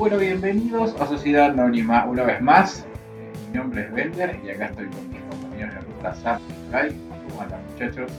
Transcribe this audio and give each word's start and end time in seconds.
Bueno, 0.00 0.16
bienvenidos 0.16 0.98
a 0.98 1.06
Sociedad 1.06 1.50
Anónima 1.50 2.06
una 2.06 2.22
vez 2.22 2.40
más. 2.40 2.86
Mi 3.52 3.58
nombre 3.58 3.82
es 3.82 3.92
Bender 3.92 4.40
y 4.42 4.48
acá 4.48 4.68
estoy 4.68 4.86
con 4.86 5.10
mis 5.10 5.20
compañeros 5.24 5.74
de 5.74 5.80
ruta 5.82 6.14
Zap 6.14 6.40
y. 6.70 6.96
¿Cómo 7.28 7.42
andan 7.42 7.60
muchachos? 7.70 8.10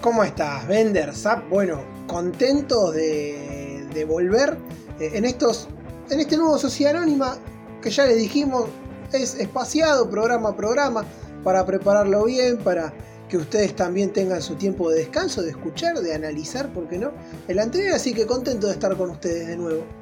¿Cómo 0.00 0.22
estás, 0.22 0.68
Bender, 0.68 1.12
Zap? 1.12 1.48
Bueno, 1.48 1.80
contento 2.06 2.92
de, 2.92 3.88
de 3.92 4.04
volver 4.04 4.56
eh, 5.00 5.10
en 5.14 5.24
estos 5.24 5.68
en 6.10 6.20
este 6.20 6.36
nuevo 6.36 6.56
Sociedad 6.58 6.94
Anónima 6.94 7.36
que 7.82 7.90
ya 7.90 8.06
les 8.06 8.16
dijimos 8.16 8.66
es 9.12 9.34
espaciado 9.34 10.08
programa 10.08 10.50
a 10.50 10.56
programa 10.56 11.04
para 11.42 11.66
prepararlo 11.66 12.26
bien, 12.26 12.56
para 12.58 12.92
que 13.28 13.36
ustedes 13.36 13.74
también 13.74 14.12
tengan 14.12 14.40
su 14.40 14.54
tiempo 14.54 14.88
de 14.90 14.98
descanso, 14.98 15.42
de 15.42 15.50
escuchar, 15.50 15.98
de 15.98 16.14
analizar, 16.14 16.72
¿por 16.72 16.86
qué 16.86 16.98
no? 16.98 17.10
El 17.48 17.58
anterior, 17.58 17.94
así 17.96 18.14
que 18.14 18.26
contento 18.26 18.68
de 18.68 18.74
estar 18.74 18.96
con 18.96 19.10
ustedes 19.10 19.48
de 19.48 19.56
nuevo. 19.56 19.99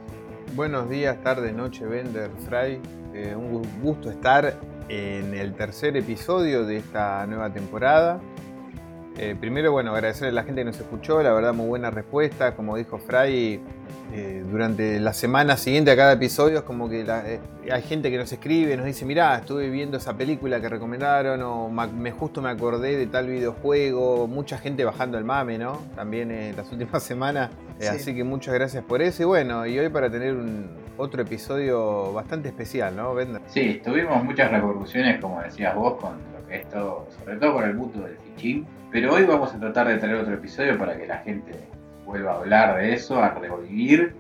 Buenos 0.55 0.89
días, 0.89 1.23
tarde, 1.23 1.53
noche, 1.53 1.85
Bender, 1.85 2.31
Fry. 2.49 2.81
Eh, 3.15 3.35
un 3.37 3.63
gusto 3.81 4.11
estar 4.11 4.59
en 4.89 5.35
el 5.35 5.55
tercer 5.55 5.97
episodio 5.97 6.65
de 6.65 6.79
esta 6.79 7.27
nueva 7.27 7.53
temporada. 7.53 8.21
Eh, 9.19 9.35
primero, 9.39 9.73
bueno, 9.73 9.93
agradecerle 9.93 10.29
a 10.29 10.33
la 10.33 10.45
gente 10.45 10.61
que 10.61 10.67
nos 10.67 10.79
escuchó, 10.79 11.21
la 11.23 11.33
verdad, 11.33 11.53
muy 11.53 11.67
buena 11.67 11.91
respuesta. 11.91 12.55
Como 12.55 12.77
dijo 12.77 12.99
Fry, 12.99 13.61
eh, 14.15 14.45
durante 14.49 15.01
la 15.01 15.13
semana 15.13 15.57
siguiente 15.57 15.91
a 15.91 15.97
cada 15.97 16.13
episodio 16.13 16.59
es 16.59 16.65
como 16.65 16.89
que 16.89 17.01
eh, 17.01 17.41
hay 17.71 17.83
gente 17.83 18.13
que 18.13 18.17
nos 18.17 18.33
escribe, 18.33 18.77
nos 18.77 18.87
dice, 18.87 19.05
mirá, 19.05 19.37
estuve 19.39 19.69
viendo 19.71 19.97
esa 19.97 20.17
película 20.17 20.61
que 20.61 20.69
recomendaron 20.69 21.43
o 21.43 21.69
me, 21.69 22.11
justo 22.13 22.41
me 22.41 22.49
acordé 22.49 22.97
de 22.97 23.09
tal 23.09 23.27
videojuego, 23.27 24.29
mucha 24.29 24.57
gente 24.57 24.85
bajando 24.85 25.19
el 25.19 25.25
mame, 25.25 25.59
¿no? 25.59 25.79
También 25.97 26.31
en 26.31 26.57
las 26.57 26.71
últimas 26.73 27.03
semanas, 27.03 27.51
así 27.91 28.15
que 28.15 28.23
muchas 28.23 28.55
gracias 28.55 28.85
por 28.85 29.03
eso 29.03 29.25
y 29.25 29.27
bueno, 29.27 29.67
y 29.67 29.79
hoy 29.79 29.89
para 29.89 30.09
tener 30.09 30.35
un, 30.35 30.71
otro 30.97 31.23
episodio 31.23 32.13
bastante 32.13 32.49
especial, 32.49 32.97
¿no, 32.97 33.15
Bender? 33.15 33.43
Sí, 33.47 33.81
tuvimos 33.85 34.23
muchas 34.25 34.51
repercusiones, 34.51 35.21
como 35.21 35.41
decías 35.43 35.75
vos, 35.75 36.01
con 36.01 36.13
lo 36.13 36.47
que 36.49 36.57
es 36.57 36.69
todo, 36.69 37.07
sobre 37.19 37.37
todo 37.37 37.55
con 37.55 37.65
el 37.65 37.75
mundo 37.75 38.01
del 38.05 38.17
pero 38.93 39.15
hoy 39.15 39.25
vamos 39.25 39.53
a 39.53 39.59
tratar 39.59 39.89
de 39.89 39.97
traer 39.97 40.17
otro 40.17 40.35
episodio 40.35 40.79
para 40.79 40.97
que 40.97 41.07
la 41.07 41.19
gente 41.19 41.53
vuelva 42.07 42.33
a 42.33 42.37
hablar 42.37 42.77
de 42.77 42.95
eso, 42.95 43.21
a 43.21 43.31
revivir 43.31 44.15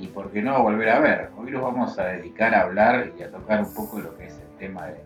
y, 0.00 0.06
por 0.08 0.30
qué 0.30 0.42
no, 0.42 0.54
a 0.54 0.58
volver 0.60 0.90
a 0.90 1.00
ver. 1.00 1.30
Hoy 1.36 1.50
nos 1.50 1.62
vamos 1.62 1.98
a 1.98 2.04
dedicar 2.06 2.54
a 2.54 2.62
hablar 2.62 3.12
y 3.18 3.22
a 3.22 3.30
tocar 3.30 3.64
un 3.64 3.74
poco 3.74 3.98
lo 3.98 4.16
que 4.16 4.26
es 4.26 4.34
el 4.34 4.58
tema 4.58 4.86
de, 4.86 5.02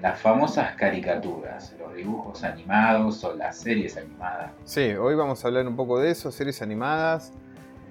las 0.00 0.18
famosas 0.20 0.74
caricaturas, 0.76 1.74
los 1.78 1.94
dibujos 1.94 2.42
animados 2.42 3.22
o 3.24 3.34
las 3.34 3.58
series 3.58 3.96
animadas. 3.96 4.50
Sí, 4.64 4.92
hoy 4.94 5.14
vamos 5.14 5.44
a 5.44 5.48
hablar 5.48 5.66
un 5.66 5.76
poco 5.76 6.00
de 6.00 6.10
eso, 6.10 6.32
series 6.32 6.60
animadas, 6.62 7.32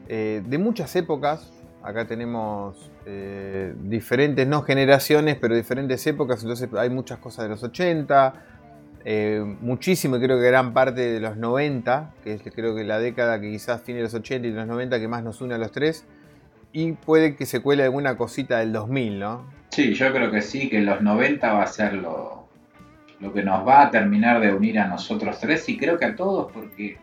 eh, 0.07 0.41
de 0.45 0.57
muchas 0.57 0.95
épocas. 0.95 1.51
Acá 1.81 2.05
tenemos 2.05 2.91
eh, 3.05 3.73
diferentes, 3.81 4.47
no 4.47 4.63
generaciones, 4.63 5.37
pero 5.39 5.55
diferentes 5.55 6.05
épocas, 6.05 6.41
entonces 6.41 6.69
hay 6.77 6.89
muchas 6.89 7.19
cosas 7.19 7.45
de 7.45 7.49
los 7.49 7.63
80, 7.63 8.33
eh, 9.05 9.43
muchísimo, 9.61 10.17
creo 10.17 10.39
que 10.39 10.47
gran 10.47 10.73
parte 10.73 11.01
de 11.01 11.19
los 11.19 11.35
90, 11.35 12.13
que 12.23 12.33
es 12.33 12.41
creo 12.41 12.75
que 12.75 12.83
la 12.83 12.99
década 12.99 13.41
que 13.41 13.51
quizás 13.51 13.85
de 13.85 14.01
los 14.01 14.13
80 14.13 14.47
y 14.47 14.51
los 14.51 14.65
90 14.65 14.99
que 14.99 15.07
más 15.07 15.23
nos 15.23 15.41
une 15.41 15.55
a 15.55 15.57
los 15.57 15.71
tres, 15.71 16.05
y 16.71 16.93
puede 16.93 17.35
que 17.35 17.45
se 17.45 17.61
cuele 17.61 17.83
alguna 17.83 18.15
cosita 18.17 18.59
del 18.59 18.71
2000, 18.71 19.19
¿no? 19.19 19.45
Sí, 19.69 19.93
yo 19.93 20.11
creo 20.13 20.31
que 20.31 20.41
sí, 20.41 20.69
que 20.69 20.81
los 20.81 21.01
90 21.01 21.53
va 21.53 21.63
a 21.63 21.67
ser 21.67 21.93
lo, 21.93 22.47
lo 23.19 23.33
que 23.33 23.43
nos 23.43 23.67
va 23.67 23.83
a 23.83 23.91
terminar 23.91 24.39
de 24.39 24.53
unir 24.53 24.79
a 24.79 24.87
nosotros 24.87 25.39
tres 25.39 25.67
y 25.67 25.77
creo 25.77 25.97
que 25.97 26.05
a 26.05 26.15
todos, 26.15 26.51
porque 26.51 26.97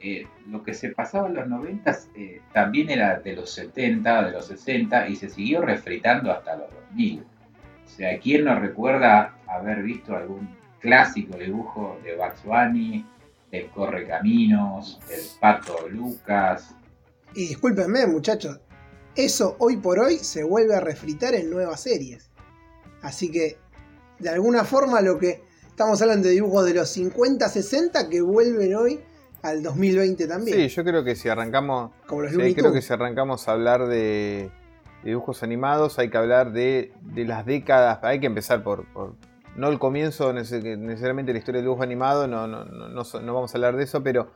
eh, 0.00 0.26
lo 0.48 0.62
que 0.62 0.74
se 0.74 0.90
pasaba 0.90 1.28
en 1.28 1.34
los 1.34 1.46
90 1.46 1.98
eh, 2.16 2.40
también 2.52 2.90
era 2.90 3.18
de 3.18 3.34
los 3.34 3.50
70, 3.50 4.24
de 4.24 4.30
los 4.32 4.46
60 4.46 5.08
y 5.08 5.16
se 5.16 5.28
siguió 5.28 5.62
refritando 5.62 6.32
hasta 6.32 6.56
los 6.56 6.70
2000. 6.90 7.20
O 7.20 7.88
sea, 7.88 8.18
¿quién 8.18 8.44
nos 8.44 8.60
recuerda 8.60 9.34
haber 9.46 9.82
visto 9.82 10.16
algún 10.16 10.59
clásico 10.80 11.36
dibujo 11.38 11.98
de 12.02 12.16
Bugs 12.16 12.42
Bunny, 12.44 13.06
el 13.52 13.70
Correcaminos, 13.70 14.98
el 15.10 15.20
Pato 15.40 15.88
Lucas. 15.88 16.74
Y 17.34 17.48
discúlpenme, 17.48 18.06
muchachos, 18.06 18.60
eso 19.14 19.56
hoy 19.58 19.76
por 19.76 19.98
hoy 19.98 20.18
se 20.18 20.44
vuelve 20.44 20.74
a 20.74 20.80
refritar 20.80 21.34
en 21.34 21.50
nuevas 21.50 21.82
series. 21.82 22.30
Así 23.02 23.30
que, 23.30 23.56
de 24.18 24.28
alguna 24.28 24.64
forma, 24.64 25.00
lo 25.00 25.18
que 25.18 25.42
estamos 25.68 26.00
hablando 26.02 26.28
de 26.28 26.34
dibujos 26.34 26.64
de 26.66 26.74
los 26.74 26.88
50, 26.90 27.48
60 27.48 28.08
que 28.08 28.20
vuelven 28.20 28.74
hoy 28.74 29.00
al 29.42 29.62
2020 29.62 30.26
también. 30.26 30.56
Sí, 30.56 30.68
yo 30.68 30.84
creo 30.84 31.04
que 31.04 31.16
si 31.16 31.28
arrancamos. 31.28 31.92
Como 32.06 32.22
los 32.22 32.32
creo 32.32 32.72
que 32.72 32.82
si 32.82 32.92
arrancamos 32.92 33.48
a 33.48 33.52
hablar 33.52 33.86
de, 33.86 34.50
dibujos 35.02 35.42
animados, 35.42 35.98
hay 35.98 36.10
que 36.10 36.18
hablar 36.18 36.52
de, 36.52 36.92
las 37.14 37.46
décadas. 37.46 38.00
Hay 38.02 38.20
que 38.20 38.26
empezar 38.26 38.62
por, 38.62 38.86
no 39.56 39.68
el 39.68 39.78
comienzo 39.78 40.32
necesariamente 40.32 41.32
la 41.32 41.38
historia 41.38 41.58
del 41.58 41.66
dibujo 41.66 41.82
animado, 41.82 42.26
no, 42.26 42.46
no, 42.46 42.64
no, 42.64 43.34
vamos 43.34 43.54
a 43.54 43.58
hablar 43.58 43.76
de 43.76 43.84
eso, 43.84 44.02
pero 44.02 44.28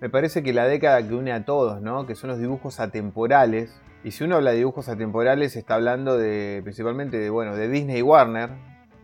me 0.00 0.10
parece 0.10 0.42
que 0.42 0.52
la 0.52 0.66
década 0.66 1.06
que 1.06 1.14
une 1.14 1.32
a 1.32 1.44
todos, 1.44 1.80
¿no? 1.80 2.06
que 2.06 2.14
son 2.14 2.30
los 2.30 2.38
dibujos 2.38 2.80
atemporales, 2.80 3.80
y 4.04 4.10
si 4.10 4.24
uno 4.24 4.36
habla 4.36 4.50
de 4.50 4.58
dibujos 4.58 4.88
atemporales 4.88 5.56
está 5.56 5.74
hablando 5.74 6.16
de 6.16 6.60
principalmente 6.62 7.18
de, 7.18 7.30
bueno, 7.30 7.56
de 7.56 7.68
Disney 7.68 7.98
y 7.98 8.02
Warner, 8.02 8.50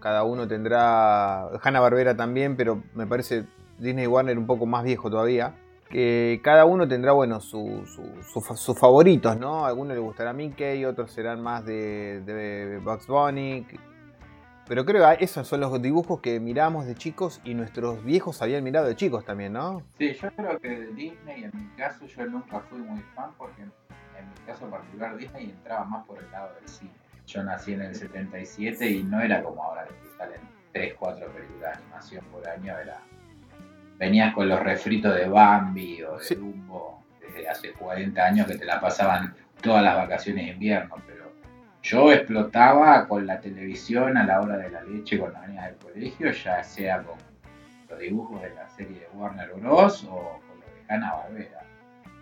cada 0.00 0.24
uno 0.24 0.48
tendrá, 0.48 1.48
Hanna 1.60 1.80
Barbera 1.80 2.16
también, 2.16 2.56
pero 2.56 2.82
me 2.94 3.06
parece 3.06 3.46
Disney 3.78 4.04
y 4.04 4.08
Warner 4.08 4.36
un 4.36 4.46
poco 4.46 4.66
más 4.66 4.84
viejo 4.84 5.10
todavía, 5.10 5.54
que 5.88 6.40
cada 6.42 6.64
uno 6.64 6.88
tendrá, 6.88 7.12
bueno, 7.12 7.40
sus 7.40 8.78
favoritos, 8.78 9.38
¿no? 9.38 9.64
A 9.64 9.68
algunos 9.68 9.94
les 9.94 10.02
gustará 10.02 10.32
Mickey, 10.32 10.84
otros 10.84 11.12
serán 11.12 11.42
más 11.42 11.64
de, 11.64 12.22
de 12.22 12.78
Bugs 12.78 13.06
Bunny, 13.06 13.66
pero 14.72 14.86
creo 14.86 15.18
que 15.18 15.22
esos 15.22 15.46
son 15.46 15.60
los 15.60 15.82
dibujos 15.82 16.20
que 16.22 16.40
miramos 16.40 16.86
de 16.86 16.94
chicos 16.94 17.42
y 17.44 17.52
nuestros 17.52 18.02
viejos 18.02 18.40
habían 18.40 18.64
mirado 18.64 18.86
de 18.86 18.96
chicos 18.96 19.22
también, 19.22 19.52
¿no? 19.52 19.82
Sí, 19.98 20.14
yo 20.14 20.30
creo 20.34 20.58
que 20.58 20.68
de 20.70 20.86
Disney, 20.94 21.44
en 21.44 21.50
mi 21.52 21.68
caso, 21.76 22.06
yo 22.06 22.24
nunca 22.24 22.58
fui 22.60 22.78
muy 22.78 23.02
fan 23.14 23.32
porque 23.36 23.60
en 23.60 23.68
mi 23.68 24.46
caso 24.46 24.70
particular 24.70 25.14
Disney 25.18 25.50
entraba 25.50 25.84
más 25.84 26.06
por 26.06 26.18
el 26.20 26.30
lado 26.30 26.54
del 26.58 26.66
cine. 26.66 26.90
Yo 27.26 27.42
nací 27.44 27.74
en 27.74 27.82
el 27.82 27.94
77 27.94 28.88
y 28.88 29.02
no 29.02 29.20
era 29.20 29.42
como 29.42 29.62
ahora 29.62 29.84
que 29.84 30.16
salen 30.16 30.40
3, 30.72 30.94
4 30.98 31.26
películas 31.26 31.76
de 31.76 31.82
animación 31.82 32.24
por 32.32 32.48
año, 32.48 32.78
era... 32.78 32.98
Venías 33.98 34.34
con 34.34 34.48
los 34.48 34.58
refritos 34.58 35.14
de 35.14 35.28
Bambi 35.28 36.02
o 36.02 36.16
de 36.16 36.34
Dumbo 36.34 37.04
desde 37.20 37.46
hace 37.46 37.72
40 37.74 38.24
años 38.24 38.46
que 38.46 38.56
te 38.56 38.64
la 38.64 38.80
pasaban 38.80 39.34
todas 39.60 39.82
las 39.82 39.96
vacaciones 39.96 40.46
de 40.46 40.52
invierno, 40.52 40.94
pero 41.06 41.21
yo 41.82 42.12
explotaba 42.12 43.08
con 43.08 43.26
la 43.26 43.40
televisión 43.40 44.16
a 44.16 44.24
la 44.24 44.40
hora 44.40 44.56
de 44.56 44.70
la 44.70 44.82
leche 44.84 45.18
la 45.18 45.40
venía 45.40 45.66
del 45.66 45.76
colegio, 45.76 46.30
ya 46.30 46.62
sea 46.62 47.02
con 47.02 47.18
los 47.90 47.98
dibujos 47.98 48.40
de 48.40 48.54
la 48.54 48.68
serie 48.68 49.00
de 49.00 49.08
Warner 49.14 49.52
Bros. 49.54 50.04
o 50.04 50.40
con 50.46 50.60
lo 50.60 50.66
de 50.66 50.84
Hanna 50.88 51.14
Barbera. 51.14 51.60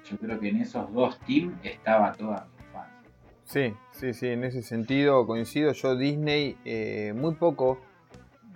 Yo 0.09 0.17
creo 0.17 0.41
que 0.41 0.49
en 0.49 0.63
esos 0.63 0.93
dos 0.93 1.19
teams 1.21 1.55
estaba 1.63 2.13
toda 2.15 2.47
mi 2.47 2.65
infancia. 2.65 3.11
Sí, 3.45 3.75
sí, 3.93 4.15
sí, 4.15 4.29
en 4.29 4.45
ese 4.45 4.63
sentido 4.63 5.27
coincido. 5.27 5.73
Yo 5.73 5.95
Disney 5.95 6.57
eh, 6.65 7.13
muy 7.15 7.35
poco. 7.35 7.79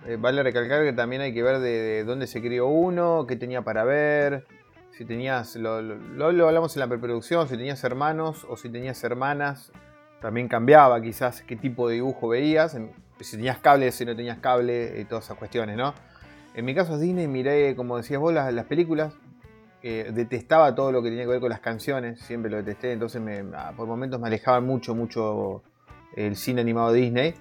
Eh, 0.07 0.17
vale 0.19 0.41
recalcar 0.43 0.83
que 0.83 0.93
también 0.93 1.21
hay 1.21 1.33
que 1.33 1.43
ver 1.43 1.59
de, 1.59 2.03
dónde 2.03 2.27
se 2.27 2.41
crió 2.41 2.67
uno, 2.67 3.25
qué 3.27 3.35
tenía 3.35 3.63
para 3.63 3.83
ver, 3.83 4.45
si 4.91 5.03
tenías, 5.03 5.55
lo, 5.55 5.81
lo 5.81 6.47
hablamos 6.47 6.75
en 6.75 6.81
la 6.81 6.87
preproducción, 6.87 7.47
si 7.47 7.57
tenías 7.57 7.83
hermanos 7.83 8.45
o 8.47 8.55
si 8.55 8.69
tenías 8.69 9.03
hermanas 9.03 9.71
también 10.21 10.47
cambiaba 10.47 11.01
quizás 11.01 11.41
qué 11.41 11.55
tipo 11.55 11.87
de 11.87 11.95
dibujo 11.95 12.29
veías, 12.29 12.77
si 13.19 13.37
tenías 13.37 13.59
cable, 13.59 13.91
si 13.91 14.05
no 14.05 14.15
tenías 14.15 14.39
cable, 14.39 14.99
y 14.99 15.05
todas 15.05 15.25
esas 15.25 15.37
cuestiones, 15.37 15.77
¿no? 15.77 15.93
En 16.53 16.65
mi 16.65 16.73
caso 16.73 16.97
Disney 16.97 17.27
miré, 17.27 17.75
como 17.75 17.97
decías 17.97 18.19
vos, 18.19 18.33
las, 18.33 18.65
películas, 18.65 19.13
detestaba 19.81 20.73
todo 20.73 20.91
lo 20.91 21.03
que 21.03 21.09
tenía 21.09 21.25
que 21.25 21.31
ver 21.31 21.39
con 21.41 21.49
las 21.49 21.59
canciones, 21.59 22.19
siempre 22.21 22.49
lo 22.49 22.57
detesté, 22.57 22.93
entonces 22.93 23.21
me, 23.21 23.43
ah, 23.53 23.73
por 23.75 23.87
momentos 23.87 24.19
me 24.19 24.27
alejaba 24.27 24.61
mucho, 24.61 24.95
mucho 24.95 25.63
el 26.15 26.35
cine 26.35 26.61
animado 26.61 26.91
de 26.91 27.01
Disney. 27.01 27.33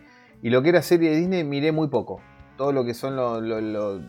Y 0.42 0.50
lo 0.50 0.62
que 0.62 0.70
era 0.70 0.82
serie 0.82 1.10
de 1.10 1.16
Disney 1.16 1.44
miré 1.44 1.72
muy 1.72 1.88
poco. 1.88 2.20
Todo 2.56 2.72
lo 2.72 2.84
que 2.84 2.94
son 2.94 3.16
los... 3.16 4.02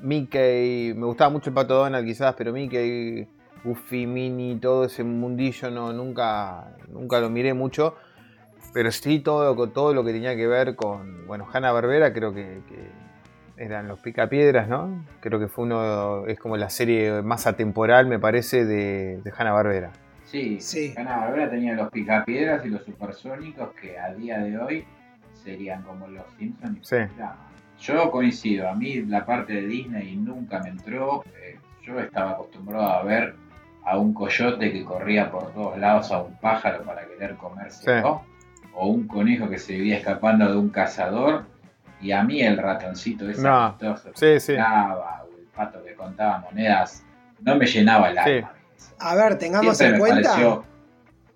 Mickey, 0.00 0.94
me 0.94 1.06
gustaba 1.06 1.30
mucho 1.30 1.50
el 1.50 1.54
Pato 1.54 1.74
Donald 1.74 2.04
quizás, 2.04 2.34
pero 2.34 2.52
Mickey, 2.52 3.28
Goofy, 3.64 4.06
Minnie, 4.06 4.56
todo 4.56 4.84
ese 4.84 5.04
mundillo 5.04 5.70
no, 5.70 5.92
nunca, 5.92 6.76
nunca 6.88 7.20
lo 7.20 7.30
miré 7.30 7.54
mucho. 7.54 7.96
Pero 8.72 8.90
sí 8.90 9.20
todo, 9.20 9.68
todo 9.68 9.92
lo 9.92 10.04
que 10.04 10.12
tenía 10.12 10.34
que 10.34 10.46
ver 10.46 10.76
con, 10.76 11.26
bueno, 11.26 11.46
Hanna 11.52 11.72
Barbera 11.72 12.12
creo 12.12 12.32
que, 12.32 12.60
eran 13.58 13.86
los 13.86 14.00
Picapiedras, 14.00 14.66
¿no? 14.66 15.04
Creo 15.20 15.38
que 15.38 15.46
fue 15.46 15.64
uno, 15.64 16.26
es 16.26 16.38
como 16.38 16.56
la 16.56 16.70
serie 16.70 17.22
más 17.22 17.46
atemporal, 17.46 18.06
me 18.06 18.18
parece, 18.18 18.64
de, 18.64 19.20
de 19.22 19.32
Hanna 19.36 19.52
Barbera. 19.52 19.92
Sí, 20.24 20.58
sí. 20.60 20.94
Hanna 20.96 21.18
Barbera 21.18 21.50
tenía 21.50 21.74
los 21.74 21.90
Picapiedras 21.90 22.64
y 22.64 22.70
los 22.70 22.82
Supersónicos 22.82 23.70
que 23.74 23.98
a 23.98 24.14
día 24.14 24.38
de 24.38 24.58
hoy 24.58 24.84
serían 25.34 25.82
como 25.82 26.08
los 26.08 26.24
Simpsons. 26.38 26.78
Sí. 26.82 26.96
Yo 27.78 28.10
coincido, 28.10 28.68
a 28.68 28.74
mí 28.74 29.02
la 29.02 29.26
parte 29.26 29.54
de 29.54 29.66
Disney 29.66 30.16
nunca 30.16 30.60
me 30.60 30.70
entró. 30.70 31.24
Eh, 31.36 31.58
yo 31.82 31.98
estaba 31.98 32.32
acostumbrado 32.32 32.88
a 32.88 33.02
ver 33.02 33.34
a 33.84 33.98
un 33.98 34.14
coyote 34.14 34.72
que 34.72 34.84
corría 34.84 35.30
por 35.30 35.52
todos 35.52 35.78
lados 35.78 36.10
a 36.12 36.22
un 36.22 36.36
pájaro 36.36 36.84
para 36.84 37.06
querer 37.06 37.36
comerse, 37.36 38.02
o 38.74 38.86
un 38.86 39.06
conejo 39.06 39.48
que 39.48 39.58
se 39.58 39.74
vivía 39.74 39.98
escapando 39.98 40.50
de 40.50 40.56
un 40.56 40.70
cazador, 40.70 41.44
y 42.00 42.12
a 42.12 42.22
mí 42.22 42.42
el 42.42 42.56
ratoncito 42.56 43.28
ese 43.28 43.42
no. 43.42 43.76
sí, 44.14 44.40
sí. 44.40 44.52
o 44.54 45.38
el 45.38 45.46
pato 45.54 45.82
que 45.84 45.94
contaba 45.94 46.38
monedas, 46.38 47.04
no 47.40 47.56
me 47.56 47.66
llenaba 47.66 48.10
el 48.10 48.18
alma. 48.18 48.52
A 48.98 49.14
ver, 49.14 49.38
tengamos 49.38 49.80
en 49.80 49.98
cuenta. 49.98 50.62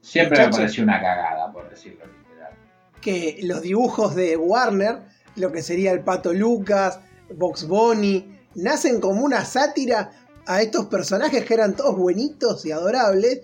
siempre 0.01 0.47
me 0.47 0.51
pareció 0.51 0.83
una 0.83 1.01
cagada, 1.01 1.53
por 1.53 1.69
decirlo 1.69 2.05
literal. 2.07 2.53
Que 3.01 3.41
los 3.43 3.63
dibujos 3.63 4.15
de 4.15 4.37
Warner, 4.37 5.01
lo 5.37 5.53
que 5.53 5.63
sería 5.63 5.93
el 5.93 6.01
pato 6.01 6.33
Lucas, 6.33 7.01
Box 7.35 7.67
Bunny, 7.67 8.37
nacen 8.55 9.01
como 9.01 9.23
una 9.23 9.45
sátira 9.45 10.11
a 10.47 10.63
estos 10.63 10.87
personajes 10.87 11.45
que 11.45 11.55
eran 11.55 11.75
todos 11.77 11.97
buenitos 11.97 12.65
y 12.67 12.73
adorables. 12.73 13.43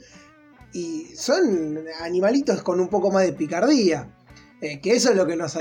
Y 0.73 1.15
son 1.17 1.85
animalitos 2.01 2.63
con 2.63 2.81
un 2.81 2.89
poco 2.89 3.11
más 3.11 3.25
de 3.25 3.33
picardía. 3.33 4.09
Eh, 4.63 4.81
que 4.81 4.93
eso 4.93 5.11
es 5.11 5.17
lo 5.17 5.27
que, 5.27 5.37
nos, 5.37 5.59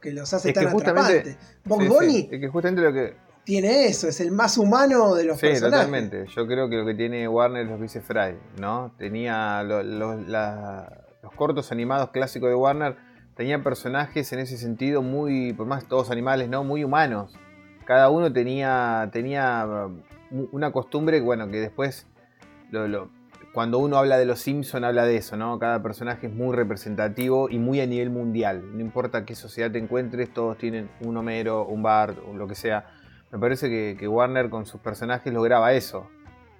que 0.00 0.12
los 0.12 0.34
hace 0.34 0.52
tan 0.52 0.68
atrapantes. 0.68 1.38
Box 1.64 1.88
Bunny 1.88 2.28
que 2.28 2.48
justamente 2.48 2.82
lo 2.82 2.92
que 2.92 3.16
tiene 3.48 3.86
eso, 3.86 4.08
es 4.08 4.20
el 4.20 4.30
más 4.30 4.58
humano 4.58 5.14
de 5.14 5.24
los 5.24 5.40
personajes. 5.40 5.60
Sí, 5.60 5.64
totalmente. 5.64 6.26
Yo 6.36 6.46
creo 6.46 6.68
que 6.68 6.76
lo 6.76 6.84
que 6.84 6.92
tiene 6.92 7.26
Warner 7.26 7.62
es 7.62 7.70
lo 7.70 7.76
que 7.76 7.84
dice 7.84 8.02
Fry, 8.02 8.36
¿no? 8.60 8.92
Tenía 8.98 9.62
los 9.62 11.34
cortos 11.34 11.72
animados 11.72 12.10
clásicos 12.10 12.50
de 12.50 12.54
Warner, 12.54 12.96
tenían 13.34 13.62
personajes 13.62 14.30
en 14.34 14.40
ese 14.40 14.58
sentido 14.58 15.00
muy, 15.00 15.54
por 15.54 15.66
más 15.66 15.88
todos 15.88 16.10
animales, 16.10 16.50
¿no? 16.50 16.62
Muy 16.62 16.84
humanos. 16.84 17.32
Cada 17.86 18.10
uno 18.10 18.30
tenía, 18.30 19.08
tenía 19.14 19.66
una 20.30 20.72
costumbre, 20.72 21.20
bueno, 21.20 21.48
que 21.48 21.60
después, 21.60 22.06
cuando 23.52 23.78
uno 23.78 23.96
habla 23.96 24.18
de 24.18 24.26
los 24.26 24.40
Simpsons, 24.40 24.84
habla 24.84 25.04
de 25.04 25.16
eso, 25.16 25.36
¿no? 25.36 25.58
Cada 25.58 25.82
personaje 25.82 26.26
es 26.26 26.32
muy 26.32 26.54
representativo 26.54 27.48
y 27.48 27.58
muy 27.58 27.80
a 27.80 27.86
nivel 27.86 28.10
mundial. 28.10 28.76
No 28.76 28.80
importa 28.80 29.24
qué 29.24 29.34
sociedad 29.34 29.70
te 29.70 29.78
encuentres, 29.78 30.32
todos 30.32 30.58
tienen 30.58 30.90
un 31.00 31.16
Homero, 31.16 31.66
un 31.66 31.82
Bart, 31.82 32.18
o 32.28 32.34
lo 32.34 32.46
que 32.46 32.54
sea 32.54 32.86
me 33.30 33.38
parece 33.38 33.96
que, 33.96 34.08
Warner 34.08 34.48
con 34.48 34.64
sus 34.64 34.80
personajes 34.80 35.32
lograba 35.32 35.72
eso. 35.72 36.08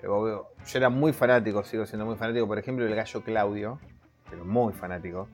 Eh, 0.03 0.07
yo 0.07 0.45
era 0.75 0.91
muy 0.91 1.13
fanático, 1.13 1.65
sigo 1.65 1.87
siendo 1.87 2.05
muy 2.05 2.17
fanático, 2.17 2.47
por 2.47 2.59
ejemplo, 2.59 2.85
del 2.85 2.95
gallo 2.95 3.23
Claudio, 3.23 3.79
pero 4.29 4.45
muy 4.45 4.75
fanático. 4.75 5.29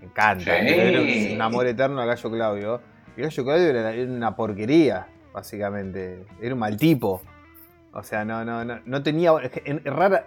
Me 0.00 0.06
encanta, 0.06 0.58
es 0.58 1.32
un 1.32 1.42
amor 1.42 1.66
eterno 1.66 2.00
al 2.00 2.06
gallo 2.06 2.30
Claudio. 2.30 2.80
El 3.16 3.24
gallo 3.24 3.44
Claudio 3.44 3.68
era, 3.68 4.04
una 4.04 4.36
porquería, 4.36 5.08
básicamente. 5.32 6.24
Era 6.40 6.54
un 6.54 6.60
mal 6.60 6.76
tipo. 6.76 7.20
O 7.96 8.02
sea, 8.02 8.24
no, 8.24 8.44
no, 8.44 8.64
no, 8.64 8.78
no 8.84 9.02
tenía. 9.02 9.32
rara, 9.84 10.26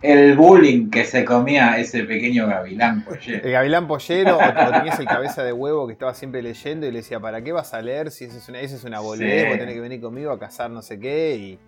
el 0.00 0.36
bullying 0.36 0.90
que 0.90 1.04
se 1.04 1.24
comía 1.24 1.78
ese 1.78 2.04
pequeño 2.04 2.46
gavilán 2.46 3.04
pollero. 3.04 3.44
El 3.44 3.52
gavilán 3.52 3.86
pollero, 3.86 4.36
o, 4.36 4.72
tenías 4.72 4.98
el 4.98 5.06
cabeza 5.06 5.42
de 5.42 5.52
huevo 5.52 5.86
que 5.86 5.92
estaba 5.92 6.14
siempre 6.14 6.42
leyendo 6.42 6.86
y 6.86 6.90
le 6.90 6.98
decía, 6.98 7.20
¿para 7.20 7.42
qué 7.42 7.52
vas 7.52 7.74
a 7.74 7.82
leer 7.82 8.10
si 8.10 8.24
esa 8.24 8.38
es 8.38 8.48
una, 8.48 8.60
esa 8.60 8.76
es 8.76 8.84
una 8.84 9.00
boludez? 9.00 9.48
Vos 9.48 9.58
tenés 9.58 9.74
que 9.74 9.80
venir 9.80 10.00
conmigo 10.00 10.30
a 10.30 10.38
cazar 10.38 10.70
no 10.70 10.82
sé 10.82 10.98
qué. 10.98 11.36
Y, 11.36 11.58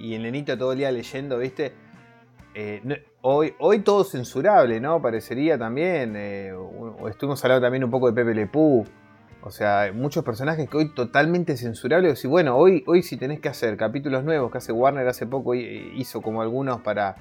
y, 0.00 0.14
el 0.14 0.22
nenito 0.22 0.56
todo 0.58 0.72
el 0.72 0.78
día 0.78 0.90
leyendo, 0.90 1.38
¿viste? 1.38 1.72
Eh, 2.54 2.82
hoy, 3.20 3.54
hoy 3.58 3.80
todo 3.80 4.02
censurable, 4.02 4.80
¿no? 4.80 5.00
Parecería 5.00 5.58
también. 5.58 6.14
Eh, 6.16 6.52
estuvimos 7.08 7.44
hablando 7.44 7.66
también 7.66 7.84
un 7.84 7.90
poco 7.90 8.10
de 8.10 8.14
Pepe 8.14 8.34
Le 8.34 8.46
O 9.46 9.50
sea, 9.50 9.92
muchos 9.94 10.24
personajes 10.24 10.68
que 10.68 10.76
hoy 10.76 10.92
totalmente 10.92 11.56
censurables. 11.56 12.24
Y 12.24 12.28
bueno, 12.28 12.56
hoy, 12.56 12.82
hoy 12.86 13.02
si 13.02 13.16
tenés 13.16 13.38
que 13.38 13.48
hacer 13.48 13.76
capítulos 13.76 14.24
nuevos 14.24 14.50
que 14.50 14.58
hace 14.58 14.72
Warner 14.72 15.06
hace 15.06 15.26
poco 15.26 15.54
hizo 15.54 16.20
como 16.20 16.42
algunos 16.42 16.80
para 16.80 17.16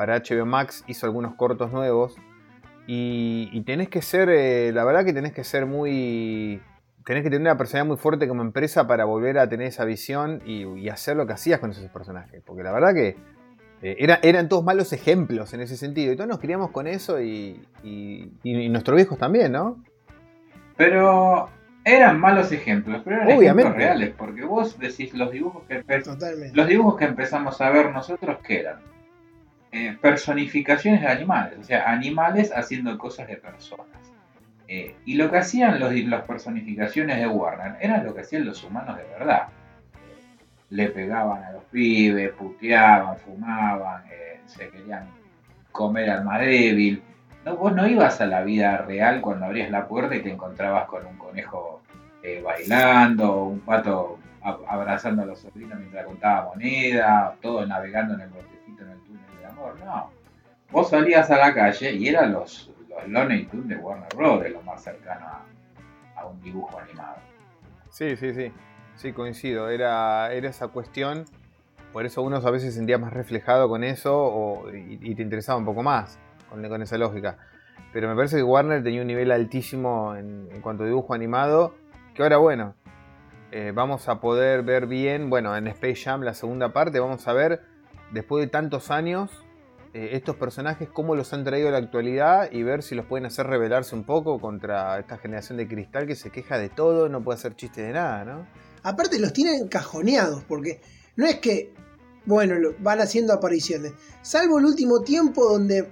para 0.00 0.18
HBO 0.18 0.46
Max 0.46 0.82
hizo 0.86 1.06
algunos 1.06 1.34
cortos 1.34 1.72
nuevos. 1.72 2.16
Y, 2.86 3.60
tenés 3.66 3.90
que 3.90 4.02
ser, 4.02 4.30
eh, 4.30 4.72
la 4.72 4.82
verdad 4.84 5.04
que 5.04 5.12
tenés 5.12 5.32
que 5.32 5.44
ser 5.44 5.66
muy... 5.66 6.62
Tenés 7.04 7.22
que 7.22 7.28
tener 7.28 7.42
una 7.42 7.56
personalidad 7.58 7.88
muy 7.88 7.96
fuerte 7.98 8.26
como 8.26 8.42
empresa 8.42 8.86
para 8.86 9.04
volver 9.04 9.38
a 9.38 9.48
tener 9.48 9.66
esa 9.66 9.84
visión 9.84 10.42
y, 10.46 10.88
hacer 10.88 11.16
lo 11.16 11.26
que 11.26 11.34
hacías 11.34 11.60
con 11.60 11.70
esos 11.70 11.88
personajes. 11.90 12.42
Porque 12.46 12.62
la 12.62 12.72
verdad 12.72 12.94
que 12.94 13.16
eh, 13.82 14.18
eran 14.22 14.48
todos 14.48 14.64
malos 14.64 14.92
ejemplos 14.94 15.52
en 15.52 15.60
ese 15.60 15.76
sentido. 15.76 16.12
Y 16.12 16.16
todos 16.16 16.28
nos 16.28 16.40
criamos 16.40 16.70
con 16.70 16.86
eso 16.86 17.20
y, 17.20 17.62
nuestros 18.42 18.96
viejos 18.96 19.18
también, 19.18 19.52
¿no? 19.52 19.84
Pero 20.76 21.50
eran 21.84 22.20
malos 22.20 22.52
ejemplos, 22.52 23.02
pero 23.04 23.16
eran 23.16 23.30
ejemplos 23.30 23.74
reales, 23.74 24.14
porque 24.16 24.44
vos 24.44 24.78
decís 24.78 25.14
los 25.14 25.30
dibujos 25.30 25.64
que 25.66 25.82
los 26.52 26.66
dibujos 26.66 26.96
que 26.96 27.04
empezamos 27.04 27.60
a 27.60 27.70
ver 27.70 27.90
nosotros, 27.90 28.38
¿qué 28.44 28.60
eran? 28.60 28.80
Eh, 29.72 29.96
personificaciones 30.00 31.00
de 31.00 31.06
animales, 31.06 31.58
o 31.58 31.64
sea, 31.64 31.90
animales 31.90 32.52
haciendo 32.54 32.98
cosas 32.98 33.28
de 33.28 33.36
personas. 33.36 33.86
Eh, 34.66 34.94
y 35.04 35.14
lo 35.14 35.30
que 35.30 35.38
hacían 35.38 35.80
los, 35.80 35.92
las 35.92 36.24
personificaciones 36.24 37.18
de 37.18 37.26
Warner 37.26 37.76
eran 37.80 38.04
lo 38.04 38.14
que 38.14 38.20
hacían 38.20 38.44
los 38.44 38.62
humanos 38.62 38.96
de 38.96 39.04
verdad. 39.04 39.48
le 40.70 40.88
pegaban 40.90 41.42
a 41.42 41.52
los 41.52 41.64
pibes, 41.64 42.32
puteaban, 42.34 43.16
fumaban, 43.18 44.04
eh, 44.10 44.40
se 44.46 44.68
querían 44.68 45.08
comer 45.72 46.10
al 46.10 46.24
más 46.24 46.40
débil. 46.40 47.02
No, 47.44 47.56
vos 47.56 47.74
no 47.74 47.86
ibas 47.86 48.20
a 48.20 48.26
la 48.26 48.42
vida 48.42 48.78
real 48.78 49.20
cuando 49.20 49.46
abrías 49.46 49.70
la 49.70 49.86
puerta 49.86 50.14
y 50.14 50.22
te 50.22 50.30
encontrabas 50.30 50.86
con 50.86 51.06
un 51.06 51.16
conejo 51.16 51.80
bailando, 52.44 53.44
un 53.44 53.60
pato 53.60 54.18
abrazando 54.42 55.22
a 55.22 55.26
los 55.26 55.40
sobrinos 55.40 55.78
mientras 55.78 56.06
contaba 56.06 56.50
moneda, 56.50 57.34
todo 57.40 57.66
navegando 57.66 58.14
en 58.14 58.20
el 58.22 58.28
botecito 58.28 58.82
en 58.82 58.90
el 58.90 59.84
no. 59.84 60.10
Vos 60.70 60.90
salías 60.90 61.30
a 61.30 61.36
la 61.36 61.52
calle 61.52 61.92
y 61.92 62.08
eran 62.08 62.32
los, 62.32 62.70
los 62.88 63.04
Tunes 63.50 63.68
de 63.68 63.76
Warner 63.76 64.08
Bros. 64.16 64.48
lo 64.50 64.62
más 64.62 64.82
cercano 64.82 65.26
a, 66.16 66.26
un 66.26 66.40
dibujo 66.42 66.78
animado. 66.78 67.16
Sí, 67.90 68.16
sí, 68.16 68.32
sí. 68.34 68.52
Sí, 68.94 69.12
coincido. 69.12 69.70
Era, 69.70 70.32
era 70.32 70.48
esa 70.50 70.68
cuestión. 70.68 71.24
Por 71.92 72.06
eso 72.06 72.22
uno 72.22 72.36
a 72.36 72.50
veces 72.50 72.72
se 72.72 72.78
sentía 72.78 72.98
más 72.98 73.12
reflejado 73.12 73.68
con 73.68 73.82
eso 73.82 74.66
y, 74.72 75.14
te 75.14 75.22
interesaba 75.22 75.58
un 75.58 75.64
poco 75.64 75.82
más 75.82 76.18
con, 76.50 76.82
esa 76.82 76.98
lógica. 76.98 77.38
Pero 77.92 78.08
me 78.08 78.14
parece 78.14 78.36
que 78.36 78.42
Warner 78.42 78.82
tenía 78.82 79.00
un 79.00 79.06
nivel 79.06 79.32
altísimo 79.32 80.14
en, 80.14 80.48
cuanto 80.60 80.84
a 80.84 80.86
dibujo 80.86 81.14
animado. 81.14 81.74
Que 82.14 82.22
ahora, 82.22 82.36
bueno, 82.36 82.74
eh, 83.52 83.72
vamos 83.74 84.08
a 84.08 84.20
poder 84.20 84.62
ver 84.62 84.86
bien. 84.86 85.30
Bueno, 85.30 85.56
en 85.56 85.66
Space 85.68 85.96
Jam, 86.04 86.22
la 86.22 86.34
segunda 86.34 86.72
parte, 86.72 87.00
vamos 87.00 87.26
a 87.26 87.32
ver, 87.32 87.62
después 88.12 88.44
de 88.44 88.50
tantos 88.50 88.90
años, 88.90 89.30
eh, 89.92 90.10
estos 90.12 90.36
personajes, 90.36 90.88
cómo 90.88 91.16
los 91.16 91.32
han 91.32 91.42
traído 91.42 91.68
a 91.68 91.72
la 91.72 91.78
actualidad 91.78 92.52
y 92.52 92.62
ver 92.62 92.84
si 92.84 92.94
los 92.94 93.06
pueden 93.06 93.26
hacer 93.26 93.48
rebelarse 93.48 93.96
un 93.96 94.04
poco 94.04 94.38
contra 94.38 95.00
esta 95.00 95.18
generación 95.18 95.58
de 95.58 95.66
cristal 95.66 96.06
que 96.06 96.14
se 96.14 96.30
queja 96.30 96.58
de 96.58 96.68
todo, 96.68 97.08
no 97.08 97.24
puede 97.24 97.38
hacer 97.38 97.56
chiste 97.56 97.82
de 97.82 97.94
nada, 97.94 98.24
¿no? 98.24 98.46
Aparte 98.84 99.18
los 99.18 99.32
tienen 99.32 99.66
cajoneados, 99.66 100.44
porque 100.44 100.80
no 101.16 101.26
es 101.26 101.40
que, 101.40 101.74
bueno, 102.24 102.54
van 102.78 103.00
haciendo 103.00 103.32
apariciones, 103.32 103.92
salvo 104.22 104.60
el 104.60 104.66
último 104.66 105.00
tiempo 105.00 105.44
donde 105.44 105.88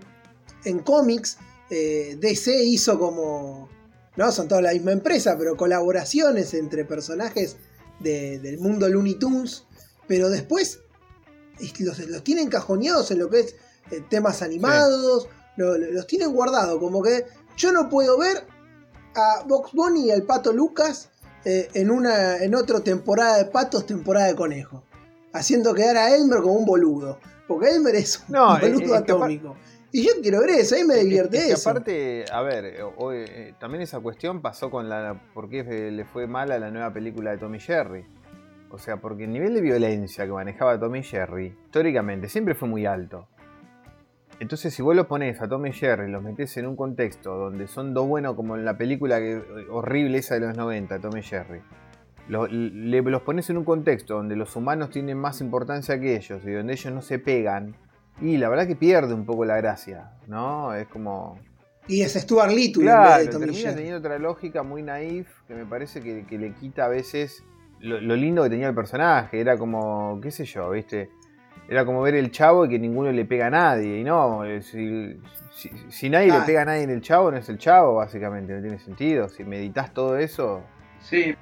en 0.68 0.80
cómics 0.80 1.38
eh, 1.70 2.16
DC 2.20 2.62
hizo 2.64 2.98
como, 2.98 3.68
no 4.16 4.32
son 4.32 4.48
toda 4.48 4.62
la 4.62 4.72
misma 4.72 4.92
empresa, 4.92 5.36
pero 5.38 5.56
colaboraciones 5.56 6.54
entre 6.54 6.84
personajes 6.84 7.56
del 8.00 8.58
mundo 8.58 8.88
Looney 8.88 9.14
Tunes, 9.14 9.64
pero 10.06 10.30
después 10.30 10.80
los, 11.80 11.98
los 11.98 12.22
tienen 12.22 12.48
cajoneados 12.48 13.10
en 13.10 13.18
lo 13.18 13.28
que 13.28 13.40
es 13.40 13.56
eh, 13.90 14.02
temas 14.08 14.42
animados, 14.42 15.28
los 15.56 16.06
tienen 16.06 16.32
guardados, 16.32 16.78
como 16.78 17.02
que 17.02 17.26
yo 17.56 17.72
no 17.72 17.88
puedo 17.88 18.16
ver 18.16 18.46
a 19.16 19.42
Box 19.44 19.72
Bunny 19.72 20.06
y 20.06 20.10
al 20.12 20.22
Pato 20.22 20.52
Lucas 20.52 21.10
eh, 21.44 21.68
en 21.74 21.90
una 21.90 22.36
en 22.36 22.54
otra 22.54 22.80
temporada 22.80 23.38
de 23.38 23.46
patos, 23.46 23.84
temporada 23.86 24.28
de 24.28 24.36
conejos, 24.36 24.84
haciendo 25.32 25.74
quedar 25.74 25.96
a 25.96 26.14
Elmer 26.14 26.40
como 26.40 26.54
un 26.54 26.64
boludo, 26.64 27.18
porque 27.48 27.70
Elmer 27.70 27.96
es 27.96 28.20
un 28.28 28.34
boludo 28.60 28.94
atómico. 28.94 29.56
Y 29.90 30.02
yo 30.02 30.12
quiero 30.22 30.40
ver 30.40 30.50
eso, 30.50 30.74
ahí 30.74 30.84
me 30.84 30.96
divierte 30.96 31.50
eso. 31.50 31.70
aparte, 31.70 32.24
a 32.30 32.42
ver, 32.42 32.76
eh, 32.76 33.54
también 33.58 33.82
esa 33.82 34.00
cuestión 34.00 34.42
pasó 34.42 34.70
con 34.70 34.88
la. 34.88 35.20
¿Por 35.32 35.48
qué 35.48 35.90
le 35.90 36.04
fue 36.04 36.26
mal 36.26 36.52
a 36.52 36.58
la 36.58 36.70
nueva 36.70 36.92
película 36.92 37.30
de 37.30 37.38
Tommy 37.38 37.58
Jerry? 37.58 38.04
O 38.70 38.78
sea, 38.78 38.98
porque 38.98 39.24
el 39.24 39.32
nivel 39.32 39.54
de 39.54 39.62
violencia 39.62 40.26
que 40.26 40.32
manejaba 40.32 40.78
Tommy 40.78 41.02
Jerry, 41.02 41.56
históricamente, 41.64 42.28
siempre 42.28 42.54
fue 42.54 42.68
muy 42.68 42.84
alto. 42.84 43.28
Entonces, 44.40 44.72
si 44.72 44.82
vos 44.82 44.94
lo 44.94 45.08
pones 45.08 45.40
a 45.40 45.48
Tom 45.48 45.66
y 45.66 45.72
Jerry, 45.72 46.08
los 46.10 46.22
metés 46.22 46.56
en 46.58 46.66
un 46.66 46.76
contexto 46.76 47.34
donde 47.34 47.66
son 47.66 47.92
dos 47.92 48.06
buenos, 48.06 48.36
como 48.36 48.56
en 48.56 48.64
la 48.64 48.78
película 48.78 49.18
que, 49.18 49.42
horrible 49.68 50.18
esa 50.18 50.34
de 50.34 50.40
los 50.40 50.56
90, 50.56 51.00
Tom 51.00 51.16
y 51.16 51.22
Jerry, 51.22 51.60
los 52.28 53.22
pones 53.22 53.50
en 53.50 53.58
un 53.58 53.64
contexto 53.64 54.14
donde 54.14 54.36
los 54.36 54.54
humanos 54.54 54.90
tienen 54.90 55.18
más 55.18 55.40
importancia 55.40 55.98
que 55.98 56.14
ellos 56.14 56.40
y 56.44 56.52
donde 56.52 56.74
ellos 56.74 56.94
no 56.94 57.02
se 57.02 57.18
pegan, 57.18 57.74
y 58.20 58.36
la 58.36 58.48
verdad 58.48 58.66
que 58.66 58.76
pierde 58.76 59.14
un 59.14 59.24
poco 59.24 59.44
la 59.44 59.56
gracia, 59.56 60.12
¿no? 60.26 60.74
Es 60.74 60.88
como. 60.88 61.38
Y 61.86 62.02
es 62.02 62.14
Stuart 62.14 62.50
Little 62.52 62.82
claro, 62.82 63.22
en 63.22 63.30
termina 63.30 63.74
teniendo 63.74 63.98
otra 63.98 64.18
lógica 64.18 64.62
muy 64.62 64.82
naif 64.82 65.28
que 65.46 65.54
me 65.54 65.64
parece 65.64 66.02
que, 66.02 66.38
le 66.38 66.52
quita 66.52 66.84
a 66.84 66.88
veces 66.88 67.42
lo, 67.80 67.98
lo, 68.00 68.14
lindo 68.14 68.42
que 68.42 68.50
tenía 68.50 68.68
el 68.68 68.74
personaje. 68.74 69.40
Era 69.40 69.56
como, 69.56 70.20
qué 70.20 70.30
sé 70.30 70.44
yo, 70.44 70.70
¿viste? 70.70 71.08
era 71.68 71.84
como 71.84 72.00
ver 72.00 72.14
el 72.14 72.30
chavo 72.30 72.64
y 72.64 72.70
que 72.70 72.78
ninguno 72.78 73.12
le 73.12 73.24
pega 73.26 73.48
a 73.48 73.50
nadie. 73.50 73.98
Y 73.98 74.04
no, 74.04 74.42
si, 74.62 76.08
nadie 76.08 76.32
le 76.32 76.40
pega 76.46 76.62
a 76.62 76.64
nadie 76.64 76.82
en 76.82 76.90
el 76.90 77.02
chavo, 77.02 77.30
no 77.30 77.36
es 77.36 77.48
el 77.50 77.58
chavo, 77.58 77.96
básicamente, 77.96 78.54
no 78.54 78.62
tiene 78.62 78.78
sentido. 78.78 79.28
Si 79.28 79.44
meditas 79.44 79.92
todo 79.92 80.16
eso. 80.16 80.62
Sí, 81.00 81.36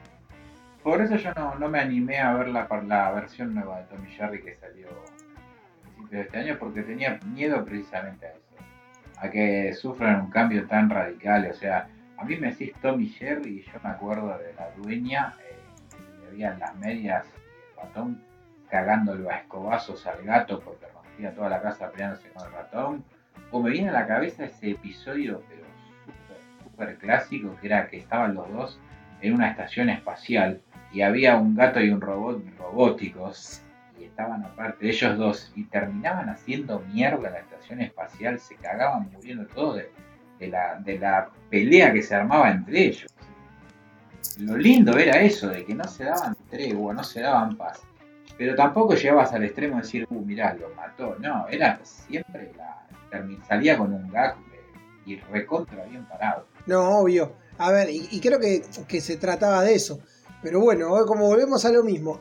por 0.83 1.01
eso 1.01 1.17
yo 1.17 1.31
no, 1.59 1.69
me 1.69 1.79
animé 1.79 2.19
a 2.19 2.35
ver 2.35 2.49
la, 2.49 2.69
la 2.87 3.13
versión 3.13 3.55
nueva 3.55 3.79
de 3.79 3.85
Tommy 3.85 4.11
Jerry 4.11 4.43
que 4.43 4.57
salió 4.57 4.89
de 6.11 6.23
este 6.23 6.39
año 6.39 6.57
porque 6.59 6.83
tenía 6.83 7.19
miedo 7.27 7.65
precisamente 7.65 8.27
a 8.27 8.31
eso. 8.31 8.41
A 9.19 9.31
que 9.31 9.73
sufran 9.73 10.21
un 10.21 10.31
cambio 10.31 10.67
tan 10.67 10.91
radical. 10.91 11.49
O 11.51 11.55
sea, 11.55 11.89
a 12.17 12.25
mí 12.25 12.37
me 12.37 12.49
decís 12.49 12.73
Tommy 12.81 13.09
Jerry 13.09 13.59
y 13.59 13.63
yo 13.63 13.79
me 13.83 13.91
acuerdo 13.91 14.37
de 14.39 14.53
la 14.55 14.71
dueña, 14.77 15.35
eh, 15.43 15.57
que 16.21 16.29
había 16.29 16.57
las 16.59 16.75
medias 16.77 17.25
y 17.27 17.81
el 17.81 17.87
ratón 17.87 18.23
cagándolo 18.71 19.31
a 19.31 19.39
escobazos 19.39 20.07
al 20.07 20.23
gato 20.23 20.61
porque 20.61 20.87
rompía 20.93 21.35
toda 21.35 21.49
la 21.49 21.63
casa 21.63 21.91
peleándose 21.91 22.29
con 22.31 22.47
el 22.47 22.53
ratón. 22.53 23.05
O 23.51 23.63
me 23.63 23.71
viene 23.71 23.91
a 23.91 23.93
la 23.93 24.07
cabeza 24.07 24.45
ese 24.45 24.71
episodio, 24.71 25.43
pero 25.49 25.63
súper 26.65 26.97
clásico, 26.99 27.57
que 27.61 27.67
era 27.69 27.89
que 27.89 27.99
estaban 27.99 28.35
los 28.35 28.51
dos 28.53 28.81
en 29.21 29.35
una 29.35 29.51
estación 29.51 29.89
espacial 29.89 30.61
y 30.93 31.03
había 31.03 31.37
un 31.37 31.55
gato 31.55 31.81
y 31.81 31.91
un 31.91 32.01
robot 32.01 32.43
robóticos 32.59 33.63
y 33.99 34.05
estaban 34.05 34.45
aparte 34.45 34.89
ellos 34.89 35.19
dos 35.19 35.53
y 35.55 35.65
terminaban 35.65 36.29
haciendo 36.29 36.81
mierda 36.93 37.31
la 37.31 37.39
estación 37.39 37.81
espacial, 37.81 38.39
se 38.39 38.57
cagaban 38.57 39.11
muriendo 39.13 39.47
todos 39.47 39.83
de, 40.39 40.49
la, 40.49 40.77
de 40.81 40.99
la 40.99 41.31
pelea 41.51 41.93
que 41.93 42.03
se 42.03 42.15
armaba 42.15 42.51
entre 42.51 42.87
ellos. 42.87 43.15
Lo 44.39 44.57
lindo 44.57 44.97
era 44.99 45.21
eso, 45.21 45.49
de 45.49 45.65
que 45.65 45.75
no 45.75 45.85
se 45.85 46.05
daban 46.05 46.37
tregua, 46.51 46.93
no 46.93 47.03
se 47.03 47.21
daban 47.21 47.57
paz. 47.57 47.81
Pero 48.37 48.55
tampoco 48.55 48.95
llegabas 48.95 49.33
al 49.33 49.45
extremo 49.45 49.77
de 49.77 49.83
decir, 49.83 50.07
uh, 50.11 50.21
mirá, 50.21 50.55
lo 50.55 50.69
mató. 50.75 51.17
No, 51.19 51.49
era 51.49 51.81
siempre 51.83 52.53
la. 52.57 52.87
salía 53.49 53.79
con 53.79 53.95
un 53.95 54.11
gag 54.11 54.37
y 55.07 55.17
recontra 55.17 55.85
bien 55.87 56.05
parado. 56.05 56.47
No, 56.67 56.99
obvio. 56.99 57.33
A 57.59 57.73
ver, 57.73 57.89
y, 57.91 58.21
creo 58.21 58.39
que, 58.39 58.63
que, 58.87 59.01
se 59.01 59.17
trataba 59.17 59.63
de 59.63 59.75
eso. 59.75 60.01
Pero 60.43 60.61
bueno, 60.61 60.91
como 61.07 61.27
volvemos 61.27 61.65
a 61.65 61.71
lo 61.71 61.83
mismo, 61.83 62.21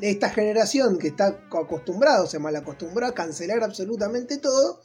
esta 0.00 0.30
generación 0.30 0.98
que 0.98 1.08
está 1.08 1.38
acostumbrada, 1.50 2.22
o 2.22 2.26
sea, 2.26 2.40
mal 2.40 2.56
acostumbrada 2.56 3.12
a 3.12 3.14
cancelar 3.14 3.62
absolutamente 3.62 4.38
todo, 4.38 4.80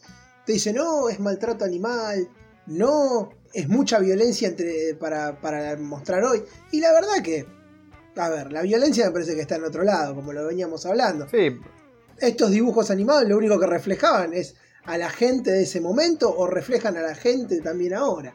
te 0.45 0.53
dice, 0.53 0.73
no, 0.73 1.09
es 1.09 1.19
maltrato 1.19 1.65
animal, 1.65 2.29
no, 2.67 3.29
es 3.53 3.67
mucha 3.67 3.99
violencia 3.99 4.47
entre, 4.47 4.95
para, 4.95 5.39
para 5.39 5.75
mostrar 5.77 6.23
hoy. 6.23 6.43
Y 6.71 6.79
la 6.79 6.91
verdad 6.93 7.23
que 7.23 7.45
a 8.19 8.29
ver, 8.29 8.51
la 8.51 8.61
violencia 8.61 9.05
me 9.05 9.11
parece 9.11 9.35
que 9.35 9.41
está 9.41 9.55
en 9.55 9.65
otro 9.65 9.83
lado, 9.83 10.15
como 10.15 10.33
lo 10.33 10.45
veníamos 10.45 10.85
hablando. 10.85 11.27
Sí. 11.29 11.57
Estos 12.19 12.51
dibujos 12.51 12.89
animados 12.89 13.27
lo 13.27 13.37
único 13.37 13.59
que 13.59 13.67
reflejaban 13.67 14.33
es 14.33 14.55
a 14.85 14.97
la 14.97 15.09
gente 15.09 15.51
de 15.51 15.63
ese 15.63 15.81
momento 15.81 16.33
o 16.35 16.47
reflejan 16.47 16.97
a 16.97 17.01
la 17.01 17.15
gente 17.15 17.61
también 17.61 17.93
ahora. 17.93 18.33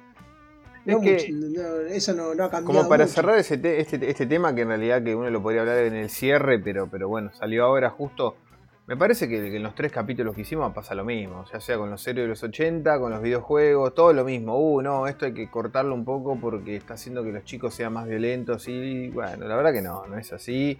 Eso 0.84 2.12
no, 2.14 2.30
ha 2.30 2.50
cambiado. 2.50 2.64
Como 2.64 2.88
para 2.88 3.06
cerrar 3.06 3.38
ese 3.38 3.54
este, 3.54 4.10
este, 4.10 4.26
tema, 4.26 4.54
que 4.54 4.62
en 4.62 4.68
realidad 4.68 5.02
que 5.02 5.14
uno 5.14 5.30
lo 5.30 5.42
podría 5.42 5.62
hablar 5.62 5.78
en 5.78 5.94
el 5.94 6.10
cierre, 6.10 6.58
pero, 6.58 6.88
pero 6.90 7.08
bueno, 7.08 7.30
salió 7.32 7.64
ahora 7.64 7.90
justo 7.90 8.36
me 8.86 8.96
parece 8.96 9.28
que, 9.28 9.56
en 9.56 9.62
los 9.62 9.74
tres 9.76 9.92
capítulos 9.92 10.34
que 10.34 10.40
hicimos 10.40 10.72
pasa 10.74 10.94
lo 10.94 11.04
mismo, 11.04 11.44
ya 11.52 11.60
sea 11.60 11.78
con 11.78 11.88
los 11.88 12.04
héroes 12.06 12.24
de 12.24 12.28
los 12.28 12.42
80, 12.42 12.98
con 12.98 13.12
los 13.12 13.22
videojuegos, 13.22 13.94
todo 13.94 14.12
lo 14.12 14.24
mismo. 14.24 14.58
Uh, 14.58 14.82
no, 14.82 15.06
esto 15.06 15.24
hay 15.24 15.32
que 15.32 15.48
cortarlo 15.48 15.94
un 15.94 16.04
poco 16.04 16.36
porque 16.40 16.76
está 16.76 16.94
haciendo 16.94 17.22
que 17.22 17.30
los 17.30 17.44
chicos 17.44 17.74
sean 17.74 17.92
más 17.92 18.08
violentos 18.08 18.66
y 18.66 19.08
bueno, 19.10 19.46
la 19.46 19.54
verdad 19.54 19.72
que 19.72 19.82
no, 19.82 20.06
no 20.08 20.18
es 20.18 20.32
así. 20.32 20.78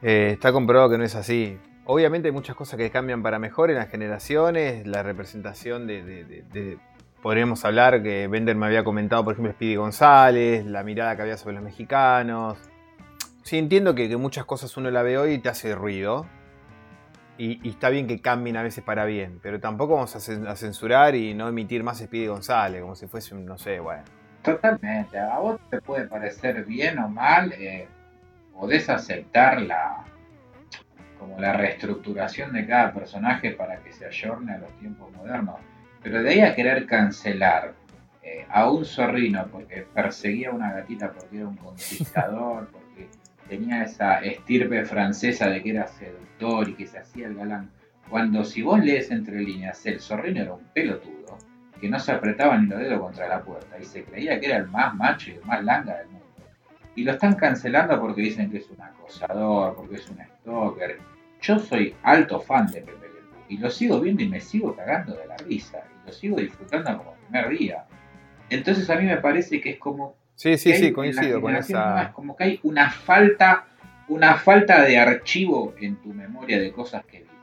Eh, 0.00 0.30
está 0.32 0.52
comprobado 0.52 0.90
que 0.90 0.98
no 0.98 1.04
es 1.04 1.16
así. 1.16 1.58
Obviamente 1.86 2.28
hay 2.28 2.32
muchas 2.32 2.54
cosas 2.54 2.78
que 2.78 2.88
cambian 2.88 3.22
para 3.22 3.38
mejor 3.38 3.70
en 3.70 3.76
las 3.76 3.90
generaciones, 3.90 4.86
la 4.86 5.02
representación 5.02 5.86
de, 5.88 6.78
podríamos 7.24 7.64
hablar 7.64 8.02
que 8.02 8.28
Bender 8.28 8.54
me 8.54 8.66
había 8.66 8.84
comentado, 8.84 9.24
por 9.24 9.32
ejemplo, 9.32 9.50
Speedy 9.54 9.76
González, 9.76 10.66
la 10.66 10.82
mirada 10.82 11.16
que 11.16 11.22
había 11.22 11.38
sobre 11.38 11.54
los 11.54 11.64
mexicanos. 11.64 12.58
Sí, 13.42 13.56
entiendo 13.56 13.94
que, 13.94 14.14
muchas 14.18 14.44
cosas 14.44 14.76
uno 14.76 14.90
la 14.90 15.02
ve 15.02 15.16
hoy 15.16 15.32
y 15.32 15.38
te 15.38 15.48
hace 15.48 15.74
ruido, 15.74 16.26
y, 17.38 17.66
está 17.66 17.88
bien 17.88 18.06
que 18.06 18.20
cambien 18.20 18.58
a 18.58 18.62
veces 18.62 18.84
para 18.84 19.06
bien, 19.06 19.40
pero 19.42 19.58
tampoco 19.58 19.94
vamos 19.94 20.14
a, 20.14 20.54
censurar 20.54 21.14
y 21.14 21.32
no 21.32 21.48
emitir 21.48 21.82
más 21.82 21.96
Speedy 22.00 22.26
González, 22.26 22.82
como 22.82 22.94
si 22.94 23.06
fuese 23.06 23.34
un, 23.34 23.46
no 23.46 23.56
sé, 23.56 23.80
bueno. 23.80 24.04
Totalmente, 24.42 25.18
a 25.18 25.38
vos 25.38 25.58
te 25.70 25.80
puede 25.80 26.06
parecer 26.06 26.62
bien 26.66 26.98
o 26.98 27.08
mal, 27.08 27.50
eh, 27.54 27.88
podés 28.52 28.90
aceptar 28.90 29.62
la 29.62 30.04
como 31.18 31.40
la 31.40 31.54
reestructuración 31.54 32.52
de 32.52 32.66
cada 32.66 32.92
personaje 32.92 33.52
para 33.52 33.78
que 33.78 33.94
se 33.94 34.04
ayorne 34.04 34.52
a 34.52 34.58
los 34.58 34.78
tiempos 34.78 35.10
modernos, 35.12 35.56
pero 36.04 36.22
de 36.22 36.30
ahí 36.30 36.40
a 36.40 36.54
querer 36.54 36.84
cancelar 36.84 37.72
eh, 38.22 38.44
a 38.50 38.70
un 38.70 38.84
zorrino 38.84 39.46
porque 39.50 39.86
perseguía 39.94 40.50
a 40.50 40.52
una 40.52 40.70
gatita 40.74 41.10
porque 41.10 41.38
era 41.38 41.48
un 41.48 41.56
conquistador, 41.56 42.68
porque 42.72 43.08
tenía 43.48 43.82
esa 43.82 44.18
estirpe 44.18 44.84
francesa 44.84 45.48
de 45.48 45.62
que 45.62 45.70
era 45.70 45.86
seductor 45.86 46.68
y 46.68 46.74
que 46.74 46.86
se 46.86 46.98
hacía 46.98 47.26
el 47.26 47.34
galán. 47.34 47.70
Cuando 48.10 48.44
si 48.44 48.60
vos 48.60 48.84
lees 48.84 49.10
entre 49.10 49.40
líneas, 49.40 49.84
el 49.86 49.98
zorrino 49.98 50.42
era 50.42 50.52
un 50.52 50.64
pelotudo, 50.74 51.38
que 51.80 51.88
no 51.88 51.98
se 51.98 52.12
apretaba 52.12 52.58
ni 52.58 52.68
los 52.68 52.80
dedos 52.80 53.00
contra 53.00 53.26
la 53.26 53.42
puerta 53.42 53.78
y 53.80 53.84
se 53.84 54.04
creía 54.04 54.38
que 54.38 54.46
era 54.46 54.58
el 54.58 54.68
más 54.68 54.94
macho 54.94 55.30
y 55.30 55.34
el 55.34 55.44
más 55.46 55.64
langa 55.64 55.96
del 55.96 56.08
mundo. 56.08 56.26
Y 56.96 57.04
lo 57.04 57.12
están 57.12 57.34
cancelando 57.34 57.98
porque 57.98 58.20
dicen 58.20 58.50
que 58.50 58.58
es 58.58 58.68
un 58.68 58.80
acosador, 58.82 59.74
porque 59.74 59.96
es 59.96 60.08
un 60.10 60.18
stalker. 60.18 60.98
Yo 61.40 61.58
soy 61.58 61.94
alto 62.02 62.40
fan 62.40 62.66
de 62.66 62.82
Pepe 62.82 63.04
y 63.48 63.58
lo 63.58 63.70
sigo 63.70 64.00
viendo 64.00 64.22
y 64.22 64.28
me 64.28 64.40
sigo 64.40 64.74
cagando 64.74 65.14
de 65.14 65.26
la 65.26 65.36
risa 65.36 65.82
lo 66.06 66.12
sigo 66.12 66.36
disfrutando 66.36 66.96
como 66.98 67.14
primer 67.14 67.48
día. 67.50 67.84
Entonces 68.50 68.88
a 68.90 68.96
mí 68.96 69.06
me 69.06 69.16
parece 69.16 69.60
que 69.60 69.70
es 69.70 69.78
como 69.78 70.16
Sí, 70.36 70.58
sí, 70.58 70.74
sí, 70.74 70.92
coincido 70.92 71.40
con 71.40 71.54
esa. 71.54 72.02
Es 72.02 72.08
como 72.10 72.36
que 72.36 72.44
hay 72.44 72.60
una 72.64 72.90
falta, 72.90 73.66
una 74.08 74.34
falta 74.34 74.82
de 74.82 74.98
archivo 74.98 75.74
en 75.80 75.96
tu 75.96 76.12
memoria 76.12 76.60
de 76.60 76.72
cosas 76.72 77.04
que 77.06 77.20
viste. 77.20 77.34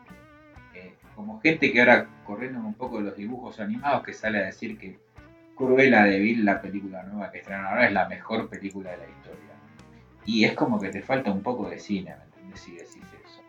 Eh, 0.75 0.93
como 1.15 1.39
gente 1.39 1.71
que 1.71 1.79
ahora, 1.79 2.07
corriendo 2.25 2.59
un 2.59 2.73
poco 2.73 2.97
de 2.97 3.05
los 3.05 3.15
dibujos 3.15 3.59
animados, 3.59 4.03
que 4.03 4.13
sale 4.13 4.39
a 4.39 4.43
decir 4.43 4.77
que 4.77 4.99
Cruella 5.55 6.03
de 6.03 6.19
Vil, 6.19 6.43
la 6.43 6.61
película 6.61 7.03
nueva 7.03 7.31
que 7.31 7.39
estrenan 7.39 7.65
ahora, 7.65 7.87
es 7.87 7.93
la 7.93 8.09
mejor 8.09 8.49
película 8.49 8.91
de 8.91 8.97
la 8.97 9.07
historia. 9.07 9.39
Y 10.25 10.43
es 10.43 10.53
como 10.53 10.79
que 10.79 10.89
te 10.89 11.01
falta 11.01 11.31
un 11.31 11.41
poco 11.41 11.69
de 11.69 11.79
cine, 11.79 12.15
¿me 12.17 12.23
entiendes? 12.25 12.59
Si 12.59 12.71
decís 12.73 12.97
eso. 12.97 13.41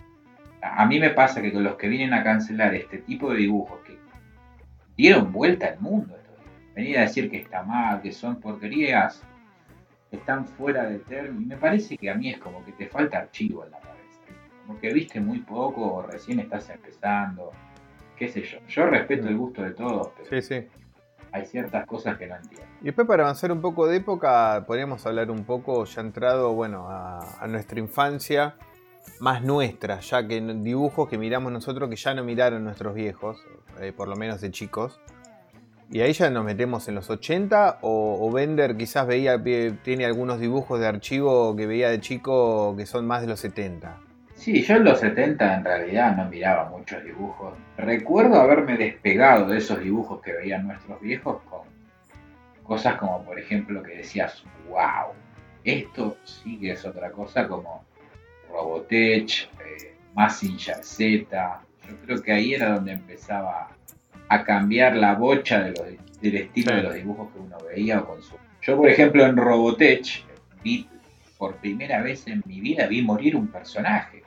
A 0.62 0.86
mí 0.86 1.00
me 1.00 1.10
pasa 1.10 1.42
que 1.42 1.52
con 1.52 1.64
los 1.64 1.76
que 1.76 1.88
vienen 1.88 2.14
a 2.14 2.22
cancelar 2.22 2.74
este 2.74 2.98
tipo 2.98 3.32
de 3.32 3.38
dibujos 3.38 3.80
que 3.80 3.98
dieron 4.96 5.32
vuelta 5.32 5.66
al 5.66 5.80
mundo, 5.80 6.16
venir 6.74 6.98
a 6.98 7.02
decir 7.02 7.30
que 7.30 7.38
está 7.38 7.62
mal, 7.62 8.00
que 8.00 8.12
son 8.12 8.40
porquerías, 8.40 9.22
están 10.10 10.46
fuera 10.46 10.84
de 10.84 10.98
término. 11.00 11.46
Me 11.46 11.56
parece 11.56 11.96
que 11.96 12.10
a 12.10 12.14
mí 12.14 12.30
es 12.30 12.38
como 12.38 12.64
que 12.64 12.72
te 12.72 12.86
falta 12.88 13.18
archivo 13.18 13.64
en 13.64 13.72
la 13.72 13.80
cabeza. 13.80 14.20
Como 14.66 14.78
que 14.78 14.92
viste 14.92 15.20
muy 15.20 15.40
poco 15.40 15.94
o 15.94 16.02
recién 16.02 16.40
estás 16.40 16.68
empezando. 16.70 17.50
Qué 18.16 18.28
sé 18.28 18.42
yo. 18.42 18.58
Yo 18.68 18.86
respeto 18.86 19.28
el 19.28 19.36
gusto 19.36 19.62
de 19.62 19.72
todos, 19.72 20.10
pero 20.16 20.28
sí, 20.28 20.42
sí. 20.42 20.68
hay 21.32 21.46
ciertas 21.46 21.86
cosas 21.86 22.16
que 22.18 22.26
no 22.26 22.36
entiendo. 22.36 22.66
Y 22.80 22.86
después 22.86 23.06
para 23.06 23.24
avanzar 23.24 23.50
un 23.50 23.60
poco 23.60 23.86
de 23.86 23.96
época, 23.96 24.64
podríamos 24.66 25.04
hablar 25.06 25.30
un 25.30 25.44
poco, 25.44 25.84
ya 25.84 26.02
entrado, 26.02 26.52
bueno, 26.52 26.86
a, 26.88 27.46
nuestra 27.48 27.80
infancia 27.80 28.54
más 29.20 29.42
nuestra, 29.42 30.00
ya 30.00 30.26
que 30.26 30.40
dibujos 30.40 31.08
que 31.08 31.18
miramos 31.18 31.52
nosotros 31.52 31.88
que 31.88 31.96
ya 31.96 32.14
no 32.14 32.24
miraron 32.24 32.64
nuestros 32.64 32.94
viejos, 32.94 33.44
eh, 33.80 33.92
por 33.92 34.08
lo 34.08 34.16
menos 34.16 34.40
de 34.40 34.50
chicos. 34.50 35.00
¿Y 35.90 36.00
ahí 36.00 36.12
ya 36.14 36.30
nos 36.30 36.44
metemos 36.44 36.88
en 36.88 36.94
los 36.94 37.10
80? 37.10 37.80
¿O, 37.82 38.30
Bender 38.32 38.76
quizás 38.78 39.06
veía, 39.06 39.42
tiene 39.82 40.06
algunos 40.06 40.40
dibujos 40.40 40.80
de 40.80 40.86
archivo 40.86 41.54
que 41.54 41.66
veía 41.66 41.90
de 41.90 42.00
chico 42.00 42.74
que 42.76 42.86
son 42.86 43.06
más 43.06 43.20
de 43.20 43.26
los 43.26 43.40
70? 43.40 43.98
Sí, 44.34 44.62
yo 44.62 44.76
en 44.76 44.84
los 44.84 45.00
70 45.00 45.54
en 45.54 45.64
realidad 45.64 46.16
no 46.16 46.30
miraba 46.30 46.70
muchos 46.70 47.04
dibujos. 47.04 47.54
Recuerdo 47.76 48.40
haberme 48.40 48.78
despegado 48.78 49.48
de 49.48 49.58
esos 49.58 49.80
dibujos 49.80 50.22
que 50.22 50.32
veían 50.32 50.66
nuestros 50.66 50.98
viejos 51.00 51.42
con 51.42 51.60
cosas 52.64 52.96
como, 52.96 53.22
por 53.24 53.38
ejemplo, 53.38 53.82
que 53.82 53.98
decías, 53.98 54.42
wow, 54.68 55.12
esto 55.62 56.16
sí 56.24 56.58
que 56.58 56.72
es 56.72 56.84
otra 56.86 57.12
cosa 57.12 57.46
como 57.46 57.84
Robotech, 58.52 59.48
eh, 59.64 59.94
Massinger 60.14 60.84
Z. 60.84 61.60
Yo 61.88 61.96
creo 62.04 62.22
que 62.22 62.32
ahí 62.32 62.54
era 62.54 62.74
donde 62.74 62.92
empezaba 62.92 63.68
a 64.28 64.44
cambiar 64.44 64.96
la 64.96 65.14
bocha 65.14 65.60
de 65.60 65.98
del 66.22 66.36
estilo 66.36 66.74
de 66.74 66.82
los 66.82 66.94
dibujos 66.94 67.32
que 67.32 67.38
uno 67.40 67.58
veía 67.68 68.00
o 68.00 68.06
consumía. 68.06 68.46
Yo, 68.62 68.76
por 68.76 68.88
ejemplo, 68.88 69.26
en 69.26 69.36
Robotech 69.36 70.24
vi 70.62 70.88
por 71.36 71.56
primera 71.56 72.00
vez 72.00 72.26
en 72.28 72.42
mi 72.46 72.60
vida 72.60 72.86
vi 72.86 73.02
morir 73.02 73.34
un 73.34 73.48
personaje. 73.48 74.22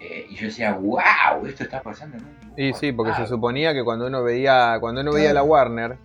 Eh, 0.00 0.26
y 0.30 0.34
yo 0.36 0.46
decía, 0.46 0.72
wow, 0.72 1.44
esto 1.46 1.64
está 1.64 1.82
pasando 1.82 2.16
en 2.16 2.24
un 2.24 2.40
dibujo. 2.40 2.54
Y 2.56 2.72
sí, 2.72 2.92
porque 2.92 3.14
se 3.14 3.26
suponía 3.26 3.74
que 3.74 3.84
cuando 3.84 4.06
uno 4.06 4.22
veía, 4.22 4.78
cuando 4.80 5.02
uno 5.02 5.12
veía 5.12 5.34
la 5.34 5.42
Warner, 5.42 5.98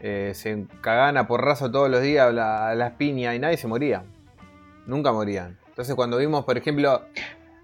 eh, 0.00 0.32
se 0.34 0.66
cagaban 0.80 1.16
a 1.16 1.28
porrazo 1.28 1.70
todos 1.70 1.88
los 1.88 2.02
días 2.02 2.26
a 2.36 2.74
las 2.74 2.92
piñas 2.92 3.36
y 3.36 3.38
nadie 3.38 3.56
se 3.56 3.68
moría. 3.68 4.02
Nunca 4.86 5.12
morían. 5.12 5.56
Entonces 5.74 5.96
cuando 5.96 6.18
vimos, 6.18 6.44
por 6.44 6.56
ejemplo, 6.56 7.02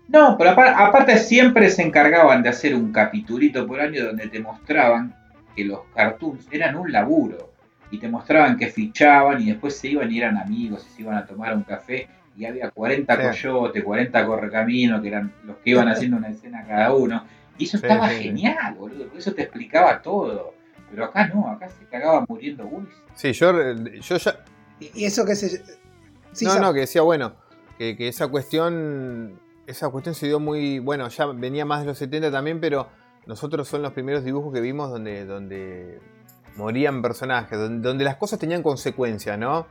No, 0.09 0.37
pero 0.37 0.51
aparte 0.51 1.17
siempre 1.19 1.71
se 1.71 1.83
encargaban 1.83 2.43
de 2.43 2.49
hacer 2.49 2.75
un 2.75 2.91
capitulito 2.91 3.65
por 3.69 3.81
año 3.81 4.07
donde 4.07 4.27
te 4.27 4.41
mostraban 4.41 5.15
que 5.55 5.65
los 5.65 5.83
cartoons 5.95 6.49
eran 6.51 6.75
un 6.75 6.91
laburo 6.91 7.53
y 7.93 7.99
te 7.99 8.09
mostraban 8.09 8.57
que 8.57 8.67
fichaban 8.67 9.41
y 9.41 9.47
después 9.47 9.77
se 9.77 9.89
iban 9.89 10.11
y 10.11 10.19
eran 10.19 10.37
amigos 10.39 10.85
y 10.91 10.97
se 10.97 11.03
iban 11.03 11.19
a 11.19 11.25
tomar 11.25 11.55
un 11.55 11.63
café 11.63 12.09
y 12.37 12.45
había 12.47 12.71
40 12.71 13.31
coyotes, 13.31 13.85
40 13.85 14.27
correcaminos 14.27 15.01
que 15.01 15.07
eran 15.09 15.33
los 15.45 15.59
que 15.59 15.71
iban 15.71 15.89
haciendo 15.89 16.17
una 16.17 16.31
escena 16.31 16.65
cada 16.67 16.93
uno. 16.93 17.25
Y 17.59 17.65
eso 17.67 17.77
estaba 17.77 18.09
genial, 18.09 18.75
boludo, 18.75 19.07
eso 19.17 19.33
te 19.33 19.43
explicaba 19.43 20.03
todo. 20.03 20.55
Pero 20.91 21.05
acá 21.05 21.29
no, 21.29 21.49
acá 21.49 21.69
se 21.69 21.85
cagaba 21.85 22.25
muriendo 22.29 22.67
uy. 22.67 22.89
Sí, 23.15 23.33
yo, 23.33 23.53
yo 23.75 24.17
ya... 24.17 24.41
Y 24.81 25.05
eso 25.05 25.25
que 25.25 25.37
se... 25.37 25.63
no, 26.45 26.59
no, 26.59 26.73
que 26.73 26.81
decía, 26.81 27.03
bueno, 27.03 27.35
que, 27.81 28.09
esa 28.09 28.29
cuestión 28.29 29.41
esa 29.67 29.89
cuestión 29.89 30.15
se 30.15 30.27
dio 30.27 30.39
muy. 30.39 30.79
Bueno, 30.81 31.09
ya 31.09 31.27
venía 31.27 31.65
más 31.65 31.81
de 31.81 31.87
los 31.87 31.99
70 31.99 32.31
también, 32.31 32.61
pero 32.61 32.89
nosotros 33.27 33.69
son 33.69 33.83
los 33.83 33.93
primeros 33.93 34.25
dibujos 34.25 34.53
que 34.53 34.61
vimos 34.61 34.91
donde, 34.91 35.25
donde 35.25 36.01
morían 36.57 37.01
personajes, 37.01 37.59
donde, 37.59 38.05
las 38.05 38.17
cosas 38.17 38.39
tenían 38.39 38.63
consecuencias, 38.63 39.39
¿no? 39.39 39.67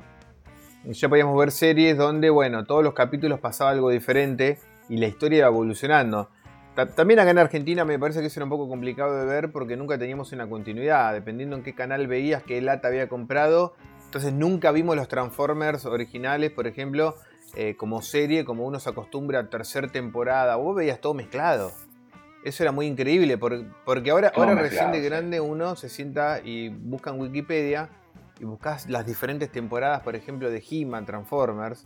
Ya 0.85 1.09
podíamos 1.09 1.37
ver 1.37 1.51
series 1.51 1.97
donde, 1.97 2.29
bueno, 2.29 2.63
todos 2.63 2.83
los 2.83 2.93
capítulos 2.93 3.39
pasaba 3.39 3.71
algo 3.71 3.89
diferente 3.89 4.59
y 4.87 4.97
la 4.97 5.07
historia 5.07 5.39
iba 5.39 5.47
evolucionando. 5.47 6.29
También 6.95 7.19
acá 7.19 7.31
en 7.31 7.39
Argentina 7.39 7.83
me 7.83 7.99
parece 7.99 8.21
que 8.21 8.27
eso 8.27 8.39
era 8.39 8.45
un 8.45 8.49
poco 8.51 8.69
complicado 8.69 9.19
de 9.19 9.25
ver 9.25 9.51
porque 9.51 9.75
nunca 9.75 9.97
teníamos 9.97 10.31
una 10.31 10.47
continuidad, 10.47 11.11
dependiendo 11.11 11.57
en 11.57 11.63
qué 11.63 11.75
canal 11.75 12.07
veías, 12.07 12.41
qué 12.43 12.61
lata 12.61 12.87
había 12.87 13.09
comprado. 13.09 13.75
Entonces 14.05 14.31
nunca 14.31 14.71
vimos 14.71 14.95
los 14.95 15.09
Transformers 15.09 15.85
originales, 15.85 16.51
por 16.51 16.65
ejemplo, 16.65 17.15
eh, 17.55 17.75
como 17.75 18.01
serie, 18.01 18.45
como 18.45 18.65
uno 18.65 18.79
se 18.79 18.89
acostumbra 18.89 19.39
a 19.39 19.49
tercera 19.49 19.87
temporada. 19.87 20.55
Vos 20.55 20.75
veías 20.75 20.99
todo 21.01 21.13
mezclado. 21.13 21.71
Eso 22.43 22.63
era 22.63 22.71
muy 22.71 22.85
increíble, 22.85 23.37
porque 23.37 24.11
ahora, 24.11 24.31
ahora 24.33 24.55
recién 24.55 24.93
de 24.93 25.01
grande 25.01 25.41
uno 25.41 25.75
se 25.75 25.89
sienta 25.89 26.39
y 26.41 26.69
busca 26.69 27.09
en 27.09 27.19
Wikipedia 27.19 27.89
y 28.39 28.45
buscas 28.45 28.89
las 28.89 29.05
diferentes 29.05 29.51
temporadas, 29.51 30.01
por 30.01 30.15
ejemplo, 30.15 30.49
de 30.49 30.63
He-Man, 30.69 31.05
Transformers, 31.05 31.85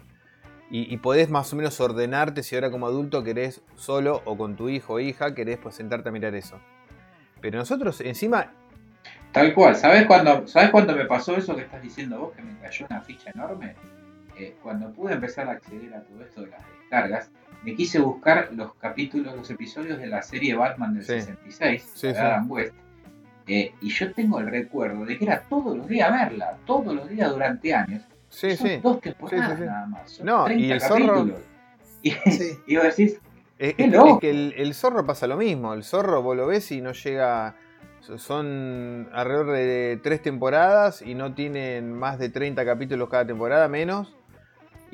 y, 0.76 0.98
podés 0.98 1.30
más 1.30 1.54
o 1.54 1.56
menos 1.56 1.80
ordenarte 1.80 2.42
si 2.42 2.56
ahora 2.56 2.72
como 2.72 2.88
adulto 2.88 3.24
querés 3.24 3.62
solo 3.76 4.24
o 4.26 4.36
con 4.36 4.56
tu 4.56 4.70
hijo 4.70 4.94
o 4.94 5.00
hija, 5.00 5.36
querés 5.36 5.60
pues 5.60 5.76
sentarte 5.76 6.10
a 6.10 6.12
mirar 6.12 6.34
eso. 6.34 6.60
Pero 7.42 7.60
nosotros 7.60 8.02
encima... 8.02 8.52
Tal 9.32 9.54
cual, 9.54 9.76
¿sabes 9.76 10.08
cuándo, 10.08 10.48
¿sabes 10.48 10.72
cuándo 10.72 10.96
me 10.96 11.06
pasó 11.06 11.36
eso 11.36 11.56
que 11.56 11.62
estás 11.62 11.82
diciendo 11.82 12.18
vos? 12.18 12.36
Que 12.36 12.42
me 12.42 12.58
cayó 12.60 12.88
una 12.90 13.02
ficha 13.02 13.30
enorme. 13.36 13.76
Eh, 14.38 14.56
cuando 14.64 14.92
pude 14.92 15.14
empezar 15.14 15.48
a 15.48 15.52
acceder 15.52 15.94
a 15.94 16.02
todo 16.02 16.24
esto 16.24 16.42
de 16.42 16.48
las 16.48 16.62
descargas, 16.80 17.30
me 17.64 17.76
quise 17.76 18.00
buscar 18.00 18.50
los 18.54 18.74
capítulos, 18.76 19.36
los 19.36 19.50
episodios 19.50 20.00
de 20.00 20.08
la 20.08 20.22
serie 20.22 20.56
Batman 20.56 20.96
del 20.96 21.06
66, 21.06 22.02
de 22.02 22.18
Adam 22.18 22.52
West. 22.52 22.74
Eh, 23.48 23.74
y 23.82 23.90
yo 23.90 24.14
tengo 24.14 24.40
el 24.40 24.48
recuerdo 24.48 25.06
de 25.06 25.18
que 25.18 25.26
era 25.26 25.42
todos 25.50 25.78
los 25.78 25.88
días 25.88 26.12
verla, 26.12 26.58
todos 26.66 26.96
los 26.96 27.10
días 27.10 27.30
durante 27.30 27.74
años. 27.74 28.04
Sí, 28.30 28.56
Son 28.56 28.68
sí. 28.68 28.80
dos 28.82 29.00
temporadas 29.02 29.60
nada 29.60 29.86
más. 29.86 30.12
Son 30.12 30.26
no, 30.26 30.46
30 30.46 30.64
y 30.64 30.72
el 30.72 30.80
capítulos. 30.80 31.18
zorro. 31.18 31.54
Y, 32.68 32.76
vos 32.76 32.84
decís. 32.84 33.22
Es, 33.58 33.76
que 33.76 34.30
el, 34.30 34.54
el, 34.58 34.74
zorro 34.74 35.06
pasa 35.06 35.26
lo 35.26 35.38
mismo. 35.38 35.74
El 35.74 35.86
zorro 35.86 36.22
vos 36.22 36.36
lo 36.36 36.48
ves 36.48 36.70
y 36.72 36.82
no 36.82 36.92
llega. 36.92 37.56
Son 38.02 39.08
alrededor 39.14 39.52
de 39.52 40.00
tres 40.04 40.22
temporadas 40.22 41.02
y 41.02 41.16
no 41.16 41.34
tienen 41.34 41.94
más 41.94 42.20
de 42.20 42.28
30 42.28 42.66
capítulos 42.66 43.08
cada 43.08 43.26
temporada, 43.26 43.70
menos. 43.70 44.14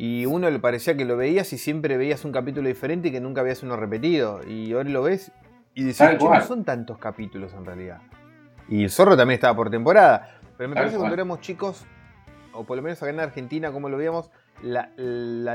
Y 0.01 0.25
uno 0.25 0.49
le 0.49 0.59
parecía 0.59 0.95
que 0.95 1.03
lo 1.03 1.17
veías 1.17 1.51
y 1.51 1.57
siempre 1.57 1.97
veías 1.97 2.23
un 2.23 2.31
capítulo 2.31 2.69
diferente 2.69 3.09
y 3.09 3.11
que 3.11 3.19
nunca 3.19 3.41
veías 3.43 3.63
uno 3.63 3.75
repetido. 3.75 4.39
Y 4.47 4.71
ahora 4.71 4.89
lo 4.89 5.03
ves 5.03 5.33
y 5.75 5.83
decís, 5.83 5.99
no 6.21 6.41
son 6.41 6.63
tantos 6.63 6.97
capítulos 6.99 7.51
en 7.53 7.65
realidad. 7.65 7.99
Y 8.69 8.85
el 8.85 8.91
zorro 8.91 9.17
también 9.17 9.35
estaba 9.35 9.57
por 9.57 9.69
temporada. 9.69 10.39
Pero 10.57 10.69
me 10.69 10.75
parece 10.75 10.93
que 10.93 10.99
cuando 10.99 11.15
éramos 11.15 11.41
chicos, 11.41 11.83
o 12.53 12.63
por 12.63 12.77
lo 12.77 12.81
menos 12.81 13.03
acá 13.03 13.11
en 13.11 13.19
Argentina, 13.19 13.73
como 13.73 13.89
lo 13.89 13.97
veíamos, 13.97 14.29
la, 14.61 14.87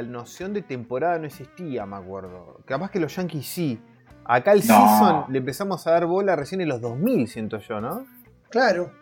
noción 0.02 0.52
de 0.52 0.60
temporada 0.60 1.18
no 1.18 1.24
existía, 1.24 1.86
me 1.86 1.96
acuerdo. 1.96 2.60
Capaz 2.66 2.90
que 2.90 3.00
los 3.00 3.16
Yankees 3.16 3.46
sí. 3.46 3.80
Acá 4.26 4.52
el 4.52 4.62
season 4.62 5.24
le 5.30 5.38
empezamos 5.38 5.86
a 5.86 5.92
dar 5.92 6.04
bola 6.04 6.36
recién 6.36 6.60
en 6.60 6.68
los 6.68 6.82
2000, 6.82 7.28
siento 7.28 7.60
yo, 7.60 7.80
¿no? 7.80 8.04
Claro. 8.50 8.92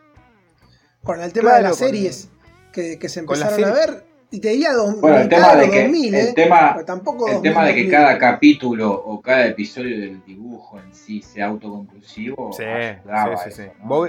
Con 1.02 1.20
el 1.20 1.32
tema 1.32 1.54
de 1.54 1.62
las 1.62 1.78
series 1.78 2.30
que, 2.72 2.96
que, 3.00 3.08
se 3.08 3.18
empezaron 3.18 3.64
a 3.64 3.72
ver, 3.72 4.11
y 4.32 4.40
te 4.40 4.48
diría 4.48 4.72
dos, 4.72 4.98
bueno, 5.00 5.18
el 5.18 5.28
tema 5.28 5.54
de 5.54 5.70
que, 5.70 5.82
2000, 5.82 6.14
el 6.14 6.26
¿eh? 6.26 6.32
tema, 6.34 6.76
tampoco 6.86 7.28
el 7.28 7.42
tema 7.42 7.66
de 7.66 7.74
que 7.74 7.88
cada 7.88 8.18
capítulo 8.18 8.90
o 8.90 9.20
cada 9.20 9.46
episodio 9.46 10.00
del 10.00 10.24
dibujo 10.24 10.80
en 10.80 10.92
sí 10.92 11.20
sea 11.20 11.46
autoconclusivo 11.48 12.50
sí, 12.52 12.64
sí, 13.44 13.50
sí, 13.50 13.62
¿no? 13.84 14.08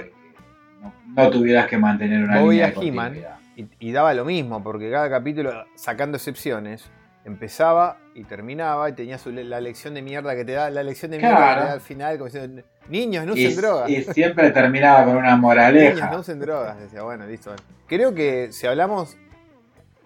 No, 1.14 1.30
tuvieras 1.30 1.66
que 1.68 1.78
mantener 1.78 2.24
una 2.24 2.40
línea 2.40 2.70
de 2.70 3.34
y, 3.56 3.68
y, 3.78 3.92
daba 3.92 4.12
lo 4.14 4.24
mismo, 4.24 4.62
porque 4.62 4.90
cada 4.90 5.08
capítulo, 5.08 5.64
sacando 5.76 6.16
excepciones, 6.16 6.90
empezaba 7.24 7.98
y 8.14 8.24
terminaba 8.24 8.88
y 8.88 8.92
tenía 8.92 9.18
la 9.26 9.60
lección 9.60 9.94
de 9.94 10.02
mierda 10.02 10.34
que 10.34 10.44
te 10.44 10.52
da, 10.52 10.70
la 10.70 10.82
lección 10.82 11.10
de 11.10 11.18
mierda 11.18 11.36
que 11.36 11.60
te 11.60 11.66
da 11.66 11.72
al 11.72 11.80
final, 11.80 12.18
como 12.18 12.26
diciendo, 12.26 12.62
niños, 12.88 13.24
no 13.26 13.32
usen 13.34 13.56
drogas. 13.56 13.88
Y 13.88 14.02
siempre 14.04 14.50
terminaba 14.50 15.04
con 15.04 15.16
una 15.16 15.36
moraleja. 15.36 15.94
Niños, 15.94 16.10
no 16.10 16.18
usen 16.20 16.40
drogas, 16.40 16.78
decía, 16.80 17.02
bueno, 17.02 17.26
listo. 17.26 17.54
Creo 17.86 18.14
que 18.14 18.52
si 18.52 18.66
hablamos 18.66 19.16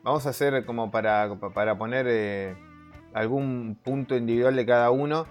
Vamos 0.09 0.25
a 0.25 0.31
hacer 0.31 0.65
como 0.65 0.91
para, 0.91 1.29
para 1.53 1.77
poner 1.77 2.07
eh, 2.09 2.57
algún 3.13 3.77
punto 3.85 4.17
individual 4.17 4.57
de 4.57 4.65
cada 4.65 4.91
uno. 4.91 5.27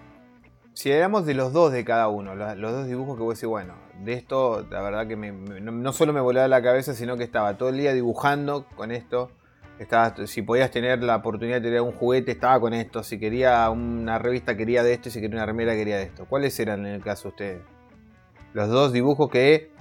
Si 0.74 0.92
hablamos 0.92 1.26
de 1.26 1.34
los 1.34 1.52
dos 1.52 1.72
de 1.72 1.84
cada 1.84 2.10
uno, 2.10 2.36
los, 2.36 2.56
dos 2.60 2.86
dibujos 2.86 3.18
que 3.18 3.24
voy 3.24 3.32
a 3.32 3.34
decir, 3.34 3.50
bueno, 3.50 3.74
de 4.04 4.14
esto 4.14 4.68
la 4.70 4.84
verdad 4.84 5.08
que 5.08 5.16
no, 5.16 5.94
solo 5.94 6.14
me 6.14 6.22
volaba 6.22 6.48
la 6.48 6.62
cabeza, 6.62 6.94
sino 6.94 7.18
que 7.18 7.24
estaba 7.24 7.58
todo 7.58 7.70
el 7.70 7.78
día 7.78 7.92
dibujando 7.92 8.68
con 8.76 8.92
esto. 8.92 9.32
Estaba, 9.80 10.28
si 10.28 10.44
podías 10.44 10.70
tener 10.70 11.02
la 11.02 11.16
oportunidad 11.16 11.56
de 11.56 11.70
tener 11.70 11.82
un 11.82 11.94
juguete, 11.94 12.34
estaba 12.34 12.60
con 12.60 12.76
esto. 12.76 13.02
Si 13.02 13.18
quería 13.18 13.68
una 13.72 14.20
revista, 14.20 14.56
quería 14.56 14.84
de 14.84 14.94
esto. 14.94 15.10
Y 15.10 15.12
si 15.12 15.22
quería 15.22 15.38
una 15.38 15.48
remera, 15.48 15.74
quería 15.74 15.98
de 15.98 16.04
esto. 16.04 16.26
¿Cuáles 16.26 16.60
eran 16.60 16.86
en 16.86 16.94
el 16.94 17.02
caso 17.02 17.24
de 17.24 17.30
ustedes? 17.30 17.62
Los 18.54 18.70
dos 18.70 18.94
dibujos 18.94 19.32
que, 19.32 19.72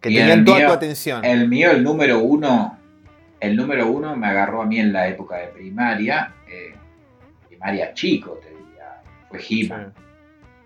que 0.00 0.08
tenían 0.08 0.44
toda 0.44 0.66
tu 0.66 0.72
atención. 0.72 1.24
El 1.24 1.48
mío, 1.48 1.70
el 1.70 1.84
número 1.84 2.18
uno, 2.18 2.80
el 3.40 3.56
número 3.56 3.90
uno 3.90 4.16
me 4.16 4.26
agarró 4.28 4.62
a 4.62 4.66
mí 4.66 4.78
en 4.78 4.92
la 4.92 5.08
época 5.08 5.36
de 5.36 5.48
primaria, 5.48 6.32
eh, 6.48 6.74
primaria 7.46 7.92
chico, 7.92 8.38
te 8.42 8.50
diría, 8.50 9.02
fue 9.28 9.40
He-Man. 9.48 9.92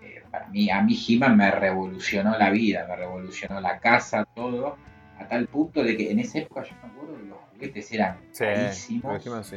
Eh, 0.01 0.23
para 0.31 0.47
mí, 0.47 0.69
a 0.69 0.81
mí 0.81 0.97
He-Man 1.07 1.35
me 1.35 1.51
revolucionó 1.51 2.37
la 2.37 2.49
vida, 2.49 2.85
me 2.87 2.95
revolucionó 2.95 3.59
la 3.59 3.79
casa, 3.79 4.25
todo, 4.33 4.77
a 5.19 5.27
tal 5.27 5.47
punto 5.47 5.83
de 5.83 5.97
que 5.97 6.11
en 6.11 6.19
esa 6.19 6.39
época 6.39 6.63
yo 6.63 6.75
me 6.81 6.89
acuerdo 6.89 7.17
que 7.17 7.25
los 7.27 7.37
juguetes 7.51 7.91
eran 7.91 8.17
carísimos, 8.37 9.53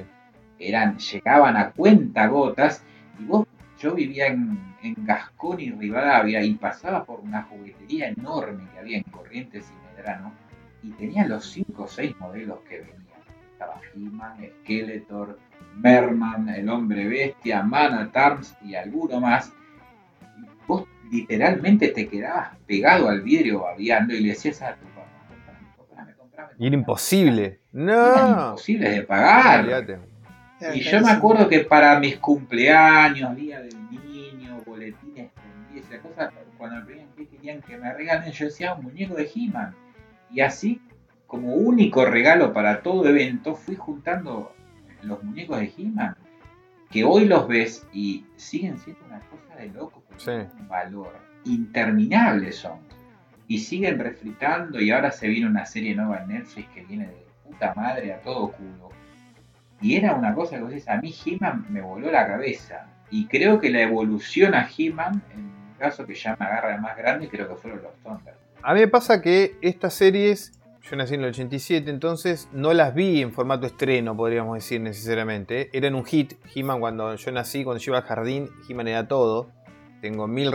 eran, 0.58 0.98
llegaban 0.98 1.56
a 1.56 1.70
cuenta 1.70 2.26
gotas, 2.26 2.82
y 3.18 3.24
vos, 3.24 3.46
yo 3.78 3.94
vivía 3.94 4.28
en, 4.28 4.58
en 4.82 4.94
Gascón 5.04 5.60
y 5.60 5.70
Rivadavia 5.70 6.42
y 6.42 6.54
pasaba 6.54 7.04
por 7.04 7.20
una 7.20 7.42
juguetería 7.42 8.08
enorme 8.08 8.68
que 8.72 8.78
había 8.78 8.96
en 8.98 9.04
Corrientes 9.04 9.70
y 9.70 9.96
Medrano, 9.96 10.32
y 10.82 10.90
tenía 10.92 11.26
los 11.26 11.50
5 11.50 11.82
o 11.82 11.88
6 11.88 12.18
modelos 12.18 12.60
que 12.68 12.78
venían 12.78 13.01
estaba 13.62 13.80
He-Man, 13.94 14.50
Skeletor, 14.62 15.38
Merman, 15.76 16.48
el 16.48 16.68
hombre 16.68 17.06
bestia, 17.06 17.62
Man 17.62 17.94
at 17.94 18.16
Arms 18.16 18.56
y 18.62 18.74
alguno 18.74 19.20
más. 19.20 19.52
vos 20.66 20.84
literalmente 21.10 21.88
te 21.88 22.08
quedabas 22.08 22.56
pegado 22.66 23.08
al 23.08 23.22
vidrio 23.22 23.60
babiando 23.60 24.14
y 24.14 24.20
le 24.20 24.28
decías 24.30 24.62
a 24.62 24.74
tu 24.74 24.86
papá, 24.86 25.06
comprame, 25.76 26.14
comprame, 26.14 26.52
Y 26.58 26.66
era 26.66 26.76
imposible. 26.76 27.60
No. 27.72 27.92
Era 27.92 28.48
imposible 28.48 28.90
de 28.90 29.02
pagar. 29.02 30.00
Y 30.74 30.80
yo 30.80 31.00
me 31.00 31.10
acuerdo 31.10 31.48
que 31.48 31.60
para 31.60 31.98
mis 31.98 32.18
cumpleaños, 32.18 33.34
día 33.36 33.60
del 33.60 33.90
niño, 33.90 34.60
boletines 34.64 35.30
esa 35.74 35.98
cosa, 36.00 36.30
cuando 36.58 36.84
me 36.86 37.06
que 37.16 37.26
querían 37.26 37.60
que 37.62 37.76
me 37.76 37.92
regalen, 37.92 38.30
yo 38.30 38.44
decía 38.44 38.74
un 38.74 38.84
muñeco 38.84 39.14
de 39.14 39.28
He-Man. 39.34 39.74
Y 40.30 40.40
así 40.40 40.80
como 41.32 41.54
único 41.54 42.04
regalo 42.04 42.52
para 42.52 42.82
todo 42.82 43.08
evento, 43.08 43.54
fui 43.54 43.74
juntando 43.74 44.52
los 45.00 45.24
muñecos 45.24 45.60
de 45.60 45.72
He-Man, 45.74 46.14
que 46.90 47.04
hoy 47.04 47.24
los 47.24 47.48
ves 47.48 47.86
y 47.90 48.26
siguen 48.36 48.76
siendo 48.76 49.02
una 49.06 49.18
cosa 49.20 49.56
de 49.58 49.68
loco, 49.68 50.02
porque 50.06 50.46
un 50.60 50.68
valor 50.68 51.16
interminable 51.46 52.52
son. 52.52 52.80
Y 53.48 53.60
siguen 53.60 53.98
refritando 53.98 54.78
y 54.78 54.90
ahora 54.90 55.10
se 55.10 55.26
viene 55.26 55.46
una 55.46 55.64
serie 55.64 55.94
nueva 55.94 56.18
en 56.18 56.28
Netflix 56.28 56.68
que 56.68 56.84
viene 56.84 57.06
de 57.06 57.24
puta 57.44 57.72
madre 57.74 58.12
a 58.12 58.20
todo 58.20 58.52
culo. 58.52 58.90
Y 59.80 59.96
era 59.96 60.14
una 60.14 60.34
cosa 60.34 60.56
que 60.56 60.62
vos 60.64 60.70
decís, 60.70 60.88
a 60.90 61.00
mí 61.00 61.14
He-Man 61.24 61.64
me 61.70 61.80
voló 61.80 62.10
la 62.10 62.26
cabeza. 62.26 62.88
Y 63.10 63.26
creo 63.26 63.58
que 63.58 63.70
la 63.70 63.80
evolución 63.80 64.54
a 64.54 64.68
He-Man, 64.68 65.22
en 65.32 65.40
un 65.40 65.74
caso 65.78 66.06
que 66.06 66.14
ya 66.14 66.36
me 66.38 66.44
agarra 66.44 66.72
de 66.72 66.78
más 66.78 66.94
grande, 66.94 67.30
creo 67.30 67.48
que 67.48 67.54
fueron 67.54 67.82
los 67.82 67.94
Thunder. 68.02 68.34
A 68.62 68.74
mí 68.74 68.80
me 68.80 68.88
pasa 68.88 69.22
que 69.22 69.56
estas 69.62 69.94
series 69.94 70.52
yo 70.82 70.96
nací 70.96 71.14
en 71.14 71.20
el 71.20 71.28
87, 71.28 71.88
entonces 71.90 72.48
no 72.52 72.72
las 72.72 72.94
vi 72.94 73.22
en 73.22 73.32
formato 73.32 73.66
estreno, 73.66 74.16
podríamos 74.16 74.56
decir 74.56 74.80
necesariamente. 74.80 75.70
Eran 75.72 75.94
un 75.94 76.04
hit. 76.04 76.34
He-Man 76.54 76.80
cuando 76.80 77.14
yo 77.14 77.32
nací, 77.32 77.62
cuando 77.62 77.80
yo 77.80 77.92
iba 77.92 77.98
al 77.98 78.04
jardín, 78.04 78.50
He-Man 78.68 78.88
era 78.88 79.06
todo. 79.06 79.50
Tengo 80.00 80.26
mil, 80.26 80.50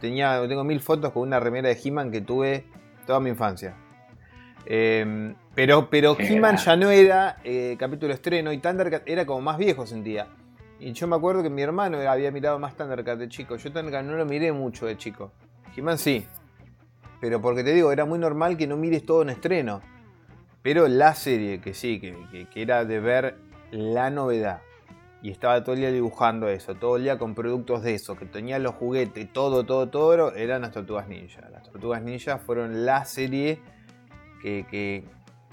tenía, 0.00 0.46
tengo 0.46 0.62
mil 0.62 0.80
fotos 0.80 1.12
con 1.12 1.22
una 1.22 1.40
remera 1.40 1.68
de 1.68 1.78
He-Man 1.82 2.12
que 2.12 2.20
tuve 2.20 2.64
toda 3.04 3.18
mi 3.18 3.30
infancia. 3.30 3.74
Em, 4.66 5.34
pero 5.54 5.90
pero 5.90 6.16
He-Man 6.18 6.56
ya 6.56 6.76
no 6.76 6.90
era 6.90 7.36
eh, 7.44 7.76
capítulo 7.78 8.14
estreno 8.14 8.52
y 8.52 8.58
Thundercat 8.58 9.02
era 9.06 9.26
como 9.26 9.40
más 9.40 9.58
viejo, 9.58 9.86
sentía. 9.86 10.28
Y 10.78 10.92
yo 10.92 11.06
me 11.08 11.16
acuerdo 11.16 11.42
que 11.42 11.50
mi 11.50 11.62
hermano 11.62 11.98
había 12.08 12.30
mirado 12.30 12.58
más 12.60 12.76
Thundercat 12.76 13.18
de 13.18 13.28
chico. 13.28 13.56
Yo 13.56 13.72
Thundercat 13.72 14.04
no 14.04 14.16
lo 14.16 14.24
miré 14.24 14.52
mucho 14.52 14.86
de 14.86 14.96
chico. 14.96 15.32
He-Man 15.76 15.98
sí. 15.98 16.24
Pero 17.24 17.40
porque 17.40 17.64
te 17.64 17.72
digo, 17.72 17.90
era 17.90 18.04
muy 18.04 18.18
normal 18.18 18.58
que 18.58 18.66
no 18.66 18.76
mires 18.76 19.06
todo 19.06 19.22
en 19.22 19.30
estreno. 19.30 19.80
Pero 20.60 20.88
la 20.88 21.14
serie, 21.14 21.58
que 21.58 21.72
sí, 21.72 21.98
que, 21.98 22.46
era 22.54 22.84
de 22.84 23.00
ver 23.00 23.38
la 23.70 24.10
novedad. 24.10 24.60
Y 25.22 25.30
estaba 25.30 25.64
todo 25.64 25.72
el 25.72 25.80
día 25.80 25.90
dibujando 25.90 26.50
eso, 26.50 26.74
todo 26.74 26.98
el 26.98 27.04
día 27.04 27.16
con 27.16 27.34
productos 27.34 27.82
de 27.82 27.94
eso, 27.94 28.14
que 28.14 28.26
tenía 28.26 28.58
los 28.58 28.74
juguetes, 28.74 29.32
todo, 29.32 29.64
todo, 29.64 29.88
todo, 29.88 30.34
eran 30.34 30.60
las 30.60 30.72
Tortugas 30.72 31.08
Ninja. 31.08 31.48
Las 31.50 31.62
Tortugas 31.62 32.02
Ninja 32.02 32.36
fueron 32.36 32.84
la 32.84 33.06
serie 33.06 33.58
que, 34.42 34.66
que 34.70 35.04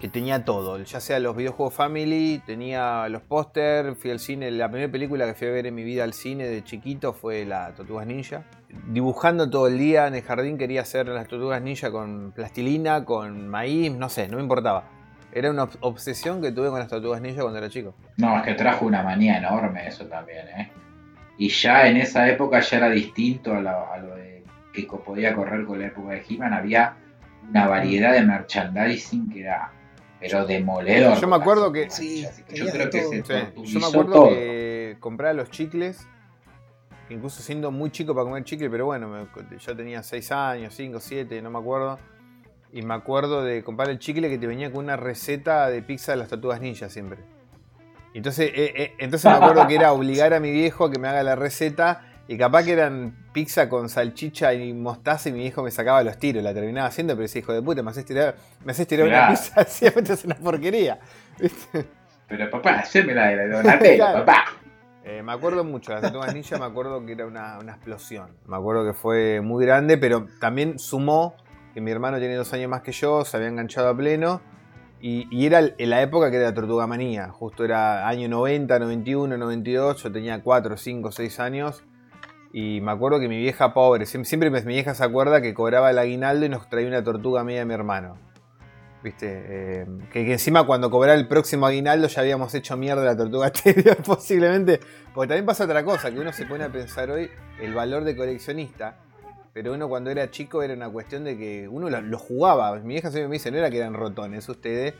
tenía 0.07 0.43
todo, 0.45 0.81
ya 0.81 0.99
sea 0.99 1.19
los 1.19 1.35
videojuegos 1.35 1.73
Family, 1.73 2.41
tenía 2.45 3.07
los 3.09 3.21
pósters, 3.21 3.97
fui 3.97 4.11
al 4.11 4.19
cine, 4.19 4.49
la 4.51 4.69
primera 4.69 4.91
película 4.91 5.25
que 5.25 5.33
fui 5.33 5.47
a 5.47 5.51
ver 5.51 5.67
en 5.67 5.75
mi 5.75 5.83
vida 5.83 6.03
al 6.03 6.13
cine 6.13 6.47
de 6.47 6.63
chiquito 6.63 7.13
fue 7.13 7.45
La 7.45 7.73
Tortugas 7.73 8.07
Ninja. 8.07 8.43
Dibujando 8.87 9.49
todo 9.49 9.67
el 9.67 9.77
día 9.77 10.07
en 10.07 10.15
el 10.15 10.21
jardín 10.21 10.57
quería 10.57 10.81
hacer 10.81 11.07
las 11.07 11.27
Tortugas 11.27 11.61
Ninja 11.61 11.91
con 11.91 12.31
plastilina, 12.31 13.05
con 13.05 13.47
maíz, 13.47 13.91
no 13.91 14.09
sé, 14.09 14.27
no 14.27 14.37
me 14.37 14.43
importaba. 14.43 14.85
Era 15.33 15.49
una 15.49 15.67
obsesión 15.81 16.41
que 16.41 16.51
tuve 16.51 16.69
con 16.69 16.79
las 16.79 16.87
Tortugas 16.87 17.21
Ninja 17.21 17.41
cuando 17.41 17.59
era 17.59 17.69
chico. 17.69 17.93
No, 18.17 18.37
es 18.37 18.43
que 18.43 18.53
trajo 18.53 18.85
una 18.85 19.03
manía 19.03 19.37
enorme 19.37 19.87
eso 19.87 20.05
también, 20.05 20.47
¿eh? 20.47 20.71
Y 21.37 21.49
ya 21.49 21.87
en 21.87 21.97
esa 21.97 22.27
época 22.29 22.59
ya 22.59 22.77
era 22.77 22.89
distinto 22.89 23.53
a 23.53 23.61
lo, 23.61 24.15
de 24.15 24.43
que 24.73 24.85
podía 24.85 25.33
correr 25.33 25.65
con 25.65 25.79
la 25.79 25.87
época 25.87 26.13
de 26.13 26.23
He-Man, 26.27 26.53
había 26.53 26.95
una 27.49 27.67
variedad 27.67 28.13
de 28.13 28.21
merchandising 28.21 29.29
que 29.29 29.41
era 29.41 29.71
pero 30.21 30.45
demoledor. 30.45 31.19
Yo 31.19 31.27
me 31.27 31.35
acuerdo 31.35 31.71
que. 31.71 31.89
Sí, 31.89 32.25
yo 32.53 32.67
creo 32.67 32.89
que 32.89 33.23
Yo 33.63 33.79
me 33.79 33.85
acuerdo 33.87 34.29
que 34.29 34.97
compraba 34.99 35.33
los 35.33 35.49
chicles, 35.49 36.07
incluso 37.09 37.41
siendo 37.41 37.71
muy 37.71 37.89
chico 37.89 38.13
para 38.13 38.25
comer 38.25 38.43
chicle, 38.43 38.69
pero 38.69 38.85
bueno, 38.85 39.27
yo 39.59 39.75
tenía 39.75 40.03
6 40.03 40.31
años, 40.31 40.75
5, 40.75 40.99
7, 40.99 41.41
no 41.41 41.49
me 41.49 41.59
acuerdo. 41.59 41.99
Y 42.71 42.83
me 42.83 42.93
acuerdo 42.93 43.43
de 43.43 43.63
comprar 43.63 43.89
el 43.89 43.99
chicle 43.99 44.29
que 44.29 44.37
te 44.37 44.47
venía 44.47 44.71
con 44.71 44.85
una 44.85 44.95
receta 44.95 45.69
de 45.69 45.81
pizza 45.81 46.13
de 46.13 46.19
las 46.19 46.29
tortugas 46.29 46.61
ninja 46.61 46.87
siempre. 46.87 47.19
Entonces, 48.13 48.51
eh, 48.53 48.73
eh, 48.75 48.93
entonces 48.99 49.29
me 49.29 49.37
acuerdo 49.37 49.67
que 49.67 49.75
era 49.75 49.91
obligar 49.91 50.33
a 50.33 50.39
mi 50.39 50.51
viejo 50.51 50.85
a 50.85 50.91
que 50.91 50.99
me 50.99 51.07
haga 51.07 51.23
la 51.23 51.35
receta 51.35 52.10
y 52.27 52.37
capaz 52.37 52.63
que 52.63 52.73
eran 52.73 53.15
pizza 53.33 53.67
con 53.67 53.89
salchicha 53.89 54.53
y 54.53 54.73
mostaza 54.73 55.29
y 55.29 55.31
mi 55.33 55.45
hijo 55.45 55.63
me 55.63 55.71
sacaba 55.71 56.03
los 56.03 56.17
tiros, 56.17 56.43
la 56.43 56.53
terminaba 56.53 56.87
haciendo, 56.87 57.13
pero 57.15 57.25
ese 57.25 57.39
hijo 57.39 57.53
de 57.53 57.61
puta, 57.61 57.83
me 57.83 57.91
haces 57.91 58.05
tirar, 58.05 58.35
me 58.63 58.71
haces 58.71 58.87
tirar 58.87 59.07
una 59.07 59.29
pizza, 59.29 59.63
siempre 59.67 60.13
es 60.13 60.23
una 60.25 60.35
porquería. 60.35 60.99
Pero 62.27 62.49
papá, 62.49 62.75
hacémela 62.79 63.27
de 63.27 63.35
la 63.35 63.47
Donatello, 63.57 64.05
papá. 64.13 64.45
Eh, 65.03 65.23
me 65.23 65.31
acuerdo 65.31 65.63
mucho, 65.63 65.93
la 65.93 66.01
Tortugas 66.01 66.33
Ninja 66.33 66.59
me 66.59 66.65
acuerdo 66.65 67.03
que 67.05 67.13
era 67.13 67.25
una, 67.25 67.57
explosión. 67.67 68.37
Me 68.45 68.55
acuerdo 68.55 68.85
que 68.85 68.93
fue 68.93 69.41
muy 69.41 69.65
grande, 69.65 69.97
pero 69.97 70.27
también 70.39 70.77
sumó 70.77 71.35
que 71.73 71.81
mi 71.81 71.89
hermano 71.89 72.19
tiene 72.19 72.35
dos 72.35 72.53
años 72.53 72.69
más 72.69 72.81
que 72.81 72.91
yo, 72.91 73.25
se 73.25 73.35
había 73.35 73.49
enganchado 73.49 73.89
a 73.89 73.97
pleno. 73.97 74.41
Y, 75.01 75.27
y, 75.31 75.47
era 75.47 75.59
en 75.59 75.89
la 75.89 76.03
época 76.03 76.29
que 76.29 76.37
era 76.37 76.53
Tortuga 76.53 76.85
Manía, 76.85 77.29
justo 77.29 77.65
era 77.65 78.07
año 78.07 78.29
90, 78.29 78.77
91, 78.77 79.35
92, 79.35 80.03
yo 80.03 80.11
tenía 80.11 80.43
4, 80.43 80.77
5, 80.77 81.11
6 81.11 81.39
años 81.39 81.83
y 82.53 82.81
me 82.81 82.91
acuerdo 82.91 83.19
que 83.19 83.29
mi 83.29 83.37
vieja 83.37 83.73
pobre, 83.73 84.05
siempre 84.05 84.49
mi 84.49 84.61
vieja 84.61 84.93
se 84.93 85.03
acuerda 85.03 85.41
que 85.41 85.53
cobraba 85.53 85.89
el 85.89 85.97
aguinaldo 85.97 86.45
y 86.45 86.49
nos 86.49 86.67
traía 86.69 86.87
una 86.87 87.03
tortuga 87.03 87.43
media 87.43 87.59
de 87.59 87.65
mi 87.65 87.73
hermano. 87.73 88.17
¿Viste? 89.03 89.45
Eh, 89.47 89.85
que, 90.11 90.31
encima 90.31 90.65
cuando 90.65 90.91
cobraba 90.91 91.17
el 91.17 91.27
próximo 91.27 91.65
aguinaldo 91.65 92.07
ya 92.07 92.21
habíamos 92.21 92.53
hecho 92.53 92.77
mierda 92.77 93.03
la 93.03 93.17
tortuga 93.17 93.47
anterior, 93.55 93.97
posiblemente. 94.03 94.79
Porque 95.13 95.29
también 95.29 95.45
pasa 95.45 95.63
otra 95.63 95.83
cosa, 95.83 96.11
que 96.11 96.19
uno 96.19 96.33
se 96.33 96.45
pone 96.45 96.65
a 96.65 96.71
pensar 96.71 97.09
hoy 97.09 97.29
el 97.59 97.73
valor 97.73 98.03
de 98.03 98.15
coleccionista. 98.15 98.97
Pero 99.53 99.73
uno 99.73 99.89
cuando 99.89 100.11
era 100.11 100.29
chico 100.29 100.61
era 100.61 100.73
una 100.73 100.89
cuestión 100.89 101.23
de 101.23 101.37
que 101.37 101.67
uno 101.67 101.89
lo, 101.89 102.19
jugaba. 102.19 102.77
Mi 102.79 102.93
vieja 102.93 103.11
siempre 103.11 103.27
me 103.27 103.33
dice, 103.33 103.49
no 103.49 103.57
era 103.57 103.69
que 103.69 103.77
eran 103.77 103.93
rotones 103.93 104.47
ustedes, 104.47 104.93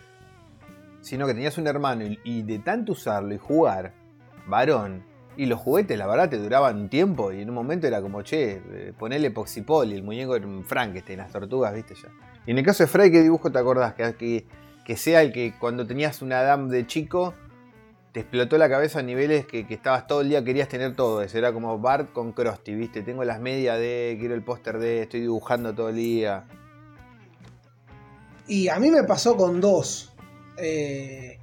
sino 1.02 1.28
que 1.28 1.34
tenías 1.34 1.58
un 1.58 1.68
hermano 1.68 2.06
y 2.24 2.42
de 2.44 2.60
tanto 2.60 2.94
usarlo 2.94 3.34
y 3.34 3.38
jugar, 3.38 3.94
varón, 4.48 5.04
y 5.42 5.48
los 5.48 5.60
juguetes, 5.60 5.98
la 5.98 6.06
verdad, 6.06 6.30
te 6.30 6.38
duraban 6.38 6.82
un 6.82 6.88
tiempo 6.88 7.32
y 7.32 7.42
en 7.42 7.50
un 7.50 7.56
momento 7.56 7.88
era 7.88 8.00
como, 8.00 8.22
che, 8.22 8.62
eh, 8.64 8.94
ponele 8.96 9.32
Poxipol 9.32 9.92
y 9.92 9.96
el 9.96 10.04
muñeco 10.04 10.36
era 10.36 10.46
Frankenstein, 10.68 11.18
las 11.18 11.32
tortugas, 11.32 11.74
viste 11.74 11.96
ya. 11.96 12.10
Y 12.46 12.52
en 12.52 12.60
el 12.60 12.64
caso 12.64 12.84
de 12.84 12.88
Fray, 12.88 13.12
¿qué 13.12 13.24
dibujo 13.24 13.52
te 13.52 13.58
acordás? 13.58 13.96
Que, 13.96 14.46
que, 14.86 14.98
sea 14.98 15.24
el 15.24 15.34
que 15.34 15.56
cuando 15.60 15.88
tenías 15.88 16.22
una 16.22 16.44
dam 16.44 16.70
de 16.70 16.86
chico 16.86 17.34
te 18.12 18.20
explotó 18.20 18.60
la 18.60 18.70
cabeza 18.70 19.00
a 19.00 19.02
niveles 19.02 19.48
que, 19.48 19.66
estabas 19.68 20.06
todo 20.06 20.22
el 20.22 20.30
día, 20.30 20.44
querías 20.44 20.68
tener 20.68 20.96
todo 20.96 21.24
eso. 21.24 21.40
Era 21.40 21.52
como 21.52 21.80
Bart 21.80 22.14
con 22.14 22.34
Krusty, 22.34 22.76
viste, 22.76 23.02
tengo 23.02 23.24
las 23.24 23.40
medias 23.40 23.80
de, 23.80 24.18
quiero 24.20 24.36
el 24.36 24.44
póster 24.44 24.78
de, 24.78 25.02
estoy 25.02 25.22
dibujando 25.22 25.74
todo 25.74 25.90
el 25.90 25.96
día. 25.96 26.44
Y 28.46 28.68
a 28.68 28.80
mí 28.80 28.92
me 28.92 29.04
pasó 29.06 29.36
con 29.36 29.60
dos. 29.60 30.14
Eh, 30.58 31.40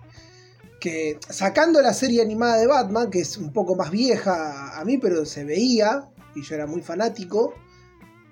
que 0.80 1.18
sacando 1.28 1.80
la 1.82 1.92
serie 1.92 2.22
animada 2.22 2.56
de 2.56 2.66
Batman, 2.66 3.10
que 3.10 3.20
es 3.20 3.36
un 3.36 3.52
poco 3.52 3.74
más 3.74 3.90
vieja 3.90 4.78
a 4.78 4.84
mí, 4.84 4.98
pero 4.98 5.24
se 5.24 5.44
veía, 5.44 6.08
y 6.34 6.42
yo 6.42 6.54
era 6.54 6.66
muy 6.66 6.82
fanático, 6.82 7.54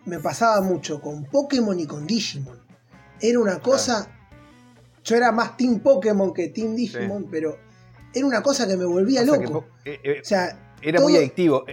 me 0.05 0.21
pasaba 0.21 0.61
mucho 0.61 1.01
con 1.01 1.25
Pokémon 1.25 1.79
y 1.79 1.87
con 1.87 2.07
Digimon. 2.07 2.61
Era 3.21 3.39
una 3.39 3.61
cosa... 3.61 4.13
Yo 5.03 5.17
era 5.17 5.31
más 5.31 5.57
Team 5.57 5.81
Pokémon 5.81 6.35
que 6.35 6.49
Team 6.49 6.75
Digimon, 6.75 7.29
pero 7.31 7.57
era 8.13 8.27
una 8.27 8.43
cosa 8.43 8.67
que 8.67 8.77
me 8.77 8.85
volvía 8.85 9.23
loco. 9.23 9.67
Eh, 9.85 10.01
eh, 10.03 10.21
o 10.21 10.25
sea, 10.25 10.75
era 10.83 11.01
muy 11.01 11.17
adictivo. 11.17 11.65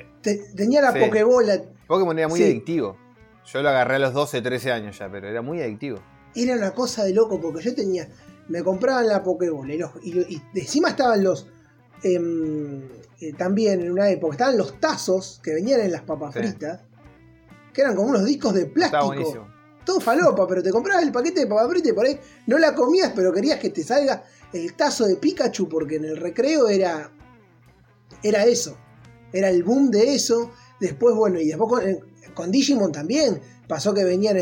tenía 0.56 0.82
la 0.82 0.94
Pokébola. 0.94 1.62
Pokémon 1.88 2.18
era 2.18 2.28
muy 2.28 2.44
adictivo. 2.44 2.98
Yo 3.46 3.62
lo 3.62 3.70
agarré 3.70 3.96
a 3.96 4.00
los 4.00 4.14
12, 4.14 4.42
13 4.42 4.72
años 4.72 5.00
ya, 5.00 5.10
pero 5.10 5.28
era 5.28 5.42
muy 5.42 5.62
adictivo. 5.62 6.00
Era 6.36 6.56
una 6.56 6.72
cosa 6.72 7.04
de 7.04 7.14
loco 7.14 7.40
porque 7.42 7.64
yo 7.64 7.76
tenía 7.76 8.08
me 8.48 8.64
compraban 8.64 9.08
la 9.08 9.24
Pokébola 9.24 9.74
y, 9.74 10.42
encima 10.56 10.90
estaban 10.90 11.24
los 11.24 11.48
em, 12.04 12.82
eh, 13.20 13.34
también 13.38 13.82
en 13.82 13.92
una 13.92 14.10
época 14.10 14.34
estaban 14.34 14.58
los 14.58 14.80
tazos 14.80 15.40
que 15.44 15.54
venían 15.54 15.82
en 15.82 15.92
las 15.92 16.02
papas 16.02 16.34
fritas 16.34 16.82
que 17.74 17.82
eran 17.82 17.96
como 17.96 18.10
unos 18.10 18.26
discos 18.26 18.54
de 18.54 18.66
plástico. 18.66 19.48
todo 19.86 20.00
falopa 20.00 20.48
pero 20.48 20.62
te 20.62 20.72
comprabas 20.72 21.04
el 21.04 21.12
paquete 21.12 21.42
de 21.42 21.48
papas 21.48 21.70
fritas 21.70 21.92
y 21.92 21.94
por 21.94 22.06
ahí 22.06 22.20
no 22.48 22.58
la 22.58 22.76
comías 22.76 23.14
pero 23.16 23.32
querías 23.32 23.60
que 23.60 23.70
te 23.70 23.84
salga 23.84 24.24
el 24.52 24.74
tazo 24.76 25.06
de 25.06 25.16
Pikachu 25.16 25.68
porque 25.70 25.96
en 25.96 26.06
el 26.06 26.18
recreo 26.18 26.68
era 26.68 27.12
era 28.22 28.46
eso 28.46 28.78
era 29.34 29.50
el 29.50 29.64
boom 29.64 29.92
de 29.92 30.14
eso. 30.14 30.52
Después 30.80 31.16
bueno 31.16 31.40
y 31.40 31.48
después 31.48 31.98
con, 32.34 32.52
Digimon 32.52 32.92
también 32.92 33.42
pasó 33.68 33.94
que 33.94 34.04
venían 34.04 34.38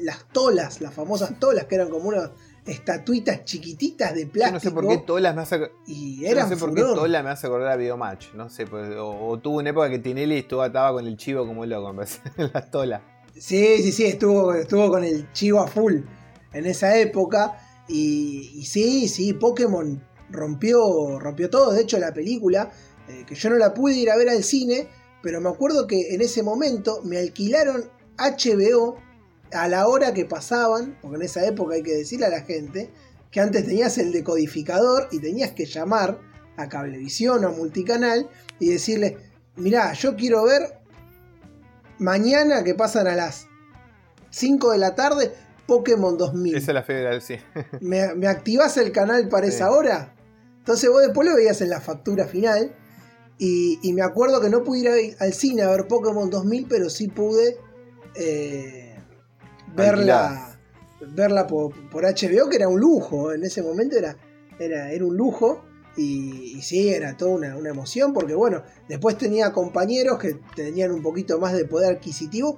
las 0.00 0.28
tolas 0.32 0.80
las 0.80 0.92
famosas 0.94 1.38
tolas 1.38 1.64
que 1.66 1.76
eran 1.76 1.88
como 1.88 2.08
unas 2.08 2.30
estatuitas 2.68 3.44
chiquititas 3.44 4.14
de 4.14 4.26
plástico. 4.26 4.54
no 4.54 4.60
sé 4.60 4.70
por 4.70 4.88
qué 4.88 4.98
Tolas 4.98 5.34
me 5.34 5.42
hace 5.42 5.70
y 5.86 6.24
era 6.24 6.42
no 6.42 6.48
sé 6.48 6.56
por 6.56 6.74
qué 6.74 6.82
Tola 6.82 7.22
me 7.22 7.30
hace 7.30 7.46
acordar 7.46 7.72
a 7.72 7.76
Videomatch, 7.76 8.34
no 8.34 8.48
sé, 8.48 8.66
pues, 8.66 8.90
o, 8.98 9.38
tuvo 9.38 9.58
una 9.58 9.70
época 9.70 9.90
que 9.90 9.98
Tinelli 9.98 10.38
estuvo 10.38 10.62
ataba 10.62 10.92
con 10.92 11.06
el 11.06 11.16
chivo 11.16 11.46
como 11.46 11.64
loco, 11.66 11.90
en 12.36 12.50
las 12.52 12.70
tolas. 12.70 13.02
Sí, 13.36 13.82
sí, 13.82 13.92
sí, 13.92 14.04
estuvo, 14.04 14.52
estuvo 14.52 14.88
con 14.88 15.04
el 15.04 15.30
chivo 15.32 15.60
a 15.60 15.68
full 15.68 16.00
en 16.52 16.66
esa 16.66 16.96
época. 16.98 17.58
Y, 17.88 18.64
sí, 18.66 19.08
sí, 19.08 19.32
Pokémon 19.32 20.02
rompió, 20.30 21.18
rompió 21.18 21.48
todo. 21.48 21.72
De 21.72 21.82
hecho, 21.82 21.98
la 21.98 22.12
película, 22.12 22.70
eh, 23.08 23.24
que 23.26 23.34
yo 23.34 23.50
no 23.50 23.56
la 23.56 23.72
pude 23.72 23.94
ir 23.94 24.10
a 24.10 24.16
ver 24.16 24.28
al 24.28 24.42
cine, 24.42 24.88
pero 25.22 25.40
me 25.40 25.48
acuerdo 25.48 25.86
que 25.86 26.14
en 26.14 26.20
ese 26.20 26.42
momento 26.42 27.00
me 27.04 27.18
alquilaron 27.18 27.90
HBO 28.18 28.96
a 29.52 29.68
la 29.68 29.88
hora 29.88 30.14
que 30.14 30.24
pasaban, 30.24 30.98
porque 31.00 31.16
en 31.16 31.22
esa 31.22 31.46
época 31.46 31.74
hay 31.74 31.82
que 31.82 31.94
decirle 31.94 32.26
a 32.26 32.30
la 32.30 32.42
gente 32.42 32.90
que 33.30 33.40
antes 33.40 33.64
tenías 33.66 33.98
el 33.98 34.12
decodificador 34.12 35.08
y 35.10 35.20
tenías 35.20 35.52
que 35.52 35.66
llamar 35.66 36.18
a 36.56 36.68
Cablevisión 36.68 37.44
o 37.44 37.48
a 37.48 37.50
Multicanal 37.50 38.28
y 38.58 38.70
decirle, 38.70 39.18
mirá, 39.56 39.92
yo 39.92 40.16
quiero 40.16 40.44
ver 40.44 40.80
mañana 41.98 42.64
que 42.64 42.74
pasan 42.74 43.06
a 43.06 43.14
las 43.14 43.46
5 44.30 44.72
de 44.72 44.78
la 44.78 44.94
tarde 44.94 45.32
Pokémon 45.66 46.16
2000. 46.16 46.56
Esa 46.56 46.70
es 46.70 46.74
la 46.74 46.82
federal, 46.82 47.22
sí. 47.22 47.36
¿Me, 47.80 48.14
¿Me, 48.14 48.26
activás 48.26 48.76
el 48.76 48.92
canal 48.92 49.28
para 49.28 49.46
esa 49.46 49.70
hora? 49.70 50.14
Entonces 50.58 50.90
vos 50.90 51.02
después 51.02 51.28
lo 51.28 51.36
veías 51.36 51.60
en 51.60 51.70
la 51.70 51.80
factura 51.80 52.26
final. 52.26 52.74
Y, 53.40 53.92
me 53.92 54.02
acuerdo 54.02 54.40
que 54.40 54.50
no 54.50 54.64
pude 54.64 54.80
ir 54.80 55.16
al 55.20 55.32
cine 55.32 55.62
a 55.62 55.70
ver 55.70 55.86
Pokémon 55.86 56.28
2000, 56.28 56.66
pero 56.68 56.90
sí 56.90 57.08
pude... 57.08 57.56
Eh, 58.16 58.87
verla 59.74 60.48
verla 61.00 61.46
por, 61.46 61.72
por 61.90 62.04
HBO, 62.04 62.48
que 62.48 62.56
era 62.56 62.68
un 62.68 62.80
lujo, 62.80 63.32
en 63.32 63.44
ese 63.44 63.62
momento 63.62 63.96
era, 63.96 64.16
era, 64.58 64.90
era 64.90 65.04
un 65.04 65.16
lujo. 65.16 65.64
Y, 65.96 66.62
sí, 66.62 66.90
era 66.90 67.16
toda 67.16 67.32
una, 67.32 67.56
una, 67.56 67.70
emoción, 67.70 68.12
porque 68.12 68.32
bueno, 68.32 68.62
después 68.88 69.18
tenía 69.18 69.52
compañeros 69.52 70.20
que 70.20 70.34
tenían 70.54 70.92
un 70.92 71.02
poquito 71.02 71.40
más 71.40 71.54
de 71.54 71.64
poder 71.64 71.96
adquisitivo 71.96 72.56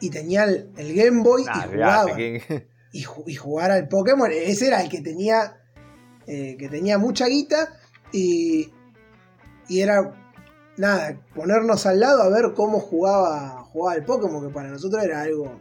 y 0.00 0.08
tenían 0.10 0.70
el, 0.76 0.94
Game 0.94 1.22
Boy 1.22 1.42
y 1.42 1.68
jugaban. 1.68 2.16
Y, 2.92 3.02
jugar 3.02 3.72
al 3.72 3.88
Pokémon, 3.88 4.30
ese 4.30 4.68
era 4.68 4.80
el 4.80 4.88
que 4.88 5.00
tenía, 5.00 5.60
eh, 6.28 6.56
que 6.56 6.68
tenía 6.68 6.96
mucha 6.96 7.26
guita 7.26 7.76
y, 8.12 8.72
y 9.68 9.80
era 9.80 10.14
nada, 10.76 11.20
ponernos 11.34 11.86
al 11.86 11.98
lado 11.98 12.22
a 12.22 12.28
ver 12.28 12.52
cómo 12.54 12.78
jugaba, 12.78 13.64
jugaba 13.64 13.96
el 13.96 14.04
Pokémon, 14.04 14.46
que 14.46 14.54
para 14.54 14.68
nosotros 14.68 15.02
era 15.02 15.22
algo. 15.22 15.58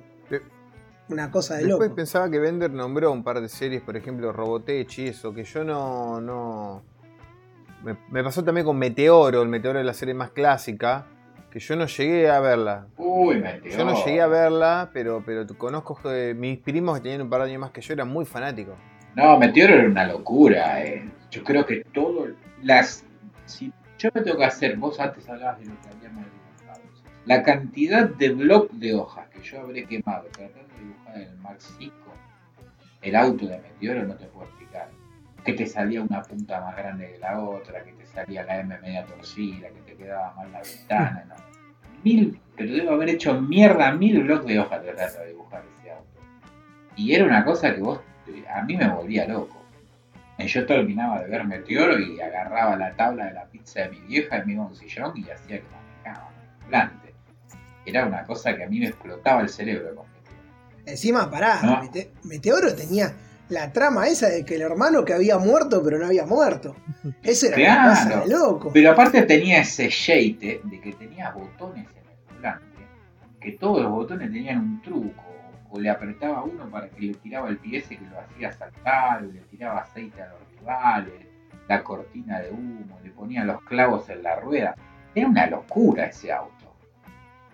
Una 1.10 1.30
cosa 1.30 1.56
de 1.56 1.66
Después 1.66 1.92
pensaba 1.92 2.30
que 2.30 2.40
Bender 2.40 2.72
nombró 2.72 3.12
un 3.12 3.24
par 3.24 3.42
de 3.42 3.50
series, 3.50 3.82
por 3.82 3.98
ejemplo 3.98 4.32
Robotech 4.32 4.98
y 5.00 5.08
eso, 5.08 5.34
que 5.34 5.44
yo 5.44 5.64
no. 5.64 6.22
no... 6.22 6.84
Me, 8.10 8.24
pasó 8.24 8.44
también 8.44 8.66
con 8.66 8.78
Meteoro, 8.78 9.42
el 9.42 9.50
Meteoro 9.50 9.80
es 9.80 9.86
la 9.86 9.94
serie 9.94 10.14
más 10.14 10.30
clásica, 10.30 11.06
que 11.52 11.60
yo 11.60 11.76
no 11.76 11.86
llegué 11.86 12.30
a 12.30 12.40
verla. 12.40 12.88
Uy, 12.98 13.42
Meteoro. 13.42 13.78
Yo 13.78 13.86
no 13.86 14.06
llegué 14.06 14.22
a 14.22 14.28
verla, 14.28 14.90
pero, 14.94 15.22
pero 15.26 15.46
conozco 15.58 16.00
que 16.02 16.34
mis 16.34 16.60
primos 16.60 16.98
que 16.98 17.04
tenían 17.04 17.24
un 17.24 17.30
par 17.30 17.42
de 17.42 17.50
años 17.50 17.60
más 17.60 17.72
que 17.72 17.82
yo 17.82 17.94
eran 17.94 18.08
muy 18.08 18.24
fanáticos. 18.24 18.76
No, 19.16 19.38
Meteoro 19.38 19.74
era 19.74 19.88
una 19.88 20.06
locura. 20.08 20.82
Eh. 20.82 21.10
Yo 21.30 21.44
creo 21.44 21.66
que 21.66 21.84
todo. 21.94 22.28
Las. 22.62 23.06
Si 23.46 23.74
yo 24.00 24.10
me 24.14 24.22
tengo 24.22 24.38
que 24.38 24.46
hacer, 24.46 24.78
vos 24.78 25.00
antes 25.00 25.28
hablabas 25.28 25.60
de 25.60 25.66
lo 25.66 25.82
que 25.82 25.88
habíamos. 25.90 26.26
La 27.26 27.42
cantidad 27.42 28.10
de 28.10 28.30
bloc 28.30 28.70
de 28.72 28.94
hojas 28.96 29.30
que 29.30 29.42
yo 29.42 29.62
habré 29.62 29.86
quemado 29.86 30.26
tratando 30.34 30.74
de 30.76 30.84
dibujar 30.84 31.16
en 31.16 31.22
el 31.22 31.60
5, 31.60 31.94
el 33.02 33.16
auto 33.16 33.48
de 33.48 33.60
Meteoro 33.60 34.04
no 34.04 34.16
te 34.16 34.26
puedo 34.26 34.48
explicar. 34.48 34.90
Que 35.46 35.54
te 35.54 35.66
salía 35.66 36.02
una 36.02 36.22
punta 36.22 36.60
más 36.62 36.76
grande 36.76 37.12
que 37.12 37.20
la 37.20 37.40
otra, 37.40 37.84
que 37.84 37.94
te 37.94 38.06
salía 38.06 38.44
la 38.44 38.60
M 38.60 38.78
media 38.80 39.06
torcida, 39.06 39.70
que 39.70 39.82
te 39.82 39.96
quedaba 39.96 40.34
mal 40.36 40.52
la 40.52 40.62
ventana, 40.62 41.26
¿no? 41.30 41.36
Mil, 42.04 42.40
pero 42.58 42.74
debo 42.74 42.92
haber 42.92 43.10
hecho 43.10 43.40
mierda 43.40 43.94
mil 43.94 44.24
blocs 44.24 44.46
de 44.46 44.60
hojas 44.60 44.82
tratando 44.82 45.20
de 45.20 45.28
dibujar 45.28 45.64
ese 45.80 45.92
auto. 45.92 46.20
Y 46.98 47.14
era 47.14 47.26
una 47.26 47.46
cosa 47.46 47.74
que 47.74 47.82
vos, 47.82 48.02
a 48.54 48.62
mí 48.64 48.76
me 48.76 48.90
volvía 48.90 49.28
loco. 49.28 49.64
Yo 50.40 50.66
terminaba 50.66 51.22
de 51.22 51.30
ver 51.30 51.46
Meteoro 51.46 51.98
y 51.98 52.20
agarraba 52.20 52.76
la 52.76 52.94
tabla 52.96 53.28
de 53.28 53.34
la 53.34 53.46
pizza 53.46 53.82
de 53.82 53.90
mi 53.90 54.00
vieja 54.02 54.38
a 54.38 54.44
un 54.44 54.76
sillón 54.76 55.14
y 55.16 55.30
hacía 55.30 55.60
que 55.60 55.66
manejaba 56.04 56.32
volante. 56.66 57.03
Era 57.86 58.06
una 58.06 58.24
cosa 58.24 58.56
que 58.56 58.64
a 58.64 58.70
mí 58.70 58.80
me 58.80 58.88
explotaba 58.88 59.42
el 59.42 59.50
cerebro 59.50 59.96
con. 59.96 60.06
Encima, 60.86 61.30
pará, 61.30 61.82
Meteoro 62.24 62.76
tenía 62.76 63.14
la 63.50 63.72
trama 63.72 64.08
esa 64.08 64.30
de 64.30 64.44
que 64.44 64.56
el 64.56 64.62
hermano 64.62 65.06
que 65.06 65.14
había 65.14 65.38
muerto 65.38 65.82
pero 65.84 65.98
no 65.98 66.08
había 66.08 66.26
muerto. 66.26 66.76
Ese 67.22 67.48
era 67.48 67.82
una 67.82 67.90
cosa 67.90 68.20
de 68.22 68.28
loco. 68.28 68.72
Pero 68.74 68.92
aparte 68.92 69.22
tenía 69.24 69.62
ese 69.62 69.90
shade 69.90 70.62
de 70.64 70.82
que 70.82 70.94
tenía 70.94 71.32
botones 71.32 71.88
en 71.88 72.10
el 72.10 72.36
volante, 72.36 72.88
que 73.40 73.52
todos 73.54 73.82
los 73.82 73.92
botones 73.92 74.32
tenían 74.32 74.60
un 74.60 74.82
truco 74.82 75.24
o 75.70 75.80
le 75.80 75.90
apretaba 75.90 76.44
uno 76.44 76.70
para 76.70 76.88
que 76.90 77.02
le 77.02 77.14
tiraba 77.16 77.50
el 77.50 77.58
pie 77.58 77.80
ese 77.80 77.98
que 77.98 78.06
lo 78.06 78.20
hacía 78.20 78.52
saltar, 78.52 79.24
o 79.24 79.32
le 79.32 79.40
tiraba 79.42 79.80
aceite 79.80 80.22
a 80.22 80.28
los 80.28 80.40
rivales, 80.60 81.26
la 81.68 81.84
cortina 81.84 82.40
de 82.42 82.52
humo, 82.52 83.00
le 83.04 83.10
ponía 83.10 83.44
los 83.44 83.62
clavos 83.64 84.08
en 84.10 84.22
la 84.22 84.36
rueda. 84.40 84.76
Era 85.16 85.28
una 85.28 85.48
locura 85.48 86.06
ese 86.06 86.32
auto. 86.32 86.63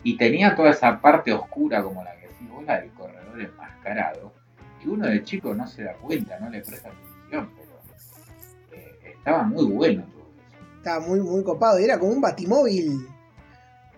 Y 0.03 0.17
tenía 0.17 0.55
toda 0.55 0.71
esa 0.71 0.99
parte 1.01 1.33
oscura 1.33 1.83
como 1.83 2.03
la 2.03 2.15
que 2.15 2.27
decís 2.27 2.49
vos, 2.49 2.63
la 2.65 2.79
del 2.79 2.91
corredor 2.91 3.41
enmascarado, 3.41 4.33
que 4.81 4.89
uno 4.89 5.07
de 5.07 5.23
chico 5.23 5.53
no 5.53 5.67
se 5.67 5.83
da 5.83 5.93
cuenta, 5.93 6.39
no 6.39 6.49
le 6.49 6.61
presta 6.61 6.89
atención, 6.89 7.49
pero 7.55 8.81
eh, 8.81 9.13
estaba 9.17 9.43
muy 9.43 9.65
bueno 9.65 10.03
todo 10.03 10.21
eso. 10.21 10.77
Estaba 10.77 11.05
muy, 11.05 11.19
muy 11.19 11.43
copado, 11.43 11.79
y 11.79 11.83
era 11.83 11.99
como 11.99 12.13
un 12.13 12.21
batimóvil, 12.21 13.07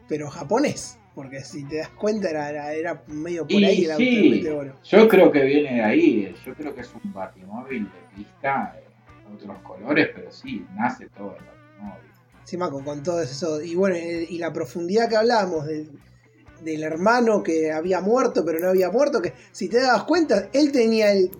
pero 0.08 0.30
japonés. 0.30 0.98
Porque 1.14 1.42
si 1.42 1.66
te 1.66 1.78
das 1.78 1.90
cuenta 1.90 2.30
era, 2.30 2.74
era, 2.74 3.04
medio 3.08 3.46
por 3.46 3.58
ahí 3.58 3.84
el 3.84 3.98
sí, 3.98 4.44
Yo 4.84 5.08
creo 5.10 5.30
que 5.32 5.44
viene 5.44 5.76
de 5.76 5.84
ahí. 5.84 6.36
Yo 6.46 6.54
creo 6.54 6.74
que 6.74 6.82
es 6.82 6.94
un 7.04 7.12
batimóvil 7.12 7.84
de 7.84 8.16
pista, 8.16 8.74
eh, 8.78 8.84
otros 9.34 9.58
colores, 9.60 10.10
pero 10.16 10.32
sí, 10.32 10.66
nace 10.74 11.10
todo 11.10 11.36
el 11.38 11.44
batimóvil. 11.44 12.11
Sí, 12.43 12.58
Maco, 12.58 12.84
con 12.84 13.04
todo 13.04 13.21
eso. 13.21 13.62
Y 13.62 13.75
bueno, 13.75 13.95
eh, 13.95 14.25
y 14.30 14.38
la 14.38 14.51
profundidad 14.51 15.10
que 15.10 15.15
hablábamos 15.15 15.65
del, 15.65 15.89
del 16.63 16.84
hermano 16.84 17.43
que 17.43 17.71
había 17.71 18.01
muerto, 18.01 18.43
pero 18.45 18.60
no 18.60 18.69
había 18.69 18.89
muerto, 18.89 19.21
que 19.21 19.34
si 19.51 19.69
te 19.69 19.80
das 19.80 20.04
cuenta, 20.04 20.49
él 20.54 20.71
tenía 20.71 21.12
el, 21.12 21.32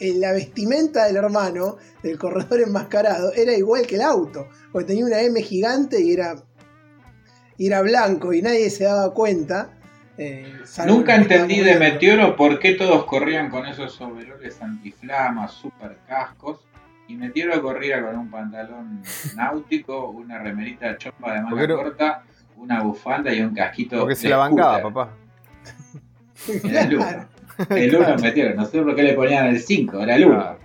la 0.00 0.32
vestimenta 0.32 1.06
del 1.06 1.16
hermano, 1.16 1.76
del 2.02 2.18
corredor 2.18 2.60
enmascarado, 2.60 3.32
era 3.32 3.54
igual 3.54 3.86
que 3.86 3.96
el 3.96 4.02
auto, 4.02 4.48
porque 4.72 4.88
tenía 4.88 5.06
una 5.06 5.20
M 5.20 5.40
gigante 5.42 6.00
y 6.00 6.12
era 6.12 6.36
y 7.56 7.68
era 7.68 7.82
blanco 7.82 8.32
y 8.32 8.42
nadie 8.42 8.70
se 8.70 8.84
daba 8.84 9.12
cuenta. 9.14 9.70
Eh, 10.16 10.52
Nunca 10.86 11.16
entendí 11.16 11.60
de 11.60 11.76
Meteoro 11.78 12.36
por 12.36 12.58
qué 12.58 12.72
todos 12.74 13.04
corrían 13.04 13.50
con 13.50 13.66
esos 13.66 14.00
overoles 14.00 14.60
antiflamas, 14.60 15.52
super 15.52 15.98
cascos. 16.06 16.60
Y 17.06 17.16
Meteoro 17.16 17.60
corría 17.60 18.02
con 18.02 18.16
un 18.16 18.30
pantalón 18.30 19.02
náutico, 19.36 20.10
una 20.10 20.38
remerita 20.38 20.96
chompa 20.96 21.34
de 21.34 21.42
manga 21.42 21.66
corta, 21.68 22.24
una 22.56 22.82
bufanda 22.82 23.32
y 23.32 23.40
un 23.40 23.54
casquito. 23.54 24.00
Porque 24.00 24.14
se 24.14 24.28
la 24.28 24.38
bancaba, 24.38 24.82
papá. 24.82 25.10
el 26.64 26.96
1. 26.96 27.28
El 27.70 27.96
1 27.96 28.16
Meteoro, 28.16 28.54
no 28.54 28.64
sé 28.64 28.82
por 28.82 28.94
qué 28.96 29.02
le 29.02 29.14
ponían 29.14 29.46
el 29.46 29.60
5, 29.60 30.00
era 30.00 30.16
el 30.16 30.26
1. 30.26 30.64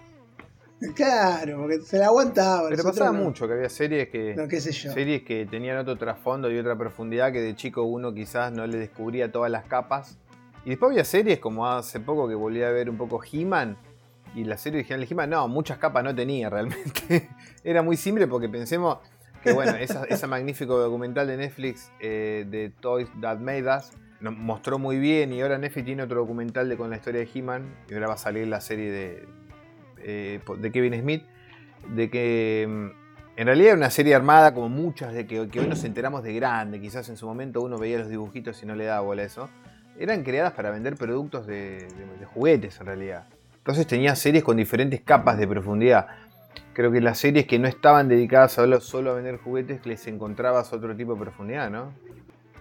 Claro, 0.95 1.57
porque 1.59 1.81
se 1.81 1.97
la 1.97 2.05
aguantaba. 2.05 2.69
Pero 2.69 2.83
pasaba 2.83 3.11
mucho 3.11 3.47
que 3.47 3.53
había 3.53 3.69
series 3.69 4.07
que. 4.09 4.33
No, 4.35 4.47
qué 4.47 4.61
sé 4.61 4.71
yo. 4.71 4.91
Series 4.93 5.23
que 5.23 5.45
tenían 5.45 5.77
otro 5.77 5.97
trasfondo 5.97 6.49
y 6.49 6.57
otra 6.57 6.77
profundidad 6.77 7.33
que 7.33 7.41
de 7.41 7.55
chico 7.55 7.83
uno 7.83 8.13
quizás 8.13 8.51
no 8.53 8.65
le 8.65 8.77
descubría 8.77 9.31
todas 9.31 9.51
las 9.51 9.65
capas. 9.65 10.17
Y 10.65 10.69
después 10.69 10.91
había 10.91 11.03
series 11.03 11.39
como 11.39 11.67
hace 11.67 11.99
poco 11.99 12.27
que 12.27 12.35
volví 12.35 12.63
a 12.63 12.69
ver 12.69 12.89
un 12.89 12.97
poco 12.97 13.21
He-Man. 13.29 13.77
Y 14.35 14.43
la 14.43 14.57
serie 14.57 14.79
original 14.79 15.01
de 15.01 15.07
He-Man, 15.09 15.29
no, 15.29 15.47
muchas 15.47 15.77
capas 15.77 16.03
no 16.03 16.13
tenía 16.13 16.49
realmente. 16.49 17.29
Era 17.63 17.81
muy 17.81 17.97
simple 17.97 18.27
porque 18.27 18.49
pensemos 18.49 18.99
que, 19.43 19.53
bueno, 19.53 19.75
esa 19.75 20.27
magnífico 20.27 20.77
documental 20.77 21.27
de 21.27 21.37
Netflix 21.37 21.91
eh, 21.99 22.45
de 22.49 22.69
Toys 22.69 23.09
That 23.21 23.39
Made 23.39 23.65
Us 23.75 23.91
nos 24.21 24.35
mostró 24.35 24.79
muy 24.79 24.99
bien. 24.99 25.33
Y 25.33 25.41
ahora 25.41 25.57
Netflix 25.57 25.85
tiene 25.85 26.03
otro 26.03 26.21
documental 26.21 26.69
de, 26.69 26.77
con 26.77 26.89
la 26.89 26.97
historia 26.97 27.21
de 27.21 27.29
He-Man. 27.33 27.75
Y 27.89 27.93
ahora 27.93 28.07
va 28.07 28.13
a 28.13 28.17
salir 28.17 28.47
la 28.47 28.61
serie 28.61 28.91
de, 28.91 29.27
eh, 30.03 30.39
de 30.57 30.71
Kevin 30.71 30.99
Smith, 30.99 31.23
de 31.95 32.09
que 32.09 32.65
mm, 32.67 33.39
en 33.39 33.45
realidad 33.45 33.69
era 33.69 33.77
una 33.77 33.89
serie 33.89 34.15
armada 34.15 34.53
como 34.53 34.69
muchas 34.69 35.13
de 35.13 35.25
que, 35.25 35.39
hoy 35.39 35.49
nos 35.67 35.83
enteramos 35.83 36.23
de 36.23 36.33
grande, 36.33 36.79
quizás 36.79 37.07
en 37.09 37.17
su 37.17 37.25
momento 37.25 37.61
uno 37.61 37.77
veía 37.77 37.97
los 37.99 38.09
dibujitos 38.09 38.61
y 38.63 38.65
no 38.65 38.75
le 38.75 38.85
daba 38.85 39.01
bola 39.01 39.21
a 39.21 39.25
eso, 39.25 39.49
eran 39.97 40.23
creadas 40.23 40.53
para 40.53 40.71
vender 40.71 40.95
productos 40.95 41.47
de, 41.47 41.87
juguetes 42.33 42.79
en 42.79 42.85
realidad. 42.85 43.27
Entonces 43.69 43.85
tenía 43.85 44.15
series 44.15 44.43
con 44.43 44.57
diferentes 44.57 44.99
capas 45.01 45.37
de 45.37 45.47
profundidad. 45.47 46.07
Creo 46.73 46.91
que 46.91 47.01
las 47.01 47.19
series 47.19 47.45
que 47.45 47.59
no 47.59 47.67
estaban 47.67 48.07
dedicadas 48.07 48.57
a 48.57 48.79
solo 48.79 49.11
a 49.11 49.13
vender 49.13 49.37
juguetes 49.37 49.85
les 49.85 50.07
encontrabas 50.07 50.73
otro 50.73 50.95
tipo 50.95 51.13
de 51.13 51.19
profundidad, 51.19 51.69
¿no? 51.69 51.93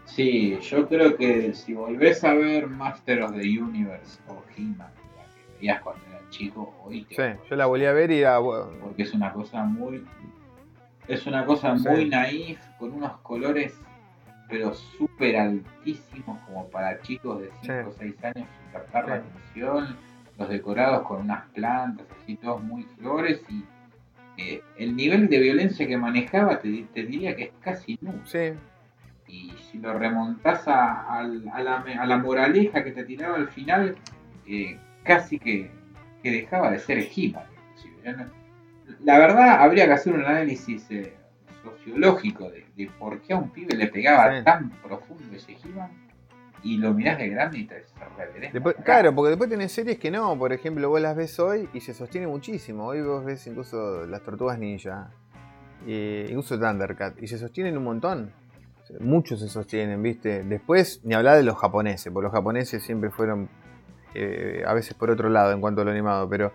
Sí, 0.04 0.58
yo 0.60 0.86
creo 0.86 1.16
que 1.16 1.54
si 1.54 1.72
volvés 1.72 2.22
a 2.24 2.34
ver 2.34 2.66
Master 2.66 3.22
of 3.22 3.32
the 3.32 3.40
Universe 3.40 4.20
o 4.28 4.44
He-Man, 4.54 4.90
que 5.34 5.60
veías 5.60 5.80
cuando 5.80 6.04
chico 6.28 6.74
hoy. 6.84 7.06
Sí, 7.08 7.22
yo 7.48 7.56
la 7.56 7.64
volví 7.64 7.86
a 7.86 7.92
ver 7.94 8.10
y 8.10 8.18
era 8.18 8.38
Porque 8.38 9.04
es 9.04 9.14
una 9.14 9.32
cosa 9.32 9.64
muy. 9.64 10.04
Es 11.06 11.26
una 11.26 11.46
cosa 11.46 11.72
muy 11.72 12.06
naif, 12.06 12.60
con 12.78 12.92
unos 12.92 13.16
colores, 13.20 13.72
pero 14.46 14.74
súper 14.74 15.38
altísimos, 15.38 16.38
como 16.40 16.68
para 16.68 17.00
chicos 17.00 17.40
de 17.40 17.50
5 17.62 17.88
o 17.88 17.92
6 17.98 18.24
años, 18.24 18.46
captar 18.74 19.08
la 19.08 19.14
atención. 19.14 20.07
Los 20.38 20.48
decorados 20.48 21.02
con 21.02 21.22
unas 21.22 21.46
plantas, 21.48 22.06
así 22.22 22.36
todos 22.36 22.62
muy 22.62 22.84
flores 22.98 23.40
y. 23.48 23.64
Eh, 24.40 24.62
el 24.76 24.94
nivel 24.94 25.28
de 25.28 25.40
violencia 25.40 25.84
que 25.84 25.96
manejaba 25.96 26.60
te, 26.60 26.68
diría 26.68 27.34
que 27.34 27.44
es 27.44 27.50
casi 27.60 27.98
nulo. 28.00 28.24
Sí. 28.24 28.52
Y 29.26 29.52
si 29.70 29.78
lo 29.78 29.98
remontás 29.98 30.62
a, 30.68 31.24
la, 31.24 31.82
a, 31.82 32.06
la, 32.06 32.18
moraleja 32.18 32.84
que 32.84 32.92
te 32.92 33.02
tiraba 33.02 33.34
al 33.34 33.48
final, 33.48 33.96
eh, 34.46 34.78
casi 35.02 35.40
que 35.40 35.72
que 36.22 36.30
dejaba 36.30 36.70
de 36.70 36.78
ser 36.78 36.98
he 36.98 37.34
La 39.04 39.18
verdad, 39.18 39.62
habría 39.62 39.86
que 39.86 39.92
hacer 39.92 40.14
un 40.14 40.24
análisis 40.24 40.90
eh, 40.90 41.14
sociológico 41.62 42.50
de, 42.50 42.90
por 42.98 43.20
qué 43.20 43.34
a 43.34 43.36
un 43.36 43.50
pibe 43.50 43.76
le 43.76 43.86
pegaba 43.88 44.42
tan 44.42 44.70
profundo 44.82 45.24
ese 45.34 45.52
he 45.52 46.07
y 46.62 46.78
lo 46.78 46.92
mirás 46.92 47.18
de 47.18 47.28
grande 47.28 47.58
y 47.58 47.66
te 47.66 47.84
después, 48.52 48.76
Claro, 48.84 49.14
porque 49.14 49.30
después 49.30 49.50
tenés 49.50 49.72
series 49.72 49.98
que 49.98 50.10
no, 50.10 50.36
por 50.38 50.52
ejemplo, 50.52 50.88
vos 50.88 51.00
las 51.00 51.16
ves 51.16 51.38
hoy 51.38 51.68
y 51.72 51.80
se 51.80 51.94
sostiene 51.94 52.26
muchísimo. 52.26 52.86
Hoy 52.86 53.02
vos 53.02 53.24
ves 53.24 53.46
incluso 53.46 54.06
las 54.06 54.22
tortugas 54.22 54.58
ninja, 54.58 55.10
e 55.86 56.26
incluso 56.28 56.58
Thundercat, 56.58 57.22
y 57.22 57.28
se 57.28 57.38
sostienen 57.38 57.76
un 57.76 57.84
montón. 57.84 58.32
Muchos 59.00 59.40
se 59.40 59.48
sostienen, 59.48 60.02
¿viste? 60.02 60.42
Después, 60.44 61.00
ni 61.04 61.14
hablar 61.14 61.36
de 61.36 61.42
los 61.42 61.56
japoneses, 61.58 62.12
porque 62.12 62.24
los 62.24 62.32
japoneses 62.32 62.82
siempre 62.82 63.10
fueron 63.10 63.48
eh, 64.14 64.64
a 64.66 64.72
veces 64.72 64.94
por 64.94 65.10
otro 65.10 65.28
lado 65.28 65.52
en 65.52 65.60
cuanto 65.60 65.82
a 65.82 65.84
lo 65.84 65.90
animado, 65.90 66.28
pero 66.28 66.52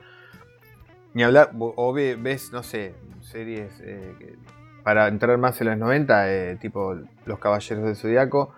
ni 1.13 1.23
hablar, 1.23 1.51
o 1.57 1.93
ves, 1.93 2.51
no 2.51 2.63
sé, 2.63 2.95
series 3.21 3.79
eh, 3.81 4.35
para 4.83 5.07
entrar 5.07 5.37
más 5.37 5.61
en 5.61 5.67
los 5.67 5.77
90, 5.77 6.31
eh, 6.31 6.57
tipo 6.57 6.97
Los 7.25 7.39
Caballeros 7.39 7.85
del 7.85 7.95
Zodiaco, 7.95 8.53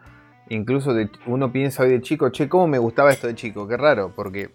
incluso 0.49 0.93
de, 0.93 1.09
uno 1.25 1.51
piensa 1.51 1.83
hoy 1.83 1.89
de 1.89 2.01
chico, 2.01 2.29
che, 2.29 2.49
¿cómo 2.49 2.67
me 2.67 2.77
gustaba 2.77 3.11
esto 3.11 3.27
de 3.27 3.35
chico? 3.35 3.67
Qué 3.67 3.77
raro, 3.77 4.13
porque 4.15 4.51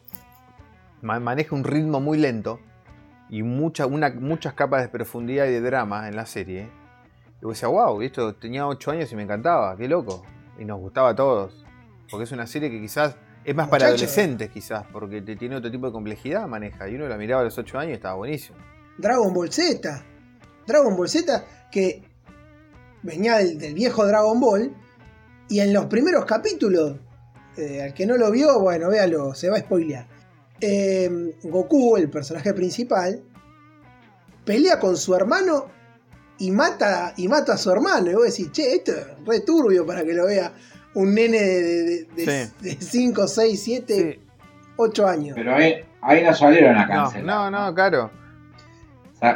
maneja 1.02 1.54
un 1.54 1.64
ritmo 1.64 2.00
muy 2.00 2.18
lento 2.18 2.60
y 3.28 3.42
mucha, 3.42 3.86
una, 3.86 4.10
muchas 4.10 4.54
capas 4.54 4.82
de 4.82 4.88
profundidad 4.88 5.46
y 5.46 5.52
de 5.52 5.60
drama 5.60 6.08
en 6.08 6.16
la 6.16 6.26
serie. 6.26 6.68
Y 7.40 7.44
vos 7.44 7.54
decías, 7.54 7.70
wow, 7.70 8.02
esto 8.02 8.34
tenía 8.34 8.66
8 8.66 8.90
años 8.90 9.12
y 9.12 9.16
me 9.16 9.22
encantaba, 9.22 9.76
qué 9.76 9.88
loco. 9.88 10.24
Y 10.58 10.64
nos 10.64 10.78
gustaba 10.78 11.10
a 11.10 11.16
todos. 11.16 11.64
Porque 12.10 12.24
es 12.24 12.32
una 12.32 12.46
serie 12.46 12.70
que 12.70 12.80
quizás 12.80 13.16
es 13.44 13.54
más 13.54 13.68
para 13.68 13.86
adolescentes, 13.86 14.50
quizás, 14.50 14.84
porque 14.92 15.22
te 15.22 15.36
tiene 15.36 15.56
otro 15.56 15.70
tipo 15.70 15.86
de 15.86 15.92
complejidad, 15.92 16.46
maneja. 16.46 16.88
Y 16.88 16.96
uno 16.96 17.08
la 17.08 17.16
miraba 17.16 17.40
a 17.40 17.44
los 17.44 17.56
8 17.56 17.78
años 17.78 17.92
y 17.92 17.94
estaba 17.94 18.14
buenísimo. 18.16 18.58
Dragon 18.98 19.32
Ball 19.32 19.50
Z. 19.50 20.04
Dragon 20.66 20.96
Ball 20.96 21.08
Z 21.08 21.44
que 21.70 22.02
venía 23.02 23.36
del, 23.36 23.74
viejo 23.74 24.04
Dragon 24.06 24.38
Ball. 24.40 24.74
Y 25.50 25.58
en 25.60 25.72
los 25.72 25.86
primeros 25.86 26.24
capítulos, 26.24 26.96
eh, 27.56 27.82
al 27.82 27.92
que 27.92 28.06
no 28.06 28.16
lo 28.16 28.30
vio, 28.30 28.60
bueno, 28.60 28.88
véalo, 28.88 29.34
se 29.34 29.50
va 29.50 29.56
a 29.56 29.60
spoilear. 29.60 30.06
Em, 30.60 31.32
Goku, 31.42 31.96
el 31.96 32.08
personaje 32.08 32.54
principal, 32.54 33.20
pelea 34.44 34.78
con 34.78 34.96
su 34.96 35.14
hermano 35.14 35.66
y 36.38 36.52
mata, 36.52 37.14
y 37.16 37.26
mata 37.26 37.54
a 37.54 37.56
su 37.56 37.70
hermano. 37.70 38.10
Y 38.10 38.14
vos 38.14 38.24
decís, 38.24 38.52
che, 38.52 38.74
esto 38.74 38.92
es 38.92 39.06
re 39.26 39.40
turbio 39.40 39.84
para 39.84 40.04
que 40.04 40.14
lo 40.14 40.26
vea 40.26 40.52
un 40.94 41.14
nene 41.14 41.40
de 41.40 42.48
5, 42.78 43.26
6, 43.26 43.62
7, 43.62 44.20
8 44.76 45.06
años. 45.06 45.34
Pero 45.34 45.54
ahí, 45.56 45.84
ahí 46.00 46.22
no 46.22 46.32
salieron 46.32 46.76
a 46.76 46.86
cancelar. 46.86 47.24
No, 47.24 47.50
no, 47.50 47.74
claro. 47.74 48.19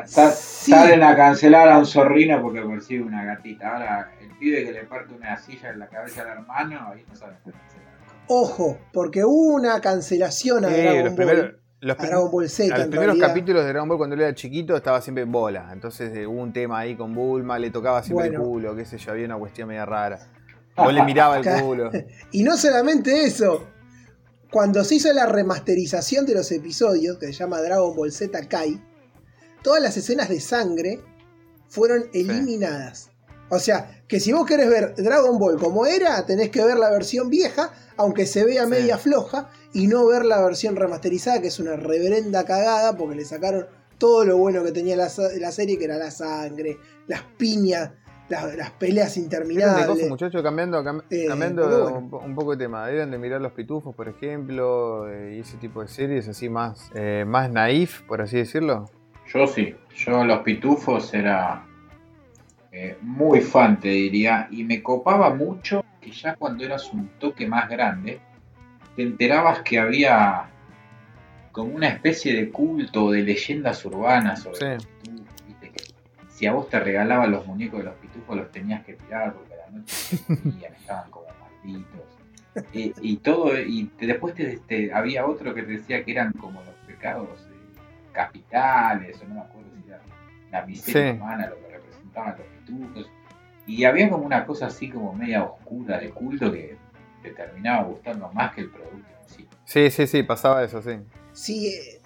Salen 0.07 1.03
a 1.03 1.17
cancelar 1.17 1.69
a 1.69 1.79
un 1.79 1.87
zorrino 1.87 2.41
porque 2.41 2.61
persigue 2.63 3.03
una 3.03 3.25
gatita. 3.25 3.75
Ahora, 3.75 4.11
el 4.21 4.31
pibe 4.39 4.65
que 4.65 4.73
le 4.73 4.85
parte 4.85 5.15
una 5.15 5.37
silla 5.37 5.71
en 5.71 5.79
la 5.79 5.89
cabeza 5.89 6.23
al 6.23 6.29
hermano, 6.29 6.89
ahí 6.93 7.05
no 7.07 7.15
saben 7.15 7.37
cancelar. 7.45 7.85
Ojo, 8.27 8.79
porque 8.93 9.25
hubo 9.25 9.55
una 9.55 9.81
cancelación 9.81 10.65
a 10.65 10.69
Dragon 10.69 11.15
Ball. 11.17 11.61
Los, 11.81 11.99
Dragon 11.99 12.31
Ball 12.31 12.49
Z, 12.49 12.79
los 12.79 12.87
primeros 12.87 13.19
capítulos 13.19 13.63
de 13.63 13.69
Dragon 13.69 13.87
Ball 13.87 13.99
cuando 13.99 14.15
él 14.15 14.23
era 14.23 14.35
chiquito 14.35 14.75
estaba 14.75 15.03
siempre 15.03 15.25
en 15.25 15.31
bola. 15.31 15.69
Entonces 15.71 16.17
eh, 16.17 16.27
hubo 16.27 16.41
un 16.41 16.51
tema 16.51 16.79
ahí 16.79 16.97
con 16.97 17.15
Bulma, 17.15 17.59
le 17.59 17.71
tocaba 17.71 18.03
siempre 18.03 18.29
el 18.29 18.39
culo, 18.39 18.75
qué 18.75 18.87
sé 18.87 18.97
yo, 18.97 19.13
había 19.13 19.27
una 19.27 19.37
cuestión 19.37 19.69
media 19.69 19.85
rara. 19.85 20.19
O 20.77 20.91
le 20.91 21.05
miraba 21.05 21.39
el 21.39 21.63
culo. 21.63 21.91
Y 22.33 22.43
no 22.43 22.57
solamente 22.57 23.25
eso. 23.25 23.69
Cuando 24.51 24.83
se 24.83 24.97
hizo 24.97 25.13
la 25.13 25.27
remasterización 25.27 26.27
de 26.27 26.35
los 26.35 26.51
episodios, 26.51 27.19
que 27.19 27.27
se 27.27 27.33
llama 27.33 27.61
Dragon 27.61 27.95
Ball 27.95 28.11
Z 28.11 28.49
Kai, 28.49 28.81
todas 29.65 29.83
las 29.83 29.97
escenas 29.97 30.29
de 30.29 30.39
sangre 30.39 31.01
fueron 31.69 32.05
eliminadas. 32.13 33.11
O 33.49 33.59
sea, 33.59 34.03
que 34.07 34.21
si 34.21 34.33
vos 34.33 34.47
querés 34.47 34.69
ver 34.69 34.95
Dragon 34.95 35.39
Ball 35.39 35.59
como 35.59 35.87
era, 35.87 36.25
tenés 36.25 36.51
que 36.51 36.65
ver 36.65 36.77
la 36.77 36.91
versión 36.91 37.31
vieja, 37.31 37.73
aunque 37.97 38.27
se 38.27 38.45
vea 38.45 38.67
media 38.67 38.99
floja, 38.99 39.51
y 39.73 39.87
no 39.87 40.07
ver 40.07 40.25
la 40.25 40.41
versión 40.43 40.77
remasterizada, 40.77 41.41
que 41.41 41.49
es 41.49 41.59
una 41.59 41.77
reverenda 41.77 42.45
cagada, 42.45 42.97
porque 42.97 43.17
le 43.17 43.25
sacaron 43.25 43.67
todo 43.99 44.25
lo 44.25 44.37
bueno 44.37 44.63
que 44.63 44.73
tenía 44.73 44.97
la, 44.97 45.09
serie, 45.09 45.79
que 45.79 45.85
era 45.85 45.97
la 45.97 46.11
sangre, 46.11 46.79
las 47.07 47.23
piñas, 47.39 47.93
las, 48.29 48.71
peleas 48.73 49.17
interminables. 49.17 50.09
muchachos, 50.09 50.43
cambiando, 50.43 50.83
eh, 51.11 51.27
cambiando 51.27 51.99
un, 51.99 52.35
poco 52.35 52.53
de 52.53 52.65
tema. 52.65 52.91
Eran 52.91 53.11
de 53.11 53.19
mirar 53.19 53.41
los 53.41 53.53
pitufos, 53.53 53.95
por 53.95 54.09
ejemplo, 54.09 55.09
eh, 55.09 55.37
y 55.37 55.41
ese 55.41 55.57
tipo 55.57 55.81
de 55.81 55.89
series 55.89 56.29
así 56.29 56.49
más, 56.49 56.91
eh, 56.95 57.25
más 57.27 57.51
naif, 57.51 58.03
por 58.03 58.21
así 58.21 58.37
decirlo. 58.37 58.87
Yo 59.35 59.49
sí, 59.49 59.75
yo 59.97 60.25
los 60.25 60.43
pitufos 60.43 61.13
era 61.13 61.65
eh, 62.71 62.97
muy 63.03 63.41
fan, 63.41 63.81
te 63.81 63.89
diría, 63.89 64.47
y 64.49 64.63
me 64.63 64.81
copaba 64.81 65.35
mucho 65.35 65.85
que 66.01 66.13
ya 66.13 66.37
cuando 66.37 66.65
eras 66.65 66.93
un 66.93 67.09
toque 67.19 67.45
más 67.45 67.69
grande, 67.69 68.21
te 68.95 69.03
enterabas 69.03 69.63
que 69.63 69.81
había 69.81 70.45
como 71.51 71.75
una 71.75 71.89
especie 71.89 72.33
de 72.33 72.51
culto, 72.51 73.11
de 73.11 73.23
leyendas 73.23 73.85
urbanas 73.85 74.43
sobre 74.43 74.75
los 74.77 74.87
pitufos, 74.87 75.95
si 76.29 76.47
a 76.47 76.53
vos 76.53 76.69
te 76.69 76.79
regalaban 76.79 77.33
los 77.33 77.45
muñecos 77.45 77.81
de 77.81 77.87
los 77.87 77.95
pitufos, 77.97 78.37
los 78.37 78.53
tenías 78.53 78.85
que 78.85 78.95
tirar 78.95 79.35
porque 79.35 79.55
a 79.55 79.57
la 79.57 79.79
noche 79.79 80.17
estaban 80.81 81.11
como 81.11 81.27
malditos. 81.41 82.83
y 83.03 83.17
todo, 83.17 83.59
y 83.59 83.91
después 83.99 84.35
te, 84.35 84.93
había 84.93 85.27
otro 85.27 85.53
que 85.55 85.65
te 85.65 85.73
decía 85.73 86.05
que 86.05 86.13
eran 86.13 86.33
como 86.35 86.63
los 86.63 86.75
pecados 86.87 87.44
capitales, 88.15 89.21
o 89.21 89.29
no 89.29 89.35
me 89.35 89.41
acuerdo 89.41 89.69
si 89.83 89.89
era 89.89 90.01
la 90.51 90.65
miseria 90.65 91.13
humana 91.13 91.49
lo 91.49 91.59
que 91.61 91.69
representaban 91.69 92.37
los 92.39 92.47
pitufos. 92.47 93.11
Y 93.67 93.85
había 93.85 94.09
como 94.09 94.25
una 94.25 94.47
cosa 94.47 94.67
así 94.67 94.89
como 94.89 95.13
media 95.13 95.43
oscura 95.43 95.99
de 95.99 96.11
culto 96.11 96.51
que 96.53 96.77
te 97.23 97.31
terminaba 97.31 97.85
gustando 97.85 98.31
más 98.33 98.55
que 98.55 98.63
el 98.63 98.71
producto 98.71 98.97
en 98.97 99.29
sí. 99.29 99.49
Sí, 99.65 99.91
sí, 99.91 100.07
sí, 100.07 100.23
pasaba 100.23 100.63
eso, 100.63 100.81
sí. 100.81 100.93
Sí, 101.33 101.69
eh, 101.69 102.01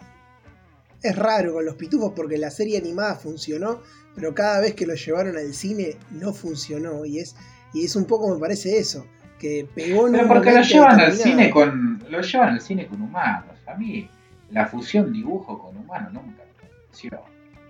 es 1.03 1.16
raro 1.16 1.55
con 1.55 1.64
los 1.64 1.75
pitufos 1.75 2.12
porque 2.14 2.38
la 2.38 2.51
serie 2.51 2.79
animada 2.79 3.14
funcionó, 3.16 3.83
pero 4.14 4.35
cada 4.35 4.61
vez 4.61 4.75
que 4.75 4.87
lo 4.87 4.94
llevaron 4.94 5.37
al 5.37 5.53
cine 5.53 5.97
no 6.11 6.33
funcionó. 6.33 7.05
Y 7.05 7.18
es, 7.18 7.37
y 7.75 7.85
es 7.85 7.97
un 7.97 8.07
poco, 8.07 8.33
me 8.33 8.40
parece 8.40 8.79
eso, 8.79 9.07
que 9.38 9.68
pegó 9.75 10.07
en 10.07 10.14
Pero 10.14 10.29
porque 10.29 10.53
lo 10.53 10.62
llevan 10.62 11.01
al 11.01 11.12
cine 11.12 11.51
con. 11.51 12.05
Lo 12.09 12.21
llevan 12.21 12.55
al 12.55 12.61
cine 12.61 12.87
con 12.87 13.03
humanos. 13.03 13.57
A 13.66 13.75
mí 13.75 14.09
la 14.51 14.67
fusión 14.67 15.13
dibujo 15.13 15.59
con 15.59 15.77
humano 15.77 16.11
nunca 16.13 16.42
me 16.44 17.11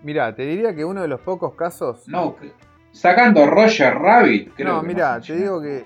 Mira, 0.02 0.34
te 0.34 0.42
diría 0.42 0.74
que 0.74 0.84
uno 0.84 1.02
de 1.02 1.08
los 1.08 1.20
pocos 1.20 1.54
casos. 1.54 2.06
No, 2.06 2.36
sacando 2.92 3.46
Roger 3.46 3.94
Rabbit, 3.94 4.54
creo 4.54 4.74
No, 4.74 4.82
mira, 4.82 5.20
te 5.20 5.36
digo 5.36 5.60
que. 5.60 5.84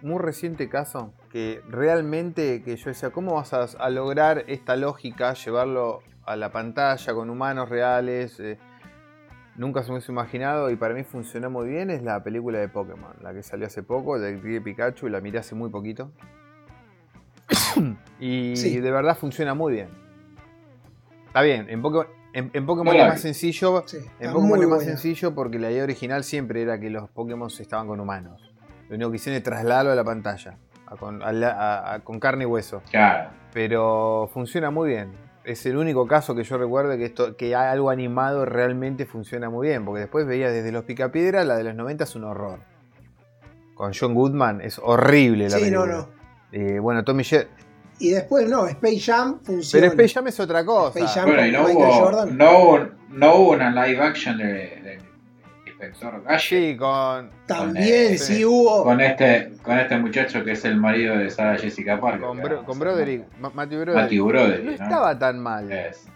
Muy 0.00 0.20
reciente 0.20 0.68
caso 0.68 1.12
que 1.32 1.60
realmente 1.68 2.62
que 2.62 2.76
yo 2.76 2.90
decía, 2.90 3.10
¿cómo 3.10 3.34
vas 3.34 3.52
a, 3.52 3.90
lograr 3.90 4.44
esta 4.46 4.76
lógica, 4.76 5.34
llevarlo 5.34 6.02
a 6.24 6.36
la 6.36 6.52
pantalla 6.52 7.14
con 7.14 7.28
humanos 7.30 7.68
reales? 7.68 8.38
Eh, 8.38 8.58
nunca 9.56 9.82
se 9.82 9.88
me 9.88 9.94
hubiese 9.96 10.12
imaginado 10.12 10.70
y 10.70 10.76
para 10.76 10.94
mí 10.94 11.02
funcionó 11.02 11.50
muy 11.50 11.68
bien. 11.68 11.90
Es 11.90 12.04
la 12.04 12.22
película 12.22 12.60
de 12.60 12.68
Pokémon, 12.68 13.12
la 13.22 13.34
que 13.34 13.42
salió 13.42 13.66
hace 13.66 13.82
poco, 13.82 14.20
de 14.20 14.60
Pikachu, 14.60 15.08
y 15.08 15.10
la 15.10 15.20
miré 15.20 15.40
hace 15.40 15.56
muy 15.56 15.68
poquito. 15.68 16.12
y 18.20 18.54
de 18.54 18.90
verdad 18.90 19.16
funciona 19.16 19.54
muy 19.54 19.72
bien. 19.74 19.88
Está 21.28 21.42
bien, 21.42 21.66
en 21.68 21.82
Pokémon, 21.82 22.06
en, 22.32 22.50
es 22.54 22.62
más 22.62 23.20
sencillo. 23.20 23.84
en 24.18 24.32
Pokémon 24.32 24.62
es 24.62 24.68
más 24.68 24.82
sencillo 24.82 25.34
porque 25.34 25.58
la 25.58 25.70
idea 25.70 25.84
original 25.84 26.24
siempre 26.24 26.62
era 26.62 26.80
que 26.80 26.90
los 26.90 27.08
Pokémon 27.10 27.48
estaban 27.48 27.86
con 27.86 28.00
humanos. 28.00 28.52
Lo 28.88 28.96
único 28.96 29.10
que 29.10 29.16
hicieron 29.16 29.36
es 29.36 29.42
trasladarlo 29.42 29.92
a 29.92 29.94
la 29.94 30.04
pantalla, 30.04 30.56
con, 30.98 32.20
carne 32.20 32.44
y 32.44 32.46
hueso. 32.46 32.82
Pero 33.52 34.30
funciona 34.32 34.70
muy 34.70 34.88
bien. 34.88 35.12
Es 35.44 35.64
el 35.66 35.76
único 35.76 36.06
caso 36.06 36.34
que 36.34 36.44
yo 36.44 36.58
recuerdo 36.58 36.96
que, 36.96 37.04
esto, 37.04 37.36
que 37.36 37.54
algo 37.54 37.90
animado 37.90 38.44
realmente 38.44 39.06
funciona 39.06 39.50
muy 39.50 39.68
bien. 39.68 39.84
Porque 39.84 40.00
después 40.00 40.26
veía 40.26 40.50
desde 40.50 40.72
los 40.72 40.84
Picapiedra, 40.84 41.44
la 41.44 41.56
de 41.56 41.64
los 41.64 41.74
90 41.74 42.04
es 42.04 42.16
un 42.16 42.24
horror. 42.24 42.60
Con 43.74 43.92
John 43.98 44.14
Goodman 44.14 44.60
es 44.60 44.78
horrible 44.82 45.48
la 45.48 45.58
sí, 45.58 45.70
No, 45.70 45.86
no. 45.86 46.17
Eh, 46.52 46.78
bueno, 46.78 47.04
Tommy 47.04 47.24
Jerry. 47.24 47.48
Y 48.00 48.10
después 48.10 48.48
no, 48.48 48.66
Space 48.66 49.00
Jam 49.00 49.40
funciona. 49.42 49.88
Pero 49.88 49.92
Space 49.92 50.14
Jam 50.14 50.28
es 50.28 50.40
otra 50.40 50.64
cosa. 50.64 50.98
Space 50.98 51.18
Jam 51.18 51.28
bueno, 51.28 51.46
y 51.46 51.52
no, 51.52 51.64
hubo, 51.64 51.92
Jordan. 51.92 52.38
No, 52.38 52.90
no, 53.10 53.34
hubo 53.34 53.50
una 53.52 53.70
live 53.70 54.00
action 54.00 54.38
de, 54.38 54.44
de 54.44 54.98
Inspector 55.66 56.22
Gadget. 56.22 56.40
Sí, 56.40 56.76
con. 56.76 57.30
También, 57.46 58.08
con, 58.08 58.18
sí, 58.18 58.44
hubo. 58.44 58.84
Con 58.84 59.00
este, 59.00 59.52
con 59.62 59.78
este 59.78 59.98
muchacho 59.98 60.44
que 60.44 60.52
es 60.52 60.64
el 60.64 60.76
marido 60.76 61.16
de 61.16 61.28
Sarah 61.28 61.58
Jessica 61.58 62.00
Parker. 62.00 62.20
Con, 62.20 62.40
bro, 62.40 62.64
con 62.64 62.78
Broderick, 62.78 63.24
Matthew 63.40 63.80
Broderick. 63.80 64.02
Matthew 64.02 64.26
Broderick. 64.26 64.64
No, 64.64 64.70
estaba 64.70 65.18
tan 65.18 65.40
mal. 65.40 65.72
Es. 65.72 66.06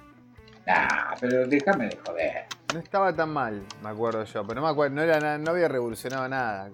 Nah, 0.66 1.14
pero 1.20 1.46
déjame 1.48 1.86
de 1.86 1.98
joder. 2.06 2.44
No 2.72 2.78
estaba 2.78 3.12
tan 3.12 3.30
mal, 3.30 3.62
me 3.82 3.88
acuerdo 3.88 4.24
yo. 4.24 4.46
Pero 4.46 4.60
no 4.60 4.66
me 4.66 4.72
acuerdo, 4.72 4.94
no, 4.94 5.02
era, 5.02 5.36
no 5.36 5.50
había 5.50 5.68
revolucionado 5.68 6.28
nada. 6.28 6.70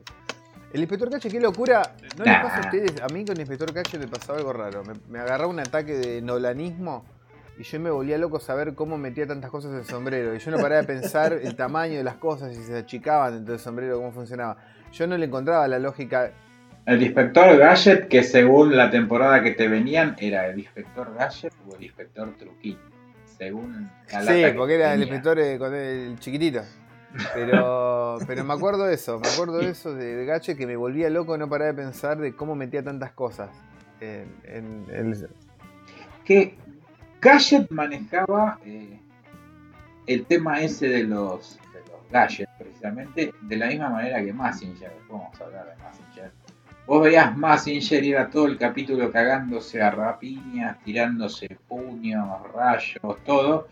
El 0.73 0.81
inspector 0.81 1.11
Cache, 1.11 1.31
qué 1.31 1.41
locura. 1.41 1.83
¿No 2.19 2.25
le 2.25 2.33
pasa 2.33 2.59
a 2.59 2.61
ustedes? 2.61 3.01
A 3.01 3.09
mí 3.09 3.25
con 3.25 3.35
el 3.35 3.41
inspector 3.41 3.73
Cache 3.73 3.99
me 3.99 4.07
pasaba 4.07 4.39
algo 4.39 4.53
raro. 4.53 4.83
Me, 5.09 5.19
agarraba 5.19 5.49
un 5.49 5.61
ataque 5.61 5.95
de 5.95 6.21
nolanismo 6.21 7.07
y 7.59 7.63
yo 7.63 7.81
me 7.81 7.91
volvía 7.91 8.19
loco 8.19 8.39
saber 8.39 8.75
cómo 8.75 8.99
metía 8.99 9.27
tantas 9.27 9.51
cosas 9.51 9.73
en 9.73 9.79
el 9.79 9.85
sombrero. 9.87 10.35
Y 10.35 10.39
yo 10.39 10.51
no 10.51 10.59
paraba 10.59 10.83
de 10.83 10.87
pensar 10.87 11.33
el 11.33 11.57
tamaño 11.57 11.97
de 11.97 12.05
las 12.05 12.17
cosas, 12.17 12.55
si 12.55 12.63
se 12.63 12.77
achicaban 12.77 13.33
dentro 13.35 13.53
del 13.53 13.61
sombrero, 13.61 13.97
cómo 13.97 14.13
funcionaba. 14.13 14.59
Yo 14.93 15.07
no 15.07 15.17
le 15.17 15.27
encontraba 15.27 15.67
la 15.69 15.79
lógica. 15.79 16.33
El 16.85 17.03
inspector 17.03 17.57
Gadget, 17.57 18.09
que 18.09 18.23
según 18.23 18.77
la 18.77 18.91
temporada 18.91 19.43
que 19.43 19.53
te 19.53 19.69
venían, 19.69 20.17
era 20.19 20.47
el 20.49 20.59
inspector 20.59 21.15
Gadget 21.15 21.53
o 21.67 21.77
el 21.77 21.85
inspector 21.85 22.37
Truquín. 22.37 22.79
Según 23.25 23.91
la 24.13 24.23
Sí, 24.23 24.45
porque 24.57 24.75
era 24.75 24.95
el 24.95 25.01
inspector 25.01 25.39
eh, 25.39 25.59
con 25.59 25.75
el 25.75 26.19
chiquitito. 26.19 26.61
Pero, 27.35 28.19
pero 28.27 28.45
me 28.45 28.55
acuerdo 28.55 28.85
de 28.85 28.95
eso, 28.95 29.19
me 29.19 29.29
acuerdo 29.29 29.59
de 29.59 29.71
eso 29.71 29.95
de, 29.95 30.25
Gache 30.27 30.57
que 30.57 30.67
me 30.67 30.77
volvía 30.77 31.09
loco 31.09 31.39
no 31.39 31.49
paraba 31.49 31.73
de 31.73 31.83
pensar 31.83 32.19
de 32.19 32.35
cómo 32.35 32.55
metía 32.55 32.83
tantas 32.83 33.13
cosas. 33.13 33.51
En, 34.01 34.87
que 36.25 36.57
Gadget 37.21 37.71
manejaba 37.71 38.61
eh, 38.65 39.01
el 40.07 40.27
tema 40.27 40.61
ese 40.61 40.89
de 40.89 41.05
los, 41.05 41.59
de 42.13 42.49
precisamente, 42.59 43.33
de 43.41 43.57
la 43.57 43.67
misma 43.67 43.91
manera 43.91 44.23
que 44.23 44.33
Massinger. 44.33 44.93
Vamos 45.09 45.41
a 45.41 45.45
hablar 45.45 45.67
de 45.67 45.83
Massinger. 45.83 46.33
Vos 46.87 47.03
veías 47.03 47.37
Massinger 47.37 48.05
y 48.05 48.13
era 48.13 48.31
todo 48.31 48.47
el 48.47 48.57
capítulo 48.57 49.11
cagándose 49.11 49.83
a 49.83 49.91
rapiñas, 49.91 50.79
tirándose 50.85 51.49
puños, 51.67 52.27
rayos, 52.53 53.17
todo. 53.25 53.69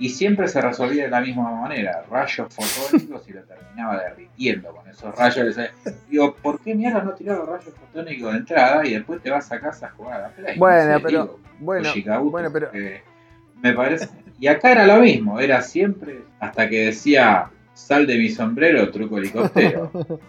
Y 0.00 0.08
siempre 0.08 0.48
se 0.48 0.62
resolvía 0.62 1.04
de 1.04 1.10
la 1.10 1.20
misma 1.20 1.50
manera, 1.52 2.02
rayos 2.10 2.52
fotónicos 2.52 3.28
y 3.28 3.32
lo 3.32 3.42
terminaba 3.42 4.02
derritiendo 4.02 4.74
con 4.74 4.88
esos 4.88 5.14
rayos. 5.14 5.56
Digo, 6.08 6.34
¿por 6.36 6.58
qué 6.60 6.74
mierda 6.74 7.02
no 7.02 7.12
tirar 7.12 7.36
los 7.36 7.48
rayos 7.48 7.74
fotónicos 7.74 8.32
de 8.32 8.38
entrada 8.38 8.86
y 8.86 8.94
después 8.94 9.22
te 9.22 9.30
vas 9.30 9.52
a 9.52 9.60
casa 9.60 9.88
a 9.88 9.90
jugar 9.90 10.14
a 10.14 10.22
la 10.22 10.28
Play? 10.30 10.58
Bueno, 10.58 10.98
pero, 11.02 11.38
bueno, 11.60 11.90
bueno, 12.24 12.50
pero... 12.50 12.70
me 13.62 13.74
parece... 13.74 14.08
Y 14.40 14.46
acá 14.46 14.72
era 14.72 14.86
lo 14.86 15.02
mismo, 15.02 15.38
era 15.38 15.60
siempre, 15.60 16.22
hasta 16.40 16.66
que 16.66 16.86
decía, 16.86 17.50
sal 17.74 18.06
de 18.06 18.16
mi 18.16 18.30
sombrero, 18.30 18.90
truco 18.90 19.18
helicóptero. 19.18 19.92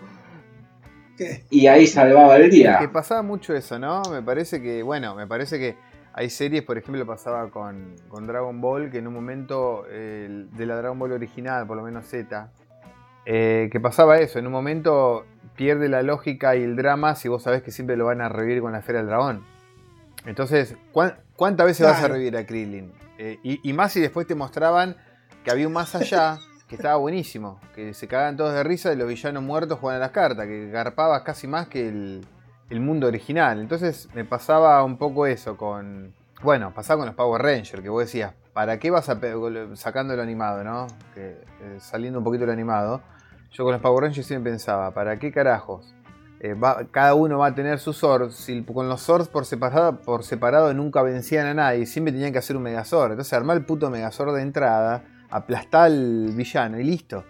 Y 1.51 1.67
ahí 1.67 1.85
salvaba 1.85 2.35
el 2.37 2.49
día. 2.49 2.79
que 2.79 2.87
pasaba 2.87 3.21
mucho 3.21 3.53
eso, 3.53 3.77
¿no? 3.77 4.01
Me 4.09 4.23
parece 4.23 4.59
que, 4.59 4.81
bueno, 4.81 5.13
me 5.13 5.27
parece 5.27 5.59
que 5.59 5.75
hay 6.13 6.29
series, 6.29 6.63
por 6.63 6.77
ejemplo, 6.77 7.05
pasaba 7.05 7.49
con, 7.49 7.95
Dragon 8.25 8.59
Ball, 8.61 8.91
que 8.91 8.97
en 8.97 9.07
un 9.07 9.13
momento 9.13 9.85
de 9.89 10.65
la 10.65 10.75
Dragon 10.75 10.97
Ball 10.99 11.13
original, 11.13 11.65
por 11.67 11.77
lo 11.77 11.83
menos 11.83 12.05
Z, 12.05 12.51
eh, 13.25 13.69
que 13.71 13.79
pasaba 13.79 14.17
eso, 14.17 14.39
en 14.39 14.47
un 14.47 14.51
momento 14.51 15.25
pierde 15.55 15.89
la 15.89 16.01
lógica 16.01 16.55
y 16.55 16.63
el 16.63 16.75
drama 16.75 17.15
si 17.15 17.27
vos 17.27 17.43
sabés 17.43 17.61
que 17.61 17.71
siempre 17.71 17.95
lo 17.95 18.05
van 18.05 18.19
a 18.19 18.29
revivir 18.29 18.61
con 18.61 18.71
la 18.71 18.79
esfera 18.79 18.99
del 18.99 19.07
dragón. 19.07 19.45
Entonces, 20.25 20.75
¿cuántas 20.91 21.65
veces 21.65 21.85
vas 21.85 22.03
a 22.03 22.07
revivir 22.07 22.35
a 22.37 22.45
Krillin? 22.45 22.91
Eh, 23.17 23.39
y, 23.43 23.73
más 23.73 23.93
si 23.93 23.99
después 23.99 24.25
te 24.25 24.33
mostraban 24.33 24.95
que 25.43 25.51
había 25.51 25.67
un 25.67 25.73
más 25.73 25.93
allá, 25.95 26.39
que 26.67 26.75
estaba 26.75 26.95
buenísimo, 26.95 27.59
que 27.75 27.93
se 27.93 28.07
cagaban 28.07 28.37
todos 28.37 28.53
de 28.53 28.63
risa 28.63 28.89
de 28.89 28.95
los 28.95 29.07
villanos 29.07 29.43
muertos 29.43 29.79
jugando 29.79 30.03
a 30.03 30.07
las 30.07 30.11
cartas, 30.11 30.47
que 30.47 30.69
garpabas 30.69 31.21
casi 31.21 31.47
más 31.47 31.67
que 31.67 31.87
el, 31.87 32.25
el 32.71 32.79
mundo 32.79 33.07
original. 33.07 33.59
Entonces 33.59 34.07
me 34.15 34.25
pasaba 34.25 34.83
un 34.83 34.97
poco 34.97 35.27
eso 35.27 35.57
con. 35.57 36.13
Bueno, 36.41 36.73
pasaba 36.73 36.99
con 36.99 37.05
los 37.05 37.15
Power 37.15 37.41
Rangers, 37.41 37.81
que 37.83 37.89
vos 37.89 38.03
decías, 38.03 38.33
¿para 38.53 38.79
qué 38.79 38.89
vas 38.89 39.09
a 39.09 39.19
sacando 39.75 40.15
lo 40.15 40.23
animado, 40.23 40.63
no? 40.63 40.87
Que, 41.13 41.31
eh, 41.61 41.77
saliendo 41.79 42.17
un 42.19 42.25
poquito 42.25 42.47
lo 42.47 42.51
animado. 42.51 43.01
Yo 43.51 43.63
con 43.63 43.73
los 43.73 43.81
Power 43.81 44.05
Rangers 44.05 44.25
siempre 44.25 44.51
pensaba, 44.51 44.91
¿para 44.91 45.19
qué 45.19 45.31
carajos? 45.31 45.93
Eh, 46.39 46.55
cada 46.89 47.13
uno 47.13 47.37
va 47.37 47.47
a 47.47 47.55
tener 47.55 47.77
su 47.77 47.93
Sword. 47.93 48.31
Si, 48.31 48.63
con 48.63 48.89
los 48.89 49.01
Swords 49.01 49.27
por 49.27 49.45
separado, 49.45 49.97
por 49.97 50.23
separado 50.23 50.73
nunca 50.73 51.03
vencían 51.03 51.45
a 51.45 51.53
nadie, 51.53 51.85
siempre 51.85 52.11
tenían 52.11 52.31
que 52.31 52.39
hacer 52.39 52.55
un 52.57 52.63
Megazord. 52.63 53.11
Entonces 53.11 53.33
armar 53.33 53.57
el 53.57 53.65
puto 53.65 53.91
Megazord 53.91 54.33
de 54.33 54.41
entrada, 54.41 55.03
aplastar 55.29 55.83
al 55.83 56.31
villano 56.33 56.79
y 56.79 56.83
listo. 56.83 57.23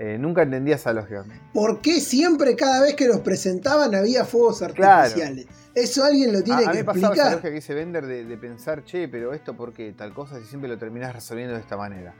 Eh, 0.00 0.16
nunca 0.16 0.42
entendía 0.42 0.76
esa 0.76 0.92
lógica. 0.92 1.24
¿Por 1.52 1.80
qué 1.80 2.00
siempre, 2.00 2.54
cada 2.54 2.82
vez 2.82 2.94
que 2.94 3.08
los 3.08 3.18
presentaban, 3.18 3.96
había 3.96 4.24
fuegos 4.24 4.62
artificiales? 4.62 5.48
Eso 5.74 6.04
alguien 6.04 6.32
lo 6.32 6.40
tiene 6.40 6.66
a, 6.66 6.66
que 6.66 6.68
mí 6.68 6.74
me 6.74 6.80
explicar. 6.80 7.10
Pasaba 7.10 7.14
esa 7.14 7.30
lógica 7.32 7.48
que 7.48 7.54
dice 7.56 7.74
Vender 7.74 8.06
de, 8.06 8.36
pensar, 8.36 8.84
che, 8.84 9.08
pero 9.08 9.34
esto 9.34 9.56
por 9.56 9.72
qué 9.72 9.92
tal 9.94 10.14
cosa 10.14 10.38
si 10.38 10.44
siempre 10.44 10.70
lo 10.70 10.78
terminás 10.78 11.12
resolviendo 11.12 11.54
de 11.54 11.60
esta 11.60 11.76
manera. 11.76 12.14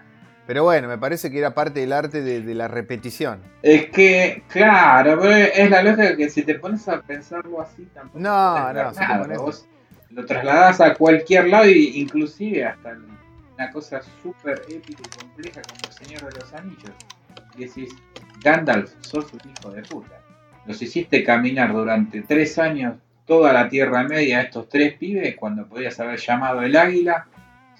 Pero 0.45 0.65
bueno, 0.65 0.89
me 0.89 0.99
parece 0.99 1.31
que 1.31 1.39
era 1.39 1.55
parte 1.55 1.79
del 1.79 1.93
arte 1.93 2.21
de, 2.21 2.53
la 2.53 2.67
repetición. 2.67 3.43
Es 3.63 3.91
que, 3.91 4.43
claro, 4.49 5.25
es 5.31 5.71
la 5.71 5.81
lógica 5.81 6.17
que 6.17 6.31
si 6.31 6.43
te 6.43 6.57
pones 6.57 6.89
a 6.89 7.01
pensarlo 7.01 7.61
así 7.61 7.87
tampoco. 7.95 8.19
No, 8.19 8.73
no, 8.73 8.93
si 8.93 8.99
te 8.99 9.19
pones... 9.21 9.69
lo 10.11 10.27
trasladás 10.27 10.81
a 10.81 10.95
cualquier 10.95 11.47
lado, 11.47 11.67
e 11.67 11.79
inclusive 11.79 12.65
hasta 12.65 12.99
una 13.55 13.71
cosa 13.71 14.01
súper 14.21 14.63
épica 14.69 15.01
y 15.07 15.19
compleja 15.19 15.63
como 15.63 15.81
el 15.87 16.07
Señor 16.07 16.33
de 16.33 16.41
los 16.41 16.53
Anillos 16.55 16.91
decís, 17.67 17.95
Gandalf, 18.43 18.93
sos 19.01 19.33
un 19.33 19.41
hijo 19.51 19.71
de 19.71 19.83
puta. 19.83 20.21
Los 20.67 20.81
hiciste 20.83 21.25
caminar 21.25 21.73
durante 21.73 22.23
tres 22.23 22.59
años 22.59 22.97
toda 23.27 23.53
la 23.53 23.69
Tierra 23.69 24.05
Media, 24.05 24.41
estos 24.41 24.69
tres 24.69 24.95
pibes, 24.95 25.37
cuando 25.37 25.67
podías 25.67 25.99
haber 26.01 26.19
llamado 26.19 26.63
el 26.63 26.77
águila, 26.77 27.27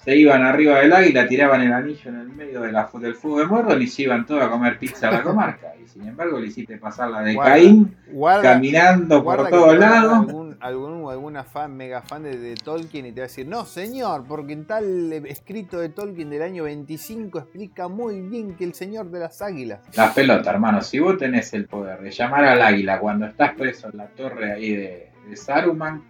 se 0.05 0.17
iban 0.17 0.43
arriba 0.43 0.81
del 0.81 0.93
águila, 0.93 1.27
tiraban 1.27 1.61
el 1.63 1.73
anillo 1.73 2.11
en 2.11 2.21
el 2.21 2.29
medio 2.29 2.61
de 2.61 2.73
la, 2.73 2.89
del 3.01 3.15
fuego 3.15 3.41
de 3.41 3.47
Mordor 3.47 3.83
y 3.83 3.87
se 3.89 4.03
iban 4.03 4.25
todos 4.25 4.43
a 4.43 4.51
comer 4.51 4.79
pizza 4.79 5.09
a 5.09 5.13
la 5.13 5.23
comarca. 5.23 5.75
Y 5.83 5.89
sin 5.89 6.07
embargo 6.07 6.39
le 6.39 6.47
hiciste 6.47 6.79
pasar 6.79 7.11
la 7.11 7.23
de 7.23 7.37
Caín, 7.37 7.97
caminando 8.43 9.23
por 9.25 9.49
todos 9.49 9.79
lados 9.79 10.48
algún, 10.61 11.11
alguna 11.11 11.45
fan, 11.45 11.77
mega 11.77 12.03
fan 12.03 12.23
de, 12.23 12.55
Tolkien 12.55 13.07
y 13.07 13.13
te 13.13 13.21
va 13.21 13.25
a 13.25 13.29
decir, 13.29 13.47
no 13.47 13.65
señor, 13.65 14.25
porque 14.27 14.53
en 14.53 14.67
tal 14.67 15.13
escrito 15.13 15.79
de 15.79 15.89
Tolkien 15.89 16.31
del 16.31 16.43
año 16.43 16.65
25 16.65 17.39
explica 17.39 17.89
muy 17.89 18.21
bien 18.21 18.55
que 18.55 18.65
el 18.65 18.75
señor 18.75 19.11
de 19.11 19.21
las 19.21 19.43
águilas. 19.43 19.81
La 19.97 20.13
pelota, 20.13 20.51
hermano, 20.51 20.81
si 20.81 20.99
vos 20.99 21.17
tenés 21.19 21.53
el 21.55 21.67
poder 21.67 22.01
de 22.01 22.11
llamar 22.11 22.45
al 22.45 22.63
águila 22.63 22.99
cuando 23.01 23.27
estás 23.27 23.55
preso 23.55 23.89
en 23.91 23.99
la 23.99 24.07
torre 24.09 24.53
ahí 24.53 24.75
de, 24.75 25.09
Saruman, 25.35 26.03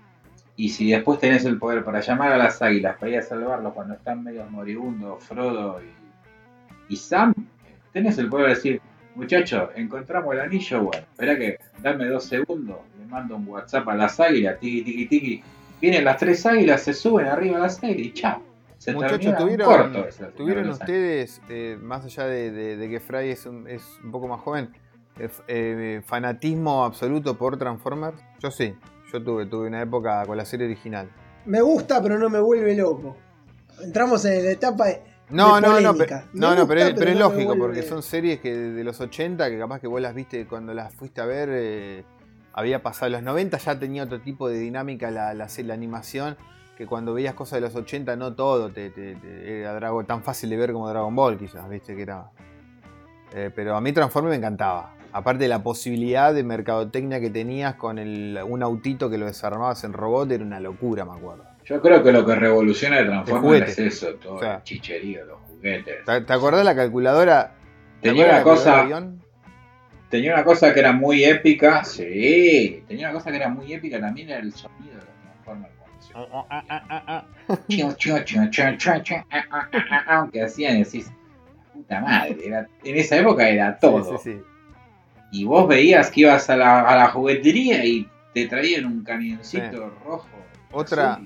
y 0.54 0.68
si 0.68 0.90
después 0.90 1.18
tenés 1.18 1.44
el 1.44 1.58
poder 1.58 1.84
para 1.84 2.00
llamar 2.00 2.32
a 2.32 2.38
las 2.38 2.62
águilas 2.62 2.96
para 2.98 3.10
ir 3.10 3.18
a 3.18 3.22
salvarlo 3.22 3.74
cuando 3.74 3.94
están 3.94 4.22
medio 4.22 4.44
moribundos 4.46 5.22
Frodo 5.24 5.80
y, 5.82 6.92
y 6.92 6.96
Sam, 6.96 7.34
tenés 7.92 8.18
el 8.18 8.28
poder 8.28 8.46
de 8.48 8.54
decir, 8.54 8.80
muchacho, 9.18 9.70
encontramos 9.74 10.32
el 10.34 10.40
anillo, 10.40 10.84
bueno, 10.84 11.04
espera 11.10 11.36
que 11.36 11.58
dame 11.82 12.06
dos 12.06 12.24
segundos, 12.24 12.78
le 13.08 13.12
mando 13.12 13.36
un 13.36 13.48
WhatsApp 13.48 13.88
a 13.88 13.94
las 13.94 14.20
águilas, 14.20 14.58
tiki 14.60 14.82
tiki 14.82 15.06
tiki. 15.06 15.42
Vienen 15.80 16.04
las 16.04 16.18
tres 16.18 16.44
águilas, 16.44 16.82
se 16.82 16.92
suben 16.92 17.26
arriba 17.26 17.56
a 17.56 17.60
las 17.60 17.82
águilas 17.82 18.06
y 18.06 18.12
chao. 18.12 18.42
Se 18.78 18.92
Muchachos, 18.92 19.36
¿tuvieron, 19.36 19.92
¿tuvieron 20.36 20.68
ustedes, 20.68 21.40
eh, 21.48 21.76
más 21.80 22.04
allá 22.04 22.26
de, 22.26 22.86
que 22.88 23.00
Fry 23.00 23.30
es 23.30 23.44
un, 23.44 23.66
es 23.66 23.82
un, 24.04 24.12
poco 24.12 24.28
más 24.28 24.40
joven, 24.40 24.70
eh, 25.18 25.28
eh, 25.48 26.02
fanatismo 26.04 26.84
absoluto 26.84 27.36
por 27.36 27.58
Transformers? 27.58 28.16
Yo 28.38 28.52
sí, 28.52 28.76
yo 29.12 29.20
tuve, 29.20 29.46
tuve 29.46 29.66
una 29.66 29.82
época 29.82 30.24
con 30.26 30.36
la 30.36 30.44
serie 30.44 30.66
original. 30.66 31.08
Me 31.44 31.60
gusta, 31.60 32.00
pero 32.00 32.18
no 32.18 32.30
me 32.30 32.38
vuelve 32.38 32.76
loco. 32.76 33.16
Entramos 33.82 34.24
en 34.26 34.44
la 34.44 34.52
etapa 34.52 34.86
de 34.86 35.02
no, 35.30 35.60
no, 35.60 35.80
no, 35.80 35.94
pero, 35.94 36.22
no, 36.32 36.54
no, 36.54 36.66
pero, 36.66 36.80
es, 36.80 37.18
lógico, 37.18 37.56
porque 37.58 37.82
son 37.82 38.02
series 38.02 38.40
que 38.40 38.54
de 38.54 38.82
los 38.82 38.98
80, 38.98 39.50
que 39.50 39.58
capaz 39.58 39.80
que 39.80 39.86
vos 39.86 40.00
las 40.00 40.14
viste 40.14 40.46
cuando 40.46 40.72
las 40.72 40.94
fuiste 40.94 41.20
a 41.20 41.26
ver, 41.26 41.50
eh, 41.52 42.04
había 42.52 42.82
pasado. 42.82 43.10
Los 43.10 43.22
90 43.22 43.58
ya 43.58 43.78
tenía 43.78 44.04
otro 44.04 44.20
tipo 44.20 44.48
de 44.48 44.58
dinámica 44.58 45.10
la, 45.10 45.34
la, 45.34 45.48
la, 45.56 45.74
animación, 45.74 46.36
que 46.76 46.86
cuando 46.86 47.14
veías 47.14 47.34
cosas 47.34 47.60
de 47.60 47.60
los 47.62 47.74
80 47.74 48.16
no 48.16 48.34
todo 48.34 48.70
te, 48.70 48.92
era 49.44 49.80
tan 50.06 50.22
fácil 50.22 50.50
de 50.50 50.56
ver 50.56 50.72
como 50.72 50.88
Dragon 50.88 51.14
Ball, 51.14 51.38
quizás, 51.38 51.68
viste 51.68 51.94
que 51.96 52.02
era. 52.02 52.30
Eh, 53.34 53.50
pero 53.54 53.76
a 53.76 53.80
mí 53.80 53.92
Transforme 53.92 54.30
me 54.30 54.36
encantaba. 54.36 54.94
Aparte 55.12 55.44
de 55.44 55.48
la 55.48 55.62
posibilidad 55.62 56.34
de 56.34 56.42
mercadotecnia 56.42 57.20
que 57.20 57.30
tenías 57.30 57.74
con 57.74 57.98
el, 57.98 58.38
un 58.46 58.62
autito 58.62 59.08
que 59.08 59.18
lo 59.18 59.26
desarmabas 59.26 59.84
en 59.84 59.92
robot, 59.92 60.30
era 60.30 60.44
una 60.44 60.60
locura, 60.60 61.04
me 61.04 61.12
acuerdo. 61.12 61.44
Yo 61.64 61.82
creo 61.82 62.02
que 62.02 62.12
lo 62.12 62.24
que 62.24 62.34
revoluciona 62.34 62.98
de 62.98 63.04
Transformers 63.04 63.70
es 63.70 63.78
eso, 63.78 64.14
todo 64.14 64.42
el 64.42 64.62
chicherío, 64.62 65.26
los 65.26 65.38
juguetes. 65.40 66.04
¿Te, 66.04 66.32
acordás 66.32 66.64
la 66.64 66.74
calculadora? 66.74 67.52
Tenía 68.00 68.24
una 68.24 68.42
cosa. 68.42 68.86
Tenía 70.10 70.34
una 70.34 70.44
cosa 70.44 70.72
que 70.72 70.80
era 70.80 70.92
muy 70.92 71.24
épica, 71.24 71.84
sí. 71.84 72.82
Tenía 72.88 73.08
una 73.08 73.18
cosa 73.18 73.30
que 73.30 73.36
era 73.36 73.48
muy 73.48 73.72
épica 73.72 74.00
también, 74.00 74.30
era 74.30 74.40
el 74.40 74.52
sonido 74.52 74.90
de 74.90 74.96
los 74.96 75.06
Transformers. 75.22 75.74
Aunque 80.06 80.42
hacían 80.42 80.76
y 80.76 80.84
decís, 80.84 81.10
puta 81.72 82.00
madre, 82.00 82.66
en 82.84 82.96
esa 82.96 83.16
época 83.18 83.48
era 83.48 83.78
todo. 83.78 84.18
Sí, 84.18 84.32
sí, 84.32 84.42
y 85.30 85.44
vos 85.44 85.68
veías 85.68 86.10
que 86.10 86.22
ibas 86.22 86.48
a 86.50 86.56
la, 86.56 86.80
a 86.80 86.96
la 86.96 87.08
juguetería 87.08 87.84
y 87.84 88.08
te 88.32 88.46
traían 88.46 88.86
un 88.86 89.04
camioncito 89.04 89.92
rojo. 90.04 90.28
Otra, 90.72 91.20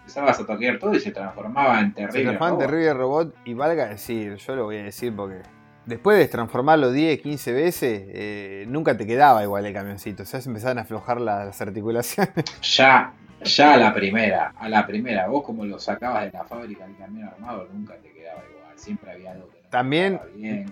empezabas 0.00 0.40
a 0.40 0.46
toquear 0.46 0.78
todo 0.78 0.94
y 0.94 1.00
se 1.00 1.10
transformaba 1.10 1.80
en 1.80 1.92
terrible. 1.92 2.12
Se 2.12 2.22
transformaba 2.24 2.62
en 2.62 2.68
terrible 2.70 2.94
robot 2.94 3.34
y 3.44 3.54
valga 3.54 3.86
decir, 3.86 4.36
yo 4.36 4.56
lo 4.56 4.64
voy 4.64 4.76
a 4.76 4.84
decir 4.84 5.14
porque 5.14 5.42
después 5.86 6.18
de 6.18 6.28
transformarlo 6.28 6.92
10, 6.92 7.20
15 7.20 7.52
veces, 7.52 8.02
eh, 8.08 8.66
nunca 8.68 8.96
te 8.96 9.06
quedaba 9.06 9.42
igual 9.42 9.64
el 9.64 9.72
camioncito. 9.72 10.24
O 10.24 10.26
sea, 10.26 10.40
se 10.40 10.48
empezaban 10.48 10.78
a 10.78 10.82
aflojar 10.82 11.20
las, 11.20 11.60
articulaciones. 11.60 12.44
Ya, 12.62 13.14
ya 13.42 13.74
a 13.74 13.76
la 13.76 13.94
primera, 13.94 14.52
a 14.58 14.68
la 14.68 14.86
primera, 14.86 15.28
vos 15.28 15.44
como 15.44 15.64
lo 15.64 15.78
sacabas 15.78 16.24
de 16.24 16.32
la 16.32 16.44
fábrica 16.44 16.86
del 16.86 16.96
camión 16.96 17.28
armado, 17.28 17.68
nunca 17.72 17.94
te 17.94 18.12
quedaba 18.12 18.42
igual. 18.50 18.72
Siempre 18.76 19.12
había 19.12 19.32
algo 19.32 19.48
que 19.48 19.62
no 19.62 19.70
también, 19.70 20.20
bien. 20.34 20.66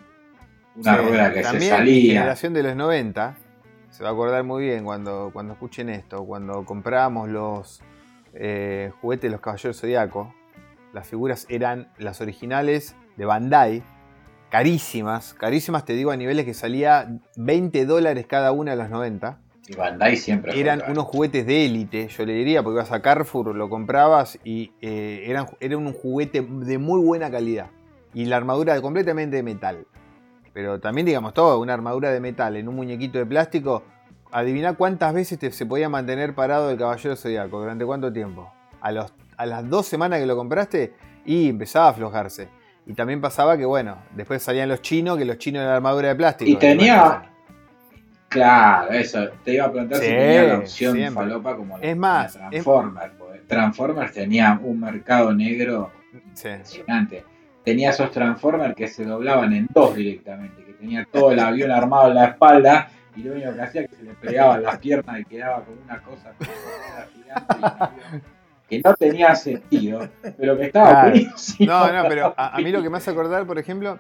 Una 0.76 0.96
rueda 0.96 1.32
que 1.32 1.44
se 1.44 1.60
salía. 1.60 2.14
La 2.14 2.20
generación 2.20 2.52
de 2.54 2.62
los 2.64 2.76
90 2.76 3.36
se 3.90 4.02
va 4.02 4.10
a 4.10 4.12
acordar 4.12 4.42
muy 4.42 4.64
bien 4.64 4.84
cuando, 4.84 5.30
cuando 5.32 5.52
escuchen 5.52 5.88
esto, 5.88 6.24
cuando 6.24 6.64
comprábamos 6.64 7.28
los 7.28 7.80
eh, 8.32 8.90
juguete 9.00 9.28
de 9.28 9.32
los 9.32 9.40
Caballeros 9.40 9.80
Zodíaco. 9.80 10.34
Las 10.92 11.06
figuras 11.06 11.46
eran 11.48 11.88
las 11.98 12.20
originales 12.20 12.96
de 13.16 13.24
Bandai, 13.24 13.84
carísimas, 14.58 15.34
carísimas 15.34 15.84
te 15.84 15.94
digo 15.94 16.12
a 16.12 16.16
niveles 16.16 16.44
que 16.44 16.54
salía 16.54 17.18
20 17.34 17.86
dólares 17.86 18.24
cada 18.28 18.52
una 18.52 18.70
de 18.70 18.76
los 18.76 18.88
90. 18.88 19.40
Y 19.66 19.74
Bandai 19.74 20.16
siempre 20.16 20.60
eran 20.60 20.80
unos 20.88 21.06
juguetes 21.06 21.44
de 21.44 21.66
élite, 21.66 22.06
yo 22.06 22.24
le 22.24 22.34
diría, 22.34 22.62
porque 22.62 22.76
ibas 22.76 22.92
a 22.92 23.02
Carrefour, 23.02 23.52
lo 23.56 23.68
comprabas 23.68 24.38
y 24.44 24.70
eh, 24.80 25.24
eran, 25.26 25.46
era 25.58 25.76
un 25.76 25.92
juguete 25.92 26.40
de 26.42 26.78
muy 26.78 27.00
buena 27.04 27.32
calidad. 27.32 27.66
Y 28.12 28.26
la 28.26 28.36
armadura 28.36 28.80
completamente 28.80 29.34
de 29.34 29.42
metal. 29.42 29.86
Pero 30.52 30.78
también, 30.78 31.04
digamos, 31.06 31.34
todo, 31.34 31.58
una 31.58 31.74
armadura 31.74 32.12
de 32.12 32.20
metal 32.20 32.54
en 32.56 32.68
un 32.68 32.76
muñequito 32.76 33.18
de 33.18 33.26
plástico. 33.26 33.82
Adivina 34.30 34.74
cuántas 34.74 35.12
veces 35.14 35.36
te- 35.36 35.50
se 35.50 35.66
podía 35.66 35.88
mantener 35.88 36.32
parado 36.36 36.70
el 36.70 36.78
caballero 36.78 37.16
zodiaco, 37.16 37.58
durante 37.58 37.84
cuánto 37.84 38.12
tiempo. 38.12 38.52
A, 38.80 38.92
los, 38.92 39.12
a 39.36 39.46
las 39.46 39.68
dos 39.68 39.86
semanas 39.86 40.20
que 40.20 40.26
lo 40.26 40.36
compraste 40.36 40.94
y 41.26 41.48
empezaba 41.48 41.86
a 41.86 41.90
aflojarse. 41.90 42.48
Y 42.86 42.92
también 42.94 43.20
pasaba 43.20 43.56
que, 43.56 43.64
bueno, 43.64 43.98
después 44.14 44.42
salían 44.42 44.68
los 44.68 44.82
chinos, 44.82 45.16
que 45.16 45.24
los 45.24 45.38
chinos 45.38 45.62
eran 45.62 45.76
armadura 45.76 46.08
de 46.08 46.14
plástico. 46.16 46.50
Y 46.50 46.56
tenía. 46.56 47.22
Claro, 48.28 48.90
eso. 48.92 49.28
Te 49.44 49.54
iba 49.54 49.66
a 49.66 49.70
preguntar 49.72 49.98
si 50.00 50.06
tenía 50.06 50.42
la 50.44 50.58
opción 50.58 50.94
siempre. 50.96 51.14
falopa 51.14 51.56
como 51.56 51.78
la 51.78 51.84
Es 51.84 51.90
que 51.90 51.94
más, 51.94 52.32
tenía 52.32 52.46
es- 52.48 52.64
Transformers. 52.64 53.12
Transformers 53.46 54.12
tenía 54.12 54.58
un 54.62 54.80
mercado 54.80 55.32
negro 55.32 55.90
Sí. 56.34 56.48
impresionante. 56.48 57.24
Tenía 57.64 57.90
esos 57.90 58.10
Transformers 58.10 58.74
que 58.74 58.88
se 58.88 59.04
doblaban 59.04 59.52
en 59.52 59.66
dos 59.72 59.94
directamente, 59.94 60.64
que 60.64 60.72
tenía 60.74 61.06
todo 61.10 61.30
el 61.32 61.38
avión 61.40 61.70
armado 61.70 62.08
en 62.08 62.14
la 62.16 62.24
espalda 62.26 62.88
y 63.16 63.22
lo 63.22 63.32
único 63.34 63.54
que 63.54 63.62
hacía 63.62 63.82
es 63.82 63.90
que 63.90 63.96
se 63.96 64.02
le 64.02 64.14
pegaban 64.14 64.62
las 64.62 64.78
piernas 64.78 65.20
y 65.20 65.24
quedaba 65.24 65.64
con 65.64 65.78
una 65.78 66.02
cosa 66.02 66.32
como 66.36 66.50
una 66.50 67.06
gigante 67.06 67.56
y 68.16 68.33
que 68.68 68.80
no 68.84 68.94
tenía 68.94 69.34
sentido, 69.34 70.08
pero 70.38 70.56
que 70.56 70.64
estaba 70.66 70.90
Claro. 70.90 71.10
buenísimo. 71.10 71.72
No, 71.72 71.92
no, 71.92 72.08
pero 72.08 72.34
a, 72.36 72.56
a 72.56 72.58
mí 72.60 72.70
lo 72.70 72.82
que 72.82 72.90
me 72.90 72.96
hace 72.98 73.10
acordar, 73.10 73.46
por 73.46 73.58
ejemplo. 73.58 73.98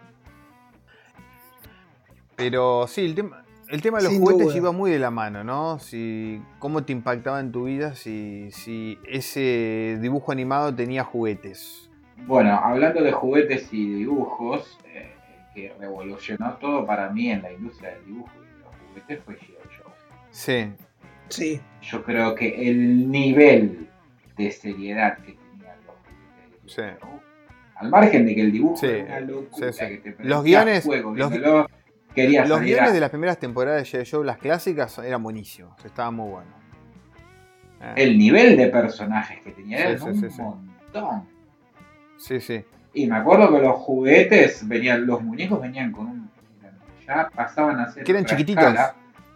Pero 2.36 2.86
sí, 2.88 3.04
el 3.04 3.14
tema, 3.14 3.44
el 3.68 3.80
tema 3.80 3.98
de 3.98 4.04
los 4.04 4.12
Sin 4.12 4.22
juguetes 4.22 4.46
duda. 4.48 4.56
iba 4.56 4.72
muy 4.72 4.90
de 4.90 4.98
la 4.98 5.10
mano, 5.10 5.44
¿no? 5.44 5.78
Si, 5.78 6.40
¿Cómo 6.58 6.82
te 6.84 6.92
impactaba 6.92 7.40
en 7.40 7.52
tu 7.52 7.64
vida 7.64 7.94
si, 7.94 8.50
si 8.50 8.98
ese 9.06 9.98
dibujo 10.00 10.32
animado 10.32 10.74
tenía 10.74 11.04
juguetes? 11.04 11.88
Bueno, 12.26 12.54
hablando 12.62 13.02
de 13.02 13.12
juguetes 13.12 13.68
y 13.72 13.86
dibujos, 13.94 14.78
eh, 14.92 15.12
que 15.54 15.72
revolucionó 15.78 16.54
todo 16.54 16.84
para 16.86 17.10
mí 17.10 17.30
en 17.30 17.42
la 17.42 17.52
industria 17.52 17.90
del 17.90 18.04
dibujo 18.06 18.30
y 18.36 18.46
de 18.46 18.64
los 18.64 18.74
juguetes 18.88 19.24
fue 19.24 19.34
G.I. 19.36 19.54
Joe. 19.78 19.92
Sí, 20.30 20.72
Sí, 21.28 21.60
Yo 21.82 22.02
creo 22.04 22.34
que 22.34 22.68
el 22.68 23.10
nivel 23.10 23.88
de 24.36 24.50
seriedad 24.50 25.18
que 25.18 25.32
tenían 25.32 25.76
los 25.86 26.72
Sí. 26.72 26.82
Al 27.76 27.88
margen 27.90 28.24
de 28.26 28.34
que 28.34 28.40
el 28.40 28.52
dibujo 28.52 28.76
Sí, 28.76 28.86
era 28.86 29.04
una 29.04 29.20
locura, 29.20 29.72
sí, 29.72 29.84
que 30.02 30.12
te 30.12 30.24
Los 30.24 30.44
guiones- 30.44 30.84
fuego, 30.84 31.10
los- 31.14 31.30
los 31.36 31.38
salir 32.16 32.38
a- 32.40 32.58
guiones 32.60 32.92
de 32.94 33.00
las 33.00 33.10
primeras 33.10 33.38
temporadas 33.38 33.82
de 33.90 33.98
G.I. 33.98 34.08
Joe, 34.10 34.24
las 34.24 34.38
clásicas, 34.38 34.98
eran 34.98 35.22
buenísimos, 35.22 35.84
estaban 35.84 36.14
muy 36.14 36.30
buenos. 36.30 36.54
Eh, 37.80 37.92
El 37.96 38.16
nivel 38.16 38.56
de 38.56 38.68
personajes 38.68 39.40
que 39.42 39.50
tenía 39.50 39.90
era 39.90 40.02
un 40.04 40.36
montón. 40.36 41.28
Sí, 42.16 42.40
sí. 42.40 42.64
Y 42.94 43.06
me 43.08 43.16
acuerdo 43.16 43.52
que 43.52 43.60
los 43.60 43.74
juguetes 43.76 44.66
venían, 44.68 45.04
los 45.06 45.20
muñecos 45.22 45.60
venían 45.60 45.90
con 45.92 46.06
un. 46.06 46.30
Ya 47.06 47.28
pasaban 47.34 47.80
a 47.80 47.90
ser 47.92 48.04
Que 48.04 48.12
eran 48.12 48.24
chiquititos. 48.24 48.64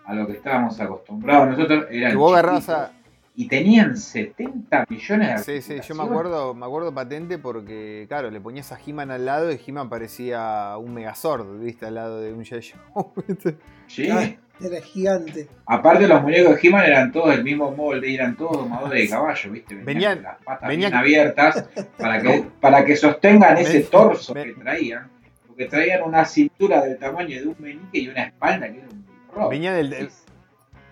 a 0.07 0.15
lo 0.15 0.27
que 0.27 0.35
estábamos 0.35 0.81
acostumbrados 0.81 1.49
nosotros. 1.51 1.87
Eran 1.91 2.13
Que 2.13 2.17
vos 2.17 2.33
agarrabas 2.33 2.61
chiquitos, 2.65 2.81
a- 2.81 2.93
Y 3.41 3.47
tenían 3.47 3.97
70 3.97 4.85
millones 4.89 5.47
de 5.47 5.61
Sí, 5.61 5.75
sí, 5.75 5.81
yo 5.89 5.95
me 5.95 6.03
acuerdo, 6.03 6.55
me 6.55 6.67
acuerdo 6.67 6.93
patente 6.93 7.39
porque, 7.39 8.05
claro, 8.09 8.33
le 8.33 8.41
ponías 8.41 8.73
a 8.73 8.79
He-Man 8.85 9.13
al 9.13 9.25
lado 9.27 9.53
y 9.53 9.61
He-Man 9.65 9.89
parecía 9.89 10.77
un 10.77 10.93
Megazord, 10.93 11.61
¿viste? 11.61 11.87
Al 11.87 11.95
lado 11.95 12.21
de 12.21 12.33
un 12.33 12.45
G.I. 12.45 13.55
Sí. 13.87 14.09
Ah, 14.11 14.29
era 14.61 14.81
gigante. 14.83 15.49
Aparte, 15.67 16.09
los 16.09 16.21
muñecos 16.21 16.61
de 16.61 16.67
He-Man 16.69 16.85
eran 16.87 17.13
todos 17.13 17.31
del 17.31 17.45
mismo 17.45 17.71
molde, 17.71 18.09
y 18.11 18.17
eran 18.17 18.37
todos 18.37 18.57
domadores 18.57 19.03
de 19.05 19.09
caballo, 19.09 19.53
¿viste? 19.53 19.75
Venían, 19.77 19.87
Venían- 19.87 20.15
con 20.17 20.23
las 20.25 20.37
patas 20.43 20.69
venían- 20.69 20.91
bien 20.91 21.01
abiertas 21.01 21.69
para 21.97 22.21
que, 22.21 22.45
para 22.61 22.85
que 22.85 22.97
sostengan 22.97 23.57
ese 23.57 23.83
torso 23.83 24.35
ven- 24.35 24.53
que 24.55 24.61
traían. 24.61 25.09
Porque 25.47 25.67
traían 25.67 26.03
una 26.03 26.25
cintura 26.25 26.83
del 26.83 26.99
tamaño 26.99 27.41
de 27.41 27.47
un 27.47 27.57
meñique 27.61 27.99
y 28.01 28.09
una 28.09 28.25
espalda 28.25 28.67
que 28.69 28.79
era 28.79 28.89
un 28.89 29.07
rock. 29.33 29.51
Venían 29.51 29.77
del- 29.77 29.91
del- 29.91 30.11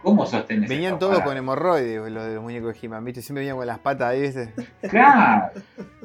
¿Cómo 0.07 0.24
sostenes 0.24 0.68
Venían 0.68 1.00
todos 1.00 1.20
con 1.22 1.36
hemorroides 1.36 2.12
los 2.12 2.24
de 2.26 2.34
los 2.36 2.42
muñecos 2.44 2.72
de 2.74 2.86
He-Man, 2.86 3.04
¿viste? 3.04 3.22
Siempre 3.22 3.40
venían 3.40 3.57
con 3.57 3.66
las 3.66 3.80
patas 3.80 4.11
ahí, 4.11 4.20
¿viste? 4.22 4.54
Claro. 4.88 5.50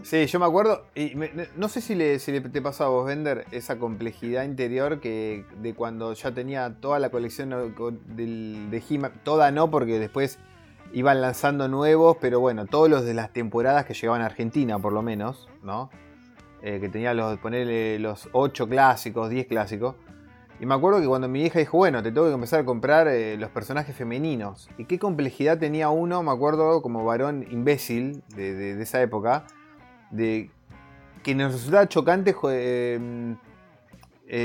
Sí, 0.02 0.26
yo 0.26 0.40
me 0.40 0.46
acuerdo, 0.48 0.86
y 0.96 1.14
me- 1.14 1.32
no 1.56 1.70
sé 1.70 1.82
si, 1.82 1.94
le, 1.94 2.18
si 2.18 2.32
le- 2.32 2.42
te 2.42 2.62
pasó 2.64 2.86
a 2.86 2.88
vos, 2.90 3.06
Vender, 3.06 3.46
esa 3.52 3.78
complejidad 3.78 4.44
interior 4.44 5.00
que 5.00 5.46
de 5.62 5.76
cuando 5.76 6.14
ya 6.14 6.32
tenía 6.32 6.74
toda 6.82 6.98
la 6.98 7.10
colección 7.12 7.52
del- 8.16 8.72
de 8.72 8.84
He-Man, 8.90 9.12
toda 9.24 9.52
no, 9.52 9.70
porque 9.70 10.00
después 10.00 10.40
iban 10.94 11.22
lanzando 11.22 11.68
nuevos, 11.68 12.18
pero 12.20 12.40
bueno, 12.40 12.66
todos 12.66 12.90
los 12.90 13.06
de 13.06 13.14
las 13.14 13.32
temporadas 13.32 13.86
que 13.86 13.94
llegaban 13.94 14.24
a 14.24 14.26
Argentina, 14.26 14.80
por 14.80 14.94
lo 14.94 15.04
menos, 15.04 15.48
¿no? 15.62 15.92
Eh, 16.64 16.80
que 16.82 16.90
tenía 16.90 17.14
los, 17.14 17.38
ponerle 17.38 18.00
los 18.00 18.30
8 18.32 18.68
clásicos, 18.68 19.30
10 19.30 19.46
clásicos. 19.46 19.96
Y 20.62 20.66
me 20.68 20.76
acuerdo 20.76 21.02
que 21.02 21.08
cuando 21.08 21.28
mi 21.28 21.42
hija 21.44 21.58
dijo, 21.58 21.76
bueno, 21.78 22.04
te 22.04 22.12
tengo 22.12 22.28
que 22.28 22.34
empezar 22.36 22.60
a 22.60 22.66
comprar 22.66 23.08
eh, 23.08 23.36
los 23.36 23.50
personajes 23.50 23.96
femeninos. 23.96 24.70
Y 24.78 24.86
qué 24.86 25.00
complejidad 25.00 25.58
tenía 25.58 25.90
uno, 25.90 26.22
me 26.22 26.30
acuerdo, 26.30 26.84
como 26.84 27.04
varón 27.04 27.48
imbécil 27.50 28.22
de, 28.36 28.80
esa 28.80 29.02
época, 29.02 29.46
de 30.12 30.52
que 31.24 31.34
nos 31.34 31.54
resultaba 31.54 31.90
chocante, 31.90 32.34
jo- 32.34 32.52
eh, 32.52 33.36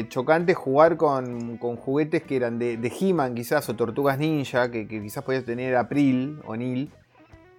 chocante 0.08 0.54
jugar 0.54 0.96
con, 0.96 1.58
juguetes 1.58 2.22
que 2.22 2.36
eran 2.36 2.58
de, 2.58 2.92
He-Man 2.98 3.34
quizás, 3.34 3.68
o 3.68 3.76
Tortugas 3.76 4.18
Ninja, 4.18 4.70
que, 4.70 4.88
quizás 4.88 5.22
podías 5.22 5.44
tener 5.44 5.76
April 5.76 6.40
o 6.46 6.56
Neil. 6.56 6.90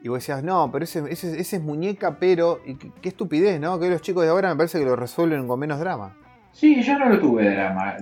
Y 0.01 0.08
vos 0.10 0.18
decías, 0.18 0.43
no, 0.43 0.72
pero 0.72 0.84
ese, 0.84 1.03
es 1.12 1.62
muñeca, 1.62 2.18
pero... 2.18 2.60
qué, 2.66 2.76
qué 3.03 3.10
estupidez, 3.10 3.60
¿no? 3.60 3.78
Que 3.80 3.88
los 3.88 4.01
chicos 4.01 4.24
de 4.24 4.30
ahora 4.30 4.49
me 4.49 4.55
parece 4.55 4.80
que 4.80 4.86
lo 4.86 4.95
resuelven 4.95 5.47
con 5.47 5.60
menos 5.60 5.80
drama. 5.80 6.18
Sí, 6.53 6.82
yo 6.82 6.97
no 6.97 7.10
lo 7.10 7.20
tuve 7.20 7.51
drama. 7.51 7.97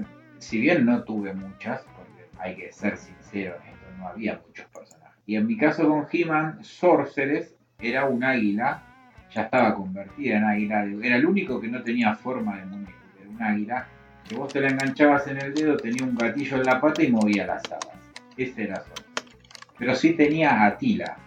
Si 0.46 0.60
bien 0.60 0.86
no 0.86 1.02
tuve 1.02 1.34
muchas, 1.34 1.82
porque 1.96 2.30
hay 2.38 2.56
que 2.56 2.72
ser 2.72 2.96
sincero 2.98 3.56
en 3.64 3.74
esto, 3.74 3.86
no 3.98 4.10
había 4.10 4.40
muchos 4.46 4.68
personajes. 4.68 5.18
Y 5.26 5.38
en 5.38 5.48
mi 5.48 5.58
caso 5.58 5.90
con 5.90 6.06
He-Man, 6.12 6.64
Sorceress 6.64 7.56
era 7.80 8.06
un 8.06 8.24
águila, 8.24 8.84
ya 9.32 9.42
estaba 9.42 9.74
convertida 9.74 10.38
en 10.38 10.44
águila, 10.44 10.86
era 11.02 11.16
el 11.16 11.26
único 11.26 11.60
que 11.60 11.68
no 11.68 11.82
tenía 11.82 12.14
forma 12.14 12.60
de 12.60 12.66
muñeco, 12.66 12.94
era 13.20 13.28
un 13.28 13.42
águila, 13.42 13.88
que 14.30 14.36
vos 14.36 14.54
te 14.54 14.62
la 14.62 14.70
enganchabas 14.70 15.26
en 15.26 15.40
el 15.40 15.52
dedo, 15.52 15.80
tenía 15.80 16.04
un 16.04 16.14
gatillo 16.14 16.58
en 16.58 16.66
la 16.66 16.80
pata 16.80 17.02
y 17.02 17.12
movía 17.12 17.48
las 17.48 17.66
alas. 17.72 17.98
Ese 18.38 18.66
era 18.66 18.82
Sorceress. 18.82 19.26
Pero 19.80 19.96
sí 19.96 20.14
tenía 20.14 20.64
a 20.64 20.78
Tila. 20.78 21.18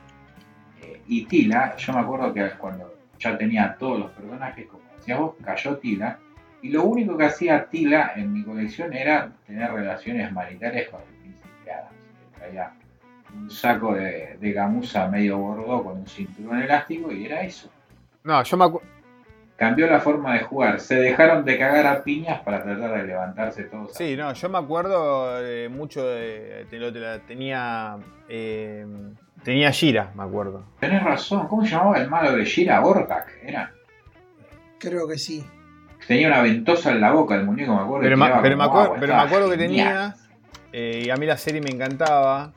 Eh, 0.80 1.02
y 1.08 1.24
Tila, 1.24 1.76
yo 1.76 1.92
me 1.92 1.98
acuerdo 1.98 2.32
que 2.32 2.48
cuando 2.50 2.94
ya 3.18 3.36
tenía 3.36 3.74
todos 3.80 3.98
los 3.98 4.12
personajes, 4.12 4.64
como 4.68 4.84
decías 4.96 5.18
vos, 5.18 5.34
cayó 5.44 5.76
Tila. 5.78 6.20
Y 6.62 6.70
lo 6.70 6.84
único 6.84 7.16
que 7.16 7.24
hacía 7.26 7.66
Tila 7.66 8.12
en 8.16 8.32
mi 8.32 8.42
colección 8.44 8.92
era 8.92 9.30
tener 9.46 9.70
relaciones 9.72 10.32
maritales 10.32 10.88
con 10.88 11.00
el 11.02 11.14
príncipe 11.20 11.70
Adams. 11.72 11.92
que 12.32 12.38
traía 12.40 12.72
un 13.34 13.50
saco 13.50 13.94
de, 13.94 14.36
de 14.40 14.52
gamuza 14.52 15.06
medio 15.08 15.38
gordo 15.38 15.84
con 15.84 15.98
un 15.98 16.06
cinturón 16.06 16.60
elástico 16.62 17.12
y 17.12 17.26
era 17.26 17.42
eso. 17.42 17.70
No, 18.24 18.42
yo 18.42 18.56
me 18.56 18.64
acuerdo... 18.64 18.88
Cambió 19.56 19.88
la 19.88 19.98
forma 19.98 20.34
de 20.34 20.40
jugar. 20.40 20.78
Se 20.78 20.94
dejaron 20.94 21.44
de 21.44 21.58
cagar 21.58 21.84
a 21.86 22.04
piñas 22.04 22.40
para 22.42 22.62
tratar 22.62 22.92
de 22.96 23.04
levantarse 23.08 23.64
todos. 23.64 23.92
Sí, 23.92 24.16
no, 24.16 24.32
yo 24.32 24.48
me 24.48 24.58
acuerdo 24.58 25.44
eh, 25.44 25.68
mucho 25.68 26.06
de. 26.06 26.64
te 26.70 26.78
lo- 26.78 26.92
te 26.92 27.00
la 27.00 27.18
tenía. 27.18 27.96
eh, 28.28 28.86
tenía 29.42 29.70
Shira, 29.72 30.12
me 30.14 30.22
acuerdo. 30.22 30.64
Tenés 30.78 31.02
razón. 31.02 31.48
¿Cómo 31.48 31.64
se 31.64 31.70
llamaba 31.72 31.98
el 31.98 32.08
malo 32.08 32.36
de 32.36 32.44
Shira? 32.44 32.80
Ordak. 32.86 33.32
Era. 33.42 33.72
Creo 34.78 35.08
que 35.08 35.18
sí. 35.18 35.44
Tenía 36.08 36.26
una 36.28 36.42
ventosa 36.42 36.90
en 36.90 37.00
la 37.00 37.12
boca 37.12 37.34
el 37.36 37.44
muñeco, 37.44 37.74
me 37.74 37.82
acuerdo. 37.82 38.02
Pero 38.02 38.16
me- 38.16 38.24
tiraba 38.26 38.42
pero 38.42 38.56
me 38.56 38.64
agua, 38.64 38.96
pero 38.98 39.14
acuerdo 39.14 39.50
que 39.50 39.56
genial. 39.58 40.14
Eh, 40.72 41.02
y 41.06 41.10
a 41.10 41.16
mí 41.16 41.26
la 41.26 41.36
serie 41.36 41.60
me 41.60 41.70
encantaba. 41.70 42.52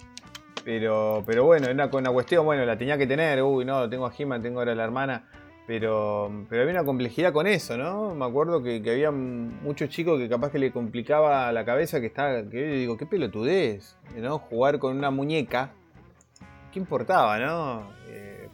Pero, 0.63 1.23
pero 1.25 1.43
bueno, 1.45 1.67
era 1.67 1.87
una 1.91 2.11
cuestión, 2.11 2.45
bueno, 2.45 2.63
la 2.65 2.77
tenía 2.77 2.97
que 2.97 3.07
tener. 3.07 3.41
Uy, 3.43 3.65
no, 3.65 3.89
tengo 3.89 4.05
a 4.05 4.13
He-Man, 4.17 4.41
tengo 4.41 4.59
ahora 4.59 4.71
a 4.71 4.75
la 4.75 4.83
hermana. 4.83 5.23
Pero, 5.67 6.45
pero 6.49 6.63
había 6.63 6.73
una 6.73 6.83
complejidad 6.83 7.31
con 7.33 7.47
eso, 7.47 7.77
¿no? 7.77 8.13
Me 8.15 8.25
acuerdo 8.25 8.61
que, 8.61 8.81
que 8.81 8.91
había 8.91 9.11
muchos 9.11 9.89
chicos 9.89 10.19
que 10.19 10.27
capaz 10.29 10.51
que 10.51 10.59
le 10.59 10.71
complicaba 10.71 11.51
la 11.51 11.65
cabeza 11.65 11.99
que 11.99 12.07
estaba. 12.07 12.43
Que 12.43 12.67
yo 12.69 12.73
digo, 12.75 12.97
qué 12.97 13.05
pelotudez, 13.05 13.95
¿no? 14.17 14.37
Jugar 14.39 14.79
con 14.79 14.97
una 14.97 15.11
muñeca. 15.11 15.71
¿Qué 16.71 16.79
importaba, 16.79 17.37
no? 17.39 17.89
Eh, 18.09 18.47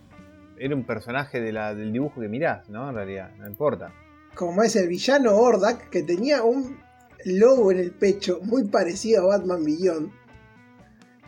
era 0.60 0.76
un 0.76 0.84
personaje 0.84 1.40
de 1.42 1.52
la- 1.52 1.74
del 1.76 1.92
dibujo 1.92 2.22
que 2.22 2.28
mirás, 2.28 2.70
¿no? 2.70 2.90
En 2.90 2.96
realidad, 2.96 3.32
no 3.38 3.48
importa. 3.48 3.92
Como 4.38 4.62
es 4.64 4.76
el 4.76 4.88
villano 4.88 5.36
Ordak, 5.36 5.90
que 5.90 6.04
tenía 6.04 6.44
un 6.44 6.78
logo 7.26 7.72
en 7.72 7.80
el 7.80 7.92
pecho 7.92 8.40
muy 8.44 8.66
parecido 8.68 9.24
a 9.32 9.38
Batman 9.38 9.64
Beyond. 9.66 10.12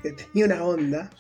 Que 0.03 0.11
tenía 0.13 0.45
una 0.45 0.63
onda. 0.63 1.09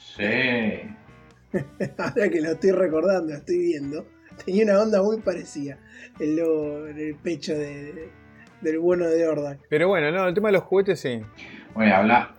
Sí. 1.51 1.57
Ahora 1.97 2.29
que 2.29 2.41
lo 2.41 2.51
estoy 2.51 2.71
recordando, 2.71 3.31
lo 3.31 3.37
estoy 3.39 3.57
viendo. 3.57 4.05
Tenía 4.45 4.65
una 4.65 4.81
onda 4.81 5.01
muy 5.01 5.17
parecida. 5.19 5.79
El 6.19 6.35
logo 6.35 6.85
en 6.87 6.99
el 6.99 7.15
pecho 7.15 7.53
de- 7.53 8.09
del 8.61 8.77
bueno 8.79 9.07
de 9.07 9.27
Ordak. 9.27 9.59
Pero 9.67 9.87
bueno, 9.87 10.11
no, 10.11 10.27
el 10.27 10.33
tema 10.35 10.49
de 10.49 10.53
los 10.53 10.63
juguetes 10.63 10.99
sí. 10.99 11.21
Bueno, 11.73 11.95
habla. 11.95 12.35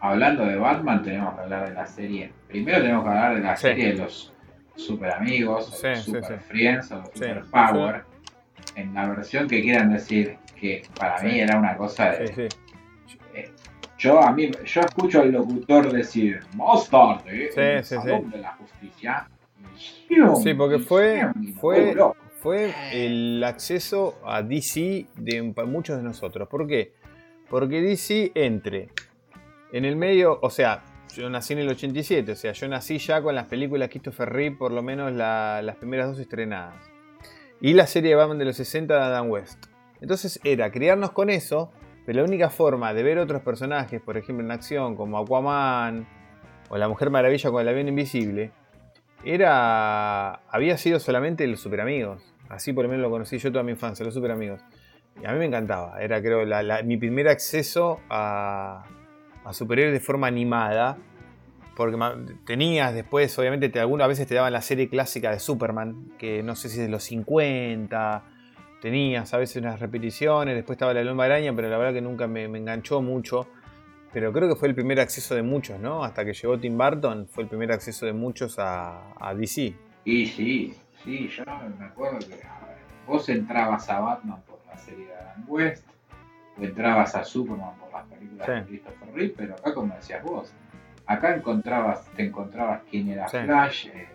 hablando 0.00 0.44
de 0.46 0.56
Batman, 0.56 1.02
tenemos 1.02 1.34
que 1.34 1.40
hablar 1.42 1.68
de 1.68 1.74
la 1.74 1.86
serie. 1.86 2.32
Primero 2.48 2.80
tenemos 2.80 3.02
que 3.04 3.10
hablar 3.10 3.34
de 3.34 3.40
la 3.42 3.56
Sí. 3.56 3.62
serie 3.62 3.86
de 3.88 3.94
los 3.94 4.32
super 4.76 5.12
amigos, 5.12 5.66
Sí, 5.80 5.94
super 6.02 6.24
sí. 6.24 6.34
friends 6.48 6.92
o 6.92 7.04
super 7.12 7.44
power. 7.50 8.04
En 8.74 8.92
la 8.94 9.08
versión 9.08 9.48
que 9.48 9.62
quieran 9.62 9.92
decir 9.92 10.36
que 10.58 10.82
para 10.98 11.22
mí 11.22 11.40
era 11.40 11.58
una 11.58 11.76
cosa 11.76 12.10
de. 12.12 12.48
Eh, 13.34 13.50
Yo 13.98 14.20
a 14.22 14.30
mí, 14.32 14.50
yo 14.64 14.80
escucho 14.82 15.22
al 15.22 15.32
locutor 15.32 15.90
decir 15.90 16.40
más 16.54 16.88
tarde 16.90 17.50
Sí, 17.54 17.60
en 17.60 17.66
el 17.78 17.84
sí, 17.84 17.94
Salón 17.94 18.30
de 18.30 18.38
la 18.38 18.52
Justicia. 18.52 19.28
Sí, 20.42 20.54
porque 20.54 20.78
fue, 20.78 21.22
fue, 21.60 21.96
fue 22.40 22.74
el 22.92 23.42
acceso 23.44 24.18
a 24.24 24.42
DC 24.42 25.06
de 25.16 25.42
muchos 25.66 25.96
de 25.96 26.02
nosotros. 26.02 26.48
¿Por 26.48 26.66
qué? 26.66 26.92
Porque 27.48 27.80
DC 27.80 28.32
entre 28.34 28.88
en 29.72 29.84
el 29.84 29.96
medio, 29.96 30.38
o 30.42 30.50
sea, 30.50 30.82
yo 31.16 31.30
nací 31.30 31.52
en 31.54 31.60
el 31.60 31.68
87, 31.68 32.32
o 32.32 32.36
sea, 32.36 32.52
yo 32.52 32.68
nací 32.68 32.98
ya 32.98 33.20
con 33.22 33.34
las 33.34 33.46
películas 33.46 33.88
Christopher 33.88 34.28
Reeve, 34.30 34.56
por 34.56 34.72
lo 34.72 34.82
menos 34.82 35.12
la- 35.12 35.60
las 35.62 35.76
primeras 35.76 36.08
dos 36.08 36.18
estrenadas. 36.18 36.74
Y 37.60 37.72
la 37.72 37.86
serie 37.86 38.10
de 38.10 38.16
Batman 38.16 38.38
de 38.38 38.44
los 38.44 38.56
60 38.56 38.94
de 38.94 39.00
Adam 39.00 39.30
West. 39.30 39.66
Entonces 40.00 40.38
era 40.44 40.70
criarnos 40.70 41.10
con 41.12 41.30
eso, 41.30 41.72
pero 42.04 42.18
la 42.20 42.24
única 42.24 42.50
forma 42.50 42.92
de 42.92 43.02
ver 43.02 43.18
otros 43.18 43.42
personajes, 43.42 44.00
por 44.00 44.16
ejemplo 44.16 44.44
en 44.44 44.50
acción, 44.50 44.94
como 44.94 45.18
Aquaman 45.18 46.06
o 46.68 46.76
la 46.76 46.88
Mujer 46.88 47.10
Maravilla 47.10 47.50
con 47.50 47.62
el 47.62 47.68
avión 47.68 47.88
invisible, 47.88 48.52
era. 49.24 50.34
había 50.50 50.76
sido 50.78 51.00
solamente 51.00 51.46
los 51.46 51.60
super 51.60 51.80
amigos. 51.80 52.22
Así 52.48 52.72
por 52.72 52.84
lo 52.84 52.90
menos 52.90 53.02
lo 53.02 53.10
conocí 53.10 53.38
yo 53.38 53.50
toda 53.50 53.64
mi 53.64 53.72
infancia, 53.72 54.04
los 54.04 54.14
super 54.14 54.30
amigos. 54.30 54.60
Y 55.20 55.26
a 55.26 55.32
mí 55.32 55.38
me 55.38 55.46
encantaba. 55.46 56.00
Era 56.00 56.20
creo 56.20 56.44
mi 56.84 56.96
primer 56.96 57.28
acceso 57.28 58.00
a, 58.10 58.84
a 59.46 59.52
superhéroes 59.52 59.94
de 59.94 60.00
forma 60.00 60.26
animada. 60.26 60.98
Porque 61.76 61.98
tenías 62.46 62.94
después, 62.94 63.38
obviamente, 63.38 63.68
te, 63.68 63.80
algunas 63.80 64.08
veces 64.08 64.26
te 64.26 64.34
daban 64.34 64.52
la 64.52 64.62
serie 64.62 64.88
clásica 64.88 65.30
de 65.30 65.38
Superman, 65.38 66.12
que 66.18 66.42
no 66.42 66.56
sé 66.56 66.70
si 66.70 66.80
es 66.80 66.86
de 66.86 66.90
los 66.90 67.04
50. 67.04 68.24
Tenías 68.80 69.32
a 69.34 69.38
veces 69.38 69.56
unas 69.56 69.78
repeticiones, 69.78 70.54
después 70.54 70.76
estaba 70.76 70.94
la 70.94 71.04
Loma 71.04 71.24
Araña, 71.24 71.54
pero 71.54 71.68
la 71.68 71.76
verdad 71.76 71.92
que 71.92 72.00
nunca 72.00 72.26
me, 72.26 72.48
me 72.48 72.58
enganchó 72.58 73.02
mucho. 73.02 73.46
Pero 74.16 74.32
creo 74.32 74.48
que 74.48 74.56
fue 74.56 74.68
el 74.68 74.74
primer 74.74 74.98
acceso 74.98 75.34
de 75.34 75.42
muchos, 75.42 75.78
¿no? 75.78 76.02
Hasta 76.02 76.24
que 76.24 76.32
llegó 76.32 76.58
Tim 76.58 76.78
Burton, 76.78 77.28
fue 77.28 77.44
el 77.44 77.50
primer 77.50 77.70
acceso 77.72 78.06
de 78.06 78.14
muchos 78.14 78.56
a, 78.58 79.34
DC. 79.36 79.74
Y 80.06 80.26
sí, 80.26 80.74
sí, 81.04 81.28
yo 81.28 81.44
me 81.78 81.84
acuerdo 81.84 82.20
que 82.20 82.40
vos 83.06 83.28
entrabas 83.28 83.86
a 83.90 84.00
Batman 84.00 84.42
por 84.46 84.58
la 84.66 84.78
serie 84.78 85.08
de 85.08 85.14
Adam 85.14 85.44
West, 85.46 85.86
o 86.58 86.64
entrabas 86.64 87.14
a 87.14 87.24
Superman 87.24 87.74
por 87.78 87.92
las 87.92 88.04
películas 88.06 88.46
Sí. 88.46 88.52
de 88.52 88.62
Christopher 88.64 89.08
Reeve, 89.14 89.34
pero 89.36 89.54
acá 89.54 89.74
como 89.74 89.94
decías 89.94 90.22
vos, 90.22 90.52
acá 91.06 91.34
encontrabas, 91.34 92.04
te 92.16 92.24
encontrabas 92.26 92.82
quién 92.90 93.08
era 93.10 93.28
Sí. 93.28 93.38
Flash, 93.44 93.86
eh, 93.88 94.08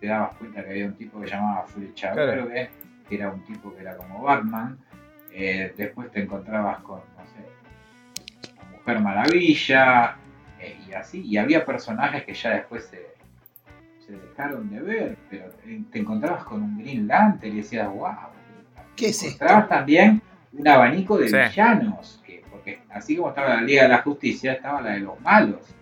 te 0.00 0.06
dabas 0.06 0.36
cuenta 0.36 0.62
que 0.64 0.70
había 0.70 0.86
un 0.86 0.94
tipo 0.94 1.20
que 1.20 1.26
llamaba 1.26 1.64
Flecha 1.66 2.12
Claro. 2.12 2.46
Verde, 2.46 2.70
que 3.08 3.14
era 3.16 3.30
un 3.30 3.42
tipo 3.44 3.74
que 3.74 3.80
era 3.80 3.96
como 3.96 4.22
Batman, 4.22 4.78
eh, 5.32 5.74
después 5.76 6.10
te 6.10 6.22
encontrabas 6.22 6.78
con, 6.80 7.00
no 7.00 7.26
sé, 7.26 8.54
la 8.56 8.64
Mujer 8.78 9.00
Maravilla, 9.00 10.16
eh, 10.60 10.78
y 10.88 10.92
así, 10.92 11.22
y 11.22 11.36
había 11.36 11.64
personajes 11.64 12.24
que 12.24 12.34
ya 12.34 12.50
después 12.50 12.84
se, 12.86 13.06
se 14.06 14.12
dejaron 14.12 14.70
de 14.70 14.80
ver, 14.80 15.16
pero 15.30 15.50
te 15.90 15.98
encontrabas 15.98 16.44
con 16.44 16.62
un 16.62 16.78
Green 16.78 17.06
Lantern 17.06 17.52
y 17.52 17.56
decías, 17.58 17.88
wow. 17.88 18.10
¿Qué 18.96 19.08
es 19.08 19.22
esto? 19.22 19.44
Encontrabas 19.44 19.68
también 19.68 20.22
un 20.52 20.66
abanico 20.68 21.18
de 21.18 21.28
Sí. 21.28 21.36
villanos, 21.36 22.22
que, 22.26 22.42
porque 22.50 22.80
así 22.90 23.16
como 23.16 23.28
estaba 23.30 23.54
la 23.56 23.62
Liga 23.62 23.82
de 23.84 23.88
la 23.90 23.98
Justicia, 24.02 24.52
estaba 24.52 24.80
la 24.80 24.90
de 24.92 25.00
los 25.00 25.20
malos. 25.20 25.74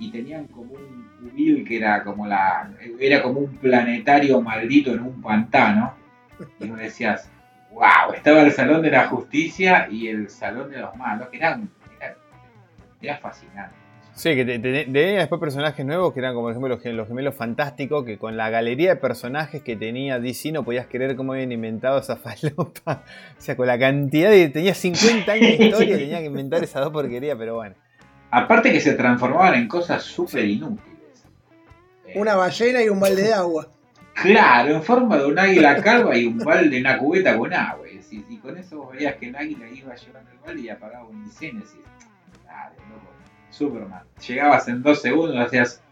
Y 0.00 0.10
tenían 0.12 0.46
como 0.46 0.74
un 0.74 1.08
cubil 1.20 1.64
que 1.66 1.76
era 1.78 2.04
como 2.04 2.26
la. 2.26 2.70
era 3.00 3.20
como 3.22 3.40
un 3.40 3.56
planetario 3.56 4.40
maldito 4.40 4.92
en 4.92 5.00
un 5.02 5.20
pantano. 5.20 5.94
Y 6.60 6.68
vos 6.68 6.78
decías, 6.78 7.28
wow, 7.72 8.12
estaba 8.14 8.42
el 8.42 8.52
Salón 8.52 8.82
de 8.82 8.90
la 8.92 9.08
Justicia 9.08 9.88
y 9.90 10.06
el 10.06 10.28
Salón 10.30 10.70
de 10.70 10.78
los 10.78 10.94
Malos, 10.96 11.28
que 11.30 11.38
eran. 11.38 11.68
era, 12.00 12.14
era 13.00 13.16
fascinante. 13.18 13.74
Sí, 14.18 14.34
que 14.34 14.44
te- 14.44 14.58
te- 14.58 14.84
tenía 14.84 15.18
después 15.20 15.40
personajes 15.40 15.86
nuevos 15.86 16.12
que 16.12 16.18
eran 16.18 16.34
como 16.34 16.46
por 16.46 16.50
ejemplo 16.52 16.68
los, 16.68 16.82
gem- 16.82 16.94
los 16.96 17.06
gemelos 17.06 17.36
fantásticos, 17.36 18.04
que 18.04 18.18
con 18.18 18.36
la 18.36 18.50
galería 18.50 18.90
de 18.90 18.96
personajes 18.96 19.62
que 19.62 19.76
tenía 19.76 20.18
DC 20.18 20.50
no 20.50 20.64
podías 20.64 20.86
creer 20.88 21.14
cómo 21.14 21.34
habían 21.34 21.52
inventado 21.52 21.98
esa 22.00 22.16
falopa. 22.24 23.04
O 23.38 23.40
sea, 23.40 23.56
con 23.56 23.68
la 23.68 23.78
cantidad 23.78 24.28
de... 24.30 24.48
Tenía 24.48 24.74
50 24.74 25.30
años 25.32 25.46
de 25.58 25.64
historia 25.66 25.94
y 25.96 25.98
tenía 26.00 26.18
que 26.18 26.24
inventar 26.24 26.64
esas 26.64 26.82
dos 26.82 26.92
porquerías, 26.92 27.36
pero 27.38 27.54
bueno. 27.54 27.76
Aparte 28.32 28.72
que 28.72 28.80
se 28.80 28.94
transformaban 28.94 29.54
en 29.54 29.68
cosas 29.68 30.02
súper 30.02 30.44
inútiles. 30.46 31.24
Eh, 32.06 32.14
Una 32.16 32.34
ballena 32.34 32.82
y 32.82 32.88
un 32.88 32.98
balde 33.00 33.22
de 33.22 33.32
agua. 33.34 33.68
Claro, 34.20 34.74
en 34.74 34.82
forma 34.82 35.16
de 35.16 35.26
un 35.26 35.38
águila 35.38 35.80
calva 35.80 36.18
y 36.18 36.26
un 36.26 36.38
balde, 36.38 36.80
una 36.80 36.98
cubeta 36.98 37.38
con 37.38 37.54
agua. 37.54 37.86
Y 38.10 38.36
con 38.38 38.58
eso 38.58 38.78
vos 38.78 38.92
veías 38.92 39.14
que 39.14 39.28
el 39.28 39.36
águila 39.36 39.68
iba 39.70 39.94
llevando 39.94 40.32
el 40.32 40.38
balde 40.44 40.60
y 40.62 40.68
apagaba 40.68 41.04
un 41.06 41.22
incendio. 41.22 41.64
Superman. 43.50 44.02
Llegabas 44.26 44.68
en 44.68 44.82
dos 44.82 45.00
segundos, 45.02 45.36
hacías 45.38 45.82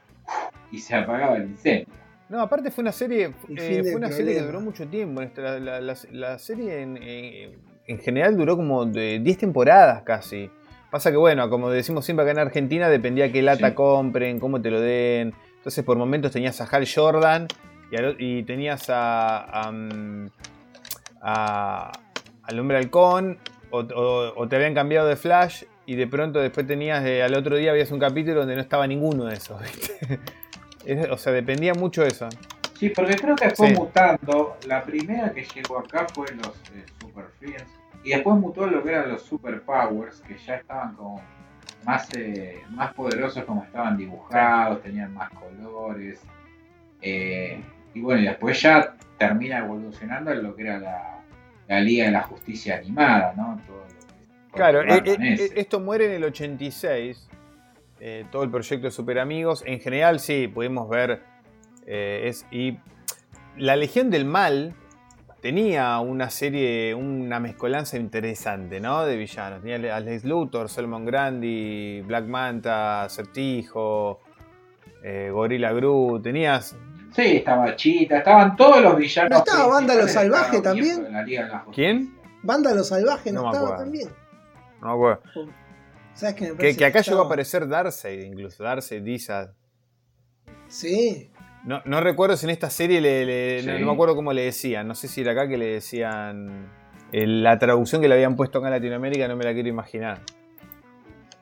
y 0.71 0.79
se 0.79 0.95
apagaba 0.95 1.37
el 1.37 1.45
incendio. 1.51 1.87
No, 2.29 2.41
aparte 2.41 2.71
fue 2.71 2.83
una 2.83 2.93
serie, 2.93 3.33
eh, 3.57 3.83
fue 3.85 3.95
una 3.95 4.11
serie 4.11 4.35
que 4.35 4.43
duró 4.43 4.61
mucho 4.61 4.87
tiempo. 4.89 5.23
La, 5.37 5.61
la- 5.61 5.81
la- 5.81 5.97
la 6.13 6.39
serie 6.39 6.83
en, 6.83 6.99
eh, 7.01 7.57
en 7.87 7.99
general 8.01 8.37
duró 8.37 8.57
como 8.57 8.85
de 8.85 9.21
10 9.21 9.39
temporadas 9.39 10.03
casi. 10.03 10.51
Pasa 10.91 11.11
que 11.13 11.17
bueno, 11.17 11.49
como 11.51 11.71
decimos 11.71 12.05
siempre 12.05 12.25
acá 12.25 12.33
en 12.33 12.39
Argentina, 12.39 12.89
dependía 12.89 13.31
qué 13.31 13.43
lata 13.43 13.69
Sí. 13.69 13.75
compren, 13.75 14.41
cómo 14.41 14.61
te 14.61 14.71
lo 14.71 14.81
den. 14.81 15.35
Entonces 15.59 15.85
por 15.85 15.97
momentos 15.97 16.33
tenías 16.33 16.61
a 16.61 16.65
Hal 16.65 16.87
Jordan 16.93 17.47
y, 18.19 18.43
tenías 18.43 18.91
a, 18.91 19.45
a, 19.45 19.71
mm, 19.71 20.27
a- 21.21 21.93
al 22.43 22.59
hombre 22.59 22.79
halcón 22.79 23.39
o, 23.71 23.81
o- 23.81 24.33
o 24.37 24.49
te 24.49 24.57
habían 24.57 24.75
cambiado 24.75 25.07
de 25.09 25.17
Flash 25.17 25.65
y 25.87 25.95
de 25.95 26.07
pronto 26.07 26.41
después 26.41 26.67
tenías, 26.67 27.05
eh, 27.05 27.23
al 27.23 27.35
otro 27.35 27.57
día 27.57 27.71
habías 27.71 27.91
un 27.93 28.01
capítulo 28.01 28.41
donde 28.41 28.55
no 28.57 28.61
estaba 28.61 28.87
ninguno 28.87 29.25
de 29.27 29.35
esos. 29.37 29.61
¿viste? 29.63 30.19
Es- 30.85 31.09
o 31.11 31.17
sea, 31.17 31.33
dependía 31.33 31.75
mucho 31.75 32.03
de 32.03 32.09
eso. 32.09 32.29
Sí, 32.79 32.91
porque 32.91 33.17
creo 33.17 33.35
que 33.37 33.51
fue 33.51 33.69
Sí. 33.69 33.75
mutando. 33.75 34.57
La 34.67 34.83
primera 34.85 35.33
que 35.33 35.43
llegó 35.45 35.79
acá 35.79 36.07
fue 36.15 36.27
los 36.33 36.49
eh, 36.75 36.85
Super 37.01 37.25
Friends. 37.39 37.65
Y 38.05 38.11
después 38.11 38.37
mutó 38.37 38.67
lo 38.67 38.83
que 38.85 38.91
eran 38.91 39.09
los 39.09 39.23
Super 39.23 39.63
Powers, 39.63 40.21
que 40.21 40.37
ya 40.39 40.57
estaban 40.57 40.95
como 40.95 41.21
más, 41.85 42.09
eh, 42.17 42.61
más 42.71 42.93
poderosos 42.95 43.45
como 43.45 43.65
estaban 43.65 43.97
dibujados, 43.97 44.81
tenían 44.83 45.13
más 45.15 45.31
colores. 45.31 46.21
Eh, 47.03 47.61
y 47.95 48.01
bueno, 48.01 48.21
y 48.23 48.25
después 48.27 48.61
ya 48.63 48.95
termina 49.19 49.59
evolucionando 49.59 50.31
en 50.31 50.43
lo 50.43 50.55
que 50.55 50.63
era 50.63 50.79
la, 50.79 51.19
la 51.67 51.81
Liga 51.81 52.05
de 52.05 52.11
la 52.13 52.23
Justicia 52.23 52.77
animada, 52.77 53.33
¿no? 53.37 53.61
Todo 53.67 53.85
Claro, 54.57 54.83
eh, 54.83 55.03
eh, 55.05 55.17
eh, 55.21 55.51
esto 55.57 55.81
muere 55.81 56.07
en 56.07 56.13
el 56.13 56.25
86, 56.25 57.29
eh, 58.01 58.25
todo 58.33 58.43
el 58.43 58.51
proyecto 58.51 58.87
de 58.87 58.91
Super 58.91 59.19
Amigos. 59.19 59.63
En 59.67 59.81
general, 59.81 60.19
sí, 60.21 60.49
pudimos 60.49 60.89
ver. 60.89 61.23
eh, 61.87 62.23
es, 62.25 62.47
y 62.51 62.79
la 63.57 63.77
Legión 63.77 64.11
del 64.11 64.25
Mal 64.25 64.75
tenía 65.41 65.99
una 66.01 66.29
serie, 66.31 66.95
una 66.95 67.39
mezcolanza 67.39 67.97
interesante, 67.97 68.81
¿no? 68.81 69.05
De 69.05 69.17
villanos. 69.17 69.63
Tenía 69.63 69.95
a 69.95 70.01
Lex 70.01 70.25
Luthor, 70.25 70.69
Solomon 70.69 71.05
Grandi, 71.05 72.01
Black 72.03 72.25
Manta, 72.27 73.05
Acertijo, 73.05 74.21
eh, 75.05 75.31
Gorilla 75.33 75.73
Groot. 75.73 76.23
Tenías. 76.23 76.77
Sí, 77.15 77.37
estaba 77.37 77.77
Chita, 77.77 78.19
estaban 78.19 78.57
todos 78.57 78.83
los 78.83 78.97
villanos. 78.97 79.31
¿No 79.31 79.39
estaba 79.39 79.69
Vándalo 79.69 80.01
principales, 80.01 80.33
Salvaje 80.33 80.61
también? 80.61 81.13
la 81.13 81.23
Liga 81.23 81.45
de 81.45 81.49
la. 81.51 81.65
¿Quién? 81.73 82.17
Vándalo 82.43 82.85
salvaje 82.85 83.33
no, 83.33 83.43
No 83.43 83.49
estaba 83.51 83.67
acuerdo. 83.69 83.85
también. 83.85 84.09
No 84.87 84.97
me 84.99 85.15
acuerdo. 85.15 85.53
¿Sabes 86.15 86.35
qué 86.37 86.45
me 86.45 86.51
Que, 86.51 86.57
parece 86.57 86.79
que 86.79 86.85
acá 86.87 87.01
llegó 87.03 87.23
a 87.23 87.27
aparecer 87.27 87.69
Darkseid, 87.69 88.21
incluso. 88.23 88.63
Darkseid, 88.65 89.03
Dizad. 89.03 89.51
Sí. 90.69 91.31
No, 91.65 91.83
no 91.85 92.01
recuerdo 92.01 92.37
si 92.37 92.47
en 92.47 92.51
esta 92.51 92.71
serie 92.71 93.01
le, 93.01 93.25
le- 93.27 93.63
no, 93.65 93.73
Sí. 93.75 93.81
no 93.81 93.87
me 93.87 93.93
acuerdo 93.93 94.15
cómo 94.15 94.33
le 94.33 94.43
decían. 94.45 94.87
No 94.87 94.95
sé 94.95 95.09
si 95.09 95.21
era 95.23 95.33
acá 95.33 95.49
que 95.49 95.59
le 95.59 95.67
decían. 95.67 96.69
eh, 97.13 97.27
la 97.27 97.57
traducción 97.59 98.01
que 98.03 98.09
le 98.09 98.15
habían 98.15 98.35
puesto 98.35 98.59
acá 98.59 98.67
en 98.69 98.75
Latinoamérica 98.75 99.29
no 99.29 99.37
me 99.37 99.45
la 99.45 99.53
quiero 99.53 99.69
imaginar. 99.69 100.21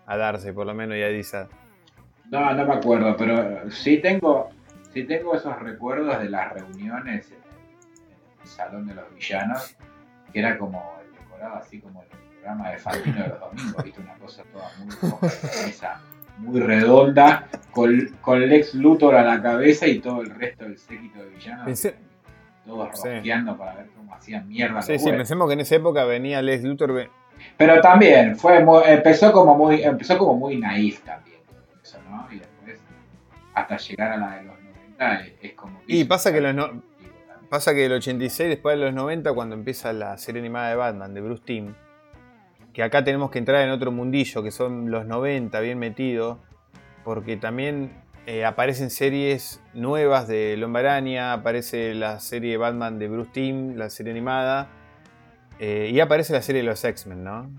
A 0.07 0.17
Darcy, 0.19 0.53
por 0.53 0.67
lo 0.67 0.75
menos, 0.75 0.97
y 0.99 1.03
a 1.03 1.09
Disa. 1.09 1.49
No, 2.31 2.53
no 2.53 2.67
me 2.67 2.75
acuerdo, 2.75 3.17
pero 3.17 3.71
sí 3.71 3.99
tengo, 3.99 4.51
sí 4.93 5.05
tengo 5.05 5.35
esos 5.35 5.59
recuerdos 5.61 6.19
de 6.21 6.29
las 6.29 6.53
reuniones 6.53 7.31
en 7.33 7.39
el, 7.39 8.13
en 8.13 8.41
el 8.43 8.47
Salón 8.49 8.87
de 8.87 8.95
los 8.95 9.15
Villanos, 9.15 9.77
que 10.33 10.39
era 10.41 10.59
como 10.59 10.99
el 11.03 11.13
decorado 11.19 11.55
así 11.57 11.81
como 11.81 12.03
el 12.03 12.09
programa 12.45 12.71
de 12.71 12.79
Fantino 12.79 13.23
de 13.23 13.29
los 13.29 13.41
domingos, 13.41 13.85
viste, 13.85 14.01
una 14.01 14.15
cosa 14.19 14.43
toda 14.53 14.71
muy 14.79 16.61
roja, 16.61 16.67
redonda, 16.67 17.49
con, 17.73 18.17
con 18.21 18.47
Lex 18.47 18.75
Luthor 18.75 19.15
a 19.15 19.23
la 19.23 19.41
cabeza 19.43 19.87
y 19.87 19.99
todo 20.01 20.21
el 20.21 20.31
resto 20.31 20.65
del 20.65 20.77
séquito 20.79 21.21
de 21.21 21.31
villanos, 21.31 21.65
todos 22.67 22.89
Sí. 23.01 23.09
rosqueando 23.09 23.57
para 23.57 23.75
ver 23.77 23.87
cómo 23.97 24.15
hacían 24.15 24.47
mierda. 24.49 24.83
Sí, 24.83 24.99
sí, 24.99 25.11
pensemos 25.11 25.47
que 25.49 25.55
en 25.55 25.61
esa 25.61 25.77
época 25.77 26.05
venía 26.05 26.43
Les 26.43 26.63
Luthor. 26.63 27.09
Pero 27.57 27.81
también 27.81 28.37
fue 28.37 28.63
muy- 28.63 28.83
empezó 28.87 29.33
como 29.33 29.57
muy 29.57 29.83
empezó 29.83 30.17
como 30.19 30.35
muy 30.35 30.57
naif 30.59 31.01
también 31.01 31.39
todo 31.47 31.81
eso, 31.83 31.99
¿no? 32.11 32.27
Y 32.31 32.39
después, 32.39 32.79
hasta 33.55 33.77
llegar 33.79 34.13
a 34.13 34.17
la 34.19 34.37
de 34.37 34.43
los 34.45 34.55
90, 34.61 35.21
es, 35.21 35.33
es 35.43 35.53
como... 35.55 35.81
Y 35.87 36.05
pasa 36.05 36.33
que 36.33 36.41
los 36.41 36.55
no-. 36.55 36.83
Pasa 37.51 37.75
que 37.75 37.85
el 37.87 37.93
86, 37.93 38.49
después 38.49 38.79
de 38.79 38.85
los 38.87 38.95
90, 38.95 39.33
cuando 39.33 39.55
empieza 39.55 39.93
la 39.93 40.17
serie 40.19 40.41
animada 40.41 40.71
de 40.71 40.77
Batman, 40.77 41.13
de 41.15 41.21
Bruce 41.21 41.43
Timm, 41.45 41.75
que 42.75 42.83
acá 42.83 43.03
tenemos 43.05 43.31
que 43.31 43.39
entrar 43.39 43.63
en 43.63 43.71
otro 43.71 43.91
mundillo, 43.93 44.43
que 44.43 44.51
son 44.51 44.91
los 44.91 45.07
90, 45.07 45.59
bien 45.61 45.79
metidos, 45.79 46.39
porque 47.05 47.37
también 47.39 47.93
eh, 48.27 48.45
aparecen 48.45 48.91
series 48.91 49.63
nuevas 49.75 50.27
de 50.29 50.57
Lombaraña, 50.59 51.33
aparece 51.33 51.95
la 51.95 52.21
serie 52.21 52.57
Batman 52.59 52.99
de 52.99 53.09
Bruce 53.09 53.31
Timm, 53.33 53.77
la 53.77 53.89
serie 53.91 54.13
animada, 54.13 54.69
eh, 55.61 55.91
y 55.93 56.01
aparece 56.01 56.33
la 56.33 56.43
serie 56.43 56.63
de 56.63 56.69
los 56.69 56.85
X-Men, 56.85 57.23
¿no? 57.25 57.51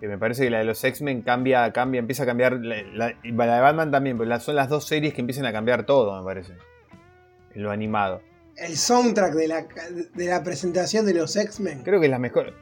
Que 0.00 0.08
me 0.08 0.16
parece 0.16 0.44
que 0.44 0.50
la 0.50 0.58
de 0.58 0.64
los 0.64 0.82
X-Men 0.82 1.20
cambia, 1.20 1.70
cambia, 1.72 1.98
empieza 1.98 2.22
a 2.22 2.26
cambiar, 2.26 2.54
la, 2.54 2.76
la- 2.94 3.14
y 3.22 3.32
la 3.32 3.54
de 3.56 3.60
Batman 3.60 3.90
también, 3.90 4.16
pero 4.16 4.30
la- 4.30 4.40
son 4.40 4.56
las 4.56 4.68
dos 4.70 4.86
series 4.86 5.12
que 5.12 5.20
empiezan 5.20 5.44
a 5.44 5.52
cambiar 5.52 5.84
todo, 5.84 6.18
me 6.18 6.24
parece, 6.24 6.54
en 7.54 7.62
lo 7.62 7.70
animado. 7.70 8.22
El 8.56 8.76
soundtrack 8.76 9.34
de 9.34 9.48
la, 9.48 9.66
de 10.14 10.26
la 10.26 10.42
presentación 10.42 11.04
de 11.04 11.14
los 11.14 11.36
X-Men 11.36 11.82
Creo 11.82 12.00
que 12.00 12.06
es 12.06 12.10
la 12.10 12.18
mejor. 12.18 12.54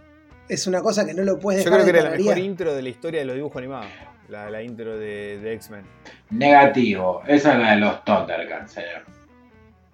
Es 0.49 0.67
una 0.67 0.81
cosa 0.83 1.05
que 1.07 1.15
no 1.15 1.23
lo 1.23 1.39
puedes 1.39 1.65
Yo 1.65 1.71
dejar 1.71 1.85
creo 1.85 1.87
que 1.87 1.93
de 1.93 1.99
era 2.07 2.11
la 2.11 2.17
mejor 2.17 2.39
intro 2.39 2.75
de 2.75 2.83
la 2.83 2.89
historia 2.89 3.21
de 3.21 3.27
los 3.27 3.37
dibujos 3.37 3.57
animados. 3.59 3.87
La, 4.29 4.51
la 4.51 4.63
intro 4.63 4.99
de, 4.99 5.39
de 5.39 5.53
X-Men. 5.55 5.85
Negativo, 6.31 7.23
esa 7.27 7.55
es 7.55 7.59
la 7.59 7.71
de 7.73 7.77
los 7.79 8.05
Thundercats, 8.05 8.73
señor. 8.73 9.03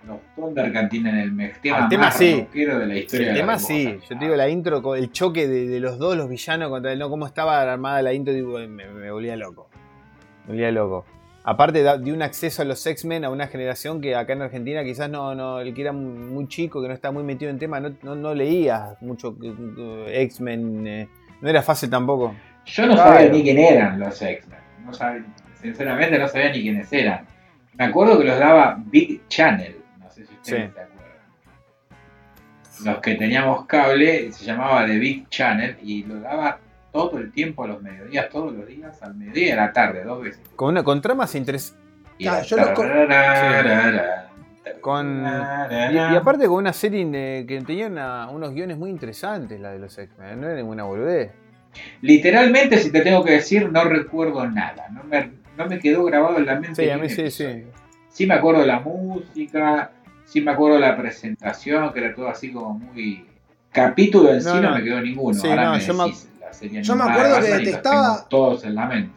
Los 0.06 0.18
Thundercats 0.34 0.90
tienen 0.90 1.16
el 1.16 1.32
me- 1.32 1.48
tema, 1.62 1.78
El 1.84 1.88
tema 1.88 2.02
más 2.06 2.16
sí. 2.16 2.46
de 2.52 2.86
la 2.86 2.96
historia 2.96 3.28
El 3.28 3.34
de 3.34 3.40
tema 3.40 3.52
los 3.54 3.62
sí, 3.62 3.86
dibujos 3.86 4.08
yo 4.08 4.18
te 4.18 4.24
digo 4.24 4.36
la 4.36 4.48
intro, 4.48 4.82
con 4.82 4.98
el 4.98 5.12
choque 5.12 5.46
de, 5.48 5.66
de 5.68 5.80
los 5.80 5.98
dos, 5.98 6.16
los 6.16 6.28
villanos 6.28 6.68
contra 6.68 6.92
el 6.92 6.98
no, 6.98 7.08
cómo 7.08 7.26
estaba 7.26 7.62
armada 7.62 8.02
la 8.02 8.12
intro, 8.12 8.34
digo, 8.34 8.58
me, 8.58 8.68
me 8.88 9.10
volvía 9.10 9.36
loco. 9.36 9.68
Me 10.46 10.52
volvía 10.54 10.70
loco. 10.72 11.06
Aparte 11.46 11.82
de 11.82 12.12
un 12.12 12.22
acceso 12.22 12.62
a 12.62 12.64
los 12.64 12.86
X-Men 12.86 13.24
a 13.26 13.30
una 13.30 13.46
generación 13.48 14.00
que 14.00 14.16
acá 14.16 14.32
en 14.32 14.40
Argentina 14.42 14.82
quizás 14.82 15.10
no, 15.10 15.34
no, 15.34 15.60
el 15.60 15.74
que 15.74 15.82
era 15.82 15.92
muy 15.92 16.48
chico, 16.48 16.80
que 16.80 16.88
no 16.88 16.94
está 16.94 17.10
muy 17.10 17.22
metido 17.22 17.50
en 17.50 17.58
tema, 17.58 17.80
no, 17.80 17.94
no, 18.02 18.14
no 18.14 18.34
leía 18.34 18.96
mucho 19.02 19.36
eh, 19.42 19.54
eh, 19.78 20.22
X-Men, 20.22 20.86
eh, 20.86 21.08
no 21.42 21.48
era 21.50 21.60
fácil 21.62 21.90
tampoco. 21.90 22.34
Yo 22.64 22.86
no 22.86 22.94
Claro. 22.94 23.12
sabía 23.12 23.28
ni 23.30 23.42
quién 23.42 23.58
eran 23.58 24.00
los 24.00 24.22
X-Men. 24.22 24.58
No 24.86 24.92
sabía- 24.94 25.24
sinceramente 25.60 26.18
no 26.18 26.28
sabía 26.28 26.50
ni 26.50 26.62
quiénes 26.62 26.90
eran. 26.90 27.26
Me 27.74 27.84
acuerdo 27.84 28.18
que 28.18 28.24
los 28.24 28.38
daba 28.38 28.76
Big 28.86 29.28
Channel. 29.28 29.76
No 30.00 30.10
sé 30.10 30.24
si 30.24 30.32
ustedes 30.34 30.70
Sí. 30.70 30.72
se 30.74 30.80
acuerdan. 30.80 30.94
Los 32.84 32.98
que 33.02 33.14
teníamos 33.16 33.66
cable 33.66 34.32
se 34.32 34.44
llamaba 34.46 34.86
The 34.86 34.98
Big 34.98 35.28
Channel 35.28 35.76
y 35.82 36.04
lo 36.04 36.20
daba 36.20 36.58
todo 36.94 37.18
el 37.18 37.32
tiempo 37.32 37.64
a 37.64 37.66
los 37.66 37.82
mediodías, 37.82 38.28
todos 38.30 38.54
los 38.54 38.66
días, 38.68 39.02
al 39.02 39.16
mediodía 39.16 39.48
y 39.48 39.50
a 39.50 39.56
la 39.56 39.72
tarde, 39.72 40.04
dos 40.04 40.22
veces. 40.22 40.40
Con, 40.54 40.68
una, 40.68 40.84
con 40.84 41.02
tramas 41.02 41.34
interesantes. 41.34 41.82
Y 42.18 42.26
Con- 44.80 45.26
aparte 45.26 46.46
con 46.46 46.56
una 46.58 46.72
serie 46.72 47.06
eh, 47.12 47.44
que 47.46 47.60
tenía 47.62 47.88
una- 47.88 48.30
unos 48.30 48.52
guiones 48.54 48.78
muy 48.78 48.90
interesantes, 48.90 49.60
la 49.60 49.72
de 49.72 49.80
los 49.80 49.98
X-Men, 49.98 50.40
no 50.40 50.46
era 50.46 50.56
ninguna 50.56 50.84
boludez. 50.84 51.32
Literalmente, 52.00 52.78
si 52.78 52.92
te 52.92 53.00
tengo 53.00 53.24
que 53.24 53.32
decir, 53.32 53.70
no 53.72 53.82
recuerdo 53.84 54.48
nada. 54.48 54.86
No 54.92 55.02
me, 55.02 55.32
no 55.58 55.66
me 55.66 55.80
quedó 55.80 56.04
grabado 56.04 56.38
en 56.38 56.46
la 56.46 56.60
mente. 56.60 56.84
Sí, 56.84 56.88
a 56.90 56.96
mí 56.96 57.08
sí, 57.08 57.28
sí. 57.30 57.42
episodio. 57.44 57.66
Sí 58.08 58.26
me 58.28 58.34
acuerdo 58.34 58.60
de 58.60 58.66
la 58.68 58.78
música, 58.78 59.90
sí 60.24 60.40
me 60.40 60.52
acuerdo 60.52 60.76
de 60.76 60.82
la 60.82 60.96
presentación, 60.96 61.92
que 61.92 61.98
era 62.04 62.14
todo 62.14 62.28
así 62.28 62.52
como 62.52 62.78
muy... 62.78 63.26
Capítulo 63.72 64.32
en 64.32 64.40
sí 64.40 64.46
No, 64.46 64.60
no, 64.60 64.70
no. 64.70 64.76
me 64.76 64.84
quedó 64.84 65.00
ninguno. 65.00 65.34
Sí, 65.36 65.48
Ahora 65.48 65.64
no, 65.64 65.72
me 65.72 65.80
yo 65.80 65.92
decís 66.04 66.28
serie 66.54 66.82
yo 66.82 66.96
me 66.96 67.04
acuerdo 67.04 67.36
de 67.40 67.42
que 67.42 67.52
detestaba- 67.58 68.26
todos 68.28 68.64
en 68.64 68.74
la 68.74 68.86
mente. 68.86 69.12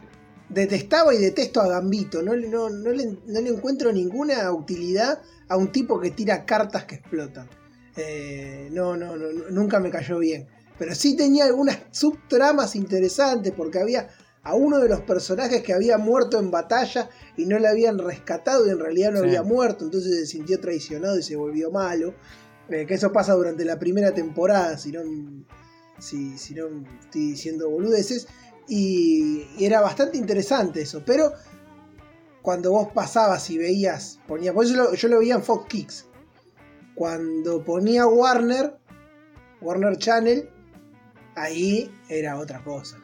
Detestaba 0.48 1.14
y 1.14 1.18
detesto 1.18 1.60
a 1.60 1.68
Gambito. 1.68 2.22
No, 2.22 2.34
le- 2.34 2.48
no, 2.48 2.68
no, 2.70 2.90
le, 2.90 3.04
no 3.26 3.40
le 3.40 3.48
encuentro 3.50 3.92
ninguna 3.92 4.50
utilidad 4.52 5.20
a 5.48 5.56
un 5.56 5.70
tipo 5.72 6.00
que 6.00 6.10
tira 6.10 6.44
cartas 6.44 6.84
que 6.84 6.96
explotan. 6.96 7.48
Eh, 7.96 8.68
no, 8.72 8.96
no, 8.96 9.16
no, 9.16 9.26
no, 9.32 9.50
nunca 9.50 9.78
me 9.80 9.90
cayó 9.90 10.18
bien. 10.18 10.46
Pero 10.78 10.94
sí 10.94 11.16
tenía 11.16 11.44
algunas 11.44 11.78
subtramas 11.90 12.76
interesantes 12.76 13.52
porque 13.56 13.78
había 13.80 14.08
a 14.44 14.54
uno 14.54 14.78
de 14.78 14.88
los 14.88 15.00
personajes 15.02 15.62
que 15.62 15.74
había 15.74 15.98
muerto 15.98 16.38
en 16.38 16.50
batalla 16.50 17.10
y 17.36 17.44
no 17.44 17.58
le 17.58 17.68
habían 17.68 17.98
rescatado 17.98 18.66
y 18.66 18.70
en 18.70 18.78
realidad 18.78 19.10
no 19.12 19.18
Sí. 19.20 19.26
había 19.26 19.42
muerto, 19.42 19.84
entonces 19.84 20.14
se 20.16 20.26
sintió 20.26 20.58
traicionado 20.60 21.18
y 21.18 21.22
se 21.22 21.36
volvió 21.36 21.70
malo. 21.70 22.14
Eh, 22.70 22.86
que 22.86 22.94
eso 22.94 23.12
pasa 23.12 23.32
durante 23.34 23.64
la 23.64 23.78
primera 23.78 24.12
temporada, 24.14 24.78
si 24.78 24.92
no, 24.92 25.00
si, 25.98 26.38
si 26.38 26.54
no 26.54 26.66
estoy 27.00 27.30
diciendo 27.30 27.68
boludeces. 27.68 28.28
Y, 28.68 29.46
era 29.58 29.80
bastante 29.80 30.18
interesante 30.18 30.82
eso, 30.82 31.02
pero 31.04 31.32
cuando 32.42 32.70
vos 32.70 32.88
pasabas 32.92 33.48
y 33.50 33.58
veías, 33.58 34.20
ponía, 34.26 34.52
por 34.52 34.64
eso 34.64 34.94
yo 34.94 35.08
lo 35.08 35.18
veía 35.18 35.34
en 35.34 35.42
Fox 35.42 35.66
Kicks. 35.68 36.06
Cuando 36.94 37.64
ponía 37.64 38.06
Warner, 38.06 38.76
Warner 39.60 39.96
Channel, 39.96 40.48
ahí 41.34 41.90
era 42.08 42.38
otra 42.38 42.62
cosa. 42.62 42.98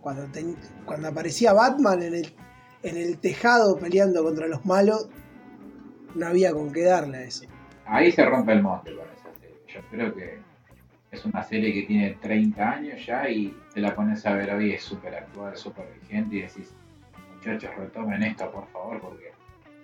Cuando, 0.00 0.26
cuando 0.86 1.08
aparecía 1.08 1.52
Batman 1.52 2.02
en 2.02 2.14
el, 2.14 2.34
en 2.82 2.96
el 2.96 3.18
tejado 3.18 3.76
peleando 3.76 4.22
contra 4.22 4.46
los 4.46 4.64
malos, 4.64 5.08
no 6.14 6.26
había 6.26 6.52
con 6.52 6.72
qué 6.72 6.84
darle 6.84 7.18
a 7.18 7.22
eso. 7.22 7.44
Ahí 7.86 8.10
se 8.12 8.24
rompe 8.24 8.52
el 8.52 8.62
monte. 8.62 8.92
Yo 8.92 9.80
creo 9.90 10.14
que 10.14 10.40
es 11.10 11.24
una 11.24 11.42
serie 11.42 11.72
que 11.72 11.82
tiene 11.82 12.10
30 12.20 12.70
años 12.70 13.04
ya 13.04 13.28
y 13.28 13.56
te 13.74 13.80
la 13.80 13.94
pones 13.94 14.24
a 14.26 14.34
ver 14.34 14.54
hoy, 14.54 14.72
es 14.72 14.82
súper 14.82 15.14
actual, 15.14 15.56
súper 15.56 15.86
vigente 16.00 16.36
y 16.36 16.42
decís, 16.42 16.72
muchachos, 17.34 17.70
retomen 17.76 18.22
esto 18.22 18.50
por 18.50 18.68
favor 18.68 19.00
porque 19.00 19.32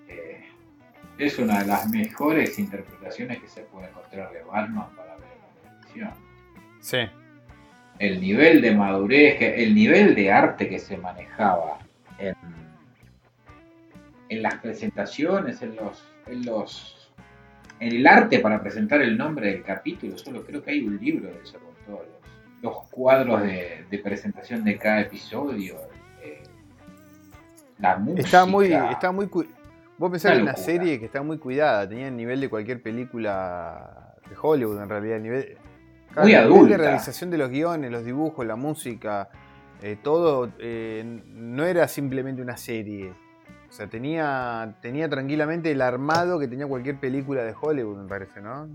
eh, 0.08 0.44
es 1.18 1.38
una 1.38 1.60
de 1.60 1.66
las 1.66 1.88
mejores 1.90 2.58
interpretaciones 2.58 3.40
que 3.40 3.48
se 3.48 3.62
puede 3.62 3.88
encontrar 3.88 4.32
de 4.32 4.42
Batman 4.44 4.88
para 4.94 5.16
ver 5.16 5.28
en 5.34 5.40
la 5.40 5.78
televisión. 5.78 6.10
Sí. 6.80 6.98
El 7.98 8.20
nivel 8.20 8.60
de 8.60 8.74
madurez, 8.74 9.38
el 9.40 9.74
nivel 9.74 10.14
de 10.14 10.30
arte 10.30 10.68
que 10.68 10.78
se 10.78 10.96
manejaba 10.98 11.78
en, 12.18 12.34
en 14.28 14.42
las 14.42 14.56
presentaciones, 14.56 15.62
en 15.62 15.74
los, 15.76 16.06
en 16.26 16.44
los 16.44 16.95
el 17.80 18.06
arte 18.06 18.38
para 18.38 18.60
presentar 18.60 19.00
el 19.02 19.16
nombre 19.16 19.48
del 19.52 19.62
capítulo, 19.62 20.16
solo 20.16 20.44
creo 20.44 20.62
que 20.62 20.70
hay 20.70 20.82
un 20.86 20.98
libro 20.98 21.28
de 21.28 21.40
eso 21.42 21.58
con 21.58 21.74
todos 21.86 22.06
los, 22.06 22.62
los 22.62 22.88
cuadros 22.90 23.42
de, 23.42 23.84
de 23.90 23.98
presentación 23.98 24.64
de 24.64 24.78
cada 24.78 25.02
episodio, 25.02 25.76
eh, 26.22 26.42
la 27.78 27.96
música. 27.98 28.22
Está 28.22 28.46
muy, 28.46 28.72
está 28.72 29.12
muy 29.12 29.28
Vos 29.98 30.10
pensás 30.10 30.36
es 30.36 30.42
una 30.42 30.56
serie 30.56 30.98
que 30.98 31.06
está 31.06 31.22
muy 31.22 31.38
cuidada, 31.38 31.88
tenía 31.88 32.08
el 32.08 32.16
nivel 32.16 32.40
de 32.40 32.50
cualquier 32.50 32.82
película 32.82 34.14
de 34.28 34.36
Hollywood 34.40 34.82
en 34.82 34.88
realidad, 34.90 35.16
el 35.16 35.22
nivel, 35.22 35.58
Muy 36.16 36.34
el 36.34 36.42
nivel 36.44 36.52
adulta. 36.52 36.76
de 36.76 36.76
realización 36.76 37.30
de 37.30 37.38
los 37.38 37.48
guiones, 37.48 37.90
los 37.90 38.04
dibujos, 38.04 38.46
la 38.46 38.56
música, 38.56 39.30
eh, 39.82 39.96
todo 40.02 40.50
eh, 40.58 41.02
no 41.34 41.64
era 41.64 41.88
simplemente 41.88 42.42
una 42.42 42.58
serie. 42.58 43.14
O 43.76 43.78
sea, 43.78 43.88
tenía, 43.88 44.72
tenía 44.80 45.06
tranquilamente 45.06 45.70
el 45.70 45.82
armado 45.82 46.38
que 46.38 46.48
tenía 46.48 46.66
cualquier 46.66 46.96
película 46.96 47.42
de 47.44 47.52
Hollywood, 47.60 47.98
me 48.04 48.08
parece, 48.08 48.40
¿no? 48.40 48.70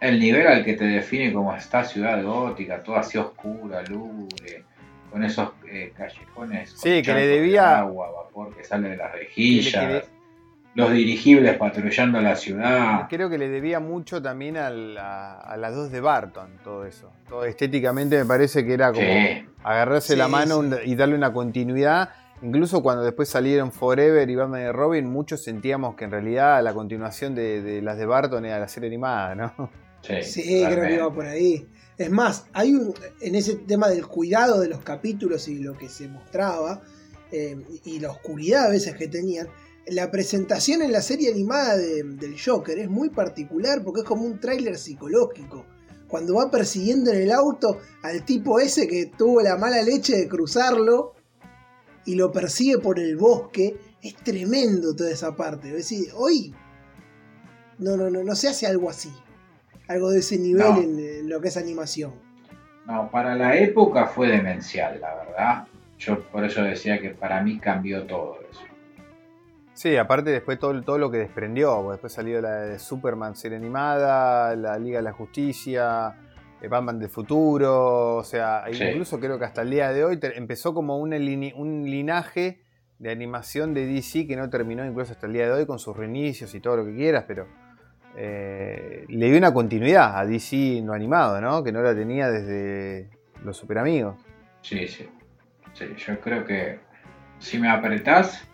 El 0.00 0.18
nivel 0.18 0.46
al 0.46 0.64
que 0.64 0.72
te 0.72 0.86
define 0.86 1.34
como 1.34 1.54
esta 1.54 1.84
ciudad 1.84 2.24
gótica, 2.24 2.82
toda 2.82 3.00
así 3.00 3.18
oscura, 3.18 3.82
lúgubre, 3.82 4.64
con 5.12 5.22
esos 5.22 5.50
eh, 5.70 5.92
callejones. 5.94 6.70
con 6.72 6.80
Sí, 6.80 7.02
que 7.02 7.12
le 7.12 7.26
de 7.26 7.26
debía- 7.26 7.80
agua, 7.80 8.10
vapor 8.10 8.56
que 8.56 8.64
sale 8.64 8.88
de 8.88 8.96
las 8.96 9.12
rejillas, 9.12 9.84
que 9.84 9.86
le- 9.92 10.04
los 10.76 10.92
dirigibles 10.92 11.54
patrullando 11.58 12.18
la 12.22 12.34
ciudad. 12.34 13.06
Creo 13.10 13.28
que 13.28 13.36
le 13.36 13.50
debía 13.50 13.80
mucho 13.80 14.22
también 14.22 14.56
a, 14.56 14.68
a 15.40 15.56
las 15.58 15.74
dos 15.74 15.92
de 15.92 16.00
Barton, 16.00 16.52
todo 16.64 16.86
eso. 16.86 17.12
Todo 17.28 17.44
estéticamente 17.44 18.16
me 18.16 18.24
parece 18.24 18.64
que 18.64 18.72
era 18.72 18.92
como 18.94 19.04
Sí. 19.06 19.44
agarrarse 19.62 20.14
Sí, 20.14 20.18
la 20.18 20.28
mano 20.28 20.62
sí. 20.62 20.68
y 20.86 20.94
darle 20.94 21.16
una 21.16 21.34
continuidad. 21.34 22.08
Incluso 22.42 22.82
cuando 22.82 23.02
después 23.02 23.28
salieron 23.28 23.72
Forever 23.72 24.28
y 24.30 24.36
Batman 24.36 24.62
y 24.62 24.70
Robin, 24.72 25.06
muchos 25.10 25.42
sentíamos 25.42 25.96
que 25.96 26.04
en 26.04 26.12
realidad 26.12 26.62
la 26.62 26.72
continuación 26.72 27.34
de, 27.34 27.62
de 27.62 27.82
las 27.82 27.98
de 27.98 28.06
Barton 28.06 28.44
era 28.44 28.58
la 28.60 28.68
serie 28.68 28.88
animada, 28.88 29.34
¿no? 29.34 29.70
Sí, 30.02 30.22
Sí, 30.22 30.64
creo 30.70 30.84
que 30.86 30.94
iba 30.94 31.12
por 31.12 31.26
ahí. 31.26 31.66
Es 31.96 32.10
más, 32.10 32.44
hay 32.52 32.72
un, 32.74 32.94
en 33.20 33.34
ese 33.34 33.56
tema 33.56 33.88
del 33.88 34.06
cuidado 34.06 34.60
de 34.60 34.68
los 34.68 34.80
capítulos 34.84 35.48
y 35.48 35.58
lo 35.58 35.76
que 35.76 35.88
se 35.88 36.06
mostraba, 36.06 36.80
eh, 37.32 37.56
y 37.84 37.98
la 37.98 38.12
oscuridad 38.12 38.66
a 38.66 38.70
veces 38.70 38.94
que 38.94 39.08
tenían, 39.08 39.48
la 39.88 40.08
presentación 40.12 40.82
en 40.82 40.92
la 40.92 41.02
serie 41.02 41.32
animada 41.32 41.76
de- 41.76 42.04
del 42.04 42.36
Joker 42.40 42.78
es 42.78 42.88
muy 42.88 43.08
particular 43.10 43.82
porque 43.82 44.02
es 44.02 44.06
como 44.06 44.22
un 44.24 44.38
tráiler 44.38 44.78
psicológico. 44.78 45.64
Cuando 46.06 46.36
va 46.36 46.50
persiguiendo 46.50 47.10
en 47.10 47.20
el 47.22 47.32
auto 47.32 47.78
al 48.02 48.24
tipo 48.24 48.60
ese 48.60 48.86
que 48.86 49.06
tuvo 49.18 49.40
la 49.42 49.56
mala 49.56 49.82
leche 49.82 50.16
de 50.16 50.28
cruzarlo 50.28 51.14
y 52.08 52.14
lo 52.14 52.32
persigue 52.32 52.78
por 52.78 52.98
el 52.98 53.16
bosque, 53.16 53.76
es 54.02 54.14
tremendo 54.16 54.96
toda 54.96 55.10
esa 55.10 55.36
parte. 55.36 55.68
Es 55.68 55.74
decir, 55.74 56.08
hoy 56.14 56.54
no, 57.78 57.96
no, 57.96 58.08
no, 58.10 58.24
no 58.24 58.34
se 58.34 58.48
hace 58.48 58.66
algo 58.66 58.88
así. 58.88 59.12
Algo 59.88 60.10
de 60.10 60.20
ese 60.20 60.38
nivel 60.38 60.58
No. 60.66 60.80
en, 60.80 60.98
en 60.98 61.28
lo 61.28 61.40
que 61.40 61.48
es 61.48 61.56
animación. 61.56 62.12
No, 62.86 63.10
para 63.10 63.34
la 63.34 63.56
época 63.58 64.06
fue 64.06 64.28
demencial, 64.28 64.98
la 65.00 65.14
verdad. 65.16 65.66
yo 65.98 66.22
por 66.30 66.44
eso 66.44 66.62
decía 66.62 66.98
que 66.98 67.10
para 67.10 67.42
mí 67.42 67.58
cambió 67.58 68.04
todo 68.06 68.38
eso. 68.50 68.60
Sí, 69.74 69.96
aparte 69.96 70.30
después 70.30 70.58
todo, 70.58 70.80
todo 70.82 70.98
lo 70.98 71.10
que 71.10 71.18
desprendió, 71.18 71.90
después 71.90 72.12
salió 72.12 72.40
la 72.40 72.62
de 72.62 72.78
Superman 72.78 73.36
serie 73.36 73.58
animada, 73.58 74.56
la 74.56 74.78
Liga 74.78 74.98
de 74.98 75.02
la 75.04 75.12
Justicia, 75.12 76.16
Batman 76.66 76.98
del 76.98 77.08
futuro, 77.08 78.16
o 78.16 78.24
sea, 78.24 78.64
incluso 78.68 79.20
creo 79.20 79.38
que 79.38 79.44
hasta 79.44 79.62
el 79.62 79.70
día 79.70 79.92
de 79.92 80.04
hoy 80.04 80.18
empezó 80.34 80.74
como 80.74 80.98
un, 80.98 81.12
un 81.12 81.84
linaje 81.84 82.62
de 82.98 83.10
animación 83.10 83.74
de 83.74 83.86
DC 83.86 84.26
que 84.26 84.36
no 84.36 84.50
terminó 84.50 84.84
incluso 84.84 85.12
hasta 85.12 85.26
el 85.26 85.34
día 85.34 85.46
de 85.46 85.52
hoy 85.52 85.66
con 85.66 85.78
sus 85.78 85.96
reinicios 85.96 86.54
y 86.54 86.60
todo 86.60 86.78
lo 86.78 86.84
que 86.84 86.94
quieras, 86.94 87.24
pero 87.28 87.46
eh, 88.16 89.04
le 89.08 89.26
dio 89.26 89.38
una 89.38 89.54
continuidad 89.54 90.18
a 90.18 90.26
DC 90.26 90.80
no 90.82 90.92
animado, 90.92 91.40
¿no? 91.40 91.62
Que 91.62 91.70
no 91.70 91.82
la 91.82 91.94
tenía 91.94 92.28
desde 92.28 93.08
los 93.44 93.56
Super 93.56 93.78
Amigos. 93.78 94.16
Sí, 94.62 94.88
sí. 94.88 95.08
Sí, 95.74 95.86
yo 95.96 96.20
creo 96.20 96.44
que 96.44 96.80
si 97.38 97.58
me 97.58 97.70
apretás, 97.70 98.44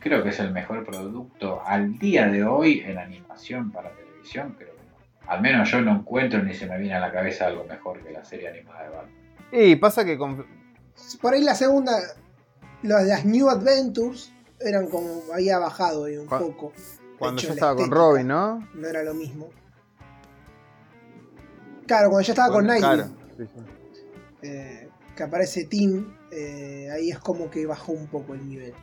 creo 0.00 0.24
que 0.24 0.30
es 0.30 0.40
el 0.40 0.50
mejor 0.50 0.84
producto 0.84 1.62
al 1.64 1.98
día 1.98 2.26
de 2.26 2.42
hoy 2.42 2.80
en 2.84 2.98
animación 2.98 3.70
para 3.70 3.90
televisión, 3.90 4.56
creo 4.58 4.77
al 5.28 5.42
menos 5.42 5.70
yo 5.70 5.80
no 5.82 5.92
encuentro 5.92 6.42
ni 6.42 6.54
se 6.54 6.66
me 6.66 6.78
viene 6.78 6.94
a 6.94 7.00
la 7.00 7.12
cabeza 7.12 7.46
algo 7.46 7.64
mejor 7.64 8.02
que 8.02 8.10
la 8.10 8.24
serie 8.24 8.48
animada 8.48 8.82
de 8.84 8.88
Batman. 8.88 9.14
Y 9.52 9.76
pasa 9.76 10.04
que 10.04 10.16
con... 10.16 10.46
Por 11.20 11.34
ahí 11.34 11.42
la 11.42 11.54
segunda, 11.54 11.92
las 12.82 13.24
New 13.24 13.48
Adventures 13.48 14.32
eran 14.58 14.88
como, 14.88 15.22
había 15.32 15.58
bajado 15.58 16.06
ahí 16.06 16.16
un 16.16 16.26
poco. 16.26 16.72
Cuando 17.18 17.42
ya 17.42 17.52
estaba 17.52 17.76
con 17.76 17.90
Robin, 17.90 18.26
¿no? 18.26 18.66
No 18.74 18.88
era 18.88 19.02
lo 19.02 19.14
mismo. 19.14 19.50
Claro, 21.86 22.10
cuando 22.10 22.26
ya 22.26 22.32
estaba 22.32 22.52
con 22.52 22.66
Nightwing. 22.66 23.14
Claro, 23.36 23.68
eh, 24.42 24.88
que 25.16 25.22
aparece 25.22 25.64
Tim, 25.64 26.14
eh, 26.30 26.88
ahí 26.92 27.10
es 27.10 27.18
como 27.18 27.50
que 27.50 27.66
bajó 27.66 27.92
un 27.92 28.06
poco 28.06 28.34
el 28.34 28.48
nivel. 28.48 28.74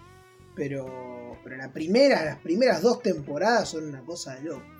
Pero, 0.55 1.37
pero 1.43 1.57
la 1.57 1.69
primera, 1.69 2.23
las 2.23 2.39
primeras 2.39 2.81
dos 2.81 3.01
temporadas 3.01 3.69
son 3.69 3.87
una 3.87 4.01
cosa 4.01 4.35
de 4.35 4.43
loco. 4.43 4.74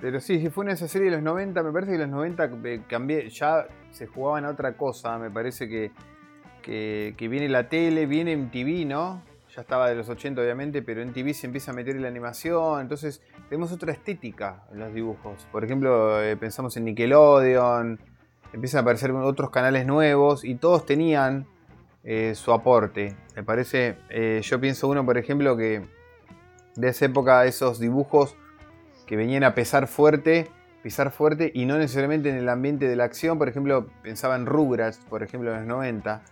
Pero 0.00 0.20
sí, 0.20 0.40
si 0.40 0.48
fue 0.48 0.64
en 0.64 0.70
esa 0.70 0.88
serie 0.88 1.10
de 1.10 1.16
los 1.16 1.22
90, 1.22 1.62
me 1.62 1.72
parece 1.72 1.92
que 1.92 1.98
los 1.98 2.08
90 2.08 2.50
eh, 2.64 2.82
cambié, 2.88 3.28
ya 3.28 3.66
se 3.90 4.06
jugaban 4.06 4.46
a 4.46 4.50
otra 4.50 4.72
cosa, 4.72 5.18
me 5.18 5.30
parece 5.30 5.68
que, 5.68 5.92
que, 6.62 7.28
viene 7.28 7.48
la 7.48 7.68
tele, 7.68 8.06
viene 8.06 8.36
MTV, 8.36 8.86
¿no? 8.86 9.22
Ya 9.54 9.62
estaba 9.62 9.88
de 9.90 9.96
los 9.96 10.08
80 10.08 10.40
obviamente, 10.40 10.80
pero 10.80 11.02
en 11.02 11.12
TV 11.12 11.34
se 11.34 11.46
empieza 11.46 11.72
a 11.72 11.74
meter 11.74 11.96
en 11.96 12.02
la 12.02 12.08
animación, 12.08 12.80
entonces 12.80 13.20
tenemos 13.48 13.72
otra 13.72 13.92
estética 13.92 14.62
en 14.72 14.78
los 14.78 14.94
dibujos. 14.94 15.46
Por 15.52 15.64
ejemplo, 15.64 16.22
eh, 16.22 16.36
pensamos 16.36 16.76
en 16.76 16.84
Nickelodeon, 16.84 17.98
empiezan 18.54 18.78
a 18.78 18.82
aparecer 18.82 19.10
otros 19.10 19.50
canales 19.50 19.86
nuevos 19.86 20.44
y 20.44 20.54
todos 20.54 20.86
tenían 20.86 21.46
eh, 22.04 22.34
su 22.36 22.52
aporte. 22.52 23.16
Me 23.36 23.42
parece, 23.42 23.96
yo 24.40 24.60
pienso 24.60 24.88
uno, 24.88 25.04
por 25.04 25.18
ejemplo, 25.18 25.56
que 25.56 25.84
de 26.76 26.88
esa 26.88 27.04
época 27.06 27.44
esos 27.44 27.80
dibujos 27.80 28.36
que 29.10 29.16
venían 29.16 29.42
a 29.42 29.56
pesar 29.56 29.88
fuerte, 29.88 30.46
pisar 30.84 31.10
fuerte 31.10 31.50
y 31.52 31.66
no 31.66 31.76
necesariamente 31.78 32.30
en 32.30 32.36
el 32.36 32.48
ambiente 32.48 32.86
de 32.86 32.94
la 32.94 33.02
acción. 33.02 33.38
Por 33.38 33.48
ejemplo, 33.48 33.88
pensaba 34.04 34.36
en 34.36 34.46
Rugrats, 34.46 34.98
por 34.98 35.24
ejemplo, 35.24 35.50
en 35.50 35.56
los 35.56 35.66
90. 35.66 36.22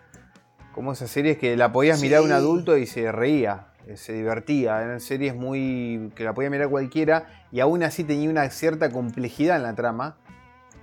Como 0.73 0.93
esas 0.93 1.11
series 1.11 1.39
que 1.39 1.57
la 1.57 1.73
podías 1.73 2.01
mirar 2.01 2.21
un 2.21 2.31
adulto 2.31 2.77
y 2.77 2.87
se 2.87 3.11
reía, 3.11 3.73
eh, 3.89 3.97
se 3.97 4.13
divertía. 4.13 4.81
Eran 4.81 5.01
series 5.01 5.35
muy. 5.35 6.13
que 6.15 6.23
la 6.23 6.35
podía 6.35 6.51
mirar 6.51 6.69
cualquiera 6.69 7.27
y 7.51 7.59
aún 7.59 7.83
así 7.83 8.05
tenía 8.05 8.31
una 8.31 8.49
cierta 8.49 8.91
complejidad 8.91 9.57
en 9.57 9.65
la 9.65 9.75
trama, 9.75 10.17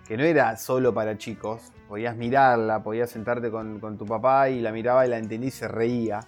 que 0.05 0.17
no 0.17 0.25
era 0.25 0.57
solo 0.57 0.93
para 0.93 1.17
chicos. 1.17 1.71
Podías 1.87 2.17
mirarla, 2.17 2.83
podías 2.83 3.09
sentarte 3.09 3.49
con, 3.51 3.79
con 3.79 3.97
tu 3.97 4.05
papá 4.05 4.49
y 4.49 4.59
la 4.59 4.73
miraba 4.73 5.05
y 5.05 5.09
la 5.09 5.17
entendí 5.17 5.47
y 5.47 5.51
se 5.51 5.69
reía. 5.69 6.19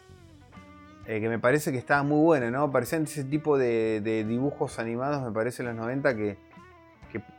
Eh, 1.08 1.22
que 1.22 1.30
me 1.30 1.40
parece 1.40 1.72
que 1.72 1.78
estaba 1.78 2.04
muy 2.04 2.22
bueno, 2.22 2.52
¿no? 2.52 2.70
Parecían 2.70 3.04
ese 3.04 3.24
tipo 3.24 3.58
de, 3.58 4.26
dibujos 4.28 4.78
animados, 4.78 5.24
me 5.24 5.32
parece, 5.32 5.64
en 5.64 5.70
los 5.70 5.78
90 5.78 6.16
que, 6.18 6.38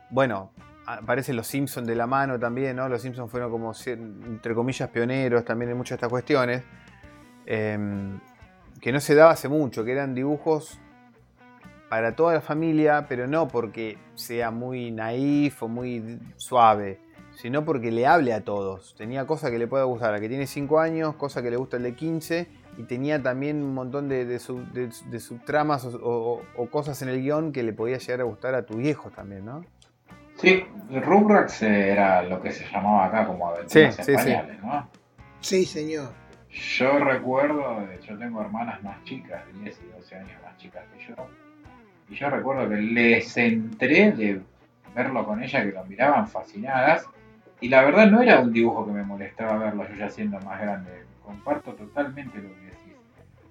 bueno, 0.09 0.49
aparecen 0.87 1.35
los 1.35 1.45
Simpsons 1.45 1.87
de 1.87 1.93
la 1.93 2.07
mano 2.07 2.39
también, 2.39 2.77
¿no? 2.77 2.89
Los 2.89 3.03
Simpsons 3.03 3.29
fueron 3.29 3.51
como, 3.51 3.71
entre 3.85 4.55
comillas, 4.55 4.89
pioneros 4.89 5.45
también 5.45 5.69
en 5.69 5.77
muchas 5.77 5.91
de 5.91 5.95
estas 5.97 6.09
cuestiones, 6.09 6.63
em, 7.45 8.19
que 8.81 8.91
no 8.91 8.99
se 8.99 9.13
daba 9.13 9.33
hace 9.33 9.49
mucho, 9.49 9.85
que 9.85 9.91
eran 9.91 10.15
dibujos 10.15 10.79
para 11.89 12.15
toda 12.15 12.33
la 12.33 12.41
familia, 12.41 13.05
pero 13.07 13.27
no 13.27 13.47
porque 13.47 13.99
sea 14.15 14.49
muy 14.49 14.89
naif 14.89 15.61
o 15.61 15.67
muy 15.67 16.19
suave, 16.37 17.01
sino 17.35 17.63
porque 17.65 17.91
le 17.91 18.07
hable 18.07 18.33
a 18.33 18.43
todos. 18.43 18.95
Tenía 18.97 19.27
cosas 19.27 19.51
que 19.51 19.59
le 19.59 19.67
pueda 19.67 19.83
gustar 19.83 20.15
a 20.15 20.19
que 20.19 20.27
tiene 20.27 20.47
5 20.47 20.79
años, 20.79 21.15
cosas 21.17 21.43
que 21.43 21.51
le 21.51 21.57
gusta 21.57 21.77
el 21.77 21.83
de 21.83 21.93
15 21.93 22.58
y 22.77 22.83
tenía 22.83 23.21
también 23.21 23.63
un 23.63 23.73
montón 23.73 24.07
de, 24.09 24.39
subtramas 24.39 25.85
o, 25.85 26.41
cosas 26.71 27.01
en 27.01 27.09
el 27.09 27.21
guion 27.21 27.51
que 27.51 27.63
le 27.63 27.73
podía 27.73 27.97
llegar 27.97 28.21
a 28.21 28.23
gustar 28.23 28.55
a 28.55 28.65
tu 28.65 28.77
viejo 28.77 29.09
también, 29.09 29.45
¿no? 29.45 29.65
Sí, 30.35 30.63
Rugrats 30.89 31.61
era 31.63 32.23
lo 32.23 32.41
que 32.41 32.51
se 32.51 32.65
llamaba 32.71 33.05
acá 33.05 33.27
como 33.27 33.49
aventuras 33.49 33.95
sí, 33.95 34.11
españoles, 34.13 34.63
¿no? 34.63 34.87
Sí, 35.41 35.65
señor. 35.65 36.13
Yo 36.49 36.97
recuerdo, 36.97 37.85
yo 38.01 38.17
tengo 38.17 38.41
hermanas 38.41 38.81
más 38.81 39.03
chicas, 39.03 39.43
10 39.61 39.81
y 39.81 39.91
12 39.97 40.15
años 40.15 40.41
más 40.43 40.57
chicas 40.57 40.83
que 40.93 41.05
yo, 41.05 41.15
y 42.09 42.15
yo 42.15 42.29
recuerdo 42.29 42.69
que 42.69 42.77
les 42.77 43.37
entré 43.37 44.11
de 44.13 44.41
verlo 44.95 45.25
con 45.25 45.43
ella, 45.43 45.63
que 45.63 45.71
lo 45.71 45.85
miraban 45.85 46.27
fascinadas, 46.27 47.05
y 47.61 47.69
la 47.69 47.83
verdad 47.83 48.07
no 48.07 48.21
era 48.21 48.39
un 48.39 48.51
dibujo 48.51 48.85
que 48.85 48.93
me 48.93 49.03
molestaba 49.03 49.57
verlo 49.57 49.87
yo 49.89 49.95
ya 49.95 50.09
siendo 50.09 50.39
más 50.39 50.59
grande, 50.59 51.03
comparto 51.29 51.73
totalmente 51.73 52.39
lo 52.39 52.49
que 52.49 52.69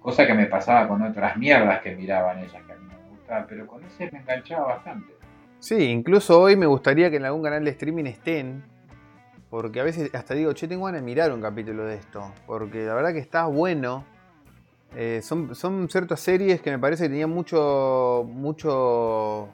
Cosa 0.01 0.25
que 0.25 0.33
me 0.33 0.45
pasaba 0.45 0.87
con 0.87 1.01
otras 1.01 1.35
mierdas 1.37 1.81
que 1.81 1.93
miraban 1.95 2.39
ellas 2.39 2.63
que 2.65 2.71
a 2.71 2.75
mí 2.75 2.87
no 2.89 2.97
me 3.03 3.09
gustaban, 3.09 3.45
pero 3.49 3.67
con 3.67 3.83
ese 3.83 4.09
me 4.11 4.19
enganchaba 4.19 4.67
bastante. 4.67 5.13
Sí, 5.59 5.75
incluso 5.75 6.39
hoy 6.39 6.55
me 6.55 6.65
gustaría 6.65 7.09
que 7.09 7.17
en 7.17 7.25
algún 7.25 7.43
canal 7.43 7.65
de 7.65 7.71
streaming 7.71 8.05
estén, 8.05 8.63
porque 9.49 9.81
a 9.81 9.83
veces 9.83 10.09
hasta 10.15 10.35
digo, 10.35 10.53
che, 10.53 10.69
tengo 10.69 10.85
ganas 10.85 11.01
de 11.01 11.05
mirar 11.05 11.33
un 11.33 11.41
capítulo 11.41 11.83
de 11.83 11.95
esto, 11.95 12.31
porque 12.47 12.85
la 12.85 12.93
verdad 12.93 13.11
que 13.11 13.19
está 13.19 13.45
bueno. 13.45 14.05
Eh, 14.95 15.19
son, 15.21 15.53
son 15.53 15.87
ciertas 15.87 16.19
series 16.21 16.61
que 16.61 16.71
me 16.71 16.79
parece 16.79 17.03
que 17.03 17.09
tenían 17.09 17.29
mucho, 17.29 18.25
mucho, 18.27 19.49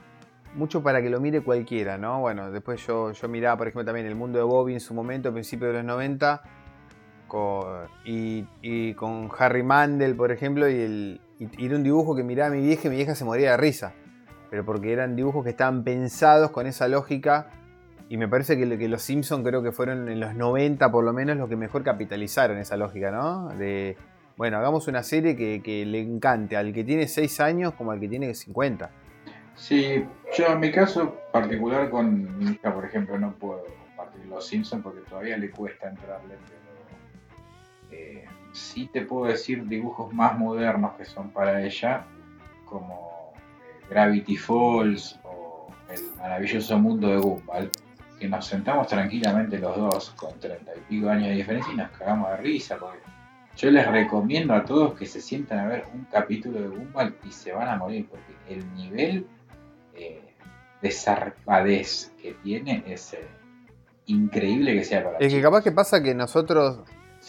mucho 0.54 0.82
para 0.82 1.02
que 1.02 1.10
lo 1.10 1.20
mire 1.20 1.42
cualquiera, 1.42 1.98
¿no? 1.98 2.22
Bueno, 2.22 2.52
después 2.52 2.86
yo, 2.86 3.12
yo 3.12 3.28
miraba, 3.28 3.58
por 3.58 3.68
ejemplo, 3.68 3.84
también 3.84 4.06
El 4.06 4.16
Mundo 4.16 4.38
de 4.38 4.46
Bobby 4.46 4.74
en 4.74 4.80
su 4.80 4.94
momento, 4.94 5.30
a 5.30 5.32
principios 5.34 5.72
de 5.72 5.80
los 5.80 5.86
90, 5.86 6.42
y, 8.06 8.94
con 8.94 9.30
Harry 9.38 9.64
Mandel, 9.64 10.16
por 10.16 10.32
ejemplo, 10.32 10.70
y, 10.70 10.76
el, 10.76 11.22
era 11.60 11.76
un 11.76 11.84
dibujo 11.84 12.16
que 12.16 12.24
miraba 12.24 12.54
a 12.54 12.56
mi 12.56 12.62
vieja 12.62 12.88
y 12.88 12.90
mi 12.90 12.96
vieja 12.98 13.16
se 13.16 13.26
moría 13.26 13.52
de 13.52 13.58
risa. 13.58 13.94
Pero 14.50 14.66
porque 14.66 14.94
eran 14.94 15.16
dibujos 15.16 15.44
que 15.44 15.50
estaban 15.50 15.84
pensados 15.84 16.52
con 16.52 16.68
esa 16.68 16.88
lógica. 16.88 17.48
Y 18.08 18.18
me 18.18 18.28
parece 18.28 18.58
que, 18.58 18.66
los 18.88 19.02
Simpsons 19.02 19.46
creo 19.46 19.64
que 19.64 19.72
fueron 19.72 20.08
en 20.10 20.20
los 20.20 20.36
90 20.36 20.92
por 20.92 21.04
lo 21.04 21.12
menos 21.12 21.38
los 21.38 21.50
que 21.50 21.56
mejor 21.56 21.84
capitalizaron 21.84 22.58
esa 22.58 22.78
lógica, 22.78 23.12
¿no? 23.12 23.50
De, 23.50 23.98
bueno, 24.38 24.58
hagamos 24.58 24.88
una 24.88 25.02
serie 25.02 25.36
que, 25.36 25.86
le 25.86 26.00
encante 26.00 26.56
al 26.56 26.72
que 26.72 26.84
tiene 26.84 27.08
6 27.08 27.40
años 27.40 27.74
como 27.74 27.92
al 27.92 28.00
que 28.00 28.08
tiene 28.08 28.34
50. 28.34 28.90
Sí, 29.56 30.06
yo 30.38 30.48
en 30.48 30.60
mi 30.60 30.72
caso 30.72 31.18
particular 31.32 31.90
con 31.90 32.38
mi 32.38 32.52
hija, 32.52 32.74
por 32.74 32.86
ejemplo, 32.86 33.18
no 33.18 33.34
puedo 33.34 33.64
compartir 33.88 34.26
los 34.26 34.46
Simpsons 34.46 34.84
porque 34.84 35.00
todavía 35.10 35.38
le 35.38 35.50
cuesta 35.50 35.90
entrarle 35.90 36.36
eh, 37.92 38.26
sí 38.52 38.90
te 38.92 39.02
puedo 39.02 39.26
decir 39.26 39.66
dibujos 39.68 40.14
más 40.14 40.38
modernos 40.38 40.94
que 40.94 41.06
son 41.06 41.30
para 41.30 41.64
ella, 41.64 42.06
como 42.66 43.34
eh, 43.36 43.86
Gravity 43.90 44.38
Falls 44.38 45.20
o 45.24 45.68
El 45.90 46.16
maravilloso 46.18 46.80
mundo 46.80 47.08
de 47.10 47.18
Gumball, 47.18 47.72
que 48.20 48.28
nos 48.28 48.46
sentamos 48.46 48.88
tranquilamente 48.88 49.60
los 49.60 49.76
dos 49.76 50.10
con 50.12 50.40
treinta 50.40 50.72
y 50.76 50.80
pico 50.90 51.10
años 51.10 51.30
de 51.30 51.36
diferencia 51.36 51.74
y 51.74 51.78
nos 51.78 51.92
cagamos 51.92 52.30
de 52.32 52.38
risa, 52.38 52.78
porque 52.78 53.00
yo 53.58 53.72
les 53.72 53.88
recomiendo 53.88 54.54
a 54.54 54.66
todos 54.66 54.98
que 54.98 55.06
se 55.06 55.22
sientan 55.22 55.60
a 55.60 55.68
ver 55.68 55.86
un 55.94 56.06
capítulo 56.06 56.62
de 56.62 56.68
Gumball 56.68 57.16
y 57.24 57.32
se 57.32 57.52
van 57.52 57.70
a 57.70 57.78
morir, 57.78 58.08
porque 58.10 58.34
el 58.54 58.74
nivel 58.76 59.28
eh, 59.94 60.22
de 60.82 60.92
zarpadez 60.92 62.14
que 62.22 62.34
tiene 62.44 62.84
es 62.88 63.16
increíble 64.08 64.74
que 64.74 64.84
sea 64.84 65.04
para 65.04 65.18
Es 65.20 65.34
que 65.34 65.42
capaz 65.42 65.64
que 65.64 65.72
pasa 65.72 66.02
que 66.02 66.14
nosotros 66.14 66.82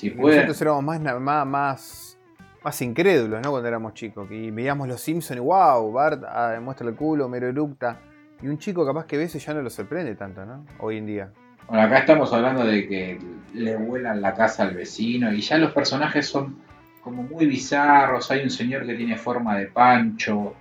nosotros 0.02 0.60
éramos 0.60 0.84
más, 0.84 1.46
más, 1.46 2.18
más, 2.62 2.82
incrédulos, 2.82 3.40
¿no? 3.42 3.50
Cuando 3.50 3.68
éramos 3.68 3.94
chicos. 3.94 4.30
Y 4.30 4.50
veíamos 4.50 4.88
los 4.88 5.00
Simpsons 5.00 5.38
y 5.38 5.40
wow, 5.40 5.90
Bart 5.90 6.22
ah, 6.26 6.58
muestra 6.62 6.88
el 6.88 6.94
culo, 6.94 7.28
mero 7.28 7.48
eructa. 7.48 8.00
Y 8.42 8.48
un 8.48 8.58
chico 8.58 8.84
capaz 8.84 9.06
que 9.06 9.16
ve 9.16 9.24
eso 9.24 9.38
ya 9.38 9.54
no 9.54 9.62
lo 9.62 9.70
sorprende 9.70 10.14
tanto, 10.14 10.44
¿no? 10.44 10.66
Hoy 10.80 10.98
en 10.98 11.06
día. 11.06 11.32
Bueno, 11.68 11.82
acá 11.82 11.98
estamos 11.98 12.32
hablando 12.32 12.64
de 12.64 12.86
que 12.86 13.18
le 13.54 13.76
vuelan 13.76 14.20
la 14.20 14.34
casa 14.34 14.62
al 14.64 14.74
vecino 14.74 15.32
y 15.32 15.40
ya 15.40 15.58
los 15.58 15.72
personajes 15.72 16.26
son 16.26 16.58
como 17.00 17.22
muy 17.22 17.46
bizarros. 17.46 18.30
Hay 18.30 18.42
un 18.42 18.50
señor 18.50 18.84
que 18.86 18.94
tiene 18.94 19.16
forma 19.16 19.56
de 19.56 19.66
pancho, 19.66 20.54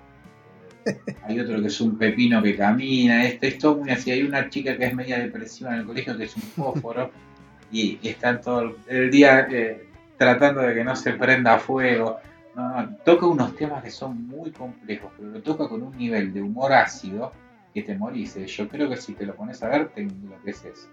hay 1.24 1.40
otro 1.40 1.60
que 1.60 1.68
es 1.68 1.82
un 1.82 1.98
pepino 1.98 2.42
que 2.42 2.56
camina. 2.56 3.26
Esto 3.26 3.48
es 3.48 3.58
todo 3.58 3.78
muy 3.78 3.90
así. 3.90 4.12
Hay 4.12 4.24
una 4.24 4.50
chica 4.50 4.78
que 4.78 4.86
es 4.86 4.96
media 4.96 5.20
depresiva 5.20 5.74
en 5.74 5.82
el 5.82 5.86
colegio 5.86 6.18
que 6.18 6.24
es 6.24 6.36
un 6.36 6.44
fósforo 6.44 7.12
y, 7.72 8.00
están 8.08 8.42
todo 8.42 8.76
el 8.88 9.12
día 9.12 9.48
eh, 9.50 9.88
tratando 10.18 10.62
de 10.62 10.74
que 10.74 10.84
no 10.84 10.96
se 10.96 11.14
prenda 11.14 11.58
fuego. 11.60 12.18
No, 12.56 12.82
no, 12.82 12.96
toca 13.04 13.26
unos 13.26 13.56
temas 13.56 13.84
que 13.84 13.92
son 13.92 14.28
muy 14.28 14.52
complejos, 14.52 15.12
pero 15.18 15.30
lo 15.30 15.42
toca 15.42 15.68
con 15.68 15.84
un 15.84 15.98
nivel 15.98 16.34
de 16.34 16.42
humor 16.42 16.74
ácido 16.74 17.34
que 17.74 17.82
te 17.82 17.98
morís. 17.98 18.38
¿eh? 18.38 18.46
Yo 18.48 18.68
creo 18.70 18.90
que 18.90 18.98
si 18.98 19.14
te 19.14 19.26
lo 19.26 19.36
pones 19.36 19.62
a 19.62 19.70
ver, 19.70 19.90
te 19.90 20.02
enloqueces. 20.02 20.90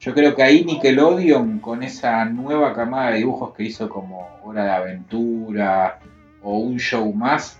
Yo 0.00 0.12
creo 0.12 0.34
que 0.34 0.42
ahí 0.42 0.64
Nickelodeon, 0.64 1.60
con 1.60 1.82
esa 1.82 2.24
nueva 2.26 2.74
camada 2.74 3.10
de 3.10 3.18
dibujos 3.18 3.54
que 3.54 3.62
hizo 3.62 3.88
como 3.88 4.28
Hora 4.44 4.64
de 4.64 4.70
Aventura 4.70 5.98
o 6.42 6.58
un 6.58 6.78
show 6.78 7.12
más, 7.14 7.58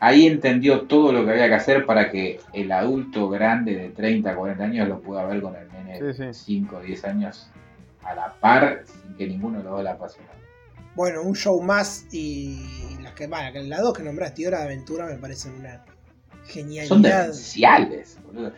ahí 0.00 0.26
entendió 0.26 0.82
todo 0.82 1.12
lo 1.12 1.24
que 1.24 1.32
había 1.32 1.48
que 1.48 1.54
hacer 1.54 1.86
para 1.86 2.10
que 2.10 2.40
el 2.52 2.72
adulto 2.72 3.28
grande 3.28 3.76
de 3.76 3.90
30, 3.90 4.34
40 4.34 4.64
años 4.64 4.88
lo 4.88 5.00
pueda 5.00 5.24
ver 5.26 5.40
con 5.40 5.54
el 5.54 5.67
nene 5.88 6.12
de 6.12 6.34
5, 6.34 6.80
10 6.80 7.04
años 7.04 7.50
a 8.02 8.14
la 8.14 8.34
par, 8.40 8.84
sin 8.86 9.14
que 9.16 9.26
ninguno 9.26 9.62
lo 9.62 9.82
la 9.82 9.92
apasionado. 9.92 10.38
Bueno, 10.94 11.22
un 11.22 11.34
show 11.34 11.60
más 11.60 12.06
y 12.12 12.58
las 13.02 13.12
que, 13.12 13.26
bueno, 13.26 13.60
las 13.62 13.80
dos 13.80 13.96
que 13.96 14.02
nombraste, 14.02 14.46
Hora 14.46 14.58
de 14.58 14.64
Aventura, 14.64 15.06
me 15.06 15.16
parecen 15.16 15.54
una 15.54 15.84
genialidad. 16.46 16.88
Son 16.88 17.02
demenciales, 17.02 18.18
boludo. 18.24 18.52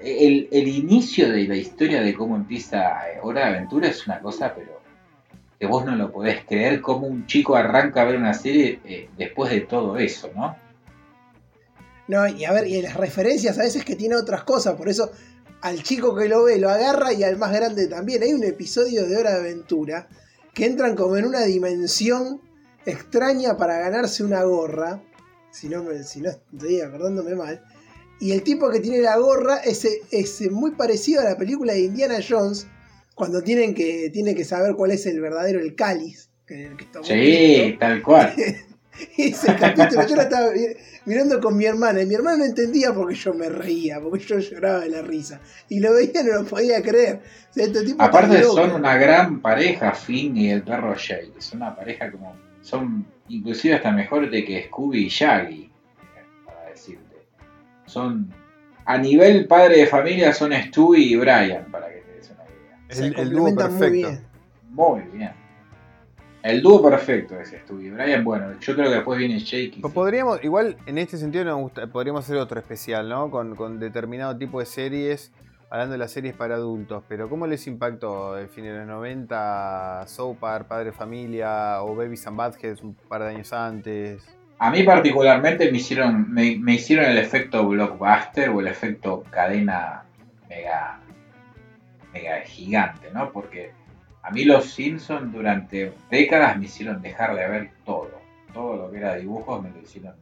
el, 0.00 0.68
inicio 0.68 1.30
de 1.30 1.44
la 1.46 1.56
historia 1.56 2.00
de 2.00 2.14
cómo 2.14 2.36
empieza 2.36 2.98
Hora 3.22 3.42
de 3.42 3.56
Aventura 3.56 3.88
es 3.88 4.06
una 4.06 4.20
cosa, 4.20 4.54
pero 4.54 4.80
que 5.58 5.66
vos 5.66 5.84
no 5.84 5.96
lo 5.96 6.12
podés 6.12 6.44
creer 6.44 6.80
cómo 6.80 7.06
un 7.06 7.26
chico 7.26 7.56
arranca 7.56 8.02
a 8.02 8.04
ver 8.04 8.16
una 8.16 8.32
serie 8.32 8.80
eh, 8.84 9.10
después 9.18 9.50
de 9.50 9.62
todo 9.62 9.98
eso, 9.98 10.30
¿no? 10.34 10.56
No, 12.06 12.26
y 12.26 12.44
a 12.46 12.52
ver, 12.52 12.66
y 12.66 12.80
las 12.80 12.94
referencias 12.94 13.58
a 13.58 13.62
veces 13.62 13.84
que 13.84 13.94
tiene 13.94 14.16
otras 14.16 14.44
cosas, 14.44 14.76
por 14.76 14.88
eso 14.88 15.10
al 15.60 15.82
chico 15.82 16.14
que 16.14 16.28
lo 16.28 16.44
ve 16.44 16.58
lo 16.58 16.70
agarra 16.70 17.12
y 17.12 17.22
al 17.22 17.36
más 17.36 17.52
grande 17.52 17.86
también. 17.86 18.22
Hay 18.22 18.32
un 18.32 18.44
episodio 18.44 19.06
de 19.06 19.16
Hora 19.16 19.32
de 19.32 19.40
Aventura 19.40 20.08
que 20.54 20.66
entran 20.66 20.96
como 20.96 21.16
en 21.16 21.26
una 21.26 21.42
dimensión 21.42 22.40
extraña 22.86 23.56
para 23.56 23.78
ganarse 23.78 24.24
una 24.24 24.42
gorra, 24.44 25.02
si 25.50 25.68
no, 25.68 25.82
me, 25.82 26.02
si 26.02 26.20
no 26.20 26.30
estoy 26.30 26.80
acordándome 26.80 27.34
mal, 27.34 27.62
y 28.20 28.32
el 28.32 28.42
tipo 28.42 28.70
que 28.70 28.80
tiene 28.80 29.00
la 29.00 29.16
gorra 29.16 29.58
es, 29.58 29.86
es 30.10 30.50
muy 30.50 30.72
parecido 30.72 31.20
a 31.20 31.24
la 31.24 31.36
película 31.36 31.74
de 31.74 31.80
Indiana 31.80 32.18
Jones, 32.26 32.66
cuando 33.14 33.42
tienen 33.42 33.74
que, 33.74 34.10
tienen 34.12 34.34
que 34.34 34.44
saber 34.44 34.74
cuál 34.74 34.92
es 34.92 35.06
el 35.06 35.20
verdadero, 35.20 35.60
el 35.60 35.74
cáliz. 35.74 36.30
Que, 36.46 36.70
sí, 37.02 37.76
tal 37.78 38.02
cual. 38.02 38.34
ese 39.16 39.54
capítulo 39.56 40.06
yo 40.06 40.16
lo 40.16 40.22
estaba 40.22 40.50
mirando 41.04 41.40
con 41.40 41.56
mi 41.56 41.64
hermana 41.64 42.02
y 42.02 42.06
mi 42.06 42.14
hermana 42.14 42.38
no 42.38 42.44
entendía 42.44 42.92
porque 42.92 43.14
yo 43.14 43.34
me 43.34 43.48
reía, 43.48 44.00
porque 44.00 44.24
yo 44.24 44.38
lloraba 44.38 44.80
de 44.80 44.90
la 44.90 45.02
risa. 45.02 45.40
Y 45.68 45.80
lo 45.80 45.94
veía 45.94 46.20
y 46.20 46.24
no 46.24 46.42
lo 46.42 46.44
podía 46.44 46.82
creer. 46.82 47.20
Este 47.54 47.94
Aparte 47.98 48.42
son 48.42 48.72
una 48.72 48.96
gran 48.96 49.40
pareja, 49.40 49.92
Finn 49.92 50.36
y 50.36 50.50
el 50.50 50.62
perro 50.62 50.94
Shaggy. 50.94 51.32
Son 51.38 51.62
una 51.62 51.74
pareja 51.74 52.10
como... 52.10 52.36
Son 52.60 53.06
inclusive 53.28 53.74
hasta 53.74 53.92
mejores 53.92 54.30
de 54.30 54.44
que 54.44 54.64
Scooby 54.66 55.06
y 55.06 55.08
Shaggy, 55.08 55.70
para 56.44 56.70
decirte. 56.70 57.16
Son... 57.86 58.32
A 58.84 58.96
nivel 58.96 59.46
padre 59.46 59.80
de 59.80 59.86
familia 59.86 60.32
son 60.32 60.52
Stewie 60.52 61.04
y 61.04 61.16
Brian, 61.16 61.70
para 61.70 61.88
que 61.88 62.00
te 62.00 62.12
des 62.14 62.30
una 62.30 63.04
idea. 63.04 63.22
El, 63.22 63.30
dúo 63.30 63.54
perfecto. 63.54 63.86
Muy 63.86 63.92
bien. 63.92 64.22
Muy 64.70 65.00
bien. 65.12 65.47
El 66.42 66.62
dúo 66.62 66.82
perfecto 66.82 67.38
es 67.40 67.48
Stewie 67.48 67.90
Brian. 67.90 68.24
Bueno, 68.24 68.58
yo 68.60 68.74
creo 68.74 68.88
que 68.88 68.94
después 68.94 69.18
viene 69.18 69.38
Jake. 69.38 69.80
Podríamos, 69.92 70.42
igual 70.44 70.76
en 70.86 70.98
este 70.98 71.16
sentido 71.16 71.44
nos 71.44 71.60
gusta, 71.60 71.86
podríamos 71.88 72.24
hacer 72.24 72.36
otro 72.36 72.58
especial, 72.60 73.08
¿no? 73.08 73.30
Con, 73.30 73.56
con 73.56 73.80
determinado 73.80 74.36
tipo 74.36 74.60
de 74.60 74.66
series 74.66 75.32
hablando 75.70 75.92
de 75.92 75.98
las 75.98 76.12
series 76.12 76.34
para 76.34 76.54
adultos, 76.54 77.02
pero 77.08 77.28
¿cómo 77.28 77.46
les 77.46 77.66
impactó 77.66 78.38
el 78.38 78.48
fin 78.48 78.64
de 78.64 78.78
los 78.78 78.86
90 78.86 80.04
Soapar, 80.06 80.66
Padre 80.66 80.92
Familia 80.92 81.82
o 81.82 81.94
Baby 81.94 82.18
and 82.24 82.36
Badheads 82.36 82.82
un 82.82 82.94
par 82.94 83.22
de 83.22 83.28
años 83.28 83.52
antes? 83.52 84.26
A 84.58 84.70
mí 84.70 84.82
particularmente 84.82 85.70
me 85.70 85.78
hicieron, 85.78 86.32
me, 86.32 86.74
hicieron 86.74 87.06
el 87.06 87.18
efecto 87.18 87.66
blockbuster 87.66 88.48
o 88.48 88.60
el 88.60 88.66
efecto 88.66 89.22
cadena 89.30 90.04
mega, 90.48 91.00
mega 92.12 92.40
gigante, 92.40 93.08
¿no? 93.12 93.30
Porque 93.30 93.72
a 94.22 94.30
mí 94.30 94.44
los 94.44 94.70
Simpsons 94.70 95.32
durante 95.32 95.92
décadas 96.10 96.58
me 96.58 96.66
hicieron 96.66 97.00
dejar 97.00 97.34
de 97.34 97.48
ver 97.48 97.70
todo. 97.84 98.10
Todo 98.52 98.76
lo 98.76 98.90
que 98.90 98.98
era 98.98 99.14
dibujos 99.14 99.62
me 99.62 99.70
lo 99.70 99.80
hicieron, 99.80 100.14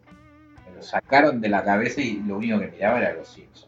me 0.69 0.77
lo 0.77 0.83
sacaron 0.83 1.41
de 1.41 1.49
la 1.49 1.65
cabeza 1.65 2.01
y 2.01 2.23
lo 2.27 2.37
único 2.37 2.59
que 2.61 2.69
miraba 2.69 2.99
era 2.99 3.15
los 3.15 3.29
Simpsons. 3.29 3.67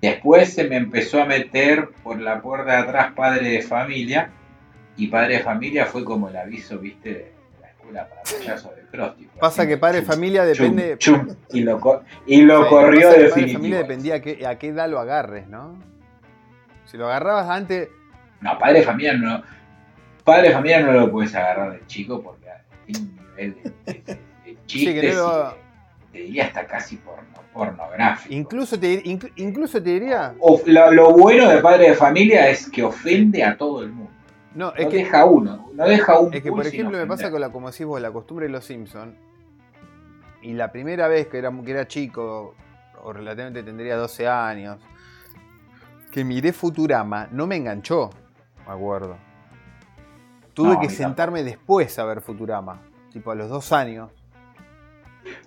Después 0.00 0.52
se 0.52 0.64
me 0.68 0.76
empezó 0.76 1.22
a 1.22 1.26
meter 1.26 1.90
por 2.02 2.20
la 2.20 2.40
puerta 2.40 2.72
de 2.72 2.78
atrás 2.78 3.12
padre 3.14 3.48
de 3.48 3.62
familia. 3.62 4.30
Y 4.96 5.08
padre 5.08 5.38
de 5.38 5.42
familia 5.42 5.86
fue 5.86 6.04
como 6.04 6.28
el 6.28 6.36
aviso, 6.36 6.78
viste, 6.78 7.10
de 7.10 7.32
la 7.60 7.68
escuela 7.68 8.08
para 8.08 8.22
payasos 8.22 8.74
del 8.76 8.86
Krusty. 8.86 9.28
Pasa 9.38 9.66
que 9.66 9.76
padre 9.76 10.00
de 10.00 10.06
familia 10.06 10.44
depende. 10.44 10.96
y 11.50 11.60
lo, 11.60 12.04
y 12.26 12.42
lo 12.42 12.68
corrió 12.68 13.10
de 13.10 13.28
Padre 13.28 13.46
de 13.46 13.52
familia 13.52 13.78
dependía 13.78 14.14
a 14.16 14.20
qué, 14.20 14.46
a 14.46 14.58
qué 14.58 14.68
edad 14.68 14.88
lo 14.88 14.98
agarres, 14.98 15.48
¿no? 15.48 15.78
Si 16.86 16.96
lo 16.96 17.06
agarrabas 17.06 17.48
antes. 17.50 17.88
No, 18.40 18.58
padre 18.58 18.80
de 18.80 18.84
familia 18.84 19.14
no. 19.14 19.42
Padre 20.24 20.48
de 20.48 20.54
familia 20.54 20.80
no 20.80 20.92
lo 20.92 21.10
puedes 21.10 21.34
agarrar 21.34 21.72
de 21.72 21.86
chico 21.86 22.22
porque 22.22 22.48
tiene 22.84 23.00
un 23.00 23.16
nivel 23.16 23.56
de, 23.84 23.92
de, 24.44 24.58
chistes. 24.66 25.16
te 26.12 26.18
diría 26.18 26.46
hasta 26.46 26.66
casi 26.66 26.96
por 26.96 27.16
pornográfico. 27.56 28.34
Incluso 28.34 28.78
te, 28.78 29.02
incluso 29.36 29.82
te 29.82 29.90
diría. 29.90 30.34
lo, 30.66 31.12
bueno 31.12 31.48
de 31.48 31.58
padre 31.58 31.90
de 31.90 31.94
familia 31.94 32.48
es 32.48 32.68
que 32.68 32.82
ofende 32.82 33.42
a 33.42 33.56
todo 33.56 33.82
el 33.82 33.90
mundo. 33.90 34.12
No, 34.54 34.72
es 34.74 34.86
que, 34.86 34.98
deja 34.98 35.24
uno, 35.24 35.70
no 35.74 35.84
deja 35.86 36.18
un 36.18 36.32
Es 36.32 36.42
que, 36.42 36.50
por 36.50 36.66
ejemplo, 36.66 36.96
me 36.96 37.06
pasa 37.06 37.30
con 37.30 37.40
la, 37.40 37.50
como 37.50 37.70
decís 37.70 37.84
vos, 37.84 38.00
la 38.00 38.10
costumbre 38.10 38.46
de 38.46 38.52
los 38.52 38.64
Simpsons. 38.64 39.14
Y 40.42 40.54
la 40.54 40.70
primera 40.70 41.08
vez 41.08 41.26
que 41.26 41.38
era, 41.38 41.52
que 41.64 41.70
era 41.70 41.86
chico, 41.86 42.54
o 43.02 43.12
relativamente 43.12 43.62
tendría 43.62 43.96
12 43.96 44.28
años, 44.28 44.78
que 46.10 46.24
miré 46.24 46.52
Futurama, 46.52 47.28
no 47.32 47.46
me 47.46 47.56
enganchó, 47.56 48.10
me 48.66 48.72
acuerdo. 48.72 49.16
Tuve 50.54 50.78
que 50.80 50.88
sentarme 50.88 51.42
después 51.42 51.98
a 51.98 52.04
ver 52.04 52.20
Futurama, 52.20 52.80
tipo 53.12 53.30
a 53.30 53.34
los 53.34 53.50
dos 53.50 53.72
años. 53.72 54.10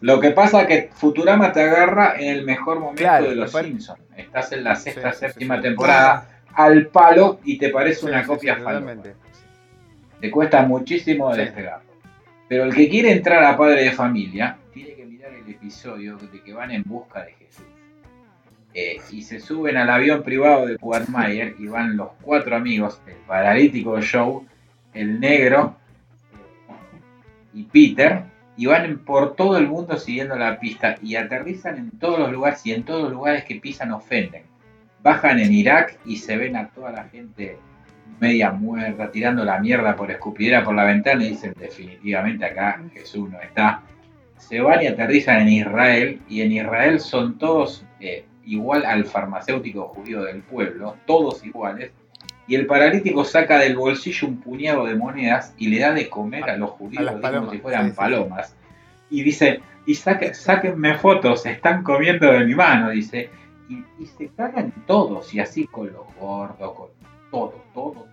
Lo 0.01 0.19
que 0.19 0.31
pasa 0.31 0.61
es 0.61 0.67
que 0.67 0.89
Futurama 0.93 1.51
te 1.51 1.61
agarra 1.63 2.15
en 2.19 2.29
el 2.29 2.45
mejor 2.45 2.79
momento 2.79 3.03
de 3.03 3.35
los 3.35 3.51
Simpsons. 3.51 3.99
Estás 4.15 4.51
en 4.51 4.63
la 4.63 4.75
sexta, 4.75 5.13
séptima 5.13 5.59
temporada 5.61 6.41
al 6.53 6.87
palo 6.87 7.39
y 7.43 7.57
te 7.57 7.69
parece 7.69 8.05
una 8.05 8.25
copia 8.25 8.57
falsa. 8.57 8.95
Te 10.19 10.29
cuesta 10.29 10.61
muchísimo 10.63 11.33
despegarlo. 11.33 11.89
Pero 12.47 12.65
el 12.65 12.73
que 12.73 12.89
quiere 12.89 13.11
entrar 13.11 13.43
a 13.43 13.57
padre 13.57 13.83
de 13.83 13.91
familia 13.91 14.57
tiene 14.73 14.93
que 14.93 15.05
mirar 15.05 15.31
el 15.33 15.49
episodio 15.49 16.17
de 16.17 16.41
que 16.41 16.53
van 16.53 16.71
en 16.71 16.83
busca 16.83 17.23
de 17.23 17.33
Jesús. 17.33 17.65
Y 19.11 19.21
se 19.23 19.39
suben 19.39 19.77
al 19.77 19.89
avión 19.89 20.23
privado 20.23 20.65
de 20.65 20.77
Puertmayer 20.77 21.55
y 21.59 21.67
van 21.67 21.97
los 21.97 22.09
cuatro 22.21 22.55
amigos, 22.55 23.01
el 23.07 23.15
paralítico 23.27 23.99
Joe, 24.01 24.45
el 24.93 25.19
negro 25.19 25.75
y 27.53 27.63
Peter, 27.63 28.23
y 28.57 28.65
van 28.65 28.99
por 28.99 29.35
todo 29.35 29.57
el 29.57 29.67
mundo 29.67 29.97
siguiendo 29.97 30.35
la 30.35 30.59
pista 30.59 30.97
y 31.01 31.15
aterrizan 31.15 31.77
en 31.77 31.91
todos 31.91 32.19
los 32.19 32.31
lugares 32.31 32.65
y 32.65 32.73
en 32.73 32.83
todos 32.83 33.03
los 33.03 33.13
lugares 33.13 33.45
que 33.45 33.55
pisan 33.55 33.91
ofenden. 33.91 34.43
Bajan 35.01 35.39
en 35.39 35.53
Irak 35.53 35.97
y 36.05 36.17
se 36.17 36.35
ven 36.35 36.57
a 36.57 36.67
toda 36.67 36.91
la 36.91 37.05
gente 37.05 37.57
media 38.19 38.51
muerta, 38.51 39.11
tirando 39.11 39.45
la 39.45 39.59
mierda 39.59 39.95
por 39.95 40.11
escupidera 40.11 40.63
por 40.63 40.75
la 40.75 40.83
ventana 40.83 41.23
y 41.23 41.29
dicen 41.29 41.53
definitivamente 41.57 42.45
acá 42.45 42.81
Jesús 42.93 43.29
no 43.29 43.39
está. 43.39 43.81
Se 44.37 44.59
van 44.59 44.83
y 44.83 44.87
aterrizan 44.87 45.41
en 45.41 45.49
Israel 45.49 46.21
y 46.27 46.41
en 46.41 46.51
Israel 46.51 46.99
son 46.99 47.37
todos 47.37 47.85
eh, 47.99 48.25
igual 48.45 48.85
al 48.85 49.05
farmacéutico 49.05 49.87
judío 49.89 50.23
del 50.23 50.41
pueblo, 50.41 50.95
todos 51.05 51.45
iguales, 51.45 51.91
y 52.47 52.55
el 52.55 52.65
paralítico 52.65 53.23
saca 53.23 53.59
del 53.59 53.77
bolsillo 53.77 54.27
un 54.27 54.37
puñado 54.41 54.85
de 54.85 54.95
monedas 54.95 55.53
y 55.57 55.67
le 55.67 55.79
da 55.79 55.93
de 55.93 56.09
comer 56.09 56.49
a, 56.49 56.57
los 56.57 56.71
judíos 56.71 57.11
como 57.21 57.51
si 57.51 57.59
fueran 57.59 57.93
palomas. 57.93 58.55
Y 59.11 59.21
dice, 59.21 59.61
y 59.85 59.93
sáquenme 59.93 60.95
fotos, 60.95 61.45
están 61.45 61.83
comiendo 61.83 62.31
de 62.31 62.45
mi 62.45 62.55
mano, 62.55 62.89
dice. 62.89 63.29
Y, 63.69 63.83
se 64.17 64.29
cagan 64.29 64.73
todos, 64.87 65.31
y 65.31 65.39
así 65.39 65.67
con 65.67 65.93
los 65.93 66.07
gordos, 66.19 66.73
con 66.73 66.87
todo, 67.29 67.63
todo, 67.73 68.07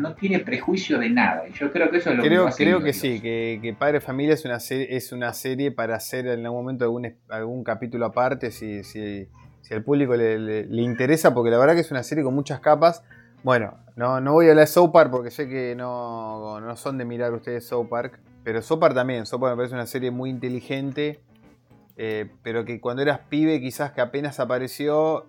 no 0.00 0.14
tiene 0.14 0.40
prejuicio 0.40 0.98
de 0.98 1.10
nada. 1.10 1.48
Y 1.48 1.52
yo 1.52 1.70
creo 1.72 1.90
que 1.90 1.98
eso 1.98 2.10
es 2.10 2.16
lo 2.16 2.22
creo, 2.22 2.46
que 2.46 2.54
Creo 2.54 2.82
que 2.82 2.92
sí, 2.92 3.20
que, 3.20 3.76
Padre 3.78 4.00
Familia 4.00 4.34
es 4.34 4.44
una, 4.44 4.60
serie, 4.60 4.96
es 4.96 5.12
una 5.12 5.32
serie 5.32 5.70
para 5.72 5.96
hacer 5.96 6.26
en 6.26 6.44
algún 6.44 6.60
momento 6.60 6.84
algún, 6.84 7.14
algún 7.28 7.64
capítulo 7.64 8.06
aparte, 8.06 8.50
si, 8.50 8.84
si, 8.84 9.28
si 9.60 9.74
al 9.74 9.82
público 9.82 10.14
le, 10.16 10.38
le 10.38 10.82
interesa, 10.82 11.34
porque 11.34 11.50
la 11.50 11.58
verdad 11.58 11.74
que 11.74 11.80
es 11.80 11.90
una 11.90 12.02
serie 12.02 12.24
con 12.24 12.34
muchas 12.34 12.60
capas 12.60 13.02
bueno, 13.44 13.76
no, 13.94 14.22
no 14.22 14.32
voy 14.32 14.46
a 14.46 14.50
hablar 14.50 14.66
de 14.66 14.72
South 14.72 14.90
Park 14.90 15.10
porque 15.10 15.30
sé 15.30 15.46
que 15.46 15.74
no, 15.76 16.62
no 16.62 16.76
son 16.76 16.96
de 16.96 17.04
mirar 17.04 17.34
ustedes 17.34 17.66
South 17.66 17.88
Park. 17.90 18.18
Pero 18.42 18.62
South 18.62 18.78
Park 18.78 18.94
también. 18.94 19.26
South 19.26 19.38
Park 19.38 19.52
me 19.52 19.56
parece 19.58 19.74
una 19.74 19.86
serie 19.86 20.10
muy 20.10 20.30
inteligente. 20.30 21.20
Eh, 21.98 22.30
pero 22.42 22.64
que 22.64 22.80
cuando 22.80 23.02
eras 23.02 23.20
pibe, 23.28 23.60
quizás 23.60 23.92
que 23.92 24.00
apenas 24.00 24.40
apareció, 24.40 25.26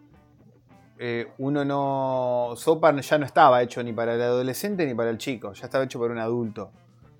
eh, 0.99 1.27
uno 1.37 1.65
no. 1.65 2.53
Sopar 2.55 2.99
ya 2.99 3.17
no 3.17 3.25
estaba 3.25 3.61
hecho 3.61 3.83
ni 3.83 3.93
para 3.93 4.15
el 4.15 4.21
adolescente 4.21 4.85
ni 4.85 4.93
para 4.93 5.09
el 5.09 5.17
chico, 5.17 5.53
ya 5.53 5.65
estaba 5.65 5.83
hecho 5.83 5.99
para 5.99 6.11
un 6.13 6.19
adulto. 6.19 6.71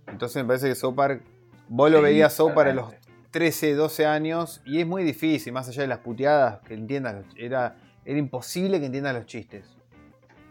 Entonces 0.07 0.41
me 0.43 0.47
parece 0.47 0.69
que 0.69 0.75
Sopar. 0.75 1.19
Vos 1.67 1.89
lo 1.91 1.97
Sí, 1.97 2.03
veías 2.03 2.33
Sopar 2.33 2.67
a 2.67 2.73
los 2.73 2.85
totalmente. 2.85 3.11
13, 3.31 3.73
12 3.75 4.05
años 4.05 4.61
y 4.65 4.79
es 4.79 4.87
muy 4.87 5.03
difícil, 5.03 5.51
más 5.51 5.67
allá 5.67 5.81
de 5.81 5.87
las 5.87 5.99
puteadas, 5.99 6.59
que 6.61 6.73
entiendas. 6.75 7.25
Era, 7.35 7.75
era 8.05 8.17
imposible 8.19 8.79
que 8.79 8.85
entiendas 8.85 9.13
los 9.15 9.25
chistes. 9.25 9.65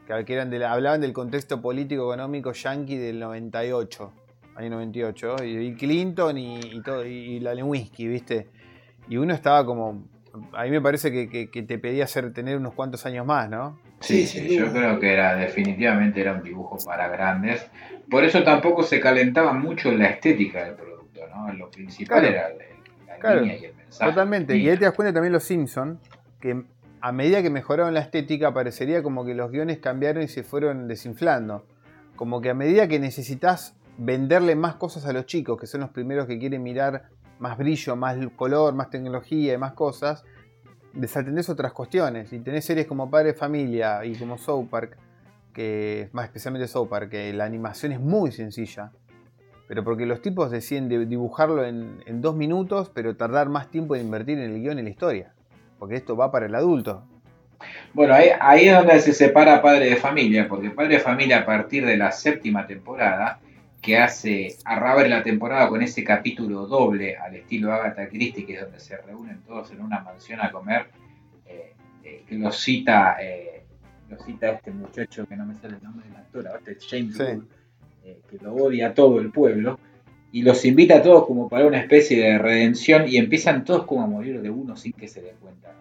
Que 0.07 0.35
eran 0.35 0.51
de 0.51 0.59
la- 0.59 0.73
hablaban 0.73 1.01
del 1.01 1.13
contexto 1.15 1.63
político 1.63 2.03
económico 2.13 2.53
yankee 2.53 2.99
del 2.99 3.19
98, 3.21 4.13
año 4.57 4.71
98, 4.71 5.37
y, 5.45 5.57
y 5.69 5.75
Clinton 5.77 6.37
y, 6.37 6.59
y 6.61 6.83
todo, 6.83 7.07
y, 7.07 7.11
y 7.11 7.41
la 7.41 7.55
Lewinsky, 7.55 8.07
¿viste? 8.07 8.49
Y 9.09 9.17
uno 9.17 9.33
estaba 9.33 9.65
como. 9.65 10.05
A 10.53 10.65
mí 10.65 10.71
me 10.71 10.81
parece 10.81 11.13
que, 11.13 11.29
que- 11.29 11.51
que 11.51 11.63
te 11.63 11.79
pedía 11.79 12.05
hacer, 12.05 12.33
tener 12.33 12.57
unos 12.57 12.75
cuantos 12.75 13.07
años 13.07 13.25
más, 13.25 13.49
¿no? 13.49 13.79
Sí, 14.01 14.27
Sí, 14.27 14.57
yo 14.57 14.71
creo 14.73 14.99
que 14.99 15.13
era 15.13 15.37
definitivamente 15.37 16.21
era 16.21 16.33
un 16.35 16.43
dibujo 16.43 16.77
para 16.85 17.09
grandes. 17.09 17.65
Por 18.11 18.25
eso 18.25 18.43
tampoco 18.43 18.83
se 18.83 19.01
calentaba 19.01 19.53
mucho 19.53 19.91
en 19.91 20.01
la 20.01 20.07
estética 20.09 20.65
del 20.65 20.75
producto, 20.75 21.21
¿no? 21.35 21.53
Lo 21.53 21.71
principal 21.71 22.21
Claro. 22.21 22.35
era 22.35 22.49
la 23.07 23.19
Claro. 23.19 23.41
línea 23.43 23.57
y 23.59 23.65
el 23.67 23.75
mensaje. 23.77 24.11
Totalmente. 24.11 24.57
Y 24.57 24.69
ahí 24.69 24.77
te 24.77 24.85
das 24.85 24.95
cuenta 24.95 25.13
también 25.15 25.33
los 25.33 25.45
Simpsons, 25.45 25.99
que 26.41 26.65
a 27.01 27.13
medida 27.13 27.41
que 27.43 27.51
mejoraron 27.51 27.95
la 27.95 28.01
estética, 28.01 28.53
parecería 28.53 29.03
como 29.03 29.25
que 29.25 29.35
los 29.35 29.51
guiones 29.51 29.79
cambiaron 29.79 30.23
y 30.23 30.29
se 30.29 30.43
fueron 30.43 30.89
desinflando. 30.89 31.65
Como 32.17 32.41
que 32.41 32.51
a 32.51 32.55
medida 32.55 32.89
que 32.89 32.99
necesitas 32.99 33.77
venderle 33.99 34.57
más 34.57 34.75
cosas 34.75 35.07
a 35.07 35.13
los 35.13 35.27
chicos, 35.27 35.61
que 35.61 35.67
son 35.67 35.81
los 35.83 35.91
primeros 35.91 36.27
que 36.27 36.39
quieren 36.39 36.63
mirar 36.63 37.05
más 37.39 37.57
brillo, 37.59 37.97
más 37.97 38.17
color, 38.37 38.75
más 38.75 38.91
tecnología 38.91 39.55
y 39.55 39.59
más 39.59 39.73
cosas, 39.73 40.25
desatendés 40.93 41.49
otras 41.49 41.73
cuestiones. 41.73 42.33
Y 42.33 42.39
tenés 42.41 42.65
series 42.65 42.87
como 42.87 43.11
Padre 43.11 43.29
de 43.29 43.35
Familia 43.35 44.05
y 44.05 44.15
como 44.17 44.39
South 44.39 44.69
Park, 44.71 44.97
que 45.53 46.09
más 46.13 46.27
especialmente 46.27 46.69
South 46.69 46.89
Park, 46.89 47.11
que 47.11 47.33
la 47.33 47.45
animación 47.45 47.93
es 47.93 48.01
muy 48.01 48.33
sencilla. 48.33 48.93
Pero 49.67 49.83
porque 49.83 50.05
los 50.05 50.21
tipos 50.21 50.51
deciden 50.51 50.89
de- 50.89 51.07
dibujarlo 51.07 51.65
en, 51.65 52.03
en 52.07 52.21
dos 52.21 52.37
minutos, 52.37 52.91
pero 52.95 53.17
tardar 53.17 53.49
más 53.49 53.71
tiempo 53.71 53.97
en 53.97 54.03
invertir 54.03 54.39
en 54.39 54.51
el 54.53 54.61
guion 54.61 54.79
y 54.79 54.83
la 54.83 54.91
historia. 54.91 55.33
Porque 55.79 55.97
esto 55.97 56.17
va 56.17 56.31
para 56.31 56.47
el 56.47 56.55
adulto. 56.55 57.05
Bueno, 57.95 58.13
ahí, 58.15 58.29
ahí 58.41 58.69
es 58.69 58.77
donde 58.77 59.01
se 59.01 59.13
separa 59.15 59.63
Padre 59.63 59.89
de 59.89 59.97
Familia, 59.97 60.47
porque 60.49 60.71
Padre 60.71 60.95
de 60.97 61.01
Familia 61.01 61.39
a 61.39 61.47
partir 61.47 61.87
de 61.87 61.97
la 61.97 62.13
séptima 62.13 62.67
temporada, 62.67 63.41
que 63.85 63.99
hace 63.99 64.57
arrabre 64.65 65.09
la 65.09 65.23
temporada 65.23 65.69
con 65.69 65.83
ese 65.83 66.03
capítulo 66.03 66.67
doble 66.67 67.17
al 67.17 67.35
estilo 67.35 67.73
Agatha 67.73 68.09
Christie, 68.09 68.47
que 68.47 68.55
es 68.55 68.63
donde 68.63 68.81
se 68.81 68.97
reúnen 68.97 69.43
todos 69.43 69.71
en 69.73 69.83
una 69.83 70.01
mansión 70.01 70.41
a 70.41 70.51
comer, 70.51 70.87
eh, 71.47 71.75
eh, 72.03 72.23
que 72.27 72.37
lo 72.37 72.51
cita, 72.51 73.17
eh, 73.21 73.65
lo 74.09 74.19
cita 74.25 74.53
este 74.53 74.71
muchacho 74.71 75.27
que 75.27 75.37
no 75.37 75.45
me 75.45 75.55
sale 75.55 75.77
el 75.77 75.83
nombre 75.83 76.07
del 76.09 76.17
actor, 76.17 76.47
ahora 76.47 76.61
este 76.67 76.79
James 76.89 77.17
Sí. 77.17 77.23
Wood, 77.23 77.45
eh, 78.05 78.21
que 78.31 78.39
lo 78.39 78.55
odia 78.55 78.89
a 78.89 78.95
todo 78.95 79.21
el 79.21 79.31
pueblo, 79.31 79.79
y 80.33 80.43
los 80.43 80.65
invita 80.65 80.97
a 80.97 81.03
todos 81.03 81.27
como 81.27 81.49
para 81.49 81.67
una 81.67 81.79
especie 81.79 82.19
de 82.21 82.39
redención 82.39 83.05
y 83.07 83.19
empiezan 83.19 83.65
todos 83.65 83.85
como 83.85 84.03
a 84.03 84.07
morir 84.07 84.41
de 84.41 84.51
uno 84.51 84.77
sin 84.77 84.93
que 84.93 85.07
se 85.07 85.23
den 85.23 85.37
cuenta 85.41 85.75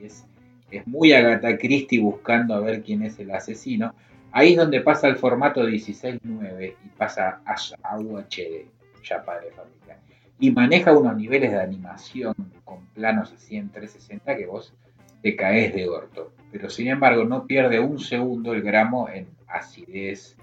es, 0.00 0.24
es 0.70 0.86
muy 0.86 1.12
Agatha 1.12 1.56
Christie 1.58 2.00
buscando 2.00 2.54
a 2.54 2.60
ver 2.60 2.82
quién 2.82 3.02
es 3.02 3.18
el 3.18 3.30
asesino. 3.30 3.94
Ahí 4.36 4.50
es 4.50 4.58
donde 4.58 4.82
pasa 4.82 5.08
el 5.08 5.16
formato 5.16 5.66
16.9 5.66 6.74
y 6.84 6.88
pasa 6.90 7.40
a, 7.46 7.98
UHD, 7.98 8.66
ya 9.02 9.24
padre 9.24 9.50
familia. 9.52 9.98
Y 10.38 10.50
maneja 10.50 10.92
unos 10.92 11.16
niveles 11.16 11.52
de 11.52 11.62
animación 11.62 12.34
con 12.62 12.84
planos 12.88 13.32
así 13.32 13.56
en 13.56 13.70
360 13.70 14.36
que 14.36 14.44
vos 14.44 14.74
te 15.22 15.34
caes 15.34 15.74
de 15.74 15.88
orto. 15.88 16.34
Pero 16.52 16.68
sin 16.68 16.88
embargo 16.88 17.24
no 17.24 17.46
pierde 17.46 17.80
un 17.80 17.98
segundo 17.98 18.52
el 18.52 18.60
gramo 18.60 19.08
en 19.08 19.26
acidez, 19.48 20.36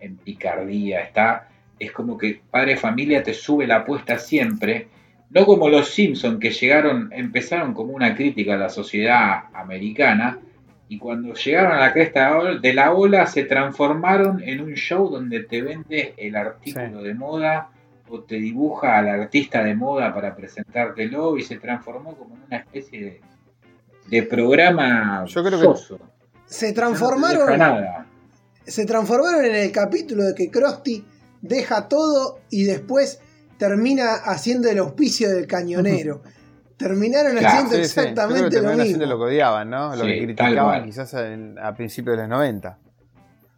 en, 0.00 0.16
picardía. 0.16 1.02
Está, 1.02 1.48
es 1.78 1.92
como 1.92 2.18
que 2.18 2.40
padre 2.50 2.76
familia 2.76 3.22
te 3.22 3.34
sube 3.34 3.68
la 3.68 3.76
apuesta 3.76 4.18
siempre. 4.18 4.88
No 5.30 5.46
como 5.46 5.68
los 5.68 5.90
Simpsons 5.90 6.40
que 6.40 6.50
llegaron, 6.50 7.08
empezaron 7.12 7.72
como 7.72 7.92
una 7.92 8.16
crítica 8.16 8.54
a 8.54 8.58
la 8.58 8.68
sociedad 8.68 9.44
americana, 9.54 10.40
y 10.90 10.98
cuando 10.98 11.32
llegaron 11.34 11.70
a 11.70 11.78
la 11.78 11.92
cresta 11.92 12.36
de 12.60 12.74
la 12.74 12.92
ola 12.92 13.24
se 13.24 13.44
transformaron 13.44 14.42
en 14.42 14.60
un 14.60 14.74
show 14.74 15.08
donde 15.08 15.44
te 15.44 15.62
vende 15.62 16.14
el 16.16 16.34
artículo 16.34 17.04
de 17.04 17.14
moda 17.14 17.70
o 18.08 18.22
te 18.22 18.34
dibuja 18.34 18.98
al 18.98 19.08
artista 19.08 19.62
de 19.62 19.76
moda 19.76 20.12
para 20.12 20.34
presentártelo 20.34 21.36
y 21.36 21.44
se 21.44 21.58
transformó 21.58 22.16
como 22.16 22.34
en 22.34 22.42
una 22.42 22.56
especie 22.56 23.04
de, 23.04 23.20
de 24.08 24.22
programa 24.24 25.24
Yo 25.26 25.44
creo 25.44 25.60
que-. 25.60 25.96
Se 26.46 26.72
transformaron, 26.72 27.56
nada. 27.56 28.06
se 28.66 28.84
transformaron 28.84 29.44
en 29.44 29.54
el 29.54 29.70
capítulo 29.70 30.24
de 30.24 30.34
que 30.34 30.50
Krusty 30.50 31.04
deja 31.40 31.86
todo 31.86 32.40
y 32.50 32.64
después 32.64 33.20
termina 33.58 34.14
haciendo 34.24 34.68
el 34.68 34.78
auspicio 34.78 35.30
del 35.30 35.46
cañonero. 35.46 36.20
Terminaron 36.80 37.36
Claro, 37.36 37.46
haciendo 37.48 37.76
Sí, 37.76 37.84
sí. 37.84 37.94
Creo 37.94 38.04
que 38.04 38.10
exactamente 38.10 38.42
lo 38.42 38.50
terminaron 38.50 38.80
haciendo 38.80 39.04
mismo. 39.06 39.14
lo 39.18 39.24
que 39.26 39.30
odiaban, 39.32 39.70
¿no? 39.70 39.90
Lo 39.96 40.04
Sí, 40.04 40.10
que 40.12 40.24
criticaban 40.24 40.84
quizás 40.84 41.14
en- 41.14 41.58
a 41.58 41.74
principios 41.74 42.16
de 42.16 42.22
los 42.22 42.28
90. 42.30 42.78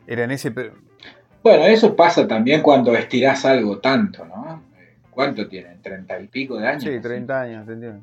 Era 0.06 0.24
en 0.24 0.30
ese... 0.32 0.50
Bueno, 0.50 1.64
eso 1.66 1.94
pasa 1.96 2.26
también 2.26 2.62
cuando 2.62 2.94
estirás 2.96 3.44
algo 3.44 3.78
tanto, 3.78 4.24
¿no? 4.26 4.62
¿Cuánto 5.10 5.46
tienen? 5.48 5.80
¿Treinta 5.80 6.18
y 6.20 6.26
pico 6.26 6.56
de 6.58 6.66
años? 6.66 6.82
Sí, 6.82 7.00
30 7.00 7.40
años, 7.42 7.66
¿te 7.66 7.72
entiendes? 7.74 8.02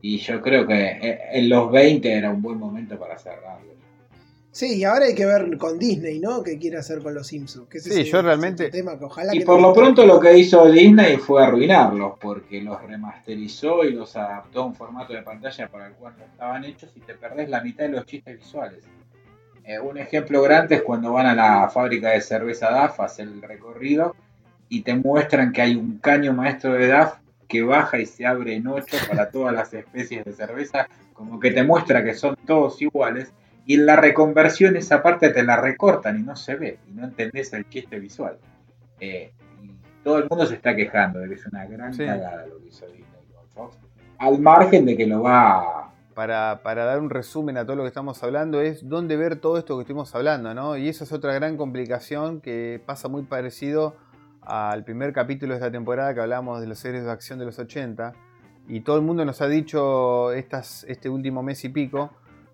Y 0.00 0.18
yo 0.18 0.40
creo 0.40 0.66
que 0.66 0.74
eh, 0.74 1.18
en 1.32 1.48
los 1.48 1.70
20 1.70 2.12
era 2.12 2.30
un 2.30 2.40
buen 2.42 2.58
momento 2.58 2.98
para 2.98 3.18
cerrarlo. 3.18 3.72
Sí, 4.54 4.74
y 4.80 4.84
ahora 4.84 5.06
hay 5.06 5.14
que 5.14 5.24
ver 5.24 5.56
con 5.56 5.78
Disney, 5.78 6.20
¿no? 6.20 6.42
¿Qué 6.42 6.58
quiere 6.58 6.76
hacer 6.76 6.98
con 7.02 7.14
los 7.14 7.26
Simpsons? 7.26 7.68
Que 7.70 7.80
Sí, 7.80 8.02
es 8.02 8.10
yo 8.10 8.18
el- 8.18 8.26
realmente- 8.26 8.68
tema 8.68 8.98
que 8.98 9.06
ojalá 9.06 9.34
Y 9.34 9.38
que 9.38 9.44
por 9.46 9.58
no- 9.58 9.68
lo 9.68 9.74
pronto 9.74 10.04
lo 10.04 10.20
que 10.20 10.36
hizo 10.36 10.70
Disney 10.70 11.16
fue 11.16 11.42
arruinarlos, 11.42 12.18
porque 12.20 12.60
los 12.60 12.80
remasterizó 12.82 13.82
y 13.84 13.92
los 13.94 14.14
adaptó 14.14 14.60
a 14.62 14.66
un 14.66 14.74
formato 14.74 15.14
de 15.14 15.22
pantalla 15.22 15.68
para 15.68 15.86
el 15.86 15.94
cual 15.94 16.14
no 16.18 16.24
estaban 16.26 16.64
hechos 16.64 16.90
y 16.94 17.00
te 17.00 17.14
perdés 17.14 17.48
la 17.48 17.62
mitad 17.62 17.84
de 17.84 17.92
los 17.92 18.04
chistes 18.04 18.36
visuales. 18.38 18.84
Eh, 19.64 19.78
un 19.78 19.96
ejemplo 19.96 20.42
grande 20.42 20.74
es 20.76 20.82
cuando 20.82 21.12
van 21.12 21.26
a 21.26 21.34
la 21.34 21.70
fábrica 21.70 22.10
de 22.10 22.20
cerveza 22.20 22.70
DAF 22.70 23.00
a 23.00 23.04
hacer 23.06 23.28
el 23.28 23.40
recorrido 23.40 24.14
y 24.68 24.82
te 24.82 24.94
muestran 24.94 25.52
que 25.52 25.62
hay 25.62 25.76
un 25.76 25.98
caño 25.98 26.34
maestro 26.34 26.74
de 26.74 26.88
DAF 26.88 27.14
que 27.48 27.62
baja 27.62 27.98
y 27.98 28.04
se 28.06 28.26
abre 28.26 28.54
en 28.56 28.66
ocho 28.66 28.96
para 29.08 29.30
todas 29.30 29.54
las 29.54 29.72
especies 29.72 30.24
de 30.26 30.32
cerveza, 30.34 30.88
como 31.14 31.40
que 31.40 31.52
te 31.52 31.62
muestra 31.62 32.04
que 32.04 32.12
son 32.14 32.36
todos 32.46 32.82
iguales. 32.82 33.32
Y 33.66 33.74
en 33.74 33.86
la 33.86 33.96
reconversión 33.96 34.76
esa 34.76 35.02
parte 35.02 35.30
te 35.30 35.42
la 35.42 35.56
recortan 35.56 36.18
y 36.18 36.22
no 36.22 36.34
se 36.36 36.56
ve, 36.56 36.78
y 36.88 36.92
no 36.92 37.04
entendés 37.04 37.52
el 37.52 37.68
chiste 37.68 37.98
visual. 38.00 38.38
Eh, 39.00 39.32
y 39.62 39.70
todo 40.02 40.18
el 40.18 40.28
mundo 40.28 40.46
se 40.46 40.54
está 40.54 40.74
quejando 40.74 41.20
de 41.20 41.28
que 41.28 41.34
es 41.34 41.46
una 41.46 41.64
gran 41.66 41.92
Sí. 41.94 42.04
cagada 42.04 42.46
lo 42.46 42.58
que 42.58 42.68
hizo 42.68 42.86
Disney 42.86 43.04
con 43.34 43.46
Fox, 43.48 43.78
al 44.18 44.38
margen 44.40 44.86
de 44.86 44.96
que 44.96 45.06
lo 45.06 45.22
va 45.22 45.92
para, 46.14 46.60
para 46.62 46.84
dar 46.84 47.00
un 47.00 47.08
resumen 47.08 47.56
a 47.56 47.64
todo 47.64 47.76
lo 47.76 47.82
que 47.84 47.88
estamos 47.88 48.22
hablando, 48.22 48.60
es 48.60 48.86
dónde 48.88 49.16
ver 49.16 49.36
todo 49.36 49.56
esto 49.58 49.76
que 49.76 49.82
estuvimos 49.82 50.14
hablando, 50.14 50.54
¿no? 50.54 50.76
Y 50.76 50.88
esa 50.88 51.04
es 51.04 51.12
otra 51.12 51.32
gran 51.32 51.56
complicación 51.56 52.40
que 52.40 52.82
pasa 52.84 53.08
muy 53.08 53.22
parecido 53.22 53.96
al 54.42 54.84
primer 54.84 55.12
capítulo 55.12 55.52
de 55.54 55.58
esta 55.60 55.70
temporada 55.70 56.12
que 56.14 56.20
hablamos 56.20 56.60
de 56.60 56.66
los 56.66 56.78
series 56.78 57.04
de 57.04 57.10
acción 57.12 57.38
de 57.38 57.44
los 57.46 57.58
80. 57.58 58.12
Y 58.68 58.80
todo 58.80 58.96
el 58.96 59.02
mundo 59.02 59.24
nos 59.24 59.40
ha 59.40 59.48
dicho 59.48 60.32
estas, 60.32 60.84
este 60.84 61.08
último 61.08 61.42
mes 61.42 61.64
y 61.64 61.68
pico, 61.70 62.10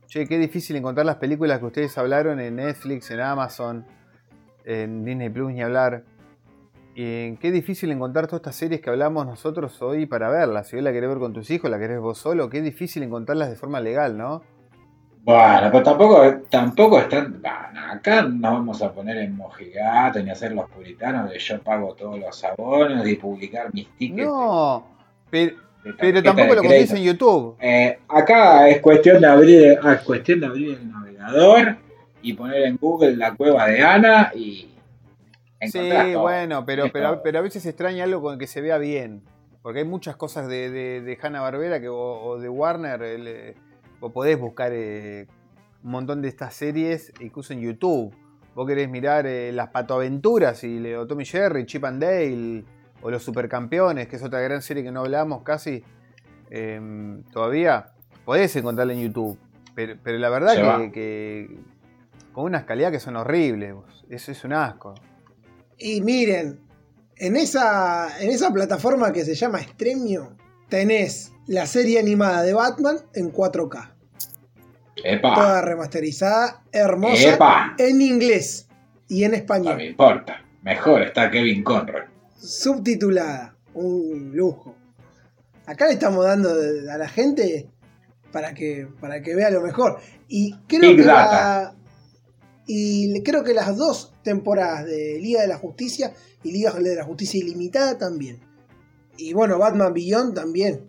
che, 0.08 0.26
qué 0.26 0.38
difícil 0.38 0.76
encontrar 0.76 1.06
las 1.06 1.16
películas 1.16 1.58
que 1.58 1.66
ustedes 1.66 1.96
hablaron 1.98 2.40
en 2.40 2.56
Netflix, 2.56 3.10
en 3.10 3.20
Amazon, 3.20 3.86
en 4.64 5.04
Disney 5.04 5.28
Plus, 5.28 5.52
ni 5.52 5.62
hablar. 5.62 6.04
Y 6.94 7.36
qué 7.36 7.52
difícil 7.52 7.92
encontrar 7.92 8.26
todas 8.26 8.40
estas 8.40 8.56
series 8.56 8.80
que 8.80 8.90
hablamos 8.90 9.24
nosotros 9.24 9.80
hoy 9.82 10.06
para 10.06 10.30
verlas. 10.30 10.66
Si 10.66 10.76
hoy 10.76 10.82
la 10.82 10.92
querés 10.92 11.08
ver 11.10 11.18
con 11.18 11.32
tus 11.32 11.50
hijos, 11.50 11.70
la 11.70 11.78
querés 11.78 12.00
vos 12.00 12.18
solo, 12.18 12.48
qué 12.48 12.60
difícil 12.60 13.02
encontrarlas 13.04 13.50
de 13.50 13.56
forma 13.56 13.80
legal, 13.80 14.16
¿no? 14.16 14.42
Bueno, 15.22 15.68
pero 15.70 15.82
tampoco, 15.82 16.24
tampoco 16.48 16.98
están. 16.98 17.42
bueno, 17.42 17.92
acá 17.92 18.22
no 18.22 18.54
vamos 18.54 18.82
a 18.82 18.92
poner 18.92 19.18
en 19.18 19.36
mojigato 19.36 20.22
ni 20.22 20.30
hacer 20.30 20.52
los 20.52 20.70
puritanos 20.70 21.30
de 21.30 21.38
yo 21.38 21.60
pago 21.62 21.94
todos 21.94 22.18
los 22.18 22.44
abonos 22.44 23.06
y 23.06 23.14
publicar 23.16 23.72
mis 23.74 23.88
tickets. 23.96 24.26
No, 24.26 24.86
pero, 25.30 25.67
pero 25.98 26.22
tampoco 26.22 26.54
lo 26.54 26.62
conseguís 26.62 26.90
en 26.92 27.02
YouTube. 27.02 27.56
Eh, 27.60 27.98
acá 28.08 28.68
es 28.68 28.80
cuestión 28.80 29.20
de 29.20 29.26
abrir, 29.26 29.78
ah, 29.82 29.94
es 29.94 30.00
cuestión 30.02 30.40
de 30.40 30.46
abrir 30.46 30.78
el 30.78 30.90
navegador 30.90 31.76
y 32.22 32.32
poner 32.34 32.62
en 32.62 32.76
Google 32.76 33.16
la 33.16 33.34
cueva 33.34 33.66
de 33.68 33.80
Ana 33.82 34.32
y 34.34 34.68
Sí, 35.60 35.90
todo. 35.90 36.20
bueno, 36.22 36.64
pero, 36.64 36.84
pero, 36.92 37.20
pero 37.22 37.38
a 37.40 37.42
veces 37.42 37.66
extraña 37.66 38.04
algo 38.04 38.22
con 38.22 38.38
que 38.38 38.46
se 38.46 38.60
vea 38.60 38.78
bien. 38.78 39.22
Porque 39.62 39.80
hay 39.80 39.84
muchas 39.84 40.14
cosas 40.16 40.46
de, 40.48 40.70
de, 40.70 41.00
de 41.00 41.18
Hanna 41.20 41.40
Barbera 41.40 41.80
que, 41.80 41.88
o, 41.88 41.96
o 41.96 42.38
de 42.38 42.48
Warner. 42.48 43.02
el, 43.02 43.26
eh, 43.26 43.54
vos 44.00 44.12
podés 44.12 44.38
buscar 44.38 44.70
eh, 44.72 45.26
un 45.82 45.90
montón 45.90 46.22
de 46.22 46.28
estas 46.28 46.54
series, 46.54 47.12
incluso 47.20 47.52
en 47.52 47.60
YouTube. 47.60 48.14
Vos 48.54 48.66
querés 48.68 48.88
mirar 48.88 49.26
eh, 49.26 49.50
las 49.52 49.68
patoaventuras 49.70 50.62
y 50.62 50.78
le- 50.78 50.96
o 50.96 51.06
Tommy 51.08 51.24
Jerry, 51.24 51.66
Chip 51.66 51.84
and 51.84 52.02
Dale, 52.02 52.64
o 53.02 53.10
Los 53.10 53.22
Supercampeones, 53.22 54.08
que 54.08 54.16
es 54.16 54.22
otra 54.22 54.40
gran 54.40 54.62
serie 54.62 54.82
que 54.82 54.92
no 54.92 55.00
hablamos 55.00 55.42
casi 55.42 55.82
eh, 56.50 56.80
todavía. 57.32 57.92
Podés 58.24 58.54
encontrarla 58.56 58.92
en 58.92 59.00
YouTube. 59.00 59.38
pero, 59.74 59.96
pero 60.02 60.18
la 60.18 60.28
verdad 60.28 60.80
que, 60.80 60.92
que, 60.92 61.58
con 62.32 62.44
unas 62.44 62.64
calidades 62.64 62.98
que 62.98 63.04
son 63.04 63.16
horribles. 63.16 63.74
Eso 64.08 64.32
es 64.32 64.44
un 64.44 64.52
asco. 64.52 64.94
Y 65.78 66.00
miren, 66.00 66.60
en 67.16 67.36
esa, 67.36 68.22
en 68.22 68.30
esa 68.30 68.52
plataforma 68.52 69.12
que 69.12 69.24
se 69.24 69.34
llama 69.34 69.60
Stremio, 69.60 70.36
tenés 70.68 71.32
la 71.46 71.66
serie 71.66 71.98
animada 71.98 72.42
de 72.42 72.52
Batman 72.52 72.98
en 73.14 73.32
4K. 73.32 73.94
Epa. 75.04 75.34
Toda 75.34 75.62
remasterizada, 75.62 76.62
hermosa, 76.72 77.74
en 77.78 78.02
inglés 78.02 78.68
y 79.08 79.24
en 79.24 79.34
español. 79.34 79.72
No 79.72 79.76
me 79.76 79.86
importa, 79.86 80.44
mejor 80.62 81.02
está 81.02 81.30
Kevin 81.30 81.62
Conroy. 81.62 82.02
Subtitulada, 82.38 83.56
un 83.74 84.32
lujo. 84.34 84.76
Acá 85.66 85.86
le 85.86 85.94
estamos 85.94 86.24
dando 86.24 86.50
a 86.50 86.96
la 86.96 87.08
gente 87.08 87.68
para 88.32 88.54
que, 88.54 88.88
para 89.00 89.20
que 89.20 89.34
vea 89.34 89.50
lo 89.50 89.60
mejor. 89.60 89.98
Y 90.28 90.54
creo 90.66 90.96
que 90.96 91.04
y 92.70 93.22
creo 93.22 93.42
que 93.42 93.54
las 93.54 93.76
dos 93.78 94.14
temporadas 94.22 94.84
de 94.84 95.18
Liga 95.20 95.40
de 95.40 95.48
la 95.48 95.56
Justicia 95.56 96.12
y 96.42 96.52
Liga 96.52 96.70
de 96.72 96.96
la 96.96 97.04
Justicia 97.04 97.42
Ilimitada 97.42 97.96
también. 97.96 98.40
Y 99.16 99.32
bueno, 99.32 99.58
Batman 99.58 99.94
Beyond 99.94 100.34
también. 100.34 100.84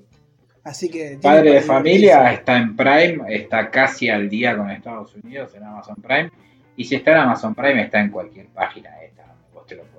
Así 0.63 0.89
que. 0.89 1.19
Padre 1.21 1.53
de 1.53 1.61
familia 1.61 2.33
está 2.33 2.57
en 2.57 2.75
Prime, 2.75 3.23
está 3.29 3.71
casi 3.71 4.09
al 4.09 4.29
día 4.29 4.57
con 4.57 4.69
Estados 4.69 5.15
Unidos 5.15 5.55
en 5.55 5.63
Amazon 5.63 5.95
Prime. 5.95 6.29
Y 6.75 6.83
si 6.83 6.95
está 6.95 7.11
en 7.11 7.17
Amazon 7.17 7.55
Prime, 7.55 7.81
está 7.81 8.01
en 8.01 8.11
cualquier 8.11 8.47
página 8.47 8.89
esta, 9.01 9.33
vos 9.53 9.65
te 9.65 9.75
lo 9.75 9.83
puedes 9.85 9.98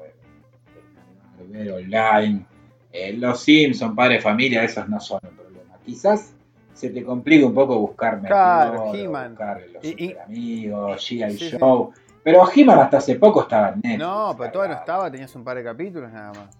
ver 1.50 1.72
online. 1.72 2.44
Eh, 2.92 3.12
los 3.14 3.40
Simpsons, 3.42 3.94
Padre 3.94 4.14
de 4.14 4.20
familia, 4.20 4.64
esos 4.64 4.88
no 4.88 5.00
son 5.00 5.20
un 5.22 5.36
problema. 5.36 5.76
Quizás 5.84 6.34
se 6.72 6.90
te 6.90 7.04
complica 7.04 7.46
un 7.46 7.54
poco 7.54 7.78
buscar 7.78 8.20
claro, 8.20 8.86
buscar 8.86 9.62
los 9.72 9.84
y, 9.84 10.16
amigos, 10.24 11.10
G.I. 11.10 11.36
Show. 11.36 11.92
Pero 12.22 12.48
He-Man 12.54 12.78
hasta 12.78 12.98
hace 12.98 13.16
poco 13.16 13.42
estaba 13.42 13.70
en 13.70 13.76
Netflix. 13.76 13.98
No, 13.98 14.34
pero 14.36 14.52
todavía 14.52 14.74
no 14.74 14.80
estaba, 14.80 15.10
tenías 15.10 15.34
un 15.34 15.44
par 15.44 15.56
de 15.56 15.64
capítulos 15.64 16.12
nada 16.12 16.32
más. 16.32 16.56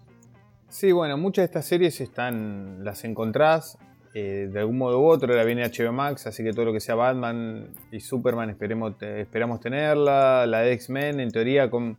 Sí, 0.69 0.91
bueno, 0.91 1.17
muchas 1.17 1.43
de 1.43 1.45
estas 1.45 1.65
series 1.65 1.99
están, 2.01 2.83
las 2.83 3.03
encontrás 3.03 3.77
eh, 4.13 4.49
de 4.51 4.59
algún 4.59 4.77
modo 4.77 4.99
u 4.99 5.05
otro, 5.07 5.33
la 5.33 5.43
viene 5.43 5.63
HBO 5.63 5.93
Max, 5.93 6.27
así 6.27 6.43
que 6.43 6.51
todo 6.51 6.65
lo 6.65 6.73
que 6.73 6.81
sea 6.81 6.95
Batman 6.95 7.69
y 7.91 8.01
Superman 8.01 8.49
esperemos, 8.49 8.93
esperamos 9.01 9.61
tenerla, 9.61 10.45
la 10.45 10.59
de 10.59 10.73
X-Men 10.73 11.19
en 11.19 11.31
teoría 11.31 11.69
con... 11.69 11.97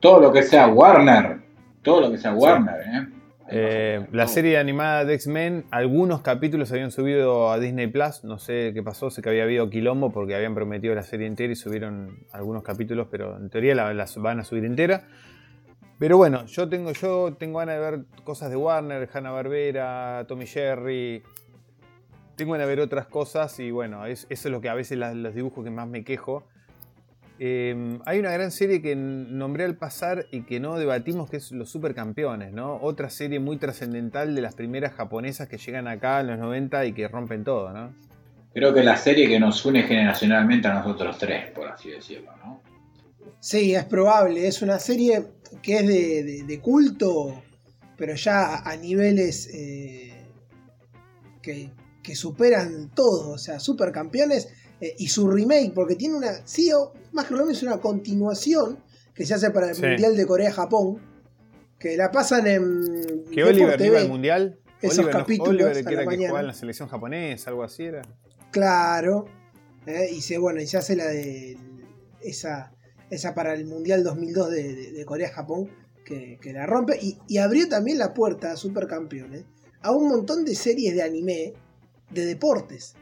Todo 0.00 0.20
lo 0.20 0.32
que 0.32 0.42
sea 0.42 0.68
Warner, 0.68 1.40
todo 1.82 2.00
lo 2.00 2.10
que 2.10 2.18
sea 2.18 2.34
Warner, 2.34 2.80
¿eh? 2.80 3.20
Eh, 3.52 4.06
la 4.12 4.28
serie 4.28 4.58
animada 4.58 5.04
de 5.04 5.14
X-Men, 5.14 5.64
algunos 5.72 6.20
capítulos 6.20 6.70
habían 6.70 6.92
subido 6.92 7.50
a 7.50 7.58
Disney 7.58 7.88
Plus, 7.88 8.22
no 8.22 8.38
sé 8.38 8.70
qué 8.72 8.80
pasó, 8.80 9.10
sé 9.10 9.22
que 9.22 9.28
había 9.28 9.42
habido 9.42 9.68
quilombo 9.68 10.12
porque 10.12 10.36
habían 10.36 10.54
prometido 10.54 10.94
la 10.94 11.02
serie 11.02 11.26
entera 11.26 11.52
y 11.52 11.56
subieron 11.56 12.20
algunos 12.32 12.62
capítulos, 12.62 13.08
pero 13.10 13.36
en 13.36 13.50
teoría 13.50 13.74
la, 13.74 14.06
van 14.18 14.38
a 14.38 14.44
subir 14.44 14.64
entera. 14.64 15.02
Pero 15.98 16.16
bueno, 16.16 16.46
yo 16.46 16.68
tengo, 16.68 16.92
yo 16.92 17.34
tengo 17.40 17.58
ganas 17.58 17.74
de 17.74 17.80
ver 17.80 18.04
cosas 18.22 18.50
de 18.50 18.56
Warner, 18.56 19.08
Hanna 19.12 19.32
Barbera, 19.32 20.24
Tommy 20.28 20.46
Jerry. 20.46 21.24
Tengo 22.36 22.52
ganas 22.52 22.68
de 22.68 22.76
ver 22.76 22.84
otras 22.84 23.06
cosas 23.08 23.58
y 23.58 23.72
bueno, 23.72 24.06
eso 24.06 24.26
es 24.30 24.44
lo 24.46 24.60
que 24.60 24.68
a 24.68 24.74
veces 24.74 24.96
los 24.96 25.34
dibujos 25.34 25.64
que 25.64 25.70
más 25.70 25.88
me 25.88 26.04
quejo. 26.04 26.44
Em, 27.42 28.00
hay 28.04 28.18
una 28.18 28.32
gran 28.32 28.50
serie 28.50 28.82
que 28.82 28.94
nombré 28.94 29.64
al 29.64 29.74
pasar 29.74 30.26
y 30.30 30.42
que 30.42 30.60
no 30.60 30.78
debatimos, 30.78 31.30
que 31.30 31.38
es 31.38 31.52
Los 31.52 31.70
Supercampeones, 31.70 32.52
¿no? 32.52 32.76
Otra 32.82 33.08
serie 33.08 33.40
muy 33.40 33.56
trascendental 33.56 34.34
de 34.34 34.42
las 34.42 34.54
primeras 34.54 34.92
japonesas 34.92 35.48
que 35.48 35.56
llegan 35.56 35.88
acá 35.88 36.20
en 36.20 36.26
los 36.26 36.38
90 36.38 36.84
y 36.84 36.92
que 36.92 37.08
rompen 37.08 37.42
todo, 37.42 37.72
¿no? 37.72 37.94
Creo 38.52 38.74
que 38.74 38.82
la 38.82 38.98
serie 38.98 39.26
que 39.26 39.40
nos 39.40 39.64
une 39.64 39.84
generacionalmente 39.84 40.68
a 40.68 40.74
nosotros 40.74 41.16
tres, 41.16 41.50
por 41.52 41.66
así 41.66 41.90
decirlo, 41.90 42.30
¿no? 42.44 42.60
Sí, 43.40 43.74
es 43.74 43.86
probable. 43.86 44.46
Es 44.46 44.60
una 44.60 44.78
serie 44.78 45.28
que 45.62 45.76
es 45.78 46.46
de, 46.46 46.60
culto, 46.60 47.42
pero 47.96 48.16
ya 48.16 48.56
a, 48.56 48.76
niveles 48.76 49.48
eh, 49.54 50.26
que, 51.40 51.70
que 52.02 52.14
superan 52.14 52.90
todo. 52.90 53.30
O 53.30 53.38
sea, 53.38 53.58
Supercampeones 53.60 54.59
eh, 54.80 54.94
y 54.98 55.08
su 55.08 55.28
remake, 55.28 55.72
porque 55.74 55.94
tiene 55.94 56.16
una. 56.16 56.46
Sí, 56.46 56.70
más 57.12 57.26
que 57.26 57.34
lo 57.34 57.48
es 57.48 57.62
una 57.62 57.78
continuación 57.78 58.78
que 59.14 59.26
se 59.26 59.34
hace 59.34 59.50
para 59.50 59.70
el 59.70 59.78
Mundial 59.78 60.16
de 60.16 60.26
Corea-Japón, 60.26 60.98
que 61.78 61.96
la 61.96 62.10
pasan 62.10 62.46
en. 62.46 63.24
¿Que 63.30 63.44
Oliver 63.44 63.76
TV, 63.76 63.86
iba 63.86 64.00
al 64.00 64.08
Mundial? 64.08 64.58
Esos 64.80 65.06
capítulos. 65.08 65.50
Oliver, 65.50 65.84
que 65.84 65.92
era 65.92 66.06
que 66.06 66.16
jugaba 66.16 66.40
en 66.40 66.46
la 66.46 66.54
selección 66.54 66.88
japonesa, 66.88 67.50
algo 67.50 67.62
así 67.62 67.84
era. 67.84 68.02
Claro. 68.50 69.26
Eh, 69.86 70.08
y 70.12 70.22
se, 70.22 70.38
bueno, 70.38 70.60
y 70.60 70.66
se 70.66 70.78
hace 70.78 70.96
la 70.96 71.06
de. 71.06 71.58
Esa, 72.22 72.72
esa 73.10 73.34
para 73.34 73.54
el 73.54 73.66
Mundial 73.66 74.02
2002 74.02 74.50
de, 74.50 75.04
Corea-Japón, 75.06 75.70
que, 76.04 76.38
la 76.52 76.66
rompe. 76.66 76.98
Y, 77.00 77.18
y, 77.28 77.38
abrió 77.38 77.68
también 77.68 77.98
la 77.98 78.14
puerta 78.14 78.52
a 78.52 78.56
Supercampeones 78.56 79.44
a 79.82 79.92
un 79.92 80.08
montón 80.08 80.44
de 80.44 80.54
series 80.54 80.94
de 80.94 81.02
anime 81.02 81.54
de 82.10 82.24
deportes. 82.24 82.94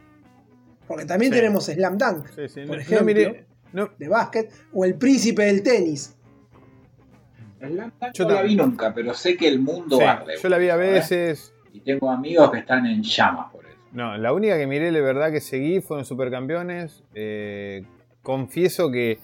Porque 0.89 1.05
también 1.05 1.31
tenemos 1.31 1.65
Slam 1.67 1.99
Dunk, 1.99 2.29
por 2.67 2.79
ejemplo, 2.79 3.35
de 3.99 4.07
básquet, 4.07 4.51
o 4.73 4.83
El 4.83 4.95
Príncipe 4.95 5.43
del 5.43 5.61
Tenis. 5.61 6.17
Slam 7.59 7.91
Dunk 8.01 8.13
yo 8.15 8.27
no 8.27 8.33
la 8.33 8.41
vi 8.41 8.55
nunca, 8.55 8.91
pero 8.91 9.13
sé 9.13 9.37
que 9.37 9.47
el 9.47 9.59
mundo 9.59 10.01
arde. 10.01 10.33
Yo 10.41 10.49
la 10.49 10.57
vi 10.57 10.69
a 10.69 10.75
veces. 10.75 11.53
Y 11.71 11.81
tengo 11.81 12.09
amigos 12.09 12.49
que 12.49 12.57
están 12.57 12.87
en 12.87 13.03
llamas 13.03 13.51
por 13.51 13.67
eso. 13.67 13.77
No, 13.91 14.17
la 14.17 14.33
única 14.33 14.57
que 14.57 14.65
miré 14.65 14.91
de 14.91 15.01
verdad 15.01 15.31
que 15.31 15.41
seguí 15.41 15.79
fueron 15.79 16.05
Supercampeones. 16.05 17.03
Eh, 17.13 17.85
confieso 18.23 18.89
que 18.89 19.19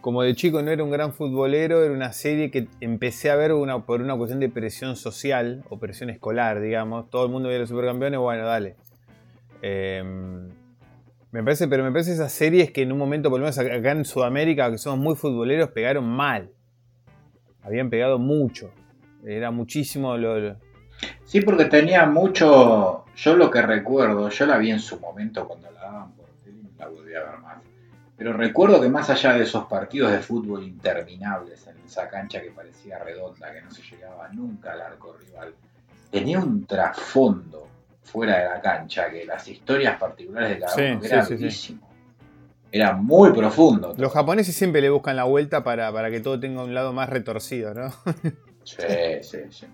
como 0.00 0.22
de 0.22 0.36
chico 0.36 0.62
no 0.62 0.70
era 0.70 0.84
un 0.84 0.92
gran 0.92 1.12
futbolero, 1.12 1.82
era 1.82 1.92
una 1.92 2.12
serie 2.12 2.52
que 2.52 2.68
empecé 2.80 3.30
a 3.30 3.34
ver 3.34 3.52
una, 3.52 3.84
por 3.84 4.02
una 4.02 4.16
cuestión 4.16 4.38
de 4.38 4.50
presión 4.50 4.94
social 4.94 5.64
o 5.68 5.80
presión 5.80 6.10
escolar, 6.10 6.60
digamos. 6.60 7.10
Todo 7.10 7.24
el 7.24 7.32
mundo 7.32 7.48
veía 7.48 7.58
los 7.58 7.70
supercampeones, 7.70 8.20
bueno, 8.20 8.46
dale. 8.46 8.76
Eh, 9.62 10.04
me 11.30 11.42
parece, 11.42 11.68
pero 11.68 11.84
me 11.84 11.92
parece 11.92 12.12
esas 12.12 12.32
series 12.32 12.70
que 12.70 12.82
en 12.82 12.92
un 12.92 12.98
momento, 12.98 13.28
por 13.30 13.38
lo 13.38 13.44
menos 13.44 13.58
acá 13.58 13.92
en 13.92 14.04
Sudamérica, 14.04 14.70
que 14.70 14.78
somos 14.78 14.98
muy 14.98 15.14
futboleros, 15.14 15.70
pegaron 15.70 16.08
mal. 16.08 16.50
Habían 17.62 17.90
pegado 17.90 18.18
mucho. 18.18 18.70
Era 19.24 19.50
muchísimo 19.50 20.16
lo, 20.16 20.56
Sí, 21.24 21.42
porque 21.42 21.66
tenía 21.66 22.06
mucho. 22.06 23.04
Yo 23.14 23.36
lo 23.36 23.50
que 23.50 23.60
recuerdo, 23.62 24.28
yo 24.30 24.46
la 24.46 24.58
vi 24.58 24.70
en 24.70 24.80
su 24.80 24.98
momento 24.98 25.46
cuando 25.46 25.70
la 25.70 25.80
daban 25.80 26.12
por 26.12 26.26
tele, 26.44 26.70
la 26.78 26.88
volví 26.88 27.14
a 27.14 27.24
ver 27.24 27.38
más. 27.40 27.58
Pero 28.16 28.32
recuerdo 28.32 28.80
que 28.80 28.88
más 28.88 29.10
allá 29.10 29.34
de 29.34 29.44
esos 29.44 29.66
partidos 29.66 30.10
de 30.10 30.18
fútbol 30.18 30.64
interminables 30.64 31.66
en 31.66 31.78
esa 31.84 32.08
cancha 32.08 32.40
que 32.40 32.50
parecía 32.50 32.98
redonda, 32.98 33.52
que 33.52 33.62
no 33.62 33.70
se 33.70 33.82
llegaba 33.82 34.28
nunca 34.32 34.72
al 34.72 34.80
arco 34.80 35.16
rival, 35.20 35.54
tenía 36.10 36.38
un 36.38 36.64
trasfondo 36.64 37.68
fuera 38.08 38.38
de 38.38 38.44
la 38.44 38.60
cancha, 38.60 39.10
que 39.10 39.24
las 39.24 39.46
historias 39.46 39.98
particulares 39.98 40.50
de 40.50 40.58
cada 40.58 40.74
uno 40.74 41.04
eran 41.04 41.80
Era 42.72 42.92
muy 42.94 43.32
profundo. 43.32 43.94
Los 43.96 44.12
japoneses 44.12 44.54
siempre 44.54 44.80
le 44.80 44.90
buscan 44.90 45.16
la 45.16 45.24
vuelta 45.24 45.62
para, 45.62 45.92
para, 45.92 46.10
que 46.10 46.20
todo 46.20 46.40
tenga 46.40 46.64
un 46.64 46.74
lado 46.74 46.92
más 46.92 47.08
retorcido, 47.08 47.74
¿no? 47.74 47.90
sí, 48.64 48.82
sí, 49.22 49.38
sí. 49.50 49.66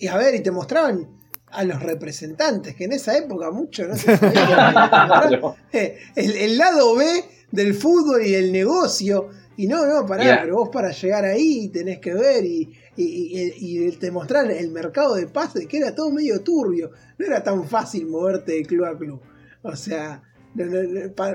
Y 0.00 0.06
a 0.08 0.16
ver, 0.16 0.34
y 0.34 0.42
te 0.42 0.50
mostraban 0.50 1.18
a 1.50 1.64
los 1.64 1.82
representantes, 1.82 2.74
que 2.74 2.84
en 2.84 2.92
esa 2.92 3.16
época 3.16 3.50
mucho 3.50 3.86
no 3.86 3.96
se 3.96 4.16
sabía. 4.16 5.54
Eh, 5.72 5.98
el, 6.16 6.56
lado 6.56 6.96
B 6.96 7.04
del 7.50 7.74
fútbol 7.74 8.24
y 8.24 8.34
el 8.34 8.52
negocio. 8.52 9.28
Y 9.56 9.66
no, 9.66 9.86
no, 9.86 10.06
pará, 10.06 10.40
pero 10.42 10.56
vos 10.56 10.68
para 10.70 10.92
llegar 10.92 11.24
ahí 11.24 11.68
tenés 11.68 11.98
que 11.98 12.14
ver 12.14 12.44
y, 12.44 12.72
y, 13.00 13.92
te 13.92 14.10
mostraron 14.10 14.50
el 14.50 14.70
mercado 14.70 15.14
de 15.14 15.28
pases, 15.28 15.66
que 15.66 15.78
era 15.78 15.94
todo 15.94 16.10
medio 16.10 16.40
turbio. 16.40 16.90
No 17.16 17.26
era 17.26 17.42
tan 17.42 17.68
fácil 17.68 18.06
moverte 18.06 18.52
de 18.52 18.62
club 18.64 18.84
a 18.86 18.98
club. 18.98 19.20
O 19.62 19.76
sea, 19.76 20.22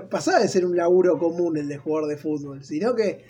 pasaba 0.10 0.40
de 0.40 0.48
ser 0.50 0.66
un 0.66 0.76
laburo 0.76 1.18
común 1.18 1.58
el 1.58 1.68
de 1.68 1.78
jugador 1.78 2.10
de 2.10 2.18
fútbol, 2.18 2.64
sino 2.64 2.96
que 2.96 3.24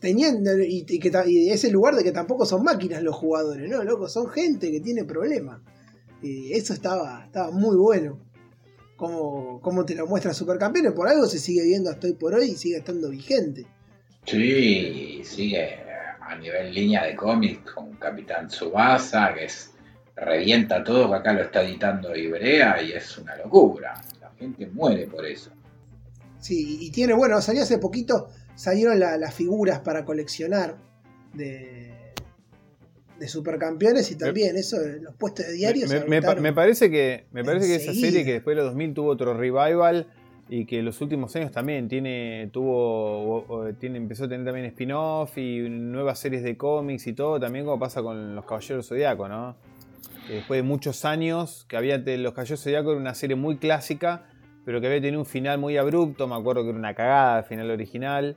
tenían 0.00 0.44
y, 0.66 0.84
que, 0.84 1.10
ese 1.50 1.70
lugar 1.70 1.94
de 1.94 2.04
que 2.04 2.12
tampoco 2.12 2.44
son 2.44 2.62
máquinas 2.62 3.02
los 3.02 3.16
jugadores, 3.16 3.68
no, 3.70 3.84
loco, 3.84 4.08
son 4.08 4.28
gente 4.28 4.70
que 4.70 4.80
tiene 4.80 5.04
problemas. 5.04 5.60
Y 6.22 6.52
eso 6.52 6.74
estaba, 6.74 7.24
estaba 7.24 7.50
muy 7.50 7.76
bueno. 7.76 8.18
Como, 8.96 9.62
como 9.62 9.86
te 9.86 9.94
lo 9.94 10.06
muestra 10.06 10.34
Supercampeones, 10.34 10.92
por 10.92 11.08
algo 11.08 11.24
se 11.24 11.38
sigue 11.38 11.64
viendo 11.64 11.88
hasta 11.88 12.06
hoy 12.06 12.12
por 12.12 12.34
hoy 12.34 12.50
y 12.50 12.54
sigue 12.54 12.76
estando 12.76 13.08
vigente. 13.08 13.64
Sí, 14.26 15.22
sigue 15.24 15.89
a 16.30 16.36
nivel 16.36 16.72
línea 16.72 17.04
de 17.04 17.16
cómics 17.16 17.72
con 17.72 17.96
Capitán 17.96 18.46
Tsubasa, 18.46 19.34
que 19.34 19.46
es 19.46 19.74
revienta 20.14 20.84
todo, 20.84 21.10
que 21.10 21.16
acá 21.16 21.32
lo 21.32 21.42
está 21.42 21.62
editando 21.62 22.14
Ibrea 22.14 22.80
y 22.82 22.92
es 22.92 23.18
una 23.18 23.36
locura. 23.36 24.00
La 24.20 24.30
gente 24.38 24.66
muere 24.66 25.06
por 25.06 25.26
eso. 25.26 25.50
Sí, 26.38 26.78
y 26.80 26.90
tiene, 26.90 27.14
bueno, 27.14 27.40
salió 27.40 27.62
hace 27.62 27.78
poquito, 27.78 28.28
salieron 28.54 28.98
las 29.00 29.34
figuras 29.34 29.80
para 29.80 30.04
coleccionar 30.04 30.76
de, 31.34 31.92
de 33.18 33.28
supercampeones 33.28 34.10
y 34.10 34.16
también 34.16 34.56
eso, 34.56 34.78
los 35.00 35.14
puestos 35.16 35.46
de 35.46 35.54
diarios. 35.54 35.90
Me, 36.06 36.22
parece 36.52 36.90
que, 36.90 37.26
me 37.32 37.44
parece 37.44 37.66
que 37.66 37.74
esa 37.76 37.92
serie 37.92 38.24
que 38.24 38.34
después 38.34 38.56
de 38.56 38.62
los 38.62 38.70
2000 38.70 38.94
tuvo 38.94 39.10
otro 39.10 39.34
revival 39.34 40.06
y 40.52 40.66
que 40.66 40.82
los 40.82 41.00
últimos 41.00 41.34
años 41.36 41.52
también 41.52 41.86
tiene, 41.86 42.50
tuvo, 42.52 43.68
tiene, 43.78 43.98
empezó 43.98 44.24
a 44.24 44.28
tener 44.28 44.44
también 44.44 44.66
spin-off 44.66 45.38
y 45.38 45.60
nuevas 45.68 46.18
series 46.18 46.42
de 46.42 46.56
cómics 46.56 47.06
y 47.06 47.12
todo, 47.12 47.38
también 47.38 47.64
como 47.64 47.78
pasa 47.78 48.02
con 48.02 48.34
los 48.34 48.44
Caballeros 48.44 48.88
Zodíaco, 48.88 49.28
¿no? 49.28 49.54
después 50.28 50.58
de 50.58 50.62
muchos 50.62 51.04
años, 51.04 51.64
que 51.68 51.76
había 51.76 51.98
los 51.98 52.32
Caballeros 52.32 52.64
Zodíaco 52.64 52.90
era 52.90 53.00
una 53.00 53.14
serie 53.14 53.36
muy 53.36 53.58
clásica, 53.58 54.26
pero 54.64 54.80
que 54.80 54.88
había 54.88 55.00
tenido 55.00 55.20
un 55.20 55.26
final 55.26 55.58
muy 55.58 55.76
abrupto, 55.76 56.26
me 56.26 56.34
acuerdo 56.34 56.64
que 56.64 56.70
era 56.70 56.78
una 56.78 56.94
cagada 56.94 57.38
el 57.38 57.44
final 57.44 57.70
original, 57.70 58.36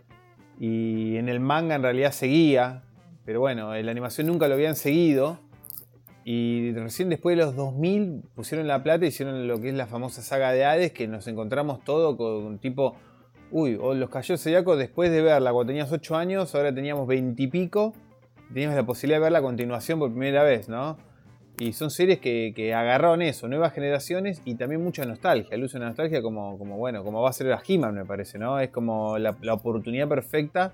y 0.60 1.18
en 1.18 1.30
el 1.30 1.40
manga 1.40 1.74
en 1.74 1.82
realidad 1.82 2.12
seguía, 2.12 2.84
pero 3.26 3.40
bueno, 3.40 3.74
en 3.74 3.88
la 3.88 3.92
animación 3.92 4.28
nunca 4.28 4.48
lo 4.48 4.54
habían 4.54 4.76
seguido, 4.76 5.40
y 6.26 6.72
recién 6.74 7.10
después 7.10 7.38
de 7.38 7.44
los 7.44 7.56
2000 7.56 8.24
pusieron 8.36 8.68
la 8.68 8.82
plata 8.82 9.06
y 9.06 9.10
hicieron 9.10 9.48
lo 9.48 9.60
que 9.60 9.70
es 9.70 9.76
la 9.76 9.88
famosa 9.88 10.22
saga 10.22 10.52
de 10.52 10.64
Hades, 10.64 10.94
que 10.94 11.08
nos 11.08 11.28
encontramos 11.28 11.84
todo 11.84 12.16
con 12.16 12.46
un 12.46 12.60
tipo, 12.60 12.96
uy, 13.52 13.78
o 13.80 13.94
los 13.94 14.10
Caballeros 14.10 14.42
Zodíaco 14.42 14.78
después 14.78 15.12
de 15.12 15.22
verla 15.22 15.52
cuando 15.52 15.72
tenías 15.72 15.92
8 15.92 16.16
años, 16.16 16.56
ahora 16.56 16.74
teníamos 16.74 17.08
20 17.08 17.42
y 17.42 17.48
pico, 17.48 17.94
teníamos 18.54 18.76
la 18.76 18.86
posibilidad 18.86 19.18
de 19.18 19.24
ver 19.24 19.32
la 19.34 19.42
continuación 19.42 20.00
por 20.00 20.12
primera 20.12 20.44
vez, 20.44 20.70
¿no? 20.70 20.98
Y 21.60 21.74
son 21.74 21.92
series 21.92 22.20
que, 22.20 22.74
agarraron 22.74 23.22
eso, 23.22 23.48
nuevas 23.48 23.74
generaciones 23.74 24.42
y 24.44 24.56
también 24.56 24.84
mucha 24.84 25.06
nostalgia, 25.06 25.56
el 25.56 25.64
uso 25.64 25.78
de 25.78 25.86
nostalgia 25.86 26.22
como, 26.22 26.58
como 26.58 26.78
bueno, 26.78 27.04
como 27.04 27.22
va 27.22 27.30
a 27.30 27.34
ser 27.34 27.48
la 27.48 27.62
he 27.68 27.78
me 27.78 28.06
parece, 28.06 28.40
¿no? 28.40 28.60
Es 28.60 28.70
como 28.70 29.20
la, 29.20 29.38
oportunidad 29.52 30.08
perfecta 30.08 30.74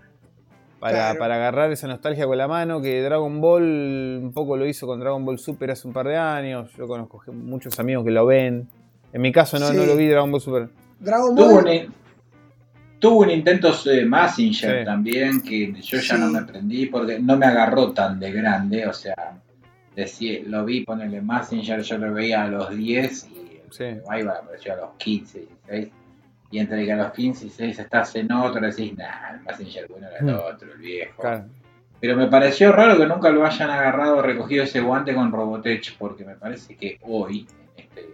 para, 0.80 1.12
agarrar 1.12 1.72
esa 1.72 1.88
nostalgia 1.88 2.26
con 2.26 2.38
la 2.38 2.48
mano, 2.48 2.82
que 2.82 3.02
Dragon 3.02 3.42
Ball 3.42 3.64
un 4.22 4.32
poco 4.34 4.58
lo 4.58 4.66
hizo 4.66 4.88
con 4.88 5.00
Dragon 5.00 5.24
Ball 5.26 5.40
Super 5.40 5.72
hace 5.72 5.88
un 5.88 5.94
par 5.94 6.08
de 6.08 6.18
años, 6.18 6.72
yo 6.78 6.88
conozco 6.88 7.22
muchos 7.32 7.80
amigos 7.80 8.06
que 8.06 8.12
lo 8.12 8.26
ven, 8.26 8.68
en 9.12 9.22
mi 9.22 9.32
caso 9.32 9.60
no, 9.60 9.74
no 9.74 9.86
lo 9.86 9.96
vi 9.96 10.08
Dragon 10.08 10.32
Ball 10.32 10.42
Super. 10.42 10.70
Dragon 11.00 11.36
Ball... 11.36 11.90
Tuvo 13.00 13.20
un, 13.20 13.30
intento 13.30 13.72
de 13.86 14.06
Massinger 14.06 14.84
también, 14.84 15.42
que 15.42 15.74
yo 15.82 16.00
ya 16.00 16.18
no 16.18 16.30
me 16.30 16.40
aprendí 16.40 16.88
porque 16.88 17.18
no 17.18 17.38
me 17.38 17.46
agarró 17.46 17.94
tan 17.94 18.20
de 18.20 18.30
grande, 18.30 18.86
o 18.86 18.92
sea, 18.92 19.40
lo 20.46 20.66
vi, 20.66 20.84
ponerle 20.84 21.22
Messenger, 21.22 21.82
yo 21.82 21.98
lo 21.98 22.14
veía 22.14 22.44
a 22.44 22.48
los 22.48 22.76
10 22.76 23.28
y 23.28 23.62
sí. 23.72 23.84
ahí 24.10 24.24
va, 24.24 24.34
apareció 24.34 24.74
a 24.74 24.78
los 24.78 24.90
15, 24.98 25.40
16. 25.68 25.90
Y 26.52 26.60
entre 26.60 26.86
que 26.86 26.92
a 26.92 26.98
los 26.98 27.12
15 27.12 27.46
y 27.46 27.50
16 27.50 27.80
estás 27.80 28.16
en 28.16 28.32
otro, 28.32 28.60
decís, 28.60 28.98
nah, 28.98 29.34
el 29.34 29.42
Messenger 29.42 29.88
bueno 29.88 30.08
era 30.08 30.18
el 30.18 30.26
mm. 30.26 30.54
otro, 30.54 30.72
el 30.74 30.80
viejo. 30.80 31.24
Pero 32.00 32.16
me 32.16 32.28
pareció 32.28 32.72
raro 32.72 32.98
que 32.98 33.06
nunca 33.06 33.30
lo 33.30 33.46
hayan 33.46 33.70
agarrado, 33.70 34.22
recogido 34.22 34.64
ese 34.64 34.82
guante 34.82 35.14
con 35.14 35.32
Robotech, 35.32 35.98
porque 35.98 36.24
me 36.24 36.36
parece 36.36 36.76
que 36.76 36.98
hoy, 37.04 37.46
en 37.76 37.84
este 37.84 38.06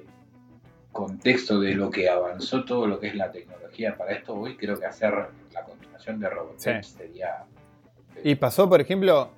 contexto 0.91 1.59
de 1.59 1.75
lo 1.75 1.89
que 1.91 2.09
avanzó 2.09 2.65
todo 2.65 2.87
lo 2.87 2.99
que 2.99 3.07
es 3.07 3.15
la 3.15 3.31
tecnología 3.31 3.95
para 3.95 4.13
esto, 4.13 4.33
hoy 4.33 4.57
creo 4.57 4.77
que 4.79 4.85
hacer 4.85 5.13
la 5.53 5.63
continuación 5.63 6.19
de 6.19 6.29
Robotech 6.29 6.83
sería... 6.83 7.43
Y 8.23 8.35
pasó, 8.35 8.67
por 8.67 8.81
ejemplo, 8.81 9.29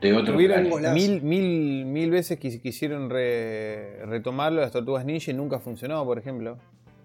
de 0.00 0.12
otro 0.12 0.36
mil, 0.36 1.22
mil, 1.22 1.86
mil 1.86 2.10
veces 2.10 2.38
que 2.38 2.60
quisieron 2.60 3.08
retomarlo 3.10 4.60
las 4.60 4.70
tortugas 4.70 5.04
ninja 5.04 5.30
y 5.30 5.34
nunca 5.34 5.58
funcionó, 5.58 6.04
por 6.04 6.18
ejemplo. 6.18 6.58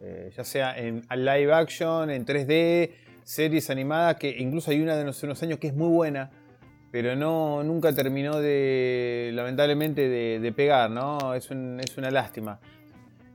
Eh, 0.03 0.31
ya 0.35 0.43
sea 0.43 0.77
en 0.77 1.03
live 1.09 1.53
action, 1.53 2.09
en 2.09 2.25
3D, 2.25 2.91
series 3.23 3.69
animadas, 3.69 4.15
que 4.15 4.35
incluso 4.39 4.71
hay 4.71 4.81
una 4.81 4.95
de 4.95 5.03
unos 5.03 5.43
años 5.43 5.59
que 5.59 5.67
es 5.67 5.75
muy 5.75 5.89
buena, 5.89 6.31
pero 6.91 7.15
no 7.15 7.63
nunca 7.63 7.93
terminó 7.93 8.39
de, 8.39 9.31
lamentablemente, 9.33 10.09
de, 10.09 10.51
pegar, 10.53 10.89
¿no? 10.89 11.33
Es, 11.33 11.49
es 11.51 11.97
una 11.97 12.11
lástima. 12.11 12.59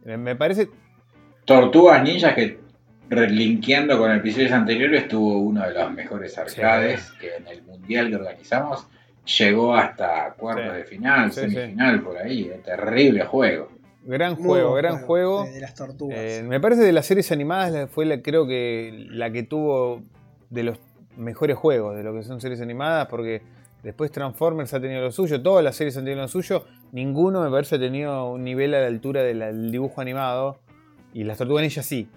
Me 0.04 0.36
parece... 0.36 0.68
Tortugas 1.44 2.02
Ninja 2.02 2.34
que 2.34 2.58
relinkeando 3.08 3.98
con 3.98 4.10
episodios 4.10 4.52
anteriores 4.52 5.02
estuvo 5.02 5.38
uno 5.38 5.64
de 5.64 5.72
los 5.72 5.92
mejores 5.92 6.36
arcades 6.38 7.12
que 7.20 7.36
en 7.36 7.46
el 7.46 7.62
mundial 7.62 8.08
que 8.08 8.16
organizamos 8.16 8.88
llegó 9.38 9.74
hasta 9.74 10.34
cuartos 10.36 10.74
de 10.74 10.84
final, 10.84 11.32
semifinal, 11.32 12.00
por 12.02 12.18
ahí. 12.18 12.50
Terrible 12.64 13.24
juego. 13.24 13.70
Gran 14.06 14.36
juego, 14.36 14.74
gran 14.74 15.02
juego. 15.02 15.44
De, 15.44 15.60
las 15.60 15.74
tortugas. 15.74 16.16
Eh, 16.18 16.44
me 16.46 16.60
parece 16.60 16.82
de 16.82 16.92
las 16.92 17.06
series 17.06 17.32
animadas 17.32 17.90
fue 17.90 18.06
la, 18.06 18.22
creo 18.22 18.46
que 18.46 19.06
la 19.10 19.30
que 19.32 19.42
tuvo 19.42 20.02
de 20.50 20.62
los 20.62 20.78
mejores 21.16 21.56
juegos 21.56 21.96
de 21.96 22.04
lo 22.04 22.14
que 22.14 22.22
son 22.22 22.40
series 22.40 22.60
animadas, 22.60 23.08
porque 23.08 23.42
después 23.82 24.12
Transformers 24.12 24.72
ha 24.74 24.80
tenido 24.80 25.00
lo 25.00 25.10
suyo, 25.10 25.42
todas 25.42 25.64
las 25.64 25.74
series 25.74 25.96
han 25.96 26.04
tenido 26.04 26.22
lo 26.22 26.28
suyo, 26.28 26.66
ninguno 26.92 27.42
me 27.42 27.50
parece 27.50 27.76
ha 27.76 27.78
tenido 27.78 28.30
un 28.30 28.44
nivel 28.44 28.74
a 28.74 28.80
la 28.80 28.86
altura 28.86 29.22
del 29.22 29.72
dibujo 29.72 30.00
animado, 30.00 30.58
y 31.12 31.24
las 31.24 31.38
tortugas 31.38 31.62
ninja 31.62 31.82
sí. 31.82 32.08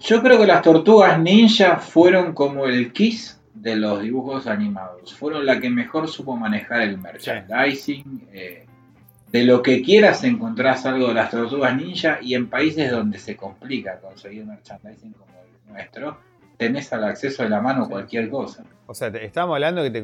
Yo 0.00 0.22
creo 0.22 0.38
que 0.40 0.46
las 0.46 0.62
tortugas 0.62 1.20
ninja 1.20 1.76
fueron 1.76 2.32
como 2.32 2.66
el 2.66 2.92
Kiss 2.92 3.40
de 3.54 3.76
los 3.76 4.02
dibujos 4.02 4.46
animados. 4.46 5.14
Fueron 5.14 5.46
la 5.46 5.60
que 5.60 5.70
mejor 5.70 6.08
supo 6.08 6.34
manejar 6.36 6.80
el 6.80 6.98
merchandising. 6.98 8.28
Eh, 8.32 8.64
de 9.32 9.44
lo 9.44 9.62
que 9.62 9.82
quieras 9.82 10.22
encontrás 10.24 10.84
algo 10.84 11.08
de 11.08 11.14
las 11.14 11.30
tortugas 11.30 11.74
ninja 11.74 12.18
y 12.20 12.34
en 12.34 12.50
países 12.50 12.90
donde 12.90 13.18
se 13.18 13.34
complica 13.34 13.98
conseguir 13.98 14.44
merchandising 14.44 15.12
como 15.12 15.32
el 15.40 15.72
nuestro, 15.72 16.18
tenés 16.58 16.92
al 16.92 17.04
acceso 17.04 17.42
de 17.42 17.48
la 17.48 17.62
mano 17.62 17.88
cualquier 17.88 18.28
cosa. 18.28 18.62
O 18.86 18.94
sea, 18.94 19.08
estábamos 19.08 19.54
hablando 19.54 19.82
que 19.82 19.90
te... 19.90 20.02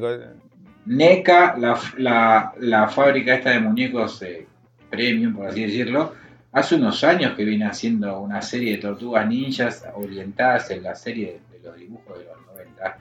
NECA, 0.87 1.55
la, 1.57 2.53
la, 2.57 2.87
fábrica 2.87 3.35
esta 3.35 3.51
de 3.51 3.59
muñecos 3.59 4.19
eh, 4.23 4.47
premium, 4.89 5.35
por 5.35 5.45
así 5.45 5.61
decirlo, 5.61 6.15
hace 6.51 6.75
unos 6.75 7.03
años 7.03 7.35
que 7.35 7.45
viene 7.45 7.65
haciendo 7.65 8.19
una 8.21 8.41
serie 8.41 8.71
de 8.71 8.77
tortugas 8.79 9.27
ninjas 9.27 9.85
orientadas 9.93 10.71
en 10.71 10.81
la 10.81 10.95
serie 10.95 11.41
de 11.51 11.59
los 11.59 11.77
dibujos 11.77 12.17
de 12.17 12.25
los 12.25 12.37
90 12.47 12.97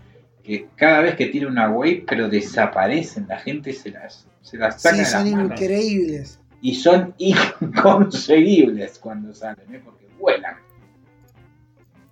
que 0.48 0.66
cada 0.76 1.02
vez 1.02 1.14
que 1.14 1.26
tiene 1.26 1.46
una 1.46 1.68
wave, 1.68 2.04
pero 2.08 2.26
desaparecen, 2.26 3.28
la 3.28 3.38
gente 3.38 3.74
se 3.74 3.90
las, 3.90 4.26
se 4.40 4.56
las 4.56 4.80
saca. 4.80 4.96
Sí, 4.96 5.04
son 5.04 5.26
increíbles. 5.26 6.40
Y 6.62 6.74
son 6.74 7.14
inconseguibles 7.18 8.98
cuando 8.98 9.34
salen, 9.34 9.74
¿eh? 9.74 9.82
porque 9.84 10.06
vuelan. 10.18 10.56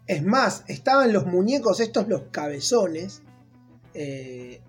Es 0.07 0.23
más, 0.23 0.65
estaban 0.69 1.15
los 1.15 1.25
muñecos, 1.25 1.81
estos 1.81 2.09
los 2.09 2.25
cabezones, 2.31 3.23
eh, 3.95 4.61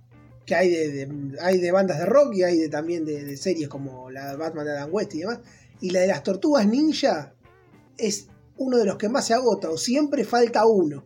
que 0.45 0.55
hay 0.55 0.69
de, 0.69 1.35
hay 1.41 1.57
de 1.57 1.71
bandas 1.73 1.99
de 1.99 2.05
rock 2.05 2.35
y 2.35 2.43
hay 2.43 2.57
de, 2.57 2.69
también 2.69 3.03
de, 3.03 3.35
series 3.35 3.67
como 3.67 4.09
la 4.09 4.31
de 4.31 4.37
Batman 4.37 4.63
de 4.63 4.71
Adam 4.71 4.89
West 4.93 5.13
y 5.13 5.19
demás. 5.19 5.41
Y 5.81 5.89
la 5.89 5.99
de 5.99 6.07
las 6.07 6.23
tortugas 6.23 6.65
ninja 6.65 7.33
es 7.97 8.29
uno 8.55 8.77
de 8.77 8.85
los 8.85 8.95
que 8.95 9.09
más 9.09 9.27
se 9.27 9.33
agota, 9.33 9.69
o 9.69 9.77
siempre 9.77 10.23
falta 10.23 10.65
uno 10.65 11.03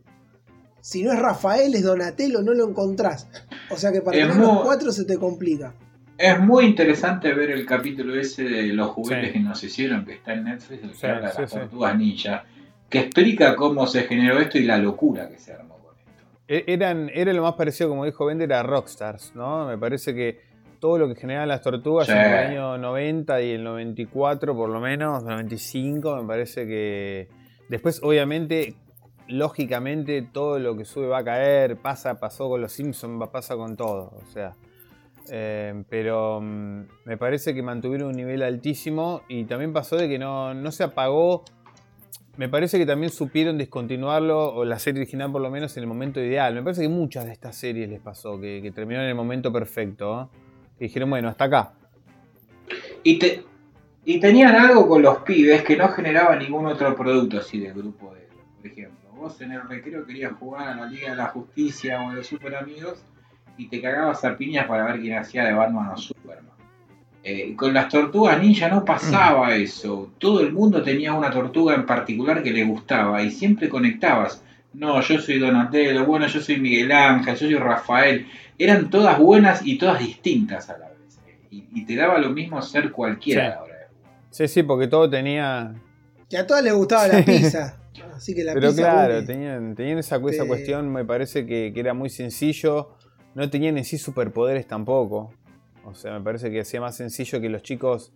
si 0.82 1.04
no 1.04 1.14
es 1.14 1.20
Rafael, 1.20 1.74
es 1.74 1.84
Donatello, 1.84 2.42
no 2.42 2.54
lo 2.54 2.68
encontrás. 2.68 3.30
O 3.70 3.78
sea 3.78 3.92
que 3.92 4.02
para 4.02 4.18
tener 4.18 4.36
los 4.36 4.64
cuatro 4.64 4.92
se 4.92 5.06
te 5.06 5.18
complica. 5.18 5.74
Es 6.18 6.40
muy 6.40 6.66
interesante 6.66 7.34
ver 7.34 7.52
el 7.52 7.66
capítulo 7.66 8.20
ese 8.20 8.44
de 8.44 8.64
los 8.74 8.90
juguetes 8.90 9.32
que 9.32 9.40
nos 9.40 9.64
hicieron, 9.64 10.06
que 10.06 10.14
está 10.14 10.34
en 10.34 10.44
Netflix, 10.44 10.84
el 10.84 10.92
que 10.92 11.08
habla 11.08 11.32
de 11.32 11.42
las 11.42 11.52
tortugas 11.52 11.98
ninja, 11.98 12.44
que 12.90 13.00
explica 13.00 13.56
cómo 13.56 13.88
se 13.88 14.04
generó 14.04 14.40
esto 14.40 14.58
y 14.58 14.64
la 14.64 14.78
locura 14.78 15.30
que 15.30 15.40
se 15.40 15.54
armó 15.54 15.78
con 15.80 15.98
esto. 15.98 16.12
E, 16.48 16.64
eran, 16.68 17.10
era 17.14 17.34
lo 17.34 17.42
más 17.42 17.54
parecido, 17.54 17.90
como 17.90 18.06
dijo 18.06 18.26
Bender, 18.26 18.54
a 18.54 18.62
Rockstars, 18.62 19.34
¿no? 19.36 19.68
Me 19.68 19.78
parece 19.78 20.14
que 20.14 20.42
todo 20.80 20.98
lo 20.98 21.08
que 21.08 21.16
generaban 21.16 21.48
las 21.48 21.62
tortugas 21.62 22.10
en 22.10 22.18
el 22.18 22.34
año 22.34 22.78
90 22.78 23.42
y 23.42 23.52
el 23.52 23.64
94 23.64 24.56
por 24.56 24.70
lo 24.70 24.80
menos, 24.80 25.24
95, 25.24 26.22
me 26.22 26.28
parece 26.28 26.68
que... 26.68 27.30
Después, 27.70 28.02
obviamente, 28.04 28.76
lógicamente 29.32 30.22
todo 30.22 30.60
lo 30.60 30.76
que 30.76 30.86
sube 30.86 31.08
va 31.08 31.20
a 31.20 31.24
caer, 31.24 31.78
pasa, 31.78 32.20
pasó 32.20 32.50
con 32.50 32.62
los 32.62 32.72
Simpsons, 32.74 33.30
pasa 33.30 33.56
con 33.56 33.76
todo, 33.76 34.14
o 34.22 34.32
sea. 34.32 34.56
Eh, 35.30 35.84
pero 35.88 36.42
mm, 36.42 36.82
me 37.06 37.18
parece 37.18 37.54
que 37.54 37.62
mantuvieron 37.62 38.10
un 38.10 38.16
nivel 38.16 38.44
altísimo 38.44 39.22
y 39.30 39.46
también 39.46 39.72
pasó 39.72 39.96
de 39.96 40.10
que 40.10 40.20
no, 40.20 40.54
no, 40.54 40.72
se 40.72 40.84
apagó. 40.84 41.44
Me 42.38 42.50
parece 42.50 42.78
que 42.78 42.86
también 42.86 43.12
supieron 43.12 43.58
descontinuarlo, 43.58 44.54
o 44.54 44.66
la 44.66 44.80
serie 44.80 45.02
original 45.02 45.32
por 45.32 45.42
lo 45.42 45.50
menos, 45.50 45.76
en 45.78 45.84
el 45.84 45.88
momento 45.88 46.20
ideal. 46.20 46.54
Me 46.54 46.64
parece 46.64 46.82
que 46.82 46.90
muchas 46.90 47.26
de 47.26 47.34
estas 47.34 47.56
series 47.56 47.90
les 47.90 48.00
pasó, 48.00 48.40
que, 48.40 48.72
terminaron 48.74 49.06
en 49.06 49.10
el 49.10 49.16
momento 49.16 49.52
perfecto. 49.52 50.30
Que 50.78 50.86
dijeron, 50.86 51.10
bueno, 51.10 51.30
hasta 51.30 51.46
acá. 51.46 51.74
Y, 53.04 53.20
y 54.06 54.20
tenían 54.20 54.56
algo 54.56 54.88
con 54.88 55.02
los 55.02 55.20
pibes 55.20 55.64
que 55.64 55.78
no 55.78 55.90
generaba 55.90 56.36
ningún 56.36 56.66
otro 56.66 56.96
producto 56.96 57.38
así 57.38 57.60
de 57.60 57.74
grupo 57.74 58.14
de, 58.16 58.28
por 58.58 58.68
ejemplo 58.68 59.01
vos 59.22 59.40
en 59.40 59.52
el 59.52 59.62
recreo 59.68 60.06
querías 60.06 60.34
jugar 60.34 60.68
a 60.68 60.76
la 60.76 60.86
Liga 60.88 61.12
de 61.12 61.16
la 61.16 61.28
Justicia 61.28 62.02
o 62.02 62.10
a 62.10 62.14
los 62.16 62.26
Super 62.26 62.56
Amigos 62.56 63.04
y 63.56 63.68
te 63.68 63.80
cagabas 63.80 64.26
a 64.26 64.36
piñas 64.36 64.66
para 64.66 64.84
ver 64.86 65.00
quién 65.00 65.18
hacía 65.18 65.46
de 65.46 65.54
Batman 65.54 65.90
o 65.90 65.98
Superman. 65.98 66.50
Eh, 67.24 67.56
con 67.56 67.72
las 67.72 67.88
tortugas 67.88 68.42
ninja 68.42 68.68
no 68.68 68.84
pasaba 68.84 69.50
mm. 69.50 69.62
eso. 69.62 70.12
Todo 70.18 70.42
el 70.42 70.52
mundo 70.52 70.82
tenía 70.82 71.14
una 71.14 71.30
tortuga 71.30 71.76
en 71.76 71.86
particular 71.86 72.42
que 72.42 72.52
le 72.52 72.64
gustaba 72.64 73.22
y 73.22 73.30
siempre 73.30 73.70
conectabas. 73.70 74.44
No, 74.74 75.00
yo 75.02 75.20
soy 75.20 75.38
Donatello, 75.38 76.04
bueno, 76.06 76.26
yo 76.26 76.42
soy 76.42 76.60
Miguel 76.60 76.92
Ángel, 76.92 77.36
yo 77.36 77.46
soy 77.46 77.56
Rafael. 77.56 78.26
Eran 78.58 78.90
todas 78.90 79.20
buenas 79.20 79.62
y 79.64 79.78
todas 79.78 80.00
distintas 80.00 80.68
a 80.72 80.80
la 80.80 80.90
vez. 80.90 81.20
Y, 81.52 81.86
te 81.86 81.96
daba 81.96 82.18
lo 82.18 82.32
mismo 82.32 82.60
ser 82.62 82.92
cualquiera 82.92 83.60
sí. 83.66 83.72
Sí, 84.32 84.48
sí, 84.48 84.64
porque 84.64 84.88
todo 84.88 85.08
tenía. 85.10 85.76
Que 86.28 86.38
a 86.38 86.48
todas 86.48 86.64
les 86.64 86.74
gustaba 86.74 87.08
la 87.08 87.24
pizza. 87.24 87.81
Así 88.16 88.34
que 88.36 88.44
la 88.44 88.54
Pero 88.54 88.70
pizza 88.70 88.82
claro, 88.84 89.18
une. 89.18 89.24
tenían, 89.28 89.76
tenían 89.76 89.98
esa, 89.98 90.16
esa 90.18 90.44
Te- 90.44 90.48
cuestión, 90.48 90.92
me 90.92 91.04
parece 91.06 91.46
que, 91.46 91.72
que 91.74 91.80
era 91.80 91.94
muy 91.94 92.10
sencillo. 92.10 92.96
No 93.36 93.50
tenían 93.50 93.78
en 93.78 93.86
sí 93.86 93.98
superpoderes 93.98 94.68
tampoco. 94.68 95.34
O 95.86 95.94
sea, 95.94 96.14
me 96.14 96.22
parece 96.22 96.52
que 96.52 96.62
hacía 96.62 96.80
más 96.82 96.96
sencillo 96.96 97.42
que 97.42 97.50
los 97.50 97.64
chicos 97.64 98.14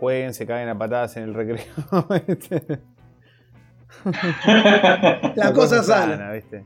jueguen, 0.00 0.34
se 0.34 0.46
caguen 0.46 0.68
a 0.68 0.78
patadas 0.78 1.16
en 1.16 1.24
el 1.24 1.34
recreo. 1.34 1.64
la 4.04 5.32
Una 5.36 5.52
cosa 5.52 5.82
sana. 5.82 6.32
¿viste? 6.32 6.64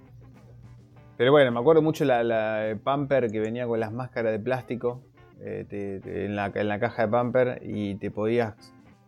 Pero 1.17 1.33
bueno, 1.33 1.51
me 1.53 1.61
acuerdo 1.61 1.83
mucho 1.83 2.05
la, 2.05 2.23
la 2.23 2.79
Pamper 2.83 3.31
que 3.31 3.41
venía 3.41 3.67
con 3.67 3.81
las 3.81 3.93
máscaras 3.93 4.33
de 4.33 4.39
plástico 4.39 5.03
eh, 5.41 5.65
te- 5.69 6.01
te- 6.01 6.25
en, 6.27 6.37
la, 6.37 6.51
en 6.55 6.69
la 6.69 6.79
caja 6.81 7.03
de 7.03 7.09
Pamper 7.09 7.61
y 7.65 7.97
te 7.97 8.11
podías 8.11 8.55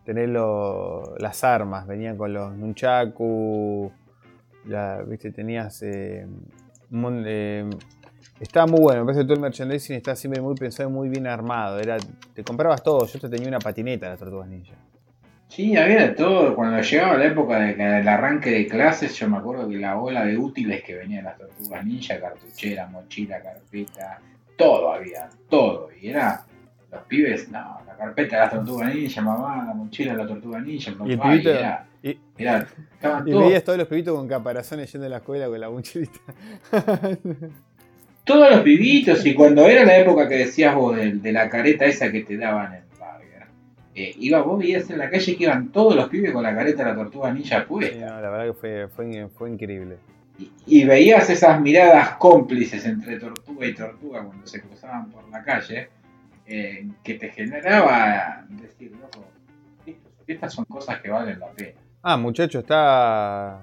tener 0.03 0.29
lo- 0.29 1.15
las 1.17 1.43
armas. 1.43 1.85
Venían 1.87 2.17
con 2.17 2.33
los 2.33 2.53
nunchaku, 2.55 3.91
la, 4.65 5.01
¿viste? 5.03 5.31
tenías 5.31 5.81
eh, 5.83 6.25
eh, 7.25 7.69
estaba 8.39 8.67
muy 8.67 8.81
bueno, 8.81 9.01
me 9.01 9.05
parece 9.05 9.21
que 9.21 9.25
todo 9.25 9.35
el 9.35 9.41
merchandising 9.41 9.95
está 9.95 10.15
siempre 10.15 10.41
muy 10.41 10.55
pensado 10.55 10.89
y 10.89 10.91
muy 10.91 11.09
bien 11.09 11.27
armado. 11.27 11.79
Era, 11.79 11.97
te 12.33 12.43
comprabas 12.43 12.83
todo, 12.83 13.05
yo 13.05 13.19
te 13.19 13.29
tenía 13.29 13.47
una 13.47 13.59
patineta 13.59 14.09
las 14.09 14.19
tortugas 14.19 14.47
ninja. 14.47 14.73
Sí, 15.47 15.75
había 15.75 16.15
todo. 16.15 16.55
Cuando 16.55 16.81
llegaba 16.81 17.17
la 17.17 17.25
época 17.25 17.59
de- 17.59 17.75
del 17.75 18.07
arranque 18.07 18.51
de 18.51 18.67
clases, 18.67 19.13
yo 19.19 19.27
me 19.29 19.37
acuerdo 19.37 19.67
que 19.67 19.75
la 19.77 19.95
bola 19.95 20.25
de 20.25 20.37
útiles 20.37 20.81
que 20.83 20.95
venían 20.95 21.25
las 21.25 21.37
tortugas 21.37 21.85
ninja, 21.85 22.19
cartuchera, 22.19 22.87
mochila, 22.87 23.41
carpeta, 23.41 24.19
todo 24.57 24.93
había, 24.93 25.29
todo. 25.49 25.89
Y 26.01 26.07
era, 26.09 26.45
los 26.91 27.01
pibes, 27.03 27.49
no, 27.49 27.79
la 27.87 27.95
carpeta 27.97 28.35
de 28.35 28.41
las 28.41 28.51
tortugas 28.51 28.93
ninja, 28.93 29.21
mamá, 29.21 29.63
la 29.65 29.73
mochila 29.73 30.11
de 30.13 30.17
la 30.17 30.27
tortuga 30.27 30.59
ninja, 30.59 30.91
papá, 30.91 31.05
Y 31.07 31.11
el 31.13 31.19
pibito- 31.19 31.49
era, 31.49 31.85
y- 32.03 32.17
era, 32.37 32.67
Y 33.25 33.31
todos, 33.31 33.45
veías 33.47 33.63
todos 33.63 33.77
los 33.79 33.87
pibitos 33.87 34.15
con 34.15 34.27
caparazones 34.27 34.91
yendo 34.91 35.07
a 35.07 35.09
la 35.09 35.17
escuela 35.17 35.47
con 35.47 35.59
la 35.59 35.69
mochilita. 35.69 36.19
todos 38.23 38.51
los 38.51 38.61
pibitos. 38.61 39.25
Y 39.25 39.33
cuando 39.33 39.65
era 39.67 39.83
la 39.85 39.97
época 39.97 40.27
que 40.27 40.35
decías 40.37 40.75
vos 40.75 40.95
de, 40.95 41.13
de 41.13 41.31
la 41.31 41.49
careta 41.49 41.85
esa 41.85 42.11
que 42.11 42.21
te 42.21 42.37
daban 42.37 42.73
en 42.73 42.83
Burger, 42.97 43.47
eh, 43.95 44.15
iba, 44.19 44.41
vos 44.41 44.59
veías 44.59 44.89
en 44.89 44.97
la 44.99 45.09
calle 45.09 45.35
que 45.37 45.43
iban 45.43 45.69
todos 45.71 45.95
los 45.95 46.09
pibes 46.09 46.31
con 46.31 46.43
la 46.43 46.55
careta 46.55 46.83
de 46.83 46.89
la 46.91 46.95
tortuga 46.95 47.33
ninja 47.33 47.59
Sí, 47.61 47.65
puesta. 47.67 47.95
no, 48.05 48.21
la 48.21 48.29
verdad 48.29 48.45
que 48.47 48.53
fue, 48.53 48.87
fue, 48.89 49.27
fue 49.29 49.49
increíble. 49.51 49.97
Y 50.65 50.85
veías 50.85 51.29
esas 51.29 51.61
miradas 51.61 52.15
cómplices 52.17 52.83
entre 52.85 53.19
tortuga 53.19 53.65
y 53.67 53.73
tortuga 53.75 54.23
cuando 54.23 54.47
se 54.47 54.59
cruzaban 54.61 55.11
por 55.11 55.27
la 55.29 55.43
calle, 55.43 55.89
eh, 56.53 56.85
que 57.01 57.13
te 57.13 57.29
generaba 57.29 58.45
decir, 58.49 58.91
loco, 58.91 59.25
estas 60.27 60.53
son 60.53 60.65
cosas 60.65 60.99
que 60.99 61.09
valen 61.09 61.39
la 61.39 61.49
pena. 61.51 61.79
Ah, 62.01 62.17
muchachos, 62.17 62.63
está. 62.63 63.61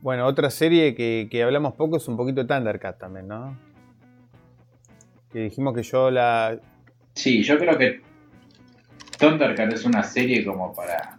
Bueno, 0.00 0.26
otra 0.26 0.48
serie 0.48 0.94
que, 0.94 1.28
que 1.30 1.42
hablamos 1.42 1.74
poco 1.74 1.98
es 1.98 2.08
un 2.08 2.16
poquito 2.16 2.46
Thundercat 2.46 2.98
también, 2.98 3.28
¿no? 3.28 3.58
Que 5.30 5.40
dijimos 5.40 5.74
que 5.74 5.82
yo 5.82 6.10
la. 6.10 6.58
Sí, 7.14 7.42
yo 7.42 7.58
creo 7.58 7.76
que 7.76 8.00
Thundercat 9.18 9.72
es 9.74 9.84
una 9.84 10.02
serie 10.02 10.46
como 10.46 10.72
para 10.72 11.18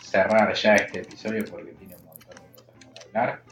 cerrar 0.00 0.54
ya 0.54 0.76
este 0.76 1.00
episodio 1.00 1.44
porque 1.50 1.72
tiene 1.72 1.96
un 1.96 2.04
montón 2.04 2.36
de 2.36 2.62
cosas 2.62 2.74
para 3.12 3.26
hablar. 3.26 3.42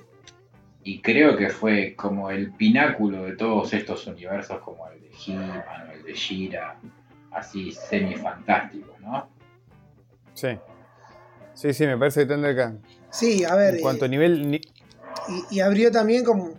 Y 0.82 1.02
creo 1.02 1.36
que 1.36 1.50
fue 1.50 1.94
como 1.94 2.30
el 2.30 2.52
pináculo 2.52 3.24
de 3.24 3.36
todos 3.36 3.72
estos 3.74 4.06
universos 4.06 4.60
como 4.60 4.88
el 4.88 5.00
de 5.00 5.10
He-Man 5.26 5.88
o 5.88 5.92
el 5.92 6.02
de 6.04 6.14
She-Ra, 6.14 6.76
así 7.32 7.70
semi-fantásticos, 7.72 8.98
¿no? 9.00 9.28
Sí. 10.34 10.58
Sí, 11.52 11.74
sí, 11.74 11.86
me 11.86 11.98
parece 11.98 12.20
que 12.26 12.32
Thundercat. 12.32 12.74
Sí, 13.10 13.44
a 13.44 13.54
ver. 13.56 13.74
En 13.74 13.82
cuanto 13.82 14.04
eh, 14.04 14.08
a 14.08 14.10
nivel. 14.10 14.50
ni- 14.50 14.60
y, 15.50 15.56
y 15.56 15.60
abrió 15.60 15.90
también 15.92 16.24
como 16.24 16.54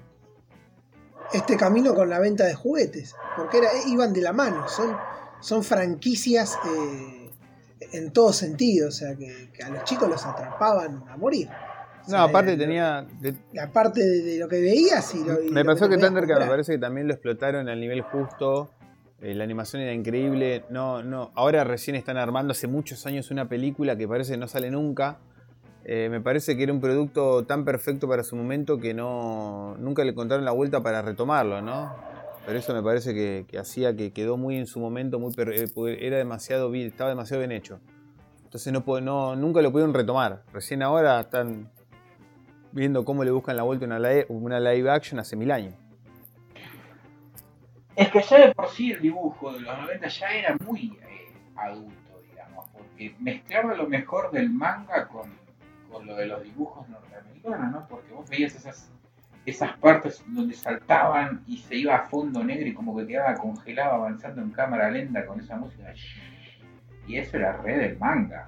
este 1.34 1.58
camino 1.58 1.96
con 1.96 2.08
la 2.10 2.20
venta 2.20 2.46
de 2.46 2.54
juguetes. 2.54 3.16
Porque 3.36 3.58
era, 3.58 3.70
iban 3.88 4.14
de 4.14 4.22
la 4.22 4.34
mano. 4.34 4.68
Son, 4.68 4.96
son 5.40 5.64
franquicias 5.64 6.60
eh, 6.68 7.32
en 7.94 8.12
todo 8.14 8.32
sentido. 8.34 8.90
O 8.90 8.92
sea, 8.92 9.16
que, 9.16 9.50
que 9.52 9.64
a 9.64 9.70
los 9.70 9.84
chicos 9.86 10.08
los 10.08 10.24
atrapaban 10.24 11.04
a 11.10 11.18
morir. 11.18 11.50
No, 12.08 12.18
aparte 12.18 12.58
tenía. 12.58 13.06
de- 13.20 13.36
Aparte 13.62 14.02
de, 14.04 14.38
lo 14.40 14.48
que 14.48 14.60
veías 14.62 15.14
y 15.16 15.24
lo, 15.24 15.42
y 15.44 15.52
me 15.52 15.64
lo 15.64 15.74
pasó 15.74 15.88
que 15.88 15.96
podías 15.96 16.10
Thundercat 16.10 16.40
me 16.42 16.48
parece 16.48 16.74
que 16.74 16.78
también 16.80 17.08
lo 17.08 17.14
explotaron 17.14 17.70
al 17.70 17.80
nivel 17.80 18.02
justo. 18.02 18.72
eh, 19.22 19.36
la 19.36 19.44
animación 19.44 19.82
era 19.84 19.94
increíble. 19.94 20.64
No, 20.70 21.04
no. 21.04 21.32
Ahora 21.36 21.64
recién 21.64 21.96
están 21.96 22.18
armando 22.18 22.52
hace 22.54 22.68
muchos 22.68 23.06
años 23.06 23.30
una 23.32 23.48
película 23.48 23.96
que 23.96 24.08
parece 24.08 24.34
que 24.34 24.38
no 24.38 24.48
sale 24.48 24.72
nunca. 24.72 25.20
Eh, 25.84 26.10
me 26.10 26.22
parece 26.22 26.56
que 26.58 26.64
era 26.64 26.74
un 26.74 26.80
producto 26.82 27.44
tan 27.46 27.66
perfecto 27.66 28.08
para 28.08 28.24
su 28.24 28.36
momento 28.36 28.78
que 28.80 28.94
no 28.94 29.76
nunca 29.80 30.04
le 30.04 30.12
encontraron 30.12 30.46
la 30.46 30.52
vuelta 30.52 30.82
para 30.82 31.02
retomarlo, 31.02 31.62
¿no? 31.62 31.96
Pero 32.46 32.58
eso 32.58 32.74
me 32.74 32.82
parece 32.82 33.14
que, 33.14 33.46
que 33.48 33.60
hacía 33.60 33.96
que 33.96 34.12
quedó 34.12 34.38
muy 34.38 34.58
en 34.58 34.66
su 34.66 34.80
momento, 34.80 35.20
muy 35.20 35.32
eh, 35.38 35.98
era 36.02 36.18
demasiado 36.18 36.70
bien, 36.72 36.88
estaba 36.88 37.10
demasiado 37.10 37.40
bien 37.42 37.52
hecho. 37.52 37.80
Entonces 38.44 38.74
no, 38.74 38.84
no 39.02 39.36
nunca 39.36 39.62
lo 39.62 39.72
pudieron 39.72 39.94
retomar. 39.94 40.44
Recién 40.52 40.82
ahora 40.84 41.20
están 41.22 41.70
viendo 42.72 43.04
cómo 43.06 43.24
le 43.24 43.32
buscan 43.32 43.56
la 43.56 43.64
vuelta 43.64 43.86
una 43.86 44.00
live, 44.00 44.26
una 44.30 44.60
live 44.60 44.90
action 44.90 45.20
hace 45.20 45.36
mil 45.36 45.52
años. 45.52 45.74
Es 47.96 48.10
que 48.10 48.22
ya 48.22 48.48
de 48.48 48.54
por 48.54 48.70
sí 48.70 48.92
el 48.92 49.02
dibujo 49.02 49.54
de 49.54 49.62
los 49.62 49.78
90 49.78 50.08
ya 50.08 50.28
era 50.34 50.58
muy 50.66 50.98
eh, 51.02 51.34
adulto, 51.56 52.22
digamos, 52.30 52.68
porque 52.70 53.14
mezclaba 53.20 53.76
lo 53.76 53.88
mejor 53.88 54.32
del 54.32 54.50
manga 54.50 55.08
con, 55.08 55.30
con 55.92 56.06
lo 56.06 56.16
de 56.16 56.28
los 56.28 56.42
dibujos 56.44 56.88
norteamericanos, 56.88 57.72
¿no? 57.72 57.88
Porque 57.90 58.14
vos 58.14 58.30
veías 58.30 58.56
esas, 58.56 58.90
esas 59.46 59.78
partes 59.78 60.24
donde 60.28 60.56
saltaban 60.56 61.44
y 61.48 61.58
se 61.58 61.76
iba 61.76 61.96
a 61.96 62.08
fondo 62.08 62.44
negro 62.44 62.68
y 62.68 62.74
como 62.74 62.96
que 62.96 63.06
quedaba 63.06 63.36
congelado 63.36 63.96
avanzando 63.96 64.42
en 64.42 64.52
cámara 64.52 64.90
lenta 64.90 65.26
con 65.26 65.40
esa 65.40 65.58
música. 65.58 65.94
Y 67.08 67.18
eso 67.18 67.38
era 67.38 67.58
re 67.58 67.78
del 67.78 68.00
manga. 68.00 68.48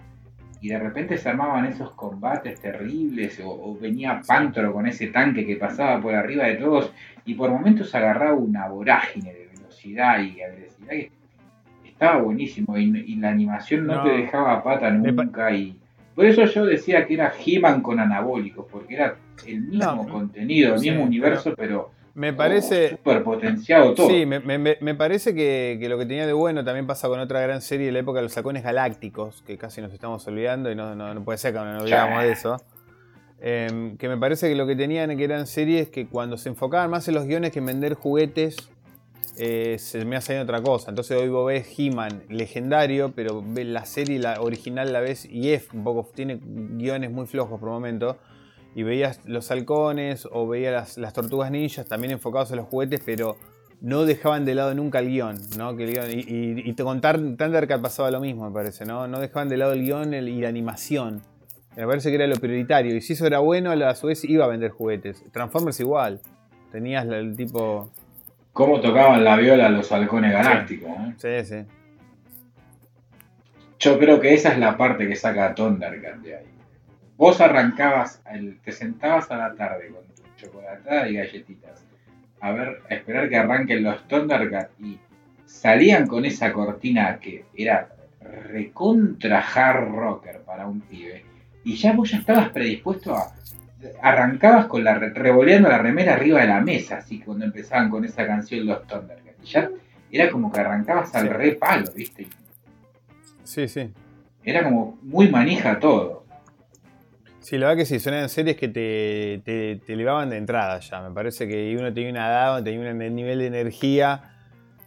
Y 0.64 0.70
de 0.70 0.80
repente 0.80 1.18
se 1.18 1.28
armaban 1.28 1.66
esos 1.66 1.92
combates 1.92 2.58
terribles, 2.62 3.38
o, 3.42 3.50
o 3.50 3.78
venía 3.78 4.22
Pantro 4.26 4.72
con 4.72 4.88
ese 4.88 5.08
tanque 5.08 5.46
que 5.46 5.58
pasaba 5.58 6.00
por 6.00 6.16
arriba 6.16 6.46
de 6.46 6.56
todos, 6.56 6.94
y 7.26 7.34
por 7.34 7.52
momentos 7.52 7.94
agarraba 7.94 8.34
una 8.36 8.70
vorágine 8.70 9.34
de 9.34 9.50
velocidad 9.58 10.22
y 10.22 10.42
agresividad 10.42 10.92
que 10.92 11.12
estaba 11.84 12.22
buenísimo, 12.22 12.78
y, 12.78 12.84
y 13.08 13.16
la 13.18 13.32
animación 13.32 13.86
no, 13.86 13.96
No. 13.96 14.04
te 14.04 14.10
dejaba 14.12 14.64
pata 14.64 14.90
nunca, 14.90 15.52
y 15.52 15.78
por 16.16 16.26
eso 16.26 16.46
yo 16.46 16.66
decía 16.66 17.06
que 17.06 17.16
era 17.16 17.34
He-Man 17.46 17.82
con 17.82 18.00
anabólicos, 18.00 18.66
porque 18.72 18.94
era 18.96 19.16
el 19.46 19.64
mismo 19.64 20.06
No. 20.06 20.08
contenido, 20.08 20.76
el 20.76 20.80
Sí, 20.80 20.90
mismo 20.92 21.04
universo, 21.04 21.54
pero, 21.58 21.92
Me 22.16 22.32
parece... 22.34 22.98
potenciado 23.24 23.94
todo. 23.96 24.08
Sí, 24.08 24.26
me, 24.26 24.40
me- 24.40 24.58
me- 24.60 24.78
me 24.82 24.94
parece 24.96 25.34
que, 25.34 25.78
que 25.80 25.90
lo 25.90 25.98
que 25.98 26.06
tenía 26.06 26.28
de 26.28 26.34
bueno 26.34 26.64
también 26.64 26.86
pasa 26.86 27.08
con 27.08 27.20
otra 27.20 27.42
gran 27.42 27.62
serie 27.62 27.88
de 27.88 27.92
la 27.92 28.00
época 28.00 28.20
de 28.20 28.24
los 28.24 28.38
halcones 28.38 28.64
galácticos, 28.64 29.42
que 29.48 29.58
casi 29.58 29.82
nos 29.82 29.92
estamos 29.94 30.26
olvidando 30.28 30.72
y 30.72 30.76
no, 30.76 30.94
no- 30.96 31.14
no 31.14 31.24
puede 31.24 31.38
ser 31.40 31.54
que 31.54 31.60
no 31.60 31.74
nos 31.74 31.84
olvidamos 31.84 32.24
de 32.24 32.32
eso. 32.32 32.62
Em, 33.42 33.98
que 33.98 34.08
me 34.08 34.18
parece 34.18 34.48
que 34.48 34.56
lo 34.56 34.66
que 34.68 34.76
tenían 34.76 35.18
que 35.18 35.24
eran 35.24 35.48
series 35.48 35.90
que 35.90 36.08
cuando 36.08 36.38
se 36.38 36.50
enfocaban 36.50 36.90
más 36.90 37.08
en 37.08 37.16
los 37.16 37.26
guiones 37.26 37.52
que 37.52 37.60
en 37.60 37.66
vender 37.66 37.94
juguetes, 37.96 38.56
eh, 39.38 39.78
se 39.80 40.06
me 40.06 40.16
hace 40.16 40.40
otra 40.40 40.62
cosa. 40.62 40.92
Entonces 40.92 41.18
hoy 41.20 41.28
vos 41.30 41.48
ves 41.48 41.68
He-Man 41.78 42.24
legendario, 42.30 43.12
pero 43.16 43.44
ves 43.46 43.66
la 43.66 43.86
serie, 43.86 44.20
la 44.20 44.40
original 44.40 44.94
la 44.94 45.02
ves 45.02 45.26
y 45.26 45.52
es 45.52 45.68
un 45.74 45.84
poco, 45.84 46.10
tiene 46.14 46.40
guiones 46.44 47.12
muy 47.12 47.26
flojos 47.26 47.60
por 47.60 47.70
momento. 47.70 48.18
Y 48.76 48.84
veías 48.84 49.20
los 49.26 49.52
halcones 49.52 50.28
o 50.32 50.48
veías 50.48 50.74
las, 50.74 50.98
las 50.98 51.14
tortugas 51.14 51.52
ninjas 51.52 51.86
también 51.86 52.12
enfocados 52.14 52.50
en 52.52 52.58
los 52.58 52.68
juguetes, 52.68 53.02
pero 53.06 53.38
no 53.82 54.06
dejaban 54.06 54.46
de 54.46 54.56
lado 54.56 54.74
nunca 54.74 55.00
el 55.00 55.10
guion, 55.10 55.38
¿no? 55.58 55.76
Que 55.76 55.84
el 55.84 55.92
guión- 55.94 56.10
y, 56.12 56.62
y- 56.62 56.70
y 56.70 56.74
con 56.76 57.02
Thundercat 57.02 57.82
pasaba 57.82 58.10
lo 58.12 58.20
mismo, 58.20 58.48
me 58.48 58.54
parece, 58.54 58.86
¿no? 58.86 59.08
No 59.08 59.20
dejaban 59.20 59.50
de 59.50 59.58
lado 59.58 59.74
el 59.74 59.82
guion 59.84 60.14
el- 60.14 60.30
y 60.30 60.42
la 60.42 60.50
animación. 60.50 61.22
Me 61.76 61.86
parece 61.86 62.10
que 62.10 62.16
era 62.16 62.28
lo 62.28 62.36
prioritario. 62.36 62.96
Y 62.96 63.02
si 63.02 63.14
eso 63.14 63.26
era 63.28 63.40
bueno, 63.40 63.72
a 63.72 63.96
su 63.96 64.08
vez 64.08 64.24
iba 64.26 64.46
a 64.46 64.48
vender 64.48 64.72
juguetes. 64.72 65.24
Transformers 65.32 65.80
igual. 65.80 66.22
Tenías 66.72 67.06
el 67.08 67.36
tipo. 67.36 67.90
Cómo 68.54 68.80
tocaban 68.80 69.24
la 69.24 69.36
viola 69.38 69.70
los 69.70 69.92
halcones 69.92 70.32
galácticos, 70.34 70.90
¿no? 70.90 71.14
Sí, 71.18 71.44
sí. 71.44 71.66
Yo 73.80 74.00
creo 74.00 74.20
que 74.20 74.34
esa 74.34 74.54
es 74.54 74.60
la 74.60 74.78
parte 74.78 75.08
que 75.08 75.16
saca 75.16 75.48
a 75.48 75.56
Thundercat 75.56 76.18
de 76.18 76.36
ahí. 76.38 76.46
Vos 77.24 77.40
arrancabas, 77.40 78.22
el- 78.30 78.60
te 78.60 78.74
sentabas 78.74 79.32
a 79.32 79.38
la 79.38 79.56
tarde 79.56 79.88
con 79.88 80.04
tu 80.14 80.24
chocolatada 80.36 81.08
y 81.08 81.14
galletitas 81.16 81.82
a 82.42 82.52
ver, 82.52 82.82
a 82.90 82.96
esperar 82.96 83.30
que 83.30 83.38
arranquen 83.38 83.82
los 83.82 84.06
Thundercat 84.10 84.72
y 84.78 85.00
salían 85.46 86.06
con 86.06 86.26
esa 86.26 86.52
cortina 86.52 87.18
que 87.22 87.46
era 87.56 87.88
recontra 88.52 89.40
hard 89.40 89.88
rocker 89.96 90.42
para 90.42 90.68
un 90.68 90.82
pibe 90.82 91.24
y 91.64 91.78
ya 91.78 91.94
vos 91.94 92.12
ya 92.12 92.18
estabas 92.18 92.50
predispuesto 92.50 93.16
a 93.16 93.32
arrancabas 94.02 94.66
con 94.66 94.84
la 94.84 94.96
re- 94.96 95.12
revoleando 95.14 95.70
la 95.70 95.78
remera 95.78 96.16
arriba 96.16 96.42
de 96.42 96.48
la 96.48 96.60
mesa 96.60 96.98
así 96.98 97.20
cuando 97.22 97.46
empezaban 97.46 97.90
con 97.90 98.04
esa 98.04 98.28
canción 98.28 98.66
los 98.66 98.86
Thundercat 98.86 99.36
y 99.42 99.46
ya 99.46 99.70
era 100.12 100.30
como 100.30 100.52
que 100.52 100.60
arrancabas 100.60 101.16
al 101.16 101.28
Sí. 101.28 101.34
re 101.34 101.52
palo, 101.54 101.86
¿viste? 101.96 102.28
Sí, 103.46 103.66
sí. 103.70 103.94
Era 104.44 104.62
como 104.66 104.98
muy 105.04 105.30
manija 105.30 105.80
todo. 105.80 106.23
Sí, 107.44 107.58
la 107.58 107.68
verdad 107.68 107.80
que 107.82 107.86
sí, 107.86 108.00
son 108.00 108.30
series 108.30 108.56
que 108.56 108.70
te, 108.70 109.42
te, 109.44 109.76
te, 109.86 109.94
elevaban 109.94 110.30
de 110.30 110.38
entrada 110.38 110.80
ya. 110.80 111.02
Me 111.02 111.14
parece 111.14 111.46
que 111.46 111.76
uno 111.78 111.94
tenía 111.94 112.10
una 112.10 112.28
edad, 112.30 112.64
tenía 112.64 112.90
un 112.90 113.16
nivel 113.16 113.40
de 113.40 113.48
energía 113.48 114.34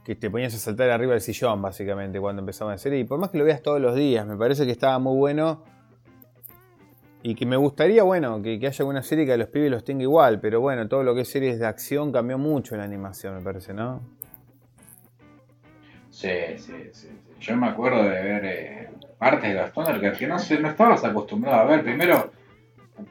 que 0.02 0.14
te 0.14 0.30
ponías 0.30 0.54
a 0.54 0.58
saltar 0.58 0.88
arriba 0.88 1.12
del 1.12 1.20
sillón, 1.20 1.60
básicamente, 1.60 2.18
cuando 2.18 2.40
empezaba 2.40 2.70
la 2.70 2.78
serie. 2.78 3.00
Y 3.00 3.04
por 3.04 3.18
más 3.18 3.28
que 3.28 3.36
lo 3.36 3.44
veas 3.44 3.60
todos 3.60 3.78
los 3.78 3.94
días, 3.94 4.26
me 4.26 4.38
parece 4.38 4.64
que 4.64 4.72
estaba 4.72 4.98
muy 4.98 5.18
bueno. 5.18 5.64
Y 7.22 7.34
que 7.34 7.44
me 7.44 7.56
gustaría, 7.56 8.04
bueno, 8.04 8.40
que, 8.40 8.54
haya 8.54 8.74
alguna 8.78 9.02
serie 9.02 9.26
que 9.26 9.36
los 9.36 9.48
pibes 9.48 9.70
los 9.70 9.84
tenga 9.84 10.04
igual. 10.04 10.40
Pero 10.40 10.62
bueno, 10.62 10.88
todo 10.88 11.02
lo 11.02 11.14
que 11.14 11.22
es 11.22 11.28
series 11.28 11.58
de 11.58 11.66
acción 11.66 12.10
cambió 12.10 12.38
mucho 12.38 12.74
en 12.74 12.78
la 12.78 12.86
animación, 12.86 13.34
me 13.34 13.42
parece, 13.42 13.74
¿no? 13.74 14.00
Sí, 16.08 16.56
sí, 16.56 16.72
sí. 16.92 17.08
Yo 17.38 17.54
me 17.54 17.66
acuerdo 17.66 18.02
de 18.04 18.10
ver 18.10 18.44
eh, 18.46 18.90
partes 19.18 19.52
de 19.52 19.60
los 19.60 19.72
Thundercats 19.74 20.18
que 20.18 20.26
no, 20.26 20.36
no 20.36 20.68
estabas 20.70 21.04
acostumbrado 21.04 21.60
a 21.60 21.64
ver. 21.64 21.82
Primero 21.82 22.30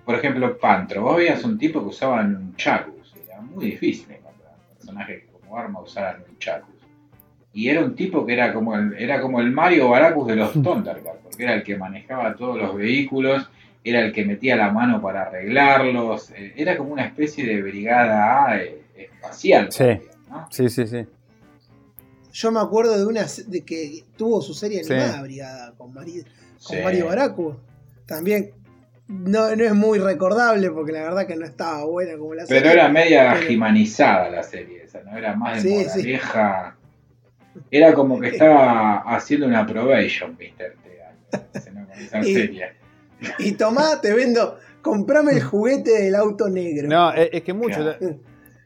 por 0.03 0.16
ejemplo, 0.16 0.57
Pantro, 0.57 1.02
vos 1.02 1.18
veías 1.18 1.44
un 1.44 1.57
tipo 1.57 1.82
que 1.82 1.88
usaba 1.88 2.22
un 2.22 2.56
chacus, 2.56 3.14
era 3.28 3.41
muy 3.41 3.66
difícil 3.66 4.12
encontrar 4.12 4.53
un 4.53 4.76
personaje 4.78 5.20
que 5.20 5.28
como 5.28 5.57
arma 5.57 5.82
usara 5.82 6.20
un 6.28 6.38
chacus. 6.38 6.74
Y 7.53 7.70
era 7.70 7.82
un 7.82 7.95
tipo 7.95 8.26
que 8.26 8.34
era 8.34 8.53
como 8.53 8.76
el, 8.76 8.94
era 8.98 9.22
como 9.22 9.40
el 9.40 9.52
Mario 9.52 9.90
Baracus 9.90 10.28
de 10.28 10.36
los 10.36 10.53
Thundercats, 10.62 11.20
porque 11.24 11.44
era 11.44 11.53
el 11.53 11.64
que 11.64 11.78
manejaba 11.78 12.36
todos 12.36 12.57
los 12.57 12.76
vehículos, 12.76 13.49
era 13.84 14.02
el 14.02 14.12
que 14.12 14.26
metía 14.26 14.56
la 14.56 14.72
mano 14.72 15.02
para 15.02 15.24
arreglarlos, 15.24 16.32
eh, 16.32 16.53
era 16.57 16.76
como 16.76 16.91
una 16.91 17.06
especie 17.06 17.45
de 17.45 17.62
brigada 17.62 18.57
eh, 18.57 18.82
espacial. 18.95 19.72
Sí. 19.72 19.99
sí, 20.49 20.70
sí, 20.70 20.88
sí. 20.88 21.06
Yo 22.34 22.52
me 22.52 22.60
acuerdo 22.60 22.98
de 22.98 23.06
una 23.06 23.26
de 23.48 23.62
que 23.62 24.03
tuvo 24.18 24.41
su 24.41 24.53
serie 24.53 24.82
animada 24.82 25.22
Brigada 25.22 25.74
con, 25.78 25.94
con 25.94 26.84
Mario 26.84 27.06
Baracus. 27.06 27.56
También 28.06 28.52
no, 29.07 29.56
no 29.56 29.64
es 29.64 29.73
muy 29.73 29.99
recordable 29.99 30.72
porque 30.72 30.91
la 30.91 31.03
verdad 31.03 31.27
que 31.27 31.36
no 31.36 31.45
estaba 31.45 31.86
buena 31.86 32.18
como 32.18 32.34
la 32.34 32.45
serie. 32.45 32.61
Pero 32.61 32.73
era 32.73 32.90
media 32.90 33.36
gimanizada 33.36 34.30
la 34.30 34.41
serie 34.41 34.84
esa, 34.84 35.02
¿no? 35.03 35.15
Era 35.18 35.36
más 35.36 35.61
de 35.64 35.90
sí, 35.90 36.03
vieja. 36.03 36.76
Era 37.69 37.94
como 37.94 38.19
que 38.19 38.30
estaba 38.30 38.98
haciendo 39.15 39.45
una 39.45 39.65
probation, 39.65 40.34
Mr. 40.34 40.76
esa 41.99 42.19
y, 42.23 42.34
serie. 42.34 42.73
Y 43.40 43.52
tomá, 43.53 44.02
te 44.02 44.14
vendo, 44.14 44.57
comprame 44.82 45.34
el 45.34 45.44
juguete 45.44 46.03
del 46.03 46.15
auto 46.15 46.49
negro. 46.49 46.88
No, 46.88 47.14
es 47.14 47.44
que 47.44 47.53
mucho. 47.53 47.95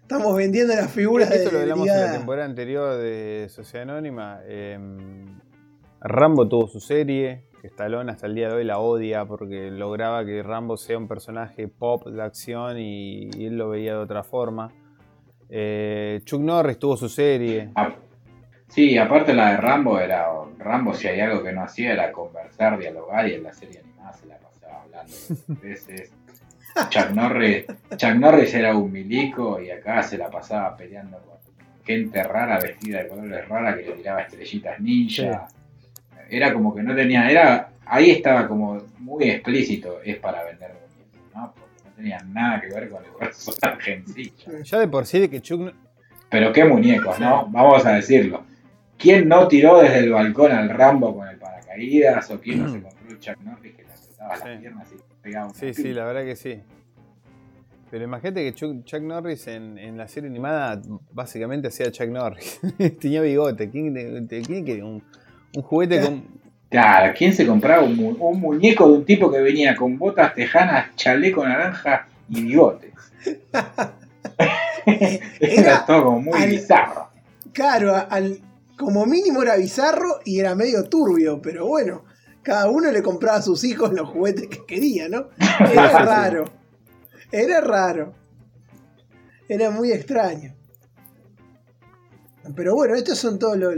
Estamos 0.02 0.36
vendiendo 0.36 0.74
las 0.74 0.91
figuras 0.91 1.30
Esto 1.30 1.52
lo 1.52 1.60
hablamos 1.60 1.88
en 1.88 2.02
la 2.02 2.11
temporada 2.14 2.48
anterior 2.48 2.98
de 2.98 3.45
Sociedad 3.49 3.88
Anónima. 3.88 4.41
Em, 4.48 5.40
Rambo 6.02 6.48
tuvo 6.48 6.68
su 6.68 6.80
serie 6.80 7.44
Stallone 7.68 8.11
hasta 8.11 8.27
el 8.27 8.36
día 8.36 8.49
de 8.49 8.56
hoy 8.56 8.64
la 8.64 8.80
odia 8.80 9.26
porque 9.26 9.69
lograba 9.72 10.26
que 10.26 10.41
Rambo 10.44 10.77
sea 10.77 10.98
un 10.98 11.07
personaje 11.07 11.68
pop 11.68 12.07
de 12.07 12.22
acción 12.22 12.77
y, 12.80 13.30
él 13.45 13.57
lo 13.57 13.69
veía 13.69 13.94
de 13.94 13.99
otra 13.99 14.23
forma. 14.23 14.72
Eh, 15.49 16.22
Chuck 16.23 16.41
Norris 16.41 16.80
tuvo 16.80 16.95
su 16.95 17.10
serie. 17.10 17.69
Ah, 17.76 17.94
sí, 18.68 18.98
aparte 18.98 19.34
la 19.34 19.52
de 19.52 19.57
Rambo 19.57 19.99
era. 19.99 20.27
Rambo, 20.57 20.94
si 20.94 21.07
hay 21.07 21.19
algo 21.22 21.44
que 21.44 21.52
no 21.52 21.64
hacía, 21.64 21.94
era 21.94 22.11
conversar, 22.11 22.77
dialogar 22.77 23.27
y 23.27 23.36
en 23.36 23.44
la 23.44 23.53
serie 23.53 23.80
animada 23.80 24.14
se 24.14 24.27
la 24.27 24.38
pasaba 24.38 24.84
hablando 24.84 25.14
veces. 25.61 26.11
Chuck 26.90 27.10
Norris, 27.11 27.65
Chuck 27.98 28.15
Norris 28.15 28.53
era 28.53 28.76
un 28.76 28.91
milico 28.91 29.60
y 29.60 29.72
acá 29.72 30.03
se 30.03 30.18
la 30.18 30.30
pasaba 30.30 30.77
peleando 30.77 31.18
con 31.18 31.38
gente 31.84 32.22
rara, 32.23 32.60
vestida 32.60 33.03
de 33.03 33.07
colores 33.07 33.48
raras 33.49 33.76
que 33.76 33.88
le 33.88 33.91
tiraba 33.94 34.22
estrellitas 34.22 34.80
ninja 34.80 35.48
era 36.30 36.53
como 36.53 36.73
que 36.73 36.84
no 36.84 36.95
tenía, 36.95 37.30
era, 37.30 37.72
ahí 37.85 38.11
estaba 38.11 38.47
como 38.47 38.81
muy 38.99 39.30
explícito, 39.30 39.99
es 40.03 40.18
para 40.18 40.43
vender 40.43 40.72
muñecos, 40.73 41.35
¿no? 41.35 41.53
Porque 41.53 41.84
no 41.85 41.91
tenía 41.95 42.19
nada 42.27 42.61
que 42.61 42.68
ver 42.68 42.89
con 42.89 43.03
el 43.03 43.11
personaje 43.11 43.93
en 43.93 44.07
sí. 44.07 44.34
Ya 44.64 44.80
de 44.80 44.88
por 44.88 45.06
sí 45.06 45.19
de 45.19 45.30
que 45.30 45.41
Chuck... 45.41 45.73
Pero 46.30 46.53
qué 46.53 46.64
muñecos, 46.64 47.19
¿no? 47.19 47.47
Vamos 47.49 47.85
a 47.85 47.93
decirlo. 47.93 48.43
¿Quién 48.97 49.27
no 49.27 49.47
tiró 49.47 49.80
desde 49.80 49.99
el 49.99 50.11
balcón 50.11 50.51
al 50.51 50.69
Rambo 50.69 51.15
con 51.15 51.27
el 51.27 51.38
paracaídas? 51.38 52.30
¿O 52.31 52.39
quién 52.39 52.61
no 52.61 52.72
se 52.72 52.81
compró 52.81 53.10
el 53.10 53.19
Chuck 53.19 53.38
Norris 53.41 53.76
que 53.76 53.84
le 53.84 53.89
apretaba 53.89 54.38
las 54.38 54.60
piernas 54.60 54.88
y 54.91 55.23
pegaba 55.23 55.47
un 55.47 55.53
Sí, 55.56 55.73
sí, 55.73 55.93
la 55.93 56.06
verdad 56.06 56.23
que 56.23 56.35
sí. 56.35 56.61
Pero 57.89 58.03
imagínate 58.03 58.43
que 58.43 58.53
Chuck, 58.53 59.01
Norris 59.01 59.47
en, 59.47 59.97
la 59.97 60.07
serie 60.07 60.30
animada 60.30 60.80
básicamente 61.11 61.69
hacía 61.69 61.91
Chuck 61.91 62.10
Norris. 62.10 62.60
Tenía 62.99 63.22
bigote. 63.22 63.69
¿Quién, 63.69 64.27
quién 64.27 64.65
quería 64.65 64.85
un, 64.85 65.01
un 65.55 65.63
juguete 65.63 66.01
con. 66.01 66.39
Claro, 66.69 67.13
¿quién 67.17 67.34
se 67.34 67.47
compraba 67.47 67.84
un, 67.84 67.95
muñeco 68.39 68.88
de 68.88 68.93
un 68.93 69.05
tipo 69.05 69.31
que 69.31 69.39
venía 69.39 69.76
con 69.76 69.97
botas 69.97 70.35
tejanas, 70.35 70.95
chaleco 70.95 71.43
naranja 71.43 72.07
y 72.30 72.43
bigotes? 72.43 72.93
era, 75.39 75.85
todo 75.85 76.03
como 76.05 76.21
muy 76.21 76.45
bizarro. 76.47 77.09
Claro, 77.53 77.95
al, 77.95 78.39
como 78.77 79.05
mínimo 79.05 79.43
era 79.43 79.57
bizarro 79.57 80.19
y 80.26 80.39
era 80.39 80.55
medio 80.55 80.84
turbio, 80.85 81.41
pero 81.41 81.67
bueno, 81.67 82.05
cada 82.43 82.69
uno 82.69 82.91
le 82.91 83.03
compraba 83.03 83.38
a 83.38 83.41
sus 83.41 83.63
hijos 83.63 83.91
los 83.93 84.09
juguetes 84.09 84.47
que 84.47 84.65
quería, 84.65 85.09
¿no? 85.09 85.30
Era 85.71 85.99
raro. 86.05 86.45
Era 87.31 87.61
raro. 87.61 88.13
Era 89.47 89.69
muy 89.69 89.91
extraño. 89.91 90.55
Pero 92.56 92.76
bueno, 92.76 92.95
estos 92.95 93.18
son 93.18 93.38
todos 93.38 93.57
los 93.57 93.76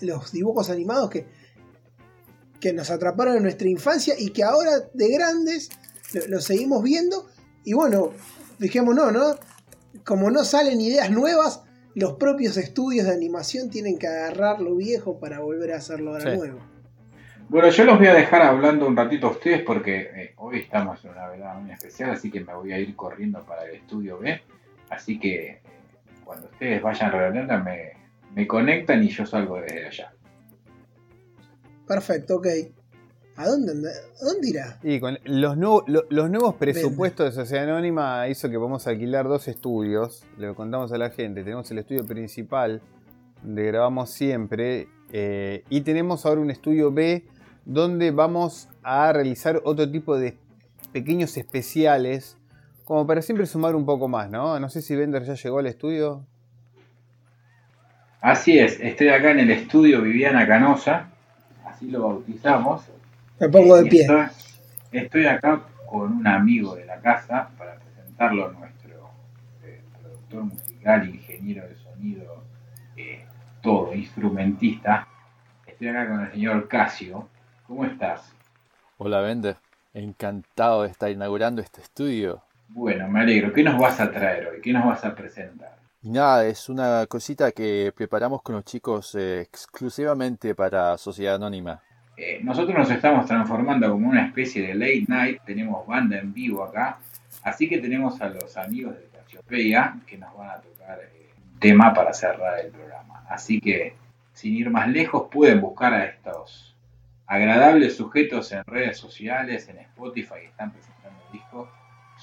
los 0.00 0.32
dibujos 0.32 0.70
animados 0.70 1.10
que, 1.10 1.26
que 2.60 2.72
nos 2.72 2.90
atraparon 2.90 3.36
en 3.36 3.42
nuestra 3.42 3.68
infancia 3.68 4.14
y 4.18 4.30
que 4.30 4.42
ahora 4.42 4.72
de 4.92 5.08
grandes 5.08 5.70
los 6.28 6.44
seguimos 6.44 6.82
viendo. 6.82 7.26
Y 7.64 7.72
bueno, 7.72 8.12
fijémonos, 8.58 9.12
¿no? 9.12 9.34
Como 10.04 10.30
no 10.30 10.44
salen 10.44 10.80
ideas 10.80 11.10
nuevas, 11.10 11.62
los 11.94 12.14
propios 12.14 12.56
estudios 12.56 13.06
de 13.06 13.12
animación 13.12 13.70
tienen 13.70 13.98
que 13.98 14.06
agarrar 14.06 14.60
lo 14.60 14.76
viejo 14.76 15.18
para 15.18 15.40
volver 15.40 15.72
a 15.72 15.76
hacerlo 15.76 16.12
ahora 16.12 16.36
nuevo. 16.36 16.58
Bueno, 17.48 17.70
yo 17.70 17.84
los 17.84 17.98
voy 17.98 18.08
a 18.08 18.14
dejar 18.14 18.42
hablando 18.42 18.86
un 18.86 18.96
ratito 18.96 19.28
a 19.28 19.30
ustedes 19.30 19.62
porque 19.62 20.10
eh, 20.14 20.34
hoy 20.36 20.58
estamos 20.58 21.02
en 21.04 21.12
una 21.12 21.28
velada 21.28 21.54
muy 21.58 21.70
especial, 21.70 22.10
así 22.10 22.30
que 22.30 22.40
me 22.40 22.52
voy 22.54 22.72
a 22.72 22.78
ir 22.78 22.94
corriendo 22.96 23.44
para 23.44 23.64
el 23.64 23.76
estudio 23.76 24.18
B. 24.18 24.40
Así 24.90 25.18
que 25.18 25.60
cuando 26.26 26.48
ustedes 26.48 26.82
vayan 26.82 27.50
a 27.50 27.58
me, 27.58 27.92
me 28.34 28.46
conectan 28.46 29.02
y 29.02 29.08
yo 29.08 29.24
salgo 29.24 29.60
desde 29.60 29.86
allá. 29.86 30.12
Perfecto, 31.86 32.36
ok. 32.36 32.46
¿A 33.36 33.46
dónde, 33.46 33.72
dónde 34.20 34.48
irá? 34.48 34.78
Y 34.82 34.98
con 34.98 35.18
los, 35.24 35.56
nuevos, 35.56 35.84
los 35.86 36.30
nuevos 36.30 36.54
presupuestos 36.56 37.26
de 37.26 37.42
Sociedad 37.42 37.64
Anónima 37.64 38.26
hizo 38.28 38.50
que 38.50 38.56
podamos 38.56 38.86
alquilar 38.86 39.28
dos 39.28 39.46
estudios. 39.46 40.24
Le 40.36 40.52
contamos 40.54 40.90
a 40.92 40.98
la 40.98 41.10
gente. 41.10 41.44
Tenemos 41.44 41.70
el 41.70 41.78
estudio 41.78 42.04
principal, 42.04 42.82
donde 43.42 43.66
grabamos 43.66 44.10
siempre. 44.10 44.88
Eh, 45.12 45.62
y 45.68 45.82
tenemos 45.82 46.26
ahora 46.26 46.40
un 46.40 46.50
estudio 46.50 46.90
B, 46.90 47.24
donde 47.64 48.10
vamos 48.10 48.68
a 48.82 49.12
realizar 49.12 49.60
otro 49.64 49.88
tipo 49.88 50.18
de 50.18 50.38
pequeños 50.92 51.36
especiales. 51.36 52.38
Como 52.86 53.04
para 53.04 53.20
siempre 53.20 53.46
sumar 53.46 53.74
un 53.74 53.84
poco 53.84 54.06
más, 54.06 54.30
¿no? 54.30 54.60
No 54.60 54.68
sé 54.68 54.80
si 54.80 54.94
Bender 54.94 55.24
ya 55.24 55.34
llegó 55.34 55.58
al 55.58 55.66
estudio. 55.66 56.24
Así 58.20 58.60
es, 58.60 58.78
estoy 58.78 59.08
acá 59.08 59.32
en 59.32 59.40
el 59.40 59.50
estudio 59.50 60.02
Viviana 60.02 60.46
Canosa, 60.46 61.08
así 61.64 61.90
lo 61.90 62.02
bautizamos. 62.02 62.84
Me 63.40 63.48
pongo 63.48 63.82
de 63.82 63.90
pie. 63.90 64.06
Estoy, 64.92 65.26
acá 65.26 65.62
con 65.84 66.12
un 66.12 66.26
amigo 66.28 66.76
de 66.76 66.86
la 66.86 67.00
casa 67.00 67.50
para 67.58 67.74
presentarlo 67.74 68.50
a 68.50 68.52
nuestro 68.52 69.10
eh, 69.64 69.82
productor 70.00 70.44
musical, 70.44 71.08
ingeniero 71.08 71.66
de 71.66 71.74
sonido, 71.74 72.44
eh, 72.96 73.26
todo, 73.62 73.92
instrumentista. 73.94 75.08
Estoy 75.66 75.88
acá 75.88 76.08
con 76.08 76.20
el 76.20 76.30
señor 76.30 76.68
Casio. 76.68 77.28
¿Cómo 77.66 77.84
estás? 77.84 78.32
Hola, 78.98 79.22
Bender. 79.22 79.56
Encantado 79.92 80.84
de 80.84 80.90
estar 80.90 81.10
inaugurando 81.10 81.60
este 81.60 81.80
estudio. 81.80 82.42
Bueno, 82.68 83.08
me 83.08 83.20
alegro. 83.20 83.52
¿Qué 83.52 83.62
nos 83.62 83.78
vas 83.80 84.00
a 84.00 84.10
traer 84.10 84.48
hoy? 84.48 84.60
¿Qué 84.60 84.72
nos 84.72 84.84
vas 84.84 85.04
a 85.04 85.14
presentar? 85.14 85.76
Y 86.02 86.10
nada, 86.10 86.46
es 86.46 86.68
una 86.68 87.06
cosita 87.06 87.50
que 87.52 87.92
preparamos 87.96 88.42
con 88.42 88.54
los 88.54 88.64
chicos 88.64 89.14
eh, 89.14 89.40
exclusivamente 89.40 90.54
para 90.54 90.96
Sociedad 90.98 91.36
Anónima. 91.36 91.82
Eh, 92.16 92.40
nosotros 92.42 92.76
nos 92.78 92.90
estamos 92.90 93.26
transformando 93.26 93.90
como 93.90 94.08
una 94.08 94.26
especie 94.26 94.66
de 94.66 94.74
late 94.74 95.04
night, 95.08 95.42
tenemos 95.44 95.86
banda 95.86 96.18
en 96.18 96.32
vivo 96.32 96.64
acá, 96.64 96.98
así 97.42 97.68
que 97.68 97.78
tenemos 97.78 98.20
a 98.22 98.28
los 98.28 98.56
amigos 98.56 98.94
de 98.94 99.06
Cachiopeia 99.14 99.96
que 100.06 100.16
nos 100.16 100.34
van 100.36 100.50
a 100.50 100.60
tocar 100.60 100.98
eh, 101.00 101.30
un 101.52 101.58
tema 101.58 101.92
para 101.92 102.14
cerrar 102.14 102.60
el 102.60 102.70
programa. 102.70 103.24
Así 103.28 103.60
que, 103.60 103.94
sin 104.32 104.54
ir 104.54 104.70
más 104.70 104.88
lejos, 104.88 105.28
pueden 105.30 105.60
buscar 105.60 105.92
a 105.92 106.04
estos 106.04 106.74
agradables 107.26 107.96
sujetos 107.96 108.52
en 108.52 108.62
redes 108.64 108.96
sociales, 108.96 109.68
en 109.68 109.78
Spotify, 109.78 110.34
que 110.40 110.46
están 110.46 110.70
presentando 110.70 111.20
el 111.26 111.32
disco 111.32 111.68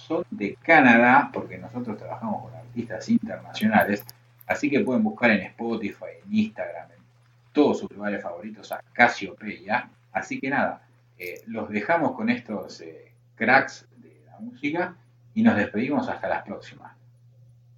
son 0.07 0.25
de 0.29 0.55
Canadá, 0.55 1.29
porque 1.31 1.57
nosotros 1.57 1.97
trabajamos 1.97 2.43
con 2.43 2.55
artistas 2.55 3.07
internacionales, 3.09 4.05
así 4.47 4.69
que 4.69 4.81
pueden 4.81 5.03
buscar 5.03 5.31
en 5.31 5.41
Spotify, 5.41 6.19
en 6.25 6.33
Instagram, 6.33 6.91
en 6.91 7.03
todos 7.51 7.79
sus 7.79 7.91
lugares 7.91 8.21
favoritos 8.21 8.71
a 8.71 8.81
Casiopeia. 8.93 9.89
Así 10.11 10.39
que 10.39 10.49
nada, 10.49 10.81
eh, 11.17 11.41
los 11.47 11.69
dejamos 11.69 12.15
con 12.15 12.29
estos 12.29 12.81
eh, 12.81 13.11
cracks 13.35 13.87
de 13.97 14.21
la 14.27 14.39
música 14.39 14.95
y 15.33 15.41
nos 15.41 15.55
despedimos 15.55 16.07
hasta 16.09 16.27
las 16.27 16.43
próximas. 16.43 16.91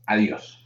Adiós. 0.06 0.65